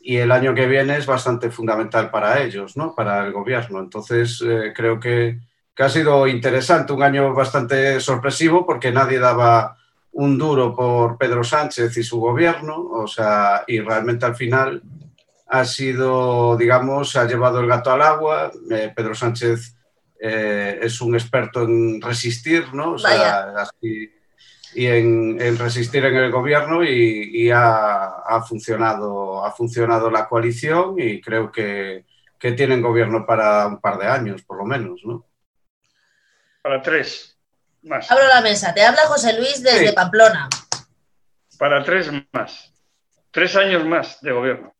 y 0.01 0.17
el 0.17 0.31
año 0.31 0.53
que 0.53 0.67
viene 0.67 0.97
es 0.97 1.05
bastante 1.05 1.51
fundamental 1.51 2.09
para 2.09 2.41
ellos, 2.41 2.75
¿no? 2.77 2.93
para 2.95 3.25
el 3.25 3.31
gobierno. 3.31 3.79
Entonces, 3.79 4.43
eh, 4.45 4.73
creo 4.75 4.99
que, 4.99 5.39
que, 5.73 5.83
ha 5.83 5.89
sido 5.89 6.27
interesante, 6.27 6.93
un 6.93 7.03
año 7.03 7.33
bastante 7.33 7.99
sorpresivo 7.99 8.65
porque 8.65 8.91
nadie 8.91 9.19
daba 9.19 9.77
un 10.11 10.37
duro 10.37 10.75
por 10.75 11.17
Pedro 11.17 11.43
Sánchez 11.43 11.95
y 11.97 12.03
su 12.03 12.19
gobierno, 12.19 12.75
o 12.75 13.05
sea, 13.07 13.63
y 13.67 13.79
realmente 13.81 14.25
al 14.25 14.35
final 14.35 14.81
ha 15.49 15.63
sido, 15.63 16.57
digamos, 16.57 17.15
ha 17.15 17.25
llevado 17.25 17.59
el 17.59 17.67
gato 17.67 17.91
al 17.91 18.01
agua. 18.01 18.51
Eh, 18.69 18.91
Pedro 18.95 19.15
Sánchez 19.15 19.76
eh, 20.19 20.79
es 20.81 21.01
un 21.01 21.15
experto 21.15 21.63
en 21.63 22.01
resistir, 22.01 22.73
¿no? 22.73 22.93
O 22.93 22.97
sea, 22.97 23.53
así, 23.57 24.11
y 24.73 24.85
en, 24.87 25.41
en, 25.41 25.57
resistir 25.57 26.05
en 26.05 26.15
el 26.15 26.31
gobierno 26.31 26.83
y, 26.83 27.29
y 27.33 27.49
ha, 27.51 28.05
ha, 28.05 28.41
funcionado, 28.43 29.45
ha 29.45 29.51
funcionado 29.51 30.11
la 30.11 30.27
coalición 30.27 30.95
y 30.97 31.21
creo 31.21 31.51
que, 31.51 32.05
que 32.37 32.51
tienen 32.51 32.81
gobierno 32.81 33.25
para 33.25 33.65
un 33.67 33.79
par 33.79 33.97
de 33.97 34.07
años, 34.07 34.43
por 34.43 34.57
lo 34.57 34.65
menos, 34.65 35.01
¿no? 35.03 35.25
Para 36.61 36.81
tres 36.81 37.37
más. 37.83 38.11
Abro 38.11 38.27
la 38.27 38.41
mesa. 38.41 38.73
Te 38.73 38.83
habla 38.83 39.01
José 39.07 39.37
Luis 39.37 39.63
desde 39.63 39.87
Sí. 39.87 39.95
Pamplona. 39.95 40.49
Para 41.57 41.83
tres 41.83 42.11
más. 42.31 42.73
Tres 43.31 43.55
años 43.55 43.85
más 43.85 44.21
de 44.21 44.31
gobierno. 44.31 44.75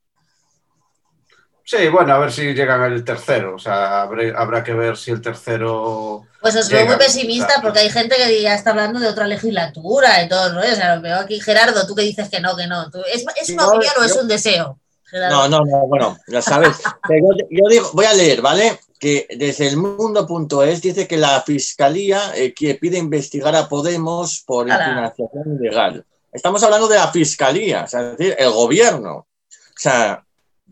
Sí, 1.69 1.89
bueno, 1.89 2.13
a 2.13 2.19
ver 2.19 2.31
si 2.31 2.53
llegan 2.53 2.81
al 2.81 3.03
tercero. 3.03 3.55
O 3.55 3.59
sea, 3.59 4.01
habré- 4.03 4.33
habrá 4.33 4.63
que 4.63 4.71
ver 4.73 4.95
si 4.95 5.11
el 5.11 5.19
tercero. 5.21 6.25
Pues 6.41 6.55
os 6.55 6.69
veo 6.69 6.85
muy 6.85 6.95
pesimista 6.95 7.47
claro. 7.47 7.61
porque 7.63 7.79
hay 7.79 7.89
gente 7.89 8.15
que 8.15 8.41
ya 8.41 8.55
está 8.55 8.69
hablando 8.69 9.01
de 9.01 9.07
otra 9.09 9.27
legislatura 9.27 10.23
y 10.23 10.29
todo 10.29 10.47
el 10.47 10.55
rollo. 10.55 10.71
O 10.71 10.75
sea, 10.77 10.95
lo 10.95 11.01
veo 11.01 11.17
aquí, 11.17 11.41
Gerardo, 11.41 11.85
tú 11.85 11.93
que 11.93 12.03
dices 12.03 12.29
que 12.29 12.39
no, 12.39 12.55
que 12.55 12.67
no. 12.67 12.89
Tú- 12.89 13.01
¿Es, 13.13 13.25
es 13.35 13.49
una 13.49 13.63
No, 13.63 13.69
opinión 13.69 13.93
o 13.99 14.03
es 14.05 14.15
un 14.15 14.29
deseo? 14.29 14.79
Gerardo? 15.03 15.35
No, 15.35 15.59
no, 15.59 15.65
no, 15.65 15.87
bueno, 15.87 16.17
ya 16.27 16.41
sabes. 16.41 16.77
Pero 17.07 17.27
yo, 17.37 17.45
yo 17.49 17.69
digo, 17.69 17.89
voy 17.91 18.05
a 18.05 18.13
leer, 18.13 18.41
¿vale? 18.41 18.79
Que 18.97 19.27
desde 19.37 19.67
el 19.67 19.75
mundo.es 19.75 20.81
dice 20.81 21.05
que 21.05 21.17
la 21.17 21.41
fiscalía 21.41 22.31
eh, 22.33 22.53
que 22.53 22.75
pide 22.75 22.97
investigar 22.97 23.53
a 23.57 23.67
Podemos 23.67 24.41
por 24.47 24.71
Ala. 24.71 24.85
financiación 24.85 25.57
ilegal. 25.59 26.05
Estamos 26.31 26.63
hablando 26.63 26.87
de 26.87 26.95
la 26.95 27.11
fiscalía, 27.11 27.83
o 27.83 27.87
sea, 27.89 28.11
es 28.11 28.17
decir, 28.17 28.35
el 28.39 28.51
gobierno. 28.51 29.15
O 29.17 29.79
sea, 29.79 30.23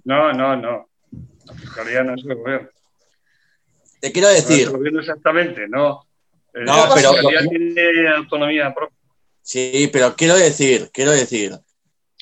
No, 0.05 0.31
no, 0.33 0.55
no. 0.55 0.89
La 1.45 1.53
fiscalía 1.53 2.03
no 2.03 2.15
es 2.15 2.23
el 2.25 2.35
gobierno. 2.35 2.69
te 3.99 4.11
quiero 4.11 4.27
No 4.29 4.33
es 4.35 4.47
decir, 4.47 4.67
el 4.67 4.71
gobierno 4.73 4.99
exactamente, 5.01 5.67
no. 5.67 6.05
Eh, 6.53 6.59
No, 6.65 6.87
la 6.87 6.93
pero- 6.95 7.13
fiscalía 7.13 7.39
tiene 7.49 8.09
autonomía 8.15 8.73
propia. 8.73 8.97
sí, 9.41 9.89
pero 9.91 10.15
quiero 10.15 10.35
decir, 10.35 10.89
quiero 10.93 11.11
decir, 11.11 11.57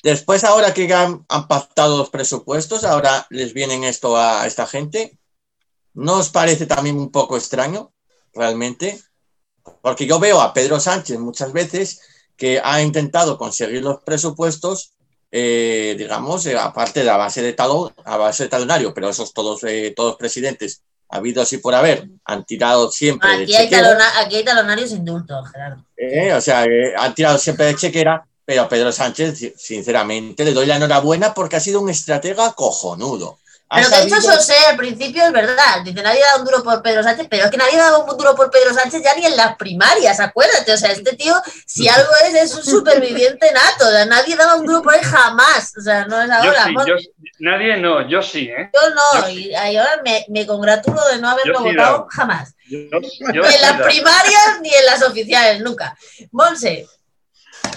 después 0.02 0.44
ahora 0.44 0.72
que 0.74 0.92
han, 0.92 1.24
han 1.28 1.48
pactado 1.48 1.98
los 1.98 2.10
presupuestos, 2.10 2.84
ahora 2.84 3.26
les 3.30 3.52
vienen 3.54 3.84
esto 3.84 4.16
a 4.16 4.46
esta 4.46 4.66
gente, 4.66 5.18
¿no 5.94 6.14
os 6.18 6.30
parece 6.30 6.66
también 6.66 6.96
un 6.98 7.10
poco 7.12 7.36
extraño, 7.36 7.92
realmente? 8.34 9.00
Porque 9.82 10.06
yo 10.06 10.18
veo 10.18 10.40
a 10.40 10.52
Pedro 10.52 10.80
Sánchez 10.80 11.18
muchas 11.18 11.52
veces 11.52 12.00
que 12.36 12.60
ha 12.62 12.82
intentado 12.82 13.38
conseguir 13.38 13.82
los 13.82 14.02
presupuestos, 14.02 14.92
eh, 15.36 15.96
digamos, 15.98 16.46
eh, 16.46 16.56
aparte 16.56 17.00
de 17.00 17.06
la 17.06 17.16
base 17.16 17.42
de 17.42 17.52
talón, 17.54 17.92
a 18.04 18.16
base 18.16 18.44
de 18.44 18.48
talonario, 18.48 18.94
pero 18.94 19.08
esos 19.08 19.32
todos, 19.32 19.64
eh, 19.64 19.92
todos 19.96 20.14
presidentes 20.14 20.82
habidos 21.08 21.52
y 21.52 21.58
por 21.58 21.74
haber 21.74 22.06
han 22.24 22.44
tirado 22.44 22.88
siempre 22.92 23.28
de 23.38 23.42
Aquí 23.42 23.54
hay, 23.56 23.64
chequera. 23.64 23.82
talona- 23.88 24.20
aquí 24.20 24.36
hay 24.36 24.44
talonarios 24.44 24.92
indultos, 24.92 25.48
Gerardo. 25.50 25.82
Eh, 25.96 26.32
o 26.32 26.40
sea, 26.40 26.62
eh, 26.64 26.94
han 26.96 27.14
tirado 27.16 27.36
siempre 27.38 27.66
de 27.66 27.74
chequera, 27.74 28.24
pero 28.44 28.62
a 28.62 28.68
Pedro 28.68 28.92
Sánchez, 28.92 29.36
si- 29.36 29.52
sinceramente, 29.56 30.44
le 30.44 30.52
doy 30.52 30.66
la 30.66 30.76
enhorabuena 30.76 31.34
porque 31.34 31.56
ha 31.56 31.60
sido 31.60 31.80
un 31.80 31.90
estratega 31.90 32.52
cojonudo. 32.52 33.38
Pero 33.70 33.88
que 33.88 33.94
ha 33.94 34.00
dicho 34.02 34.16
sabido- 34.16 34.36
José 34.36 34.54
al 34.68 34.76
principio 34.76 35.24
es 35.24 35.32
verdad. 35.32 35.80
Dice, 35.84 36.02
nadie 36.02 36.20
da 36.20 36.36
un 36.36 36.44
duro 36.44 36.62
por 36.62 36.80
Pedro 36.82 37.02
Sánchez, 37.02 37.26
pero 37.28 37.44
es 37.46 37.50
que 37.50 37.56
nadie 37.56 37.76
daba 37.76 37.98
un 37.98 38.16
duro 38.16 38.34
por 38.36 38.50
Pedro 38.50 38.72
Sánchez 38.74 39.02
ya 39.02 39.14
ni 39.16 39.26
en 39.26 39.36
las 39.36 39.56
primarias, 39.56 40.20
acuérdate. 40.20 40.72
O 40.72 40.76
sea, 40.76 40.92
este 40.92 41.16
tío, 41.16 41.34
si 41.66 41.88
algo 41.88 42.10
es, 42.24 42.34
es 42.34 42.54
un 42.54 42.62
superviviente 42.64 43.50
nato. 43.52 43.86
O 43.86 43.90
sea, 43.90 44.04
nadie 44.06 44.36
daba 44.36 44.54
un 44.56 44.66
duro 44.66 44.82
por 44.82 44.94
él 44.94 45.00
jamás. 45.02 45.72
O 45.76 45.80
sea, 45.80 46.04
no 46.06 46.20
es 46.22 46.28
Yo 46.28 46.34
ahora. 46.34 46.64
sí, 46.66 46.74
yo, 46.86 46.94
nadie 47.40 47.76
no, 47.78 48.08
yo 48.08 48.22
sí, 48.22 48.48
¿eh? 48.48 48.70
yo 48.72 48.90
no, 48.90 49.22
yo 49.22 49.28
y, 49.30 49.48
y 49.50 49.54
ahora 49.76 50.00
me, 50.04 50.24
me 50.28 50.46
congratulo 50.46 51.04
de 51.08 51.18
no 51.18 51.30
haberlo 51.30 51.58
sí 51.58 51.64
votado 51.64 52.06
jamás. 52.10 52.54
Yo, 52.68 52.78
Ni 53.00 53.06
en 53.38 53.44
sí 53.52 53.58
las 53.60 53.78
da. 53.78 53.84
primarias 53.84 54.60
ni 54.62 54.72
en 54.74 54.86
las 54.86 55.02
oficiales, 55.02 55.60
nunca. 55.62 55.96
Monse, 56.32 56.86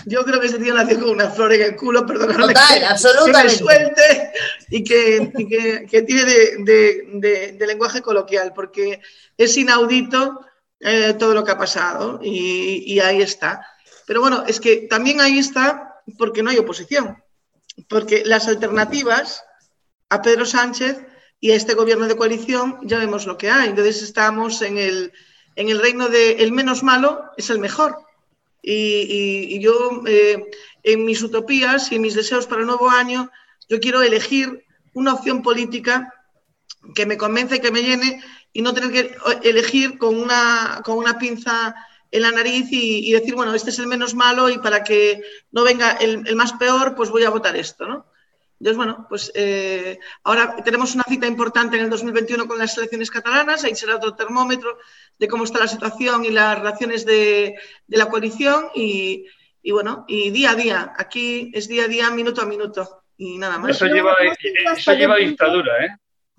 Yo 0.06 0.24
creo 0.24 0.40
que 0.40 0.48
ese 0.48 0.60
tío 0.60 0.74
nació 0.74 1.00
con 1.00 1.10
una 1.10 1.30
flor 1.30 1.54
en 1.54 1.62
el 1.62 1.76
culo, 1.76 2.06
perdóname. 2.06 2.42
Total, 2.48 2.74
que- 2.74 2.80
Que 2.80 2.86
absolutamente. 2.86 3.44
me 3.44 3.50
suelte 3.58 4.32
y 4.70 4.84
que, 4.84 5.32
y 5.38 5.48
que, 5.48 5.86
que 5.90 6.02
tiene 6.04 6.24
de, 6.26 6.56
de- 6.60 7.04
de- 7.14 7.52
de 7.54 7.68
lenguaje 7.68 8.02
coloquial, 8.02 8.54
porque 8.54 9.02
es 9.38 9.58
inaudito 9.58 10.42
eh, 10.80 11.14
todo 11.18 11.34
lo 11.34 11.44
que 11.44 11.52
ha 11.52 11.58
pasado 11.58 12.20
y, 12.24 12.84
y 12.86 13.00
ahí 13.00 13.22
está. 13.22 13.66
Pero 14.06 14.22
bueno, 14.22 14.44
es 14.48 14.60
que 14.60 14.88
también 14.90 15.20
ahí 15.20 15.40
está 15.40 15.96
porque 16.18 16.42
no 16.44 16.50
hay 16.52 16.58
oposición, 16.58 17.22
porque 17.90 18.24
las 18.26 18.48
alternativas 18.48 19.44
a 20.10 20.22
Pedro 20.22 20.46
Sánchez 20.46 20.98
y 21.42 21.52
a 21.52 21.56
este 21.56 21.74
gobierno 21.74 22.08
de 22.08 22.16
coalición 22.16 22.80
ya 22.84 22.98
vemos 23.00 23.26
lo 23.26 23.38
que 23.38 23.50
hay. 23.52 23.70
Entonces 23.70 24.02
estamos 24.02 24.62
en 24.62 24.78
el, 24.78 25.12
en 25.58 25.68
el 25.70 25.80
reino 25.82 26.08
de 26.08 26.32
el 26.44 26.54
menos 26.54 26.82
malo 26.84 27.24
es 27.36 27.50
el 27.50 27.60
mejor. 27.60 27.98
Y, 28.62 28.74
y- 28.74 29.56
y 29.56 29.60
yo, 29.60 30.02
eh, 30.08 30.44
en 30.84 31.06
mis 31.06 31.22
utopías 31.24 31.92
y 31.92 31.96
en 31.96 32.02
mis 32.02 32.16
deseos 32.16 32.48
para 32.48 32.62
el 32.62 32.68
nuevo 32.68 32.90
año, 32.90 33.30
yo 33.70 33.80
quiero 33.80 34.02
elegir 34.02 34.64
una 34.94 35.14
opción 35.14 35.42
política 35.42 36.14
que 36.96 37.06
me 37.06 37.18
convence, 37.18 37.62
que 37.62 37.72
me 37.72 37.84
llene 37.84 38.22
y 38.54 38.62
no 38.62 38.74
tener 38.74 38.92
que 38.92 39.16
elegir 39.50 39.98
con 39.98 40.16
una, 40.18 40.82
con 40.84 40.98
una 40.98 41.18
pinza 41.20 41.76
en 42.12 42.22
la 42.22 42.32
nariz 42.32 42.68
y, 42.72 43.08
y 43.08 43.12
decir, 43.12 43.36
bueno, 43.36 43.54
este 43.54 43.70
es 43.70 43.80
el 43.80 43.88
menos 43.88 44.16
malo 44.16 44.50
y 44.50 44.58
para 44.60 44.84
que 44.84 45.22
no 45.52 45.64
venga 45.64 45.92
el, 45.92 46.26
el 46.28 46.36
más 46.36 46.54
peor, 46.54 46.96
pues 46.96 47.10
voy 47.10 47.24
a 47.24 47.30
votar 47.30 47.56
esto, 47.58 47.88
¿no? 47.88 48.06
Entonces, 48.60 48.78
bueno, 48.78 49.06
pues 49.08 49.32
eh, 49.36 50.00
ahora 50.24 50.56
tenemos 50.64 50.96
una 50.96 51.04
cita 51.04 51.28
importante 51.28 51.78
en 51.78 51.84
el 51.84 51.90
2021 51.90 52.48
con 52.48 52.58
las 52.58 52.76
elecciones 52.78 53.12
catalanas, 53.12 53.64
ahí 53.64 53.76
será 53.76 53.98
otro 53.98 54.16
termómetro 54.16 54.78
de 55.20 55.28
cómo 55.28 55.44
está 55.44 55.60
la 55.60 55.68
situación 55.68 56.26
y 56.26 56.32
las 56.32 56.58
relaciones 56.58 57.06
de, 57.06 57.56
de 57.86 57.98
la 57.98 58.08
coalición 58.08 58.66
y, 58.74 59.28
y, 59.62 59.72
bueno, 59.72 60.06
y 60.08 60.32
día 60.32 60.52
a 60.52 60.56
día, 60.56 60.94
aquí 60.98 61.52
es 61.54 61.68
día 61.68 61.84
a 61.86 61.88
día, 61.88 62.10
minuto 62.10 62.42
a 62.42 62.46
minuto 62.46 63.04
y 63.16 63.38
nada 63.38 63.60
más. 63.60 63.76
Eso 63.76 63.86
lleva, 63.86 64.14
hasta 64.14 64.74
eso 64.74 64.94
lleva 64.94 65.18
dictadura, 65.18 65.86
¿eh? 65.86 65.90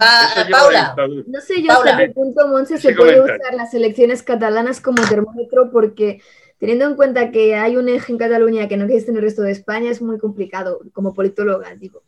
Eso 0.01 0.45
lleva 0.45 0.59
Paula, 0.59 0.85
dictadura. 0.87 1.23
No 1.27 1.41
sé 1.41 1.61
yo 1.62 1.66
Paula. 1.69 1.91
hasta 1.93 2.07
qué 2.07 2.12
punto, 2.12 2.49
Monse, 2.49 2.77
Sí, 2.79 2.83
se 2.89 2.95
puede 2.95 3.12
comentario. 3.16 3.43
usar 3.43 3.55
las 3.55 3.75
elecciones 3.75 4.23
catalanas 4.23 4.81
como 4.81 5.03
termómetro 5.09 5.71
porque 5.73 6.21
teniendo 6.59 6.87
en 6.87 6.95
cuenta 6.97 7.31
que 7.31 7.55
hay 7.57 7.77
un 7.77 7.89
eje 7.89 8.11
en 8.12 8.19
Cataluña 8.19 8.66
que 8.69 8.77
no 8.77 8.85
existe 8.85 9.11
en 9.12 9.16
el 9.19 9.23
resto 9.23 9.43
de 9.43 9.53
España 9.53 9.91
es 9.91 10.03
muy 10.03 10.19
complicado, 10.19 10.81
como 10.93 11.14
politóloga, 11.14 11.75
digo. 11.77 12.03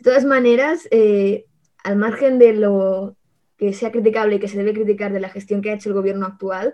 De 0.00 0.04
todas 0.04 0.24
maneras, 0.24 0.88
eh, 0.90 1.44
al 1.84 1.96
margen 1.96 2.38
de 2.38 2.54
lo 2.54 3.16
que 3.58 3.74
sea 3.74 3.92
criticable 3.92 4.36
y 4.36 4.38
que 4.38 4.48
se 4.48 4.56
debe 4.56 4.72
criticar 4.72 5.12
de 5.12 5.20
la 5.20 5.28
gestión 5.28 5.60
que 5.60 5.70
ha 5.70 5.74
hecho 5.74 5.90
el 5.90 5.94
gobierno 5.94 6.24
actual, 6.24 6.72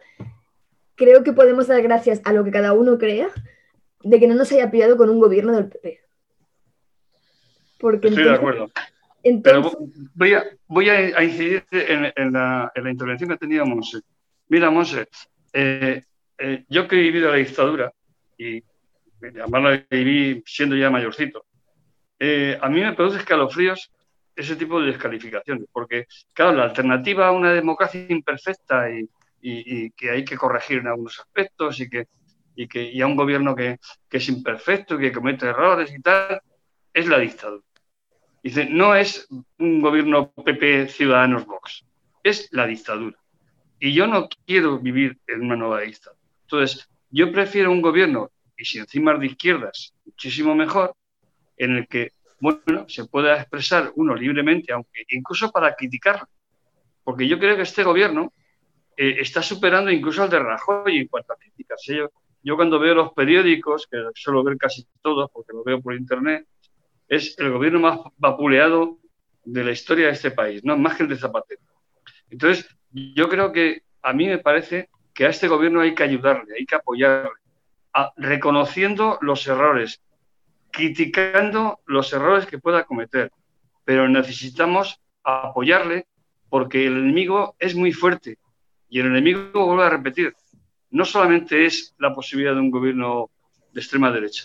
creo 0.95 1.25
que 1.25 1.33
podemos 1.33 1.67
dar 1.67 1.83
gracias 1.83 2.21
a 2.25 2.33
lo 2.33 2.45
que 2.45 2.53
cada 2.53 2.73
uno 2.73 2.99
crea 2.99 3.29
de 4.05 4.21
que 4.21 4.29
no 4.29 4.37
nos 4.37 4.53
haya 4.53 4.71
pillado 4.71 4.97
con 4.97 5.11
un 5.11 5.19
gobierno 5.19 5.53
del 5.57 5.69
PP. 5.69 5.99
Porque 7.81 8.07
Estoy 8.07 8.23
de 8.23 8.31
entonces- 8.31 8.39
acuerdo. 8.39 8.71
entonces 9.25 9.77
Pero 9.77 10.09
voy 10.15 10.33
a, 10.35 10.45
voy 10.69 10.89
a 10.89 11.25
incidir 11.25 11.65
en, 11.73 12.13
en 12.15 12.33
la, 12.33 12.71
en 12.77 12.85
la 12.85 12.91
intervención 12.93 13.29
que 13.31 13.39
tenía 13.39 13.65
Monse. 13.65 14.03
Mira, 14.49 14.71
Monse, 14.71 15.09
eh, 15.53 16.05
eh, 16.39 16.65
yo 16.69 16.87
que 16.87 16.95
he 16.95 17.01
vivido 17.03 17.33
la 17.33 17.39
dictadura, 17.39 17.93
y 18.39 18.63
además 19.21 19.63
la 19.65 19.87
viví 19.91 20.45
siendo 20.47 20.77
ya 20.77 20.91
mayorcito, 20.91 21.45
eh, 22.19 22.59
a 22.61 22.69
mí 22.69 22.81
me 22.81 22.95
produce 22.95 23.19
escalofríos 23.19 23.91
ese 24.35 24.57
tipo 24.57 24.81
de 24.81 24.89
descalificaciones, 24.89 25.67
porque, 25.73 26.07
claro, 26.33 26.57
la 26.57 26.65
alternativa 26.65 27.29
a 27.29 27.33
una 27.33 27.53
democracia 27.53 28.07
imperfecta 28.09 28.91
y, 28.91 29.09
que 29.93 30.11
hay 30.11 30.25
que 30.25 30.37
corregir 30.37 30.79
en 30.79 30.89
algunos 30.89 31.21
aspectos 31.21 31.79
y, 31.79 31.89
que, 31.89 32.09
y, 32.57 32.67
que, 32.67 33.01
a 33.01 33.07
un 33.07 33.15
gobierno 33.15 33.55
que, 33.55 33.79
que 34.09 34.17
es 34.17 34.29
imperfecto 34.29 34.97
y 34.97 34.99
que 34.99 35.13
comete 35.13 35.47
errores 35.47 35.95
y 35.95 36.01
tal, 36.03 36.41
es 36.93 37.07
la 37.07 37.19
dictadura. 37.19 37.63
Dice, 38.43 38.67
no 38.67 38.95
es 38.95 39.29
un 39.59 39.81
gobierno 39.81 40.33
PP 40.33 40.89
Ciudadanos 40.89 41.47
Vox, 41.47 41.85
es 42.23 42.49
la 42.51 42.67
dictadura. 42.67 43.17
Y 43.79 43.93
yo 43.93 44.07
no 44.07 44.29
quiero 44.47 44.79
vivir 44.79 45.19
en 45.27 45.43
una 45.43 45.57
nueva 45.57 45.81
dictadura. 45.83 46.21
Entonces, 46.43 46.89
yo 47.11 47.31
prefiero 47.31 47.71
un 47.71 47.83
gobierno, 47.83 48.31
y 48.57 48.65
si 48.65 48.79
encima 48.79 49.13
es 49.15 49.21
de 49.21 49.27
izquierdas, 49.27 49.95
muchísimo 50.05 50.55
mejor, 50.55 50.95
en 51.57 51.77
el 51.77 51.89
que, 51.89 52.13
bueno, 52.41 52.89
se 52.89 53.07
pueda 53.07 53.37
expresar 53.37 53.93
uno 53.97 54.15
libremente, 54.15 54.73
aunque 54.73 55.05
incluso 55.09 55.51
para 55.51 55.75
criticarlo. 55.75 56.29
Porque 57.05 57.27
yo 57.27 57.39
creo 57.39 57.57
que 57.57 57.63
este 57.63 57.85
gobierno 57.85 58.33
eh, 58.97 59.17
está 59.21 59.43
superando 59.43 59.91
incluso 59.91 60.23
al 60.23 60.31
de 60.31 60.39
Rajoy 60.39 60.99
en 60.99 61.09
cuanto 61.09 61.33
a 61.33 61.37
críticas. 61.37 61.83
Yo, 61.87 62.11
yo 62.43 62.57
cuando 62.57 62.79
veo 62.79 62.95
los 62.95 63.13
periódicos, 63.13 63.87
que 63.91 63.99
suelo 64.15 64.43
ver 64.43 64.57
casi 64.57 64.87
todos 65.03 65.31
porque 65.33 65.53
lo 65.53 65.63
veo 65.65 65.81
por 65.81 65.95
internet, 65.95 66.47
es 67.09 67.39
el 67.39 67.51
gobierno 67.53 67.81
más 67.81 68.01
vapuleado 68.17 68.99
de 69.45 69.65
la 69.65 69.71
historia 69.71 70.07
de 70.07 70.13
este 70.13 70.33
país, 70.33 70.65
¿no? 70.65 70.77
Más 70.77 70.97
que 70.97 71.05
el 71.05 71.09
de 71.09 71.17
Zapatero. 71.17 71.61
Entonces, 72.31 72.69
yo 72.91 73.29
creo 73.29 73.53
que 73.53 73.83
a 74.03 74.13
mí 74.13 74.27
me 74.27 74.39
parece 74.39 74.89
que 75.15 75.27
a 75.27 75.31
este 75.31 75.49
gobierno 75.49 75.81
hay 75.81 75.95
que 75.95 76.03
ayudarle, 76.03 76.55
hay 76.59 76.67
que 76.67 76.75
apoyarle, 76.75 77.31
reconociendo 78.17 79.19
los 79.23 79.47
errores, 79.47 80.03
criticando 80.77 81.81
los 81.87 82.13
errores 82.13 82.45
que 82.45 82.59
pueda 82.59 82.85
cometer, 82.85 83.33
pero 83.83 84.07
necesitamos 84.11 85.01
apoyarle 85.25 86.07
porque 86.51 86.87
el 86.87 86.99
enemigo 86.99 87.57
es 87.59 87.75
muy 87.75 87.93
fuerte 87.93 88.37
y 88.91 89.01
el 89.01 89.07
enemigo, 89.07 89.65
vuelvo 89.65 89.83
a 89.83 89.89
repetir, 89.89 90.35
no 90.91 91.07
solamente 91.07 91.65
es 91.65 91.95
la 91.99 92.15
posibilidad 92.15 92.53
de 92.53 92.61
un 92.61 92.71
gobierno 92.71 93.31
de 93.73 93.81
extrema 93.81 94.13
derecha, 94.13 94.45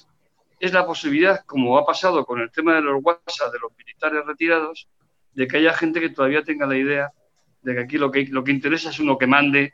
es 0.58 0.72
la 0.72 0.86
posibilidad, 0.86 1.44
como 1.46 1.78
ha 1.78 1.86
pasado 1.86 2.26
con 2.26 2.40
el 2.40 2.50
tema 2.50 2.76
de 2.76 2.82
los 2.82 3.04
WhatsApp 3.04 3.52
de 3.52 3.60
los 3.60 3.78
militares 3.78 4.26
retirados, 4.26 4.88
de 5.34 5.48
que 5.50 5.58
haya 5.58 5.74
gente 5.74 6.00
que 6.00 6.12
todavía 6.12 6.44
tenga 6.44 6.66
la 6.66 6.78
idea 6.78 7.12
de 7.62 7.76
que 7.76 7.82
aquí 7.82 7.98
lo 7.98 8.10
que, 8.10 8.26
lo 8.28 8.42
que 8.46 8.52
interesa 8.52 8.90
es 8.90 9.02
uno 9.02 9.18
que 9.18 9.28
mande, 9.28 9.74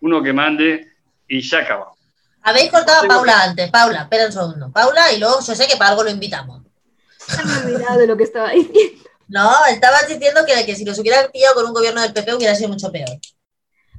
uno 0.00 0.22
que 0.22 0.32
mande 0.32 0.90
y 1.28 1.42
se 1.42 1.58
acaba. 1.58 1.92
Habéis 2.42 2.70
cortado 2.70 3.04
a 3.04 3.08
Paula 3.08 3.42
antes. 3.42 3.70
Paula, 3.70 4.02
espera 4.02 4.26
un 4.26 4.32
segundo. 4.32 4.72
Paula, 4.72 5.12
y 5.12 5.18
luego 5.18 5.40
yo 5.40 5.54
sé 5.54 5.66
que 5.66 5.76
para 5.76 5.90
algo 5.90 6.04
lo 6.04 6.10
invitamos. 6.10 6.62
Me 7.44 7.52
he 7.52 7.74
olvidado 7.74 7.98
de 7.98 8.06
lo 8.06 8.16
que 8.16 8.24
estaba 8.24 8.50
diciendo. 8.52 9.04
No, 9.28 9.50
estabas 9.66 10.08
diciendo 10.08 10.40
que, 10.46 10.64
que 10.64 10.74
si 10.74 10.84
los 10.84 10.98
hubiera 10.98 11.28
pillado 11.28 11.54
con 11.54 11.66
un 11.66 11.74
gobierno 11.74 12.00
del 12.00 12.14
PP 12.14 12.34
hubiera 12.34 12.54
sido 12.54 12.70
mucho 12.70 12.90
peor. 12.90 13.18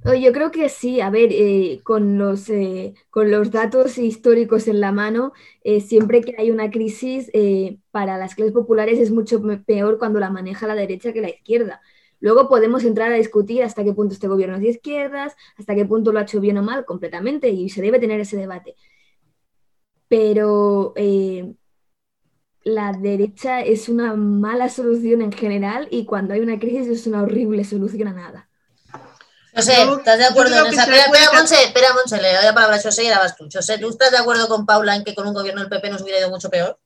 Yo 0.05 0.31
creo 0.31 0.49
que 0.49 0.69
sí, 0.69 1.01
a 1.01 1.09
ver, 1.09 1.29
eh, 1.31 1.81
con, 1.83 2.17
los, 2.17 2.49
eh, 2.49 2.93
con 3.09 3.29
los 3.29 3.51
datos 3.51 3.97
históricos 3.97 4.67
en 4.67 4.79
la 4.79 4.91
mano, 4.93 5.33
eh, 5.63 5.81
siempre 5.81 6.21
que 6.21 6.35
hay 6.37 6.51
una 6.51 6.71
crisis 6.71 7.29
para 7.91 8.17
las 8.17 8.33
clases 8.33 8.53
populares 8.53 8.97
es 8.97 9.11
mucho 9.11 9.41
peor 9.65 9.99
cuando 9.99 10.19
la 10.19 10.29
maneja 10.29 10.67
la 10.67 10.75
derecha 10.75 11.11
que 11.11 11.21
la 11.21 11.29
izquierda. 11.29 11.81
Luego 12.19 12.49
podemos 12.49 12.83
entrar 12.83 13.11
a 13.11 13.15
discutir 13.15 13.63
hasta 13.63 13.83
qué 13.83 13.93
punto 13.93 14.13
este 14.13 14.27
gobierno 14.27 14.55
es 14.55 14.61
de 14.61 14.69
izquierdas, 14.69 15.35
hasta 15.57 15.75
qué 15.75 15.85
punto 15.85 16.11
lo 16.11 16.19
ha 16.19 16.23
hecho 16.23 16.39
bien 16.39 16.57
o 16.57 16.63
mal 16.63 16.85
completamente 16.85 17.49
y 17.49 17.69
se 17.69 17.81
debe 17.81 17.99
tener 17.99 18.19
ese 18.19 18.37
debate. 18.37 18.75
Pero 20.07 20.93
la 22.63 22.93
derecha 22.93 23.61
es 23.61 23.89
una 23.89 24.13
mala 24.15 24.69
solución 24.69 25.21
en 25.21 25.31
general 25.31 25.87
y 25.91 26.05
cuando 26.05 26.33
hay 26.33 26.41
una 26.41 26.59
crisis 26.59 26.87
es 26.87 27.07
una 27.07 27.21
horrible 27.21 27.63
solución 27.63 28.09
a 28.09 28.13
nada. 28.13 28.49
No 29.53 29.61
sé, 29.61 29.73
¿estás 29.81 30.17
de 30.19 30.25
acuerdo 30.25 30.55
en 30.57 30.67
esa? 30.67 30.83
Espera, 30.83 31.05
espera, 31.05 31.31
Monse, 31.33 31.63
espera, 31.63 31.93
Monse, 31.93 32.21
le 32.21 32.33
doy 32.33 32.45
la 32.45 32.53
palabra 32.53 32.77
a 32.77 32.81
José 32.81 33.03
y 33.03 33.07
ahora 33.07 33.19
vas 33.19 33.35
tú. 33.35 33.47
José, 33.51 33.77
¿tú 33.77 33.89
estás 33.89 34.11
de 34.11 34.17
acuerdo 34.17 34.47
con 34.47 34.65
Paula 34.65 34.95
en 34.95 35.03
que 35.03 35.15
con 35.15 35.27
un 35.27 35.33
gobierno 35.33 35.61
del 35.61 35.69
PP 35.69 35.89
nos 35.89 36.01
hubiera 36.01 36.19
ido 36.19 36.29
mucho 36.29 36.49
peor? 36.49 36.79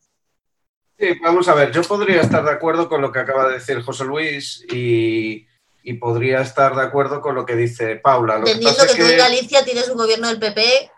Sí, 0.98 1.20
vamos 1.22 1.48
a 1.48 1.54
ver, 1.56 1.72
yo 1.72 1.82
podría 1.84 2.22
estar 2.22 2.44
de 2.44 2.52
acuerdo 2.52 2.88
con 2.88 3.02
lo 3.02 3.12
que 3.12 3.20
acaba 3.20 3.48
de 3.48 3.56
decir 3.56 3.82
José 3.82 4.06
Luis 4.06 4.64
y, 4.72 5.48
y 5.84 5.94
podría 5.94 6.42
estar 6.42 6.76
de 6.76 6.82
acuerdo 6.82 7.22
con 7.22 7.36
lo 7.36 7.46
que 7.46 7.56
dice 7.56 7.96
Paula. 7.98 8.38
Lo 8.38 8.48
Entendiendo 8.48 8.86
que, 8.86 8.94
que, 8.94 9.04
tú 9.04 9.10
en 9.10 9.18
Galicia 9.18 9.66
tienes 9.66 9.90
un 9.90 9.98
gobierno 9.98 10.28
del 10.28 10.40
PP 10.40 10.92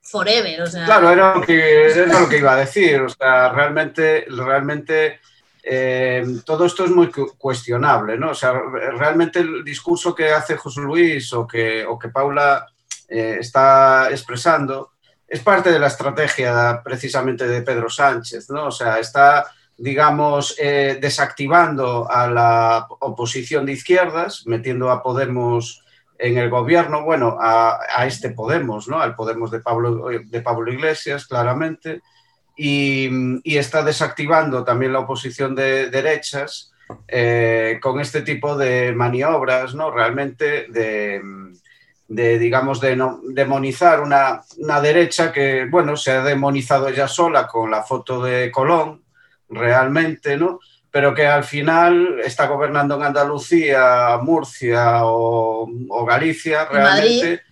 forever, 0.00 0.62
o 0.62 0.66
sea... 0.66 0.84
Claro, 0.84 1.10
era 1.10 1.34
lo 1.34 1.42
que, 1.42 1.86
era 1.86 2.20
lo 2.20 2.28
que 2.28 2.38
iba 2.38 2.52
a 2.52 2.56
decir, 2.56 3.00
o 3.00 3.08
sea, 3.08 3.50
realmente, 3.50 4.26
realmente 4.28 5.20
eh, 5.62 6.24
todo 6.44 6.66
esto 6.66 6.84
es 6.84 6.90
muy 6.90 7.10
cuestionable, 7.38 8.18
¿no? 8.18 8.30
O 8.30 8.34
sea, 8.34 8.52
realmente 8.52 9.40
el 9.40 9.62
discurso 9.64 10.14
que 10.14 10.30
hace 10.30 10.56
José 10.56 10.80
Luis 10.80 11.32
o 11.32 11.46
que, 11.46 11.84
o 11.86 11.98
que 11.98 12.08
Paula 12.08 12.66
eh, 13.08 13.36
está 13.40 14.08
expresando 14.10 14.91
es 15.32 15.40
parte 15.40 15.72
de 15.72 15.78
la 15.78 15.86
estrategia 15.86 16.82
precisamente 16.84 17.48
de 17.48 17.62
Pedro 17.62 17.88
Sánchez, 17.88 18.50
¿no? 18.50 18.66
O 18.66 18.70
sea, 18.70 18.98
está, 18.98 19.46
digamos, 19.78 20.54
eh, 20.58 20.98
desactivando 21.00 22.06
a 22.10 22.28
la 22.28 22.86
oposición 23.00 23.64
de 23.64 23.72
izquierdas, 23.72 24.42
metiendo 24.44 24.90
a 24.90 25.02
Podemos 25.02 25.82
en 26.18 26.36
el 26.36 26.50
gobierno, 26.50 27.02
bueno, 27.04 27.38
a, 27.40 27.80
este 28.06 28.28
Podemos, 28.28 28.88
¿no? 28.88 29.00
Al 29.00 29.16
Podemos 29.16 29.50
de 29.50 29.60
Pablo, 29.60 30.08
de 30.22 30.40
Pablo 30.42 30.70
Iglesias, 30.70 31.26
claramente, 31.26 32.02
y, 32.54 33.56
está 33.56 33.82
desactivando 33.82 34.64
también 34.64 34.92
la 34.92 34.98
oposición 34.98 35.54
de 35.54 35.88
derechas 35.88 36.74
eh, 37.08 37.78
con 37.80 38.00
este 38.00 38.20
tipo 38.20 38.54
de 38.58 38.92
maniobras, 38.92 39.74
¿no? 39.74 39.90
Realmente 39.90 40.66
de, 40.68 41.22
digamos, 42.14 42.80
de 42.80 43.00
demonizar 43.28 44.00
una, 44.00 44.42
una, 44.58 44.80
derecha 44.80 45.32
que, 45.32 45.66
bueno, 45.70 45.96
se 45.96 46.12
ha 46.12 46.22
demonizado 46.22 46.88
ella 46.88 47.08
sola 47.08 47.46
con 47.46 47.70
la 47.70 47.82
foto 47.82 48.22
de 48.22 48.50
Colón, 48.50 49.02
realmente, 49.48 50.36
¿no? 50.36 50.60
Pero 50.90 51.14
que 51.14 51.26
al 51.26 51.44
final 51.44 52.20
está 52.24 52.46
gobernando 52.46 52.96
en 52.96 53.02
Andalucía, 53.04 54.18
Murcia 54.22 55.06
o, 55.06 55.70
o 55.88 56.04
Galicia, 56.04 56.66
realmente 56.66 57.42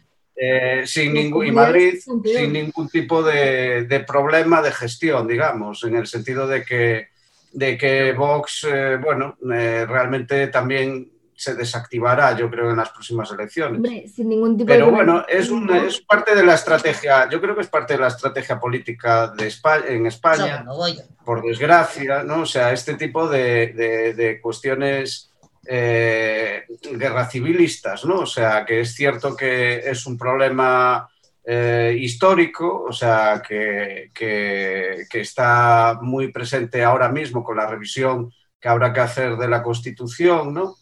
eh, 0.42 0.86
sin 0.86 1.12
ningún, 1.12 1.46
y 1.46 1.52
Madrid 1.52 1.98
sin 1.98 2.52
ningún 2.54 2.88
tipo 2.88 3.22
de, 3.22 3.84
de, 3.84 4.00
problema 4.00 4.62
de 4.62 4.72
gestión, 4.72 5.28
digamos, 5.28 5.84
en 5.84 5.96
el 5.96 6.06
sentido 6.06 6.46
de 6.46 6.64
que, 6.64 7.08
de 7.52 7.76
que 7.76 8.14
Vox, 8.14 8.66
eh, 8.66 8.96
bueno, 8.96 9.36
eh, 9.52 9.84
realmente 9.86 10.46
también 10.46 11.10
se 11.40 11.54
desactivará, 11.54 12.36
yo 12.36 12.50
creo, 12.50 12.70
en 12.70 12.76
las 12.76 12.90
próximas 12.90 13.30
elecciones. 13.30 13.76
Hombre, 13.76 14.06
sin 14.14 14.28
ningún 14.28 14.58
tipo 14.58 14.68
Pero 14.68 14.86
de 14.86 14.92
bueno, 14.92 15.24
es, 15.26 15.48
una, 15.48 15.78
es 15.86 16.02
parte 16.02 16.34
de 16.34 16.44
la 16.44 16.52
estrategia, 16.52 17.30
yo 17.30 17.40
creo 17.40 17.54
que 17.54 17.62
es 17.62 17.68
parte 17.68 17.94
de 17.94 18.00
la 18.00 18.08
estrategia 18.08 18.60
política 18.60 19.28
de 19.28 19.46
España, 19.46 19.84
en 19.88 20.04
España, 20.04 20.62
no, 20.62 20.76
no 20.76 20.94
por 21.24 21.42
desgracia, 21.42 22.22
¿no? 22.24 22.42
O 22.42 22.46
sea, 22.46 22.72
este 22.72 22.92
tipo 22.94 23.26
de, 23.26 23.68
de, 23.68 24.12
de 24.12 24.38
cuestiones 24.38 25.30
eh, 25.66 26.64
guerra 26.92 27.24
civilistas, 27.24 28.04
¿no? 28.04 28.16
O 28.20 28.26
sea, 28.26 28.66
que 28.66 28.80
es 28.80 28.94
cierto 28.94 29.34
que 29.34 29.78
es 29.78 30.04
un 30.04 30.18
problema 30.18 31.08
eh, 31.42 31.96
histórico, 31.98 32.84
o 32.86 32.92
sea, 32.92 33.40
que, 33.46 34.10
que, 34.12 35.06
que, 35.08 35.20
está 35.20 35.98
muy 36.02 36.30
presente 36.30 36.84
ahora 36.84 37.08
mismo 37.08 37.42
con 37.42 37.56
la 37.56 37.66
revisión 37.66 38.30
que 38.60 38.68
habrá 38.68 38.92
que 38.92 39.00
hacer 39.00 39.36
de 39.36 39.48
la 39.48 39.62
Constitución, 39.62 40.52
¿no? 40.52 40.76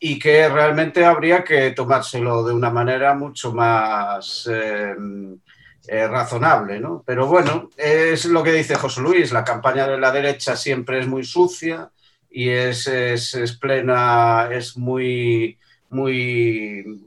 Y 0.00 0.18
que 0.18 0.48
realmente 0.48 1.04
habría 1.04 1.42
que 1.42 1.72
tomárselo 1.72 2.44
de 2.44 2.54
una 2.54 2.70
manera 2.70 3.14
mucho 3.14 3.52
más 3.52 4.48
eh, 4.50 4.94
eh, 5.88 6.06
razonable, 6.06 6.78
¿no? 6.78 7.02
Pero 7.04 7.26
bueno, 7.26 7.70
es 7.76 8.24
lo 8.26 8.42
que 8.42 8.52
dice 8.52 8.76
José 8.76 9.00
Luis, 9.00 9.32
la 9.32 9.44
campaña 9.44 9.88
de 9.88 9.98
la 9.98 10.12
derecha 10.12 10.54
siempre 10.54 11.00
es 11.00 11.06
muy 11.08 11.24
sucia, 11.24 11.90
y 12.30 12.50
es, 12.50 12.86
es, 12.86 13.56
plena, 13.60 14.48
es 14.50 14.76
muy, 14.76 15.58
muy, 15.90 17.02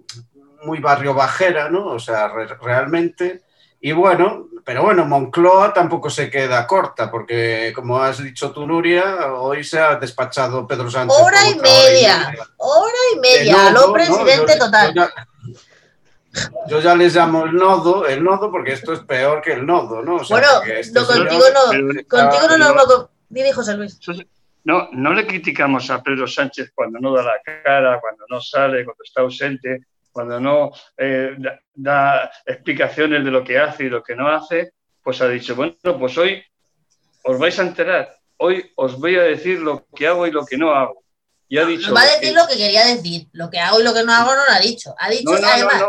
muy 0.64 0.80
barrio 0.80 1.14
bajera, 1.14 1.70
¿no? 1.70 1.88
O 1.88 2.00
sea, 2.00 2.28
re, 2.28 2.48
realmente. 2.62 3.42
Y 3.82 3.92
bueno, 3.94 4.48
pero 4.64 4.84
bueno, 4.84 5.06
Moncloa 5.06 5.74
tampoco 5.74 6.10
se 6.10 6.30
queda 6.30 6.68
corta, 6.68 7.10
porque 7.10 7.72
como 7.74 7.98
has 7.98 8.24
dicho 8.24 8.52
tú, 8.52 8.68
Nuria, 8.68 9.34
hoy 9.34 9.64
se 9.64 9.80
ha 9.80 9.96
despachado 9.96 10.68
Pedro 10.68 10.90
Sánchez. 10.90 11.18
Hora 11.20 11.50
y 11.50 11.56
media, 11.56 12.32
hora 12.58 12.94
y 13.16 13.20
media, 13.20 13.72
lo 13.72 13.92
presidente 13.92 14.56
no, 14.58 14.66
total. 14.66 14.94
Yo 14.94 15.04
ya, 15.04 15.28
yo 16.68 16.80
ya, 16.80 16.96
les 16.96 17.16
llamo 17.16 17.46
el 17.46 17.56
nodo, 17.56 18.08
el 18.08 18.24
nodo, 18.24 18.52
porque 18.52 18.74
esto 18.74 18.94
es 18.94 19.00
peor 19.00 19.42
que 19.42 19.54
el 19.54 19.66
nodo, 19.66 20.04
¿no? 20.04 20.18
O 20.18 20.24
sea, 20.24 20.38
bueno, 20.38 20.74
este 20.78 21.00
no, 21.00 21.08
contigo 21.08 21.44
no, 21.54 22.08
contigo 22.08 22.48
no 22.50 22.58
lo 22.58 22.76
no, 22.76 23.10
Dime, 23.30 23.52
José 23.54 23.74
Luis. 23.76 24.00
No, 24.64 24.90
no 24.92 25.14
le 25.14 25.26
criticamos 25.26 25.90
a 25.90 26.04
Pedro 26.04 26.28
Sánchez 26.28 26.72
cuando 26.76 27.00
no 27.00 27.14
da 27.14 27.24
la 27.24 27.42
cara, 27.44 28.00
cuando 28.00 28.26
no 28.30 28.40
sale, 28.40 28.86
cuando 28.86 29.04
está 29.04 29.22
ausente, 29.22 29.88
cuando 30.12 30.40
no 30.40 30.72
eh, 30.98 31.36
da, 31.38 31.60
da, 31.74 32.32
explicaciones 32.46 33.24
de 33.24 33.32
lo 33.32 33.44
que 33.44 33.58
hace 33.58 33.86
y 33.86 33.90
lo 33.90 34.04
que 34.04 34.16
no 34.16 34.28
hace, 34.28 34.74
pues 35.04 35.22
ha 35.22 35.28
dicho, 35.28 35.56
bueno, 35.56 35.76
pues 36.00 36.18
hoy 36.18 36.44
os 37.24 37.40
vais 37.40 37.58
a 37.60 37.64
enterar, 37.64 38.16
hoy 38.38 38.72
os 38.76 39.00
voy 39.00 39.16
a 39.16 39.24
decir 39.24 39.60
lo 39.60 39.86
que 39.96 40.08
hago 40.08 40.28
y 40.28 40.32
lo 40.32 40.46
que 40.46 40.58
no 40.58 40.72
hago. 40.72 41.04
Y 41.48 41.58
ha 41.58 41.66
dicho, 41.66 41.90
no 41.90 41.96
va 41.96 42.04
a 42.04 42.16
decir 42.16 42.34
lo 42.34 42.48
que 42.48 42.56
quería 42.56 42.86
decir, 42.86 43.28
lo 43.34 43.50
que 43.50 43.60
hago 43.60 43.82
y 43.82 43.84
lo 43.84 43.94
que 43.94 44.04
no 44.04 44.14
hago 44.14 44.34
no 44.34 44.46
lo 44.46 44.52
ha 44.52 44.60
dicho. 44.60 44.96
Ha 44.98 45.10
dicho 45.10 45.34
no, 45.34 45.40
no, 45.40 45.48
además. 45.48 45.84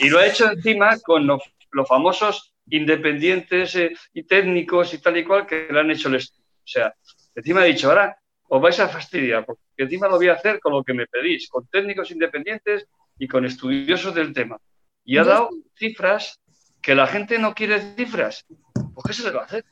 Y 0.00 0.08
lo 0.08 0.18
ha 0.18 0.26
hecho 0.26 0.50
encima 0.50 0.98
con 1.00 1.26
los, 1.26 1.40
los 1.70 1.86
famosos 1.86 2.52
independientes 2.70 3.76
eh, 3.76 3.92
y 4.12 4.24
técnicos 4.24 4.92
y 4.94 4.98
tal 4.98 5.16
y 5.16 5.24
cual 5.24 5.46
que 5.46 5.68
le 5.70 5.78
han 5.78 5.90
hecho 5.90 6.08
el 6.08 6.16
estudio. 6.16 6.44
O 6.44 6.70
sea, 6.70 6.94
Encima 7.38 7.64
he 7.64 7.68
dicho, 7.68 7.88
ahora 7.88 8.18
os 8.48 8.60
vais 8.60 8.80
a 8.80 8.88
fastidiar, 8.88 9.46
porque 9.46 9.62
encima 9.76 10.08
lo 10.08 10.16
voy 10.16 10.28
a 10.28 10.32
hacer 10.32 10.58
con 10.58 10.72
lo 10.72 10.82
que 10.82 10.92
me 10.92 11.06
pedís, 11.06 11.48
con 11.48 11.68
técnicos 11.68 12.10
independientes 12.10 12.88
y 13.18 13.28
con 13.28 13.44
estudiosos 13.44 14.14
del 14.14 14.32
tema. 14.32 14.58
Y 15.04 15.18
ha 15.18 15.24
dado 15.24 15.50
cifras 15.76 16.40
que 16.80 16.94
la 16.94 17.06
gente 17.06 17.38
no 17.38 17.54
quiere 17.54 17.94
cifras. 17.96 18.44
¿Por 18.94 19.04
qué 19.04 19.12
se 19.12 19.24
le 19.24 19.30
va 19.30 19.42
a 19.42 19.44
hacer? 19.44 19.64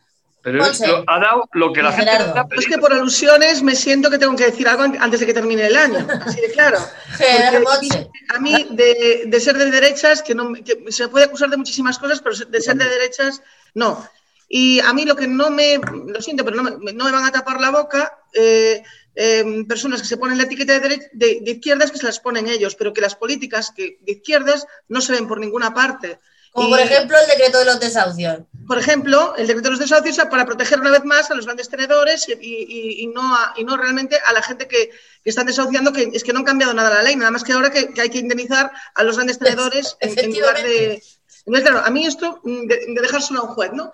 Pero 0.47 0.59
Monse, 0.59 0.87
lo, 0.87 1.03
ha 1.09 1.19
dado 1.19 1.49
lo 1.55 1.73
que 1.73 1.83
la 1.83 1.91
gente 1.91 2.13
pedido. 2.13 2.47
Es 2.57 2.67
que 2.67 2.79
por 2.79 2.93
alusiones 2.93 3.65
me 3.65 3.75
siento 3.75 4.09
que 4.09 4.19
tengo 4.19 4.37
que 4.37 4.45
decir 4.45 4.69
algo 4.69 4.85
antes 4.85 5.19
de 5.19 5.27
que 5.27 5.35
termine 5.35 5.67
el 5.67 5.77
año, 5.77 6.07
así 6.25 6.41
de 6.41 6.53
claro. 6.53 6.79
Porque 7.65 8.09
a 8.29 8.39
mí, 8.39 8.69
de, 8.71 9.25
de 9.27 9.41
ser 9.41 9.59
de 9.59 9.71
derechas, 9.73 10.23
que, 10.23 10.37
no, 10.37 10.53
que 10.53 10.85
se 10.93 11.09
puede 11.09 11.25
acusar 11.25 11.51
de 11.51 11.57
muchísimas 11.57 11.99
cosas, 11.99 12.21
pero 12.21 12.37
de 12.37 12.61
ser 12.61 12.77
de 12.77 12.89
derechas, 12.89 13.43
no. 13.75 14.09
Y 14.49 14.79
a 14.79 14.93
mí 14.93 15.05
lo 15.05 15.17
que 15.17 15.27
no 15.27 15.51
me, 15.51 15.79
lo 15.79 16.23
siento, 16.23 16.45
pero 16.45 16.57
no 16.57 16.63
me, 16.63 16.93
no 16.93 17.05
me 17.07 17.11
van 17.11 17.25
a 17.25 17.33
tapar 17.33 17.61
la 17.61 17.71
boca, 17.71 18.17
eh, 18.33 18.85
eh, 19.17 19.65
personas 19.67 20.03
que 20.03 20.09
se 20.09 20.19
ponen 20.19 20.37
la 20.37 20.45
etiqueta 20.45 20.79
de, 20.79 21.09
de, 21.13 21.41
de, 21.41 21.51
izquierdas 21.51 21.91
que 21.91 21.99
se 21.99 22.05
las 22.05 22.21
ponen 22.21 22.49
ellos, 22.49 22.77
pero 22.77 22.93
que 22.93 23.01
las 23.01 23.17
políticas 23.17 23.73
que, 23.75 23.99
de 24.03 24.13
izquierdas 24.13 24.67
no 24.89 25.01
se 25.01 25.13
ven 25.13 25.27
por 25.27 25.41
ninguna 25.41 25.73
parte. 25.73 26.21
Como 26.53 26.69
y, 26.69 26.71
por 26.71 26.81
ejemplo 26.81 27.17
el 27.19 27.27
decreto 27.27 27.59
de 27.59 27.65
los 27.65 27.81
desahucios. 27.81 28.41
Por 28.67 28.79
ejemplo, 28.79 29.35
el 29.37 29.47
decreto 29.47 29.69
de 29.69 29.73
los 29.73 29.81
desahucios 29.81 30.19
para 30.31 30.45
proteger 30.45 30.81
una 30.81 30.91
vez 30.91 31.05
más 31.05 31.31
a 31.31 31.35
los 31.35 31.47
grandes 31.47 31.69
tenedores 31.69 32.29
y, 32.29 32.33
y, 32.33 33.03
y 33.03 33.07
no, 33.07 33.35
a, 33.35 33.55
y 33.57 33.65
no 33.65 33.77
realmente 33.77 34.19
a 34.25 34.33
la 34.33 34.43
gente 34.43 34.69
que, 34.69 34.91
que, 35.23 35.31
están 35.31 35.47
desahuciando, 35.47 35.93
que 35.93 36.11
es 36.13 36.23
que 36.23 36.33
no 36.33 36.41
han 36.41 36.45
cambiado 36.45 36.75
nada 36.75 36.91
la 36.91 37.03
ley, 37.03 37.17
nada 37.17 37.31
más 37.31 37.43
que 37.43 37.53
ahora 37.53 37.71
que, 37.71 37.93
que 37.95 38.01
hay 38.01 38.11
que 38.11 38.19
indemnizar 38.19 38.71
a 38.95 39.03
los 39.03 39.17
grandes 39.17 39.39
tenedores 39.39 39.97
en, 40.01 40.19
en 40.19 40.33
lugar 40.33 40.63
de... 40.63 41.03
Entonces, 41.47 41.71
claro, 41.71 41.87
a 41.87 41.91
mí 41.91 42.05
esto 42.05 42.41
de, 42.43 42.67
de 42.67 43.01
dejárselo 43.01 43.41
a 43.41 43.45
un 43.45 43.55
juez, 43.55 43.73
¿no? 43.73 43.93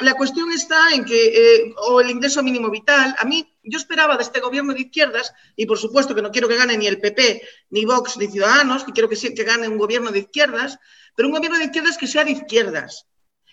La 0.00 0.14
cuestión 0.14 0.50
está 0.50 0.92
en 0.92 1.04
que, 1.04 1.28
eh, 1.28 1.74
o 1.76 2.00
el 2.00 2.10
ingreso 2.10 2.42
mínimo 2.42 2.68
vital, 2.68 3.14
a 3.16 3.24
mí, 3.24 3.56
yo 3.62 3.78
esperaba 3.78 4.16
de 4.16 4.24
este 4.24 4.40
gobierno 4.40 4.74
de 4.74 4.80
izquierdas, 4.80 5.32
y 5.54 5.66
por 5.66 5.78
supuesto 5.78 6.16
que 6.16 6.22
no 6.22 6.32
quiero 6.32 6.48
que 6.48 6.56
gane 6.56 6.76
ni 6.76 6.88
el 6.88 7.00
PP, 7.00 7.40
ni 7.70 7.84
Vox, 7.84 8.16
ni 8.16 8.26
Ciudadanos, 8.26 8.82
que 8.82 8.92
quiero 8.92 9.08
que, 9.08 9.16
que 9.16 9.44
gane 9.44 9.68
un 9.68 9.78
gobierno 9.78 10.10
de 10.10 10.18
izquierdas, 10.18 10.80
pero 11.14 11.28
un 11.28 11.34
gobierno 11.34 11.58
de 11.58 11.66
izquierdas 11.66 11.96
que 11.96 12.08
sea 12.08 12.24
de 12.24 12.32
izquierdas, 12.32 13.06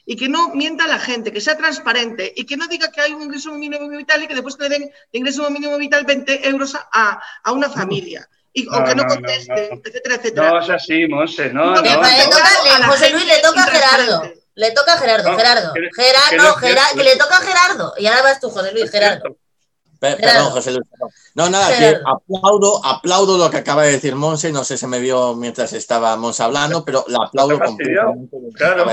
y 0.03 0.15
que 0.15 0.27
no 0.27 0.55
mienta 0.55 0.85
a 0.85 0.87
la 0.87 0.97
gente, 0.97 1.31
que 1.31 1.39
sea 1.39 1.55
transparente 1.55 2.33
y 2.35 2.45
que 2.47 2.57
no 2.57 2.65
diga 2.65 2.91
que 2.91 3.01
hay 3.01 3.13
un 3.13 3.21
ingreso 3.21 3.53
mínimo 3.53 3.87
vital 3.89 4.23
y 4.23 4.27
que 4.27 4.33
después 4.33 4.57
te 4.57 4.67
den 4.67 4.81
de 4.81 5.19
ingreso 5.19 5.47
mínimo 5.51 5.77
vital 5.77 6.03
20 6.03 6.49
euros 6.49 6.75
a 6.75 7.51
una 7.51 7.69
familia. 7.69 8.27
Y, 8.53 8.67
o 8.67 8.83
que 8.83 8.95
no, 8.95 9.05
conteste, 9.05 9.69
etcétera, 9.71 10.15
etcétera. 10.15 10.49
No 10.49 10.61
es 10.61 10.69
así, 10.69 11.07
Monse, 11.07 11.53
no. 11.53 11.75
no, 11.75 11.81
no 11.81 12.91
José 12.91 13.11
Luis 13.11 13.25
le 13.25 13.39
toca 13.41 13.63
a 13.63 13.67
Gerardo. 13.67 14.33
Le 14.55 14.71
toca 14.71 14.93
a 14.93 14.97
Gerardo, 14.97 15.37
Gerardo. 15.37 15.73
Gerardo, 15.95 16.55
Gerardo, 16.55 16.97
que 16.97 17.03
le 17.03 17.15
toca 17.15 17.37
a 17.37 17.41
Gerardo. 17.41 17.93
Y 17.97 18.07
ahora 18.07 18.23
vas 18.23 18.39
tú, 18.39 18.49
José 18.49 18.73
Luis, 18.73 18.91
Gerardo. 18.91 19.37
Perdón, 19.99 20.51
José 20.51 20.71
Luis. 20.71 20.87
No, 21.35 21.49
nada, 21.49 21.77
que 21.77 21.97
aplaudo, 22.05 22.85
aplaudo 22.85 23.37
lo 23.37 23.49
que 23.49 23.57
acaba 23.57 23.83
de 23.83 23.91
decir 23.91 24.15
Monse. 24.15 24.51
No 24.51 24.63
sé 24.63 24.77
si 24.77 24.87
me 24.87 24.99
vio 24.99 25.35
mientras 25.35 25.73
estaba 25.73 26.15
Monse 26.17 26.43
hablando, 26.43 26.83
pero 26.83 27.05
la 27.07 27.25
aplaudo 27.25 27.59
completamente. 27.59 28.37
Claro. 28.55 28.85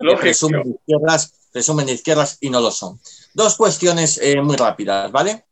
Resumen 0.00 0.62
de, 0.62 0.70
izquierdas, 0.70 1.32
resumen 1.52 1.86
de 1.86 1.92
izquierdas 1.92 2.38
y 2.40 2.50
no 2.50 2.60
lo 2.60 2.70
son. 2.70 3.00
Dos 3.34 3.56
cuestiones 3.56 4.18
eh, 4.22 4.40
muy 4.40 4.56
rápidas, 4.56 5.10
¿vale? 5.10 5.47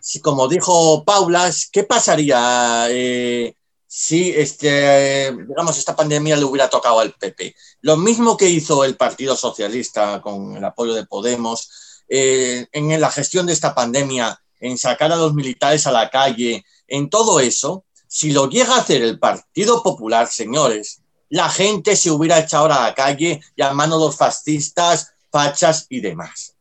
Si, 0.00 0.20
como 0.20 0.48
dijo 0.48 1.04
Paula, 1.04 1.50
¿qué 1.72 1.84
pasaría 1.84 2.86
eh, 2.88 3.54
si 3.86 4.30
este, 4.30 5.32
digamos, 5.32 5.78
esta 5.78 5.96
pandemia 5.96 6.36
le 6.36 6.44
hubiera 6.44 6.68
tocado 6.68 7.00
al 7.00 7.12
PP? 7.12 7.54
Lo 7.82 7.96
mismo 7.96 8.36
que 8.36 8.48
hizo 8.48 8.84
el 8.84 8.96
Partido 8.96 9.36
Socialista 9.36 10.20
con 10.20 10.56
el 10.56 10.64
apoyo 10.64 10.94
de 10.94 11.06
Podemos 11.06 12.04
eh, 12.08 12.66
en 12.72 13.00
la 13.00 13.10
gestión 13.10 13.46
de 13.46 13.52
esta 13.52 13.74
pandemia, 13.74 14.40
en 14.58 14.76
sacar 14.76 15.12
a 15.12 15.16
los 15.16 15.34
militares 15.34 15.86
a 15.86 15.92
la 15.92 16.10
calle, 16.10 16.64
en 16.88 17.08
todo 17.08 17.38
eso, 17.40 17.84
si 18.08 18.32
lo 18.32 18.48
llega 18.48 18.74
a 18.74 18.80
hacer 18.80 19.02
el 19.02 19.20
Partido 19.20 19.82
Popular, 19.82 20.26
señores, 20.26 21.02
la 21.28 21.48
gente 21.48 21.94
se 21.94 22.10
hubiera 22.10 22.40
echado 22.40 22.66
a 22.66 22.86
la 22.88 22.94
calle 22.94 23.40
llamando 23.56 23.96
a 23.96 24.00
los 24.00 24.16
fascistas, 24.16 25.14
fachas 25.30 25.86
y 25.88 26.00
demás. 26.00 26.56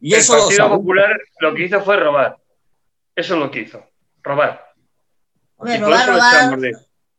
Y 0.00 0.14
el 0.14 0.26
Partido 0.26 0.68
Popular 0.68 1.16
lo 1.38 1.54
que 1.54 1.64
hizo 1.66 1.80
fue 1.82 1.96
robar. 1.96 2.36
Eso 3.20 3.34
es 3.34 3.40
lo 3.40 3.50
que 3.50 3.60
hizo, 3.60 3.84
robar. 4.22 4.72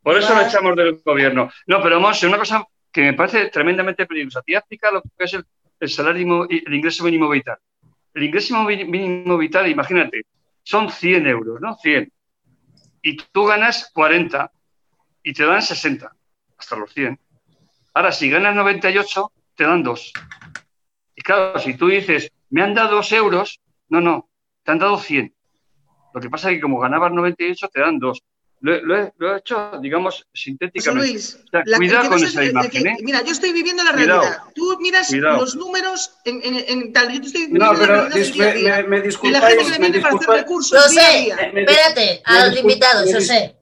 por, 0.01 0.17
eso 0.17 0.33
Lo 0.33 0.41
echamos 0.41 0.75
del 0.75 0.99
gobierno. 1.05 1.51
No, 1.67 1.79
pero 1.79 2.01
vamos, 2.01 2.23
una 2.23 2.39
cosa 2.39 2.65
que 2.91 3.01
me 3.01 3.13
parece 3.13 3.49
tremendamente 3.49 4.07
peligrosa. 4.07 4.41
Te 4.41 4.55
explica 4.55 4.89
lo 4.89 5.03
que 5.03 5.09
es 5.19 5.35
el, 5.79 5.89
salario, 5.89 6.49
el 6.49 6.73
ingreso 6.73 7.03
mínimo 7.03 7.29
vital. 7.29 7.59
El 8.15 8.23
ingreso 8.23 8.63
mínimo 8.63 9.37
vital, 9.37 9.67
imagínate, 9.67 10.23
son 10.63 10.89
100 10.89 11.27
euros, 11.27 11.61
¿no? 11.61 11.75
100. 11.75 12.11
Y 13.03 13.17
tú 13.17 13.45
ganas 13.45 13.91
40 13.93 14.51
y 15.21 15.33
te 15.33 15.45
dan 15.45 15.61
60 15.61 16.11
hasta 16.57 16.75
los 16.77 16.91
100. 16.95 17.19
Ahora, 17.93 18.11
si 18.11 18.27
ganas 18.27 18.55
98, 18.55 19.31
te 19.53 19.65
dan 19.65 19.83
dos. 19.83 20.11
Y 21.15 21.21
claro, 21.21 21.59
si 21.59 21.77
tú 21.77 21.89
dices, 21.89 22.31
me 22.49 22.63
han 22.63 22.73
dado 22.73 22.95
dos 22.95 23.11
euros, 23.11 23.61
no, 23.87 24.01
no, 24.01 24.31
te 24.63 24.71
han 24.71 24.79
dado 24.79 24.97
100. 24.97 25.35
Lo 26.13 26.21
que 26.21 26.29
pasa 26.29 26.49
es 26.49 26.57
que 26.57 26.61
como 26.61 26.79
ganabas 26.79 27.11
98, 27.11 27.69
te 27.71 27.79
dan 27.79 27.99
dos. 27.99 28.21
Lo, 28.61 28.95
he, 28.95 29.37
hecho, 29.37 29.71
digamos, 29.81 30.27
sintéticamente. 30.31 31.09
Luis, 31.09 31.39
cuidado 31.77 32.09
con 32.09 32.23
esa 32.23 32.45
imagen. 32.45 32.87
¿eh? 32.87 32.97
Mira, 33.01 33.23
yo 33.23 33.31
estoy 33.31 33.53
viviendo 33.53 33.83
la 33.83 33.91
realidad. 33.91 34.43
Tú 34.53 34.77
miras 34.79 35.11
los 35.11 35.55
números 35.55 36.13
en, 36.25 36.93
tal. 36.93 37.11
Yo 37.11 37.21
estoy 37.21 37.47
viviendo 37.47 37.73
no, 37.73 37.79
pero 37.79 38.03
me, 38.03 38.83
me, 38.83 39.01
disculpáis. 39.01 39.41
la 39.41 39.47
gente 39.49 39.63
que 39.63 39.79
me, 39.79 39.89
viene 39.89 39.99
para 39.99 40.15
hacer 40.15 40.29
recursos. 40.29 40.79
Lo 40.79 40.87
sé, 40.89 41.29
espérate, 41.29 42.21
a 42.23 42.47
los 42.47 42.59
invitados, 42.59 43.11
yo 43.11 43.19
sé. 43.19 43.55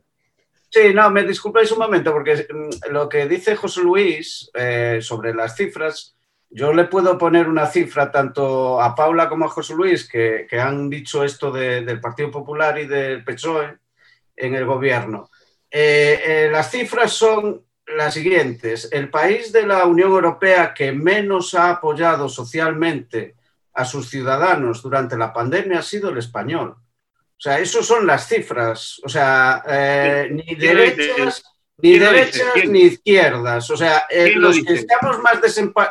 Sí, 0.69 0.93
no, 0.93 1.09
me 1.09 1.23
disculpáis 1.23 1.71
un 1.71 1.79
momento, 1.79 2.11
porque 2.11 2.45
mm, 2.47 2.91
lo 2.91 3.09
que 3.09 3.25
dice 3.25 3.55
José 3.55 3.81
Luis 3.81 4.51
eh, 4.53 4.99
sobre 5.01 5.33
las 5.33 5.55
cifras, 5.55 6.15
yo 6.49 6.73
le 6.73 6.85
puedo 6.85 7.17
poner 7.17 7.47
una 7.47 7.67
cifra 7.67 8.11
tanto 8.11 8.81
a 8.81 8.95
Paula 8.95 9.29
como 9.29 9.45
a 9.45 9.49
José 9.49 9.73
Luis, 9.75 10.07
que, 10.09 10.47
han 10.59 10.89
dicho 10.89 11.23
esto 11.23 11.51
del 11.51 11.99
Partido 12.01 12.31
Popular 12.31 12.79
y 12.79 12.87
del 12.87 13.23
PSOE 13.23 13.77
en 14.35 14.55
el 14.55 14.65
gobierno. 14.65 15.29
Eh, 15.69 16.21
eh, 16.25 16.49
las 16.51 16.71
cifras 16.71 17.11
son 17.13 17.63
las 17.85 18.13
siguientes. 18.13 18.89
El 18.91 19.09
país 19.09 19.51
de 19.51 19.65
la 19.65 19.85
Unión 19.85 20.09
Europea 20.09 20.73
que 20.73 20.91
menos 20.91 21.53
ha 21.53 21.69
apoyado 21.69 22.29
socialmente 22.29 23.35
a 23.73 23.85
sus 23.85 24.09
ciudadanos 24.09 24.81
durante 24.81 25.17
la 25.17 25.31
pandemia 25.31 25.79
ha 25.79 25.83
sido 25.83 26.09
el 26.09 26.17
español. 26.17 26.75
O 27.39 27.41
sea, 27.41 27.59
eso 27.59 27.81
son 27.83 28.05
las 28.05 28.27
cifras. 28.27 28.99
O 29.03 29.09
sea, 29.09 29.63
eh, 29.67 30.29
ni 30.31 30.55
derechas, 30.55 31.43
ni, 31.81 31.97
derechas 31.97 32.53
ni 32.67 32.81
izquierdas. 32.81 33.69
O 33.69 33.77
sea, 33.77 34.05
eh, 34.09 34.33
los 34.35 34.61
que 34.63 34.73
estamos 34.73 35.19
más 35.19 35.39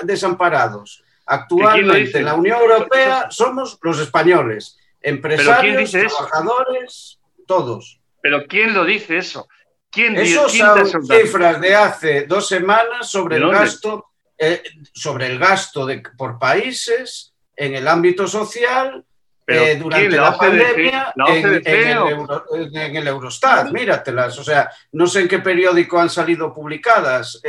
desamparados 0.02 1.02
actualmente 1.26 2.18
en 2.18 2.24
la 2.24 2.34
Unión 2.34 2.60
Europea 2.60 3.28
somos 3.30 3.78
los 3.82 3.98
españoles. 4.00 4.78
Empresarios, 5.00 5.90
trabajadores, 5.90 7.18
todos. 7.46 8.00
Pero 8.20 8.46
¿quién 8.46 8.74
lo 8.74 8.84
dice 8.84 9.18
eso? 9.18 9.48
¿Quién 9.90 10.16
Esos 10.16 10.52
son 10.52 11.06
cifras 11.06 11.60
de 11.60 11.74
hace 11.74 12.26
dos 12.26 12.48
semanas 12.48 13.08
sobre 13.08 13.36
el 13.36 13.48
gasto, 13.48 14.06
eh, 14.36 14.62
sobre 14.92 15.26
el 15.26 15.38
gasto 15.38 15.86
de, 15.86 16.02
por 16.16 16.38
países 16.38 17.32
en 17.56 17.74
el 17.74 17.88
ámbito 17.88 18.26
social 18.26 19.04
eh, 19.48 19.76
durante 19.76 20.10
la, 20.10 20.36
pandemia 20.36 21.14
en, 21.26 22.96
el 22.96 23.08
Eurostat, 23.08 23.70
míratelas. 23.70 24.38
O 24.38 24.44
sea, 24.44 24.70
no 24.92 25.06
sé 25.06 25.20
en 25.20 25.28
qué 25.28 25.38
periódico 25.38 25.98
han 25.98 26.10
salido 26.10 26.52
publicadas 26.52 27.40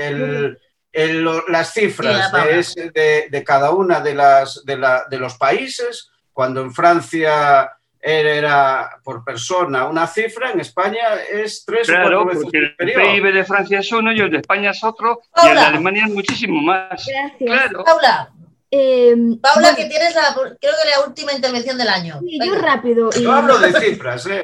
las 0.93 1.73
cifras 1.73 2.31
de, 2.73 3.43
cada 3.45 3.71
una 3.71 3.99
de, 3.99 4.15
las, 4.15 4.63
de, 4.63 5.19
los 5.19 5.35
países. 5.35 6.09
Cuando 6.31 6.61
en 6.61 6.73
Francia 6.73 7.69
era 8.01 8.89
por 9.03 9.25
persona 9.25 9.85
una 9.85 10.07
cifra, 10.07 10.51
en 10.51 10.61
España 10.61 11.15
es 11.29 11.65
tres 11.65 11.89
o 11.89 11.93
cuatro 11.93 12.25
veces 12.27 12.43
porque 12.43 12.75
El 12.77 12.93
PIB 12.93 13.33
de 13.33 13.43
Francia 13.43 13.79
es 13.79 13.91
uno 13.91 14.13
y 14.13 14.21
el 14.21 14.31
de 14.31 14.37
España 14.37 14.71
es 14.71 14.81
otro, 14.85 15.19
y 15.43 15.47
el 15.49 15.55
de 15.55 15.61
Alemania 15.61 16.05
es 16.05 16.13
muchísimo 16.13 16.61
más. 16.61 17.05
Claro. 17.39 17.83
Paula, 17.83 18.31
Em, 18.71 19.39
Paula, 19.39 19.75
que 19.75 19.85
tienes 19.85 20.13
la, 20.13 20.35
creo 20.35 20.55
que 20.59 20.89
la 20.89 21.07
última 21.07 21.33
intervención 21.33 21.77
del 21.77 21.87
año. 21.87 22.19
yo 22.21 22.55
rápido. 22.55 23.09
No 23.21 23.31
hablo 23.31 23.57
de 23.57 23.73
cifras, 23.73 24.27
¿eh? 24.27 24.43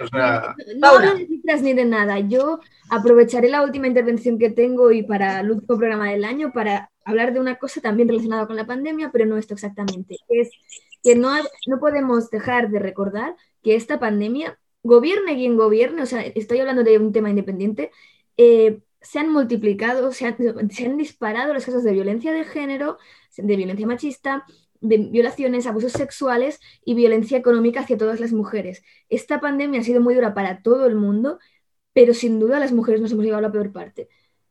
no, 0.77 0.87
hablo 0.87 1.15
de 1.15 1.27
cifras 1.27 1.61
ni 1.61 1.73
de 1.73 1.85
nada. 1.85 2.19
Yo 2.19 2.59
aprovecharé 2.89 3.49
la 3.49 3.61
última 3.61 3.87
intervención 3.87 4.39
que 4.39 4.49
tengo 4.49 4.91
y 4.91 5.03
para 5.03 5.41
el 5.41 5.51
último 5.51 5.77
programa 5.77 6.09
del 6.09 6.25
año 6.25 6.51
para 6.51 6.89
hablar 7.03 7.33
de 7.33 7.39
una 7.39 7.57
cosa 7.57 7.81
también 7.81 8.09
relacionada 8.09 8.47
con 8.47 8.55
la 8.55 8.65
pandemia, 8.65 9.11
pero 9.11 9.27
no 9.27 9.37
esto 9.37 9.53
exactamente. 9.53 10.17
Es 10.27 10.49
que 11.03 11.15
no, 11.15 11.31
no 11.67 11.79
podemos 11.79 12.31
dejar 12.31 12.69
de 12.69 12.79
recordar 12.79 13.35
que 13.61 13.75
esta 13.75 13.99
pandemia, 13.99 14.57
gobierne 14.81 15.35
quien 15.35 15.55
gobierne, 15.55 16.01
o 16.01 16.05
sea, 16.07 16.21
estoy 16.21 16.59
hablando 16.59 16.83
de 16.83 16.97
un 16.97 17.13
tema 17.13 17.29
independiente, 17.29 17.91
eh, 18.37 18.79
se 19.05 19.19
han 19.19 19.31
multiplicado, 19.31 20.11
se 20.11 20.25
han, 20.25 20.37
se 20.69 20.85
han 20.85 20.97
disparado 20.97 21.53
los 21.53 21.65
casos 21.65 21.83
de 21.83 21.93
violencia 21.93 22.33
de 22.33 22.43
género, 22.43 22.97
de 23.37 23.55
violencia 23.55 23.87
machista, 23.87 24.45
de 24.81 24.97
violaciones, 24.97 25.67
abusos 25.67 25.91
sexuales 25.91 26.59
y 26.83 26.95
violencia 26.95 27.37
económica 27.37 27.81
hacia 27.81 27.97
todas 27.97 28.19
las 28.19 28.31
mujeres. 28.31 28.83
Esta 29.09 29.39
pandemia 29.39 29.81
ha 29.81 29.83
sido 29.83 30.01
muy 30.01 30.15
dura 30.15 30.33
para 30.33 30.61
todo 30.61 30.85
el 30.85 30.95
mundo, 30.95 31.39
pero 31.93 32.13
sin 32.13 32.39
duda 32.39 32.59
las 32.59 32.71
mujeres 32.71 33.01
nos 33.01 33.11
hemos 33.11 33.25
llevado 33.25 33.41
la 33.41 33.51
peor 33.51 33.71
parte. 33.71 34.09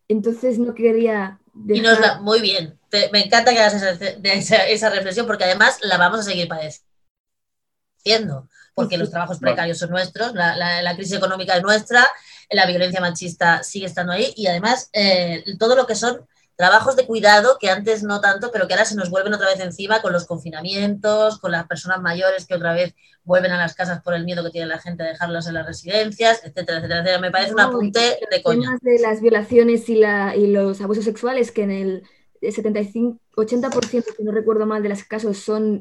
Entonces 0.09 0.59
no 0.59 0.75
quería... 0.75 1.41
muy 1.53 2.41
bien, 2.41 2.79
me 3.13 3.25
encanta 3.25 3.53
que 3.53 3.61
hagas 3.61 4.01
esa, 4.23 4.91
reflexión 4.91 5.27
porque 5.27 5.45
además 5.45 5.79
la 5.83 5.99
vamos 5.99 6.21
a 6.21 6.23
seguir 6.23 6.49
padeciendo, 6.49 8.49
porque 8.75 8.99
los 8.99 9.11
trabajos 9.11 9.39
precarios 9.39 9.79
son 9.79 9.91
nuestros, 9.91 10.35
la, 10.35 10.95
crisis 10.97 11.17
económica 11.17 11.57
es 11.57 11.63
nuestra, 11.63 12.07
la 12.51 12.67
violencia 12.67 13.01
machista 13.01 13.63
sigue 13.63 13.87
estando 13.87 14.13
ahí 14.13 14.33
y 14.37 14.47
además 14.47 14.91
eh, 14.93 15.45
todo 15.59 15.77
lo 15.77 15.87
que 15.87 15.95
son 15.95 16.27
trabajos 16.57 16.95
de 16.97 17.07
cuidado 17.07 17.59
que 17.61 17.71
antes 17.71 18.03
no 18.03 18.21
tanto, 18.21 18.51
pero 18.53 18.67
que 18.67 18.75
ahora 18.75 18.85
se 18.85 18.95
nos 18.95 19.11
vuelven 19.11 19.35
otra 19.35 19.49
vez 19.49 19.61
encima 19.61 20.01
con 20.01 20.13
los 20.13 20.25
confinamientos, 20.25 21.39
con 21.39 21.51
las 21.51 21.67
personas 21.67 22.01
mayores 22.01 22.47
que 22.47 22.55
otra 22.55 22.73
vez 22.73 22.95
vuelven 23.25 23.53
a 23.53 23.59
las 23.59 23.75
casas 23.75 24.03
por 24.03 24.15
el 24.15 24.25
miedo 24.25 24.45
que 24.45 24.51
tiene 24.51 24.69
la 24.69 24.79
gente 24.79 25.03
a 25.03 25.07
dejarlas 25.07 25.49
en 25.49 25.55
las 25.55 25.67
residencias, 25.67 26.43
etcétera, 26.45 26.79
etcétera. 26.79 27.19
Me 27.19 27.31
parece 27.31 27.55
un 27.55 27.61
apunte 27.61 28.21
de 28.31 28.43
coña. 28.43 28.79
de 28.83 28.99
las 29.01 29.21
violaciones 29.21 29.89
y, 29.89 29.97
la, 29.97 30.37
y 30.37 30.47
los 30.47 30.81
abusos 30.81 31.05
sexuales, 31.05 31.51
que 31.51 31.63
en 31.63 31.71
el 31.71 32.03
75, 32.41 33.19
80%, 33.37 34.05
si 34.17 34.23
no 34.23 34.31
recuerdo 34.31 34.67
mal, 34.67 34.83
de 34.83 34.91
los 34.91 35.03
casos 35.05 35.39
son 35.39 35.81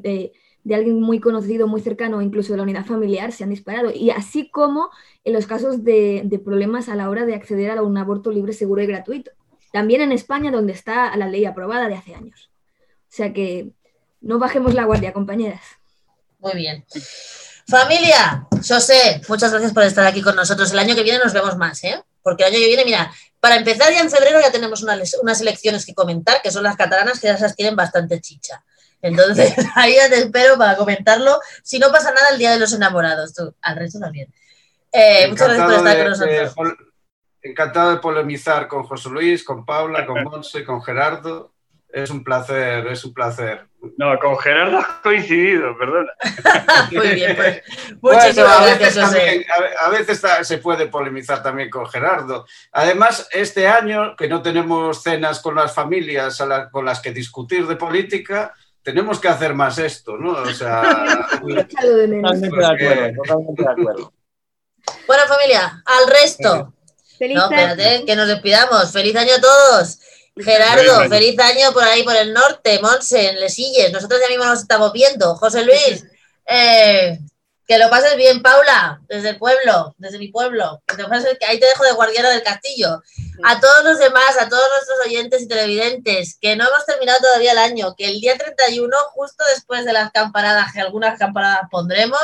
de 0.64 0.74
alguien 0.74 1.00
muy 1.00 1.20
conocido, 1.20 1.68
muy 1.68 1.80
cercano, 1.80 2.22
incluso 2.22 2.52
de 2.52 2.56
la 2.56 2.62
unidad 2.62 2.86
familiar, 2.86 3.32
se 3.32 3.44
han 3.44 3.50
disparado. 3.50 3.90
Y 3.90 4.10
así 4.10 4.50
como 4.50 4.90
en 5.22 5.34
los 5.34 5.46
casos 5.46 5.84
de, 5.84 6.22
de 6.24 6.38
problemas 6.38 6.88
a 6.88 6.96
la 6.96 7.10
hora 7.10 7.26
de 7.26 7.34
acceder 7.34 7.70
a 7.70 7.82
un 7.82 7.96
aborto 7.98 8.32
libre, 8.32 8.52
seguro 8.52 8.82
y 8.82 8.86
gratuito. 8.86 9.30
También 9.72 10.00
en 10.00 10.12
España, 10.12 10.50
donde 10.50 10.72
está 10.72 11.14
la 11.16 11.28
ley 11.28 11.44
aprobada 11.44 11.88
de 11.88 11.96
hace 11.96 12.14
años. 12.14 12.50
O 12.78 13.16
sea 13.16 13.32
que 13.32 13.70
No 14.20 14.38
bajemos 14.38 14.72
la 14.72 14.84
guardia, 14.84 15.12
compañeras. 15.12 15.60
Muy 16.38 16.54
bien. 16.54 16.84
Familia, 17.68 18.46
José, 18.50 19.20
muchas 19.28 19.50
gracias 19.50 19.72
por 19.72 19.82
estar 19.82 20.06
aquí 20.06 20.22
con 20.22 20.36
nosotros. 20.36 20.72
El 20.72 20.78
año 20.78 20.94
que 20.94 21.02
viene 21.02 21.18
nos 21.18 21.32
vemos 21.32 21.56
más, 21.56 21.82
¿eh? 21.84 22.02
Porque 22.22 22.44
el 22.44 22.50
año 22.50 22.58
que 22.58 22.68
viene, 22.68 22.84
mira, 22.84 23.12
para 23.40 23.56
empezar 23.56 23.92
ya 23.92 24.00
en 24.00 24.10
febrero 24.10 24.40
ya 24.40 24.50
tenemos 24.50 24.82
unas 24.82 25.40
elecciones 25.40 25.84
que 25.84 25.94
comentar, 25.94 26.40
que 26.42 26.50
son 26.50 26.62
las 26.62 26.76
catalanas, 26.76 27.20
que 27.20 27.26
ya 27.26 27.34
esas 27.34 27.54
tienen 27.54 27.76
bastante 27.76 28.20
chicha. 28.20 28.64
Entonces, 29.04 29.54
ahí 29.76 29.94
ya 29.96 30.08
te 30.08 30.16
espero 30.18 30.56
para 30.58 30.76
comentarlo. 30.76 31.38
Si 31.62 31.78
no 31.78 31.90
pasa 31.92 32.10
nada 32.12 32.28
el 32.32 32.38
Día 32.38 32.52
de 32.52 32.58
los 32.58 32.72
Enamorados, 32.72 33.34
tú, 33.34 33.54
al 33.62 33.76
resto 33.76 34.00
también. 34.00 34.32
Eh, 34.92 35.26
muchas 35.28 35.48
gracias 35.48 35.66
por 35.66 35.74
estar 35.88 35.96
con 35.98 36.08
nosotros. 36.10 36.74
encantado 37.42 37.90
de 37.90 37.96
polemizar 37.98 38.68
con 38.68 38.84
José 38.84 39.10
Luis, 39.10 39.44
con 39.44 39.64
Paula, 39.66 40.06
con 40.06 40.22
Monse, 40.24 40.64
con 40.64 40.82
Gerardo. 40.82 41.52
Es 41.88 42.10
un 42.10 42.24
placer, 42.24 42.86
es 42.88 43.04
un 43.04 43.14
placer. 43.14 43.66
No, 43.98 44.18
con 44.18 44.36
Gerardo 44.38 44.78
has 44.78 44.86
coincidido, 45.02 45.76
perdona. 45.78 46.10
Muy 46.90 47.08
bien, 47.10 47.36
pues. 47.36 47.62
Muchísimas 48.00 48.50
a 48.50 48.64
gracias, 48.64 48.78
veces, 48.80 49.04
José. 49.04 49.16
también- 49.18 49.44
a- 49.50 49.86
a 49.86 49.88
veces 49.90 50.22
se 50.42 50.58
puede 50.58 50.86
polemizar 50.86 51.40
también 51.42 51.70
con 51.70 51.86
Gerardo. 51.88 52.46
Además, 52.72 53.28
este 53.30 53.68
año 53.68 54.16
que 54.16 54.26
no 54.26 54.42
tenemos 54.42 55.02
cenas 55.04 55.38
con 55.40 55.54
las 55.54 55.72
familias 55.72 56.40
a 56.40 56.46
la- 56.46 56.68
con 56.70 56.84
las 56.84 56.98
que 57.00 57.12
discutir 57.12 57.64
de 57.68 57.76
política, 57.76 58.52
tenemos 58.84 59.18
que 59.18 59.28
hacer 59.28 59.54
más 59.54 59.78
esto, 59.78 60.16
¿no? 60.16 60.32
O 60.32 60.52
sea. 60.54 61.26
Totalmente 61.40 62.48
de 62.56 62.66
acuerdo, 62.66 63.22
totalmente 63.22 63.62
de 63.62 63.70
acuerdo. 63.70 64.12
Bueno, 65.06 65.22
familia, 65.26 65.82
al 65.86 66.08
resto. 66.08 66.74
Feliz 67.18 67.36
No, 67.36 67.44
año. 67.46 67.56
espérate, 67.58 68.04
que 68.04 68.16
nos 68.16 68.28
despidamos. 68.28 68.92
Feliz 68.92 69.16
año 69.16 69.34
a 69.36 69.40
todos. 69.40 69.98
Gerardo, 70.36 70.82
Feliz 70.82 70.90
año. 70.98 71.08
feliz 71.10 71.40
año 71.40 71.72
por 71.72 71.84
ahí, 71.84 72.02
por 72.02 72.16
el 72.16 72.32
norte, 72.34 72.80
Monse, 72.82 73.30
en 73.30 73.40
Lesilles. 73.40 73.92
Nosotros 73.92 74.20
ya 74.20 74.28
mismo 74.28 74.44
nos 74.44 74.60
estamos 74.60 74.92
viendo. 74.92 75.36
José 75.36 75.64
Luis, 75.64 76.04
eh, 76.46 77.18
que 77.66 77.78
lo 77.78 77.88
pases 77.88 78.16
bien, 78.16 78.42
Paula, 78.42 79.00
desde 79.08 79.30
el 79.30 79.38
pueblo, 79.38 79.94
desde 79.96 80.18
mi 80.18 80.28
pueblo. 80.28 80.82
Que 80.86 80.96
te 80.96 81.04
pases- 81.04 81.38
que 81.38 81.46
ahí 81.46 81.58
te 81.60 81.66
dejo 81.66 81.84
de 81.84 81.92
guardiana 81.92 82.30
del 82.30 82.42
castillo. 82.42 83.00
A 83.42 83.60
todos 83.60 83.84
los 83.84 83.98
demás, 83.98 84.38
a 84.38 84.48
todos 84.48 84.68
nuestros 84.70 85.06
oyentes 85.06 85.42
y 85.42 85.48
televidentes, 85.48 86.38
que 86.40 86.56
no 86.56 86.66
hemos 86.68 86.86
terminado 86.86 87.18
todavía 87.20 87.52
el 87.52 87.58
año, 87.58 87.94
que 87.96 88.06
el 88.06 88.20
día 88.20 88.38
31, 88.38 88.96
justo 89.12 89.44
después 89.54 89.84
de 89.84 89.92
las 89.92 90.12
campanadas, 90.12 90.72
que 90.72 90.80
algunas 90.80 91.18
campanadas 91.18 91.68
pondremos, 91.70 92.20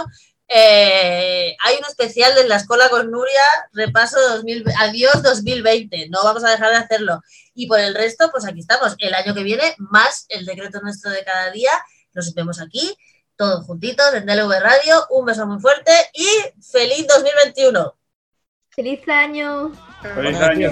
eh, 0.52 1.56
hay 1.64 1.76
un 1.76 1.84
especial 1.84 2.34
de 2.34 2.48
la 2.48 2.56
escuela 2.56 2.88
con 2.88 3.10
Nuria, 3.10 3.42
repaso 3.72 4.20
2000, 4.20 4.64
adiós 4.78 5.22
2020, 5.22 6.08
no 6.08 6.24
vamos 6.24 6.44
a 6.44 6.50
dejar 6.50 6.70
de 6.70 6.76
hacerlo. 6.76 7.22
Y 7.54 7.66
por 7.66 7.78
el 7.78 7.94
resto, 7.94 8.30
pues 8.30 8.44
aquí 8.44 8.60
estamos, 8.60 8.96
el 8.98 9.14
año 9.14 9.34
que 9.34 9.42
viene, 9.42 9.74
más 9.78 10.26
el 10.28 10.44
decreto 10.44 10.80
nuestro 10.80 11.10
de 11.10 11.24
cada 11.24 11.50
día, 11.50 11.70
nos 12.14 12.34
vemos 12.34 12.60
aquí, 12.60 12.96
todos 13.36 13.64
juntitos 13.64 14.12
en 14.14 14.26
DLV 14.26 14.60
Radio, 14.60 15.06
un 15.10 15.24
beso 15.24 15.46
muy 15.46 15.60
fuerte 15.60 15.92
y 16.12 16.26
feliz 16.62 17.06
2021. 17.06 17.96
Feliz 18.70 19.08
año. 19.08 19.72
Feliz 19.72 19.78
año. 19.78 19.89
Feliz 20.02 20.36
año. 20.40 20.70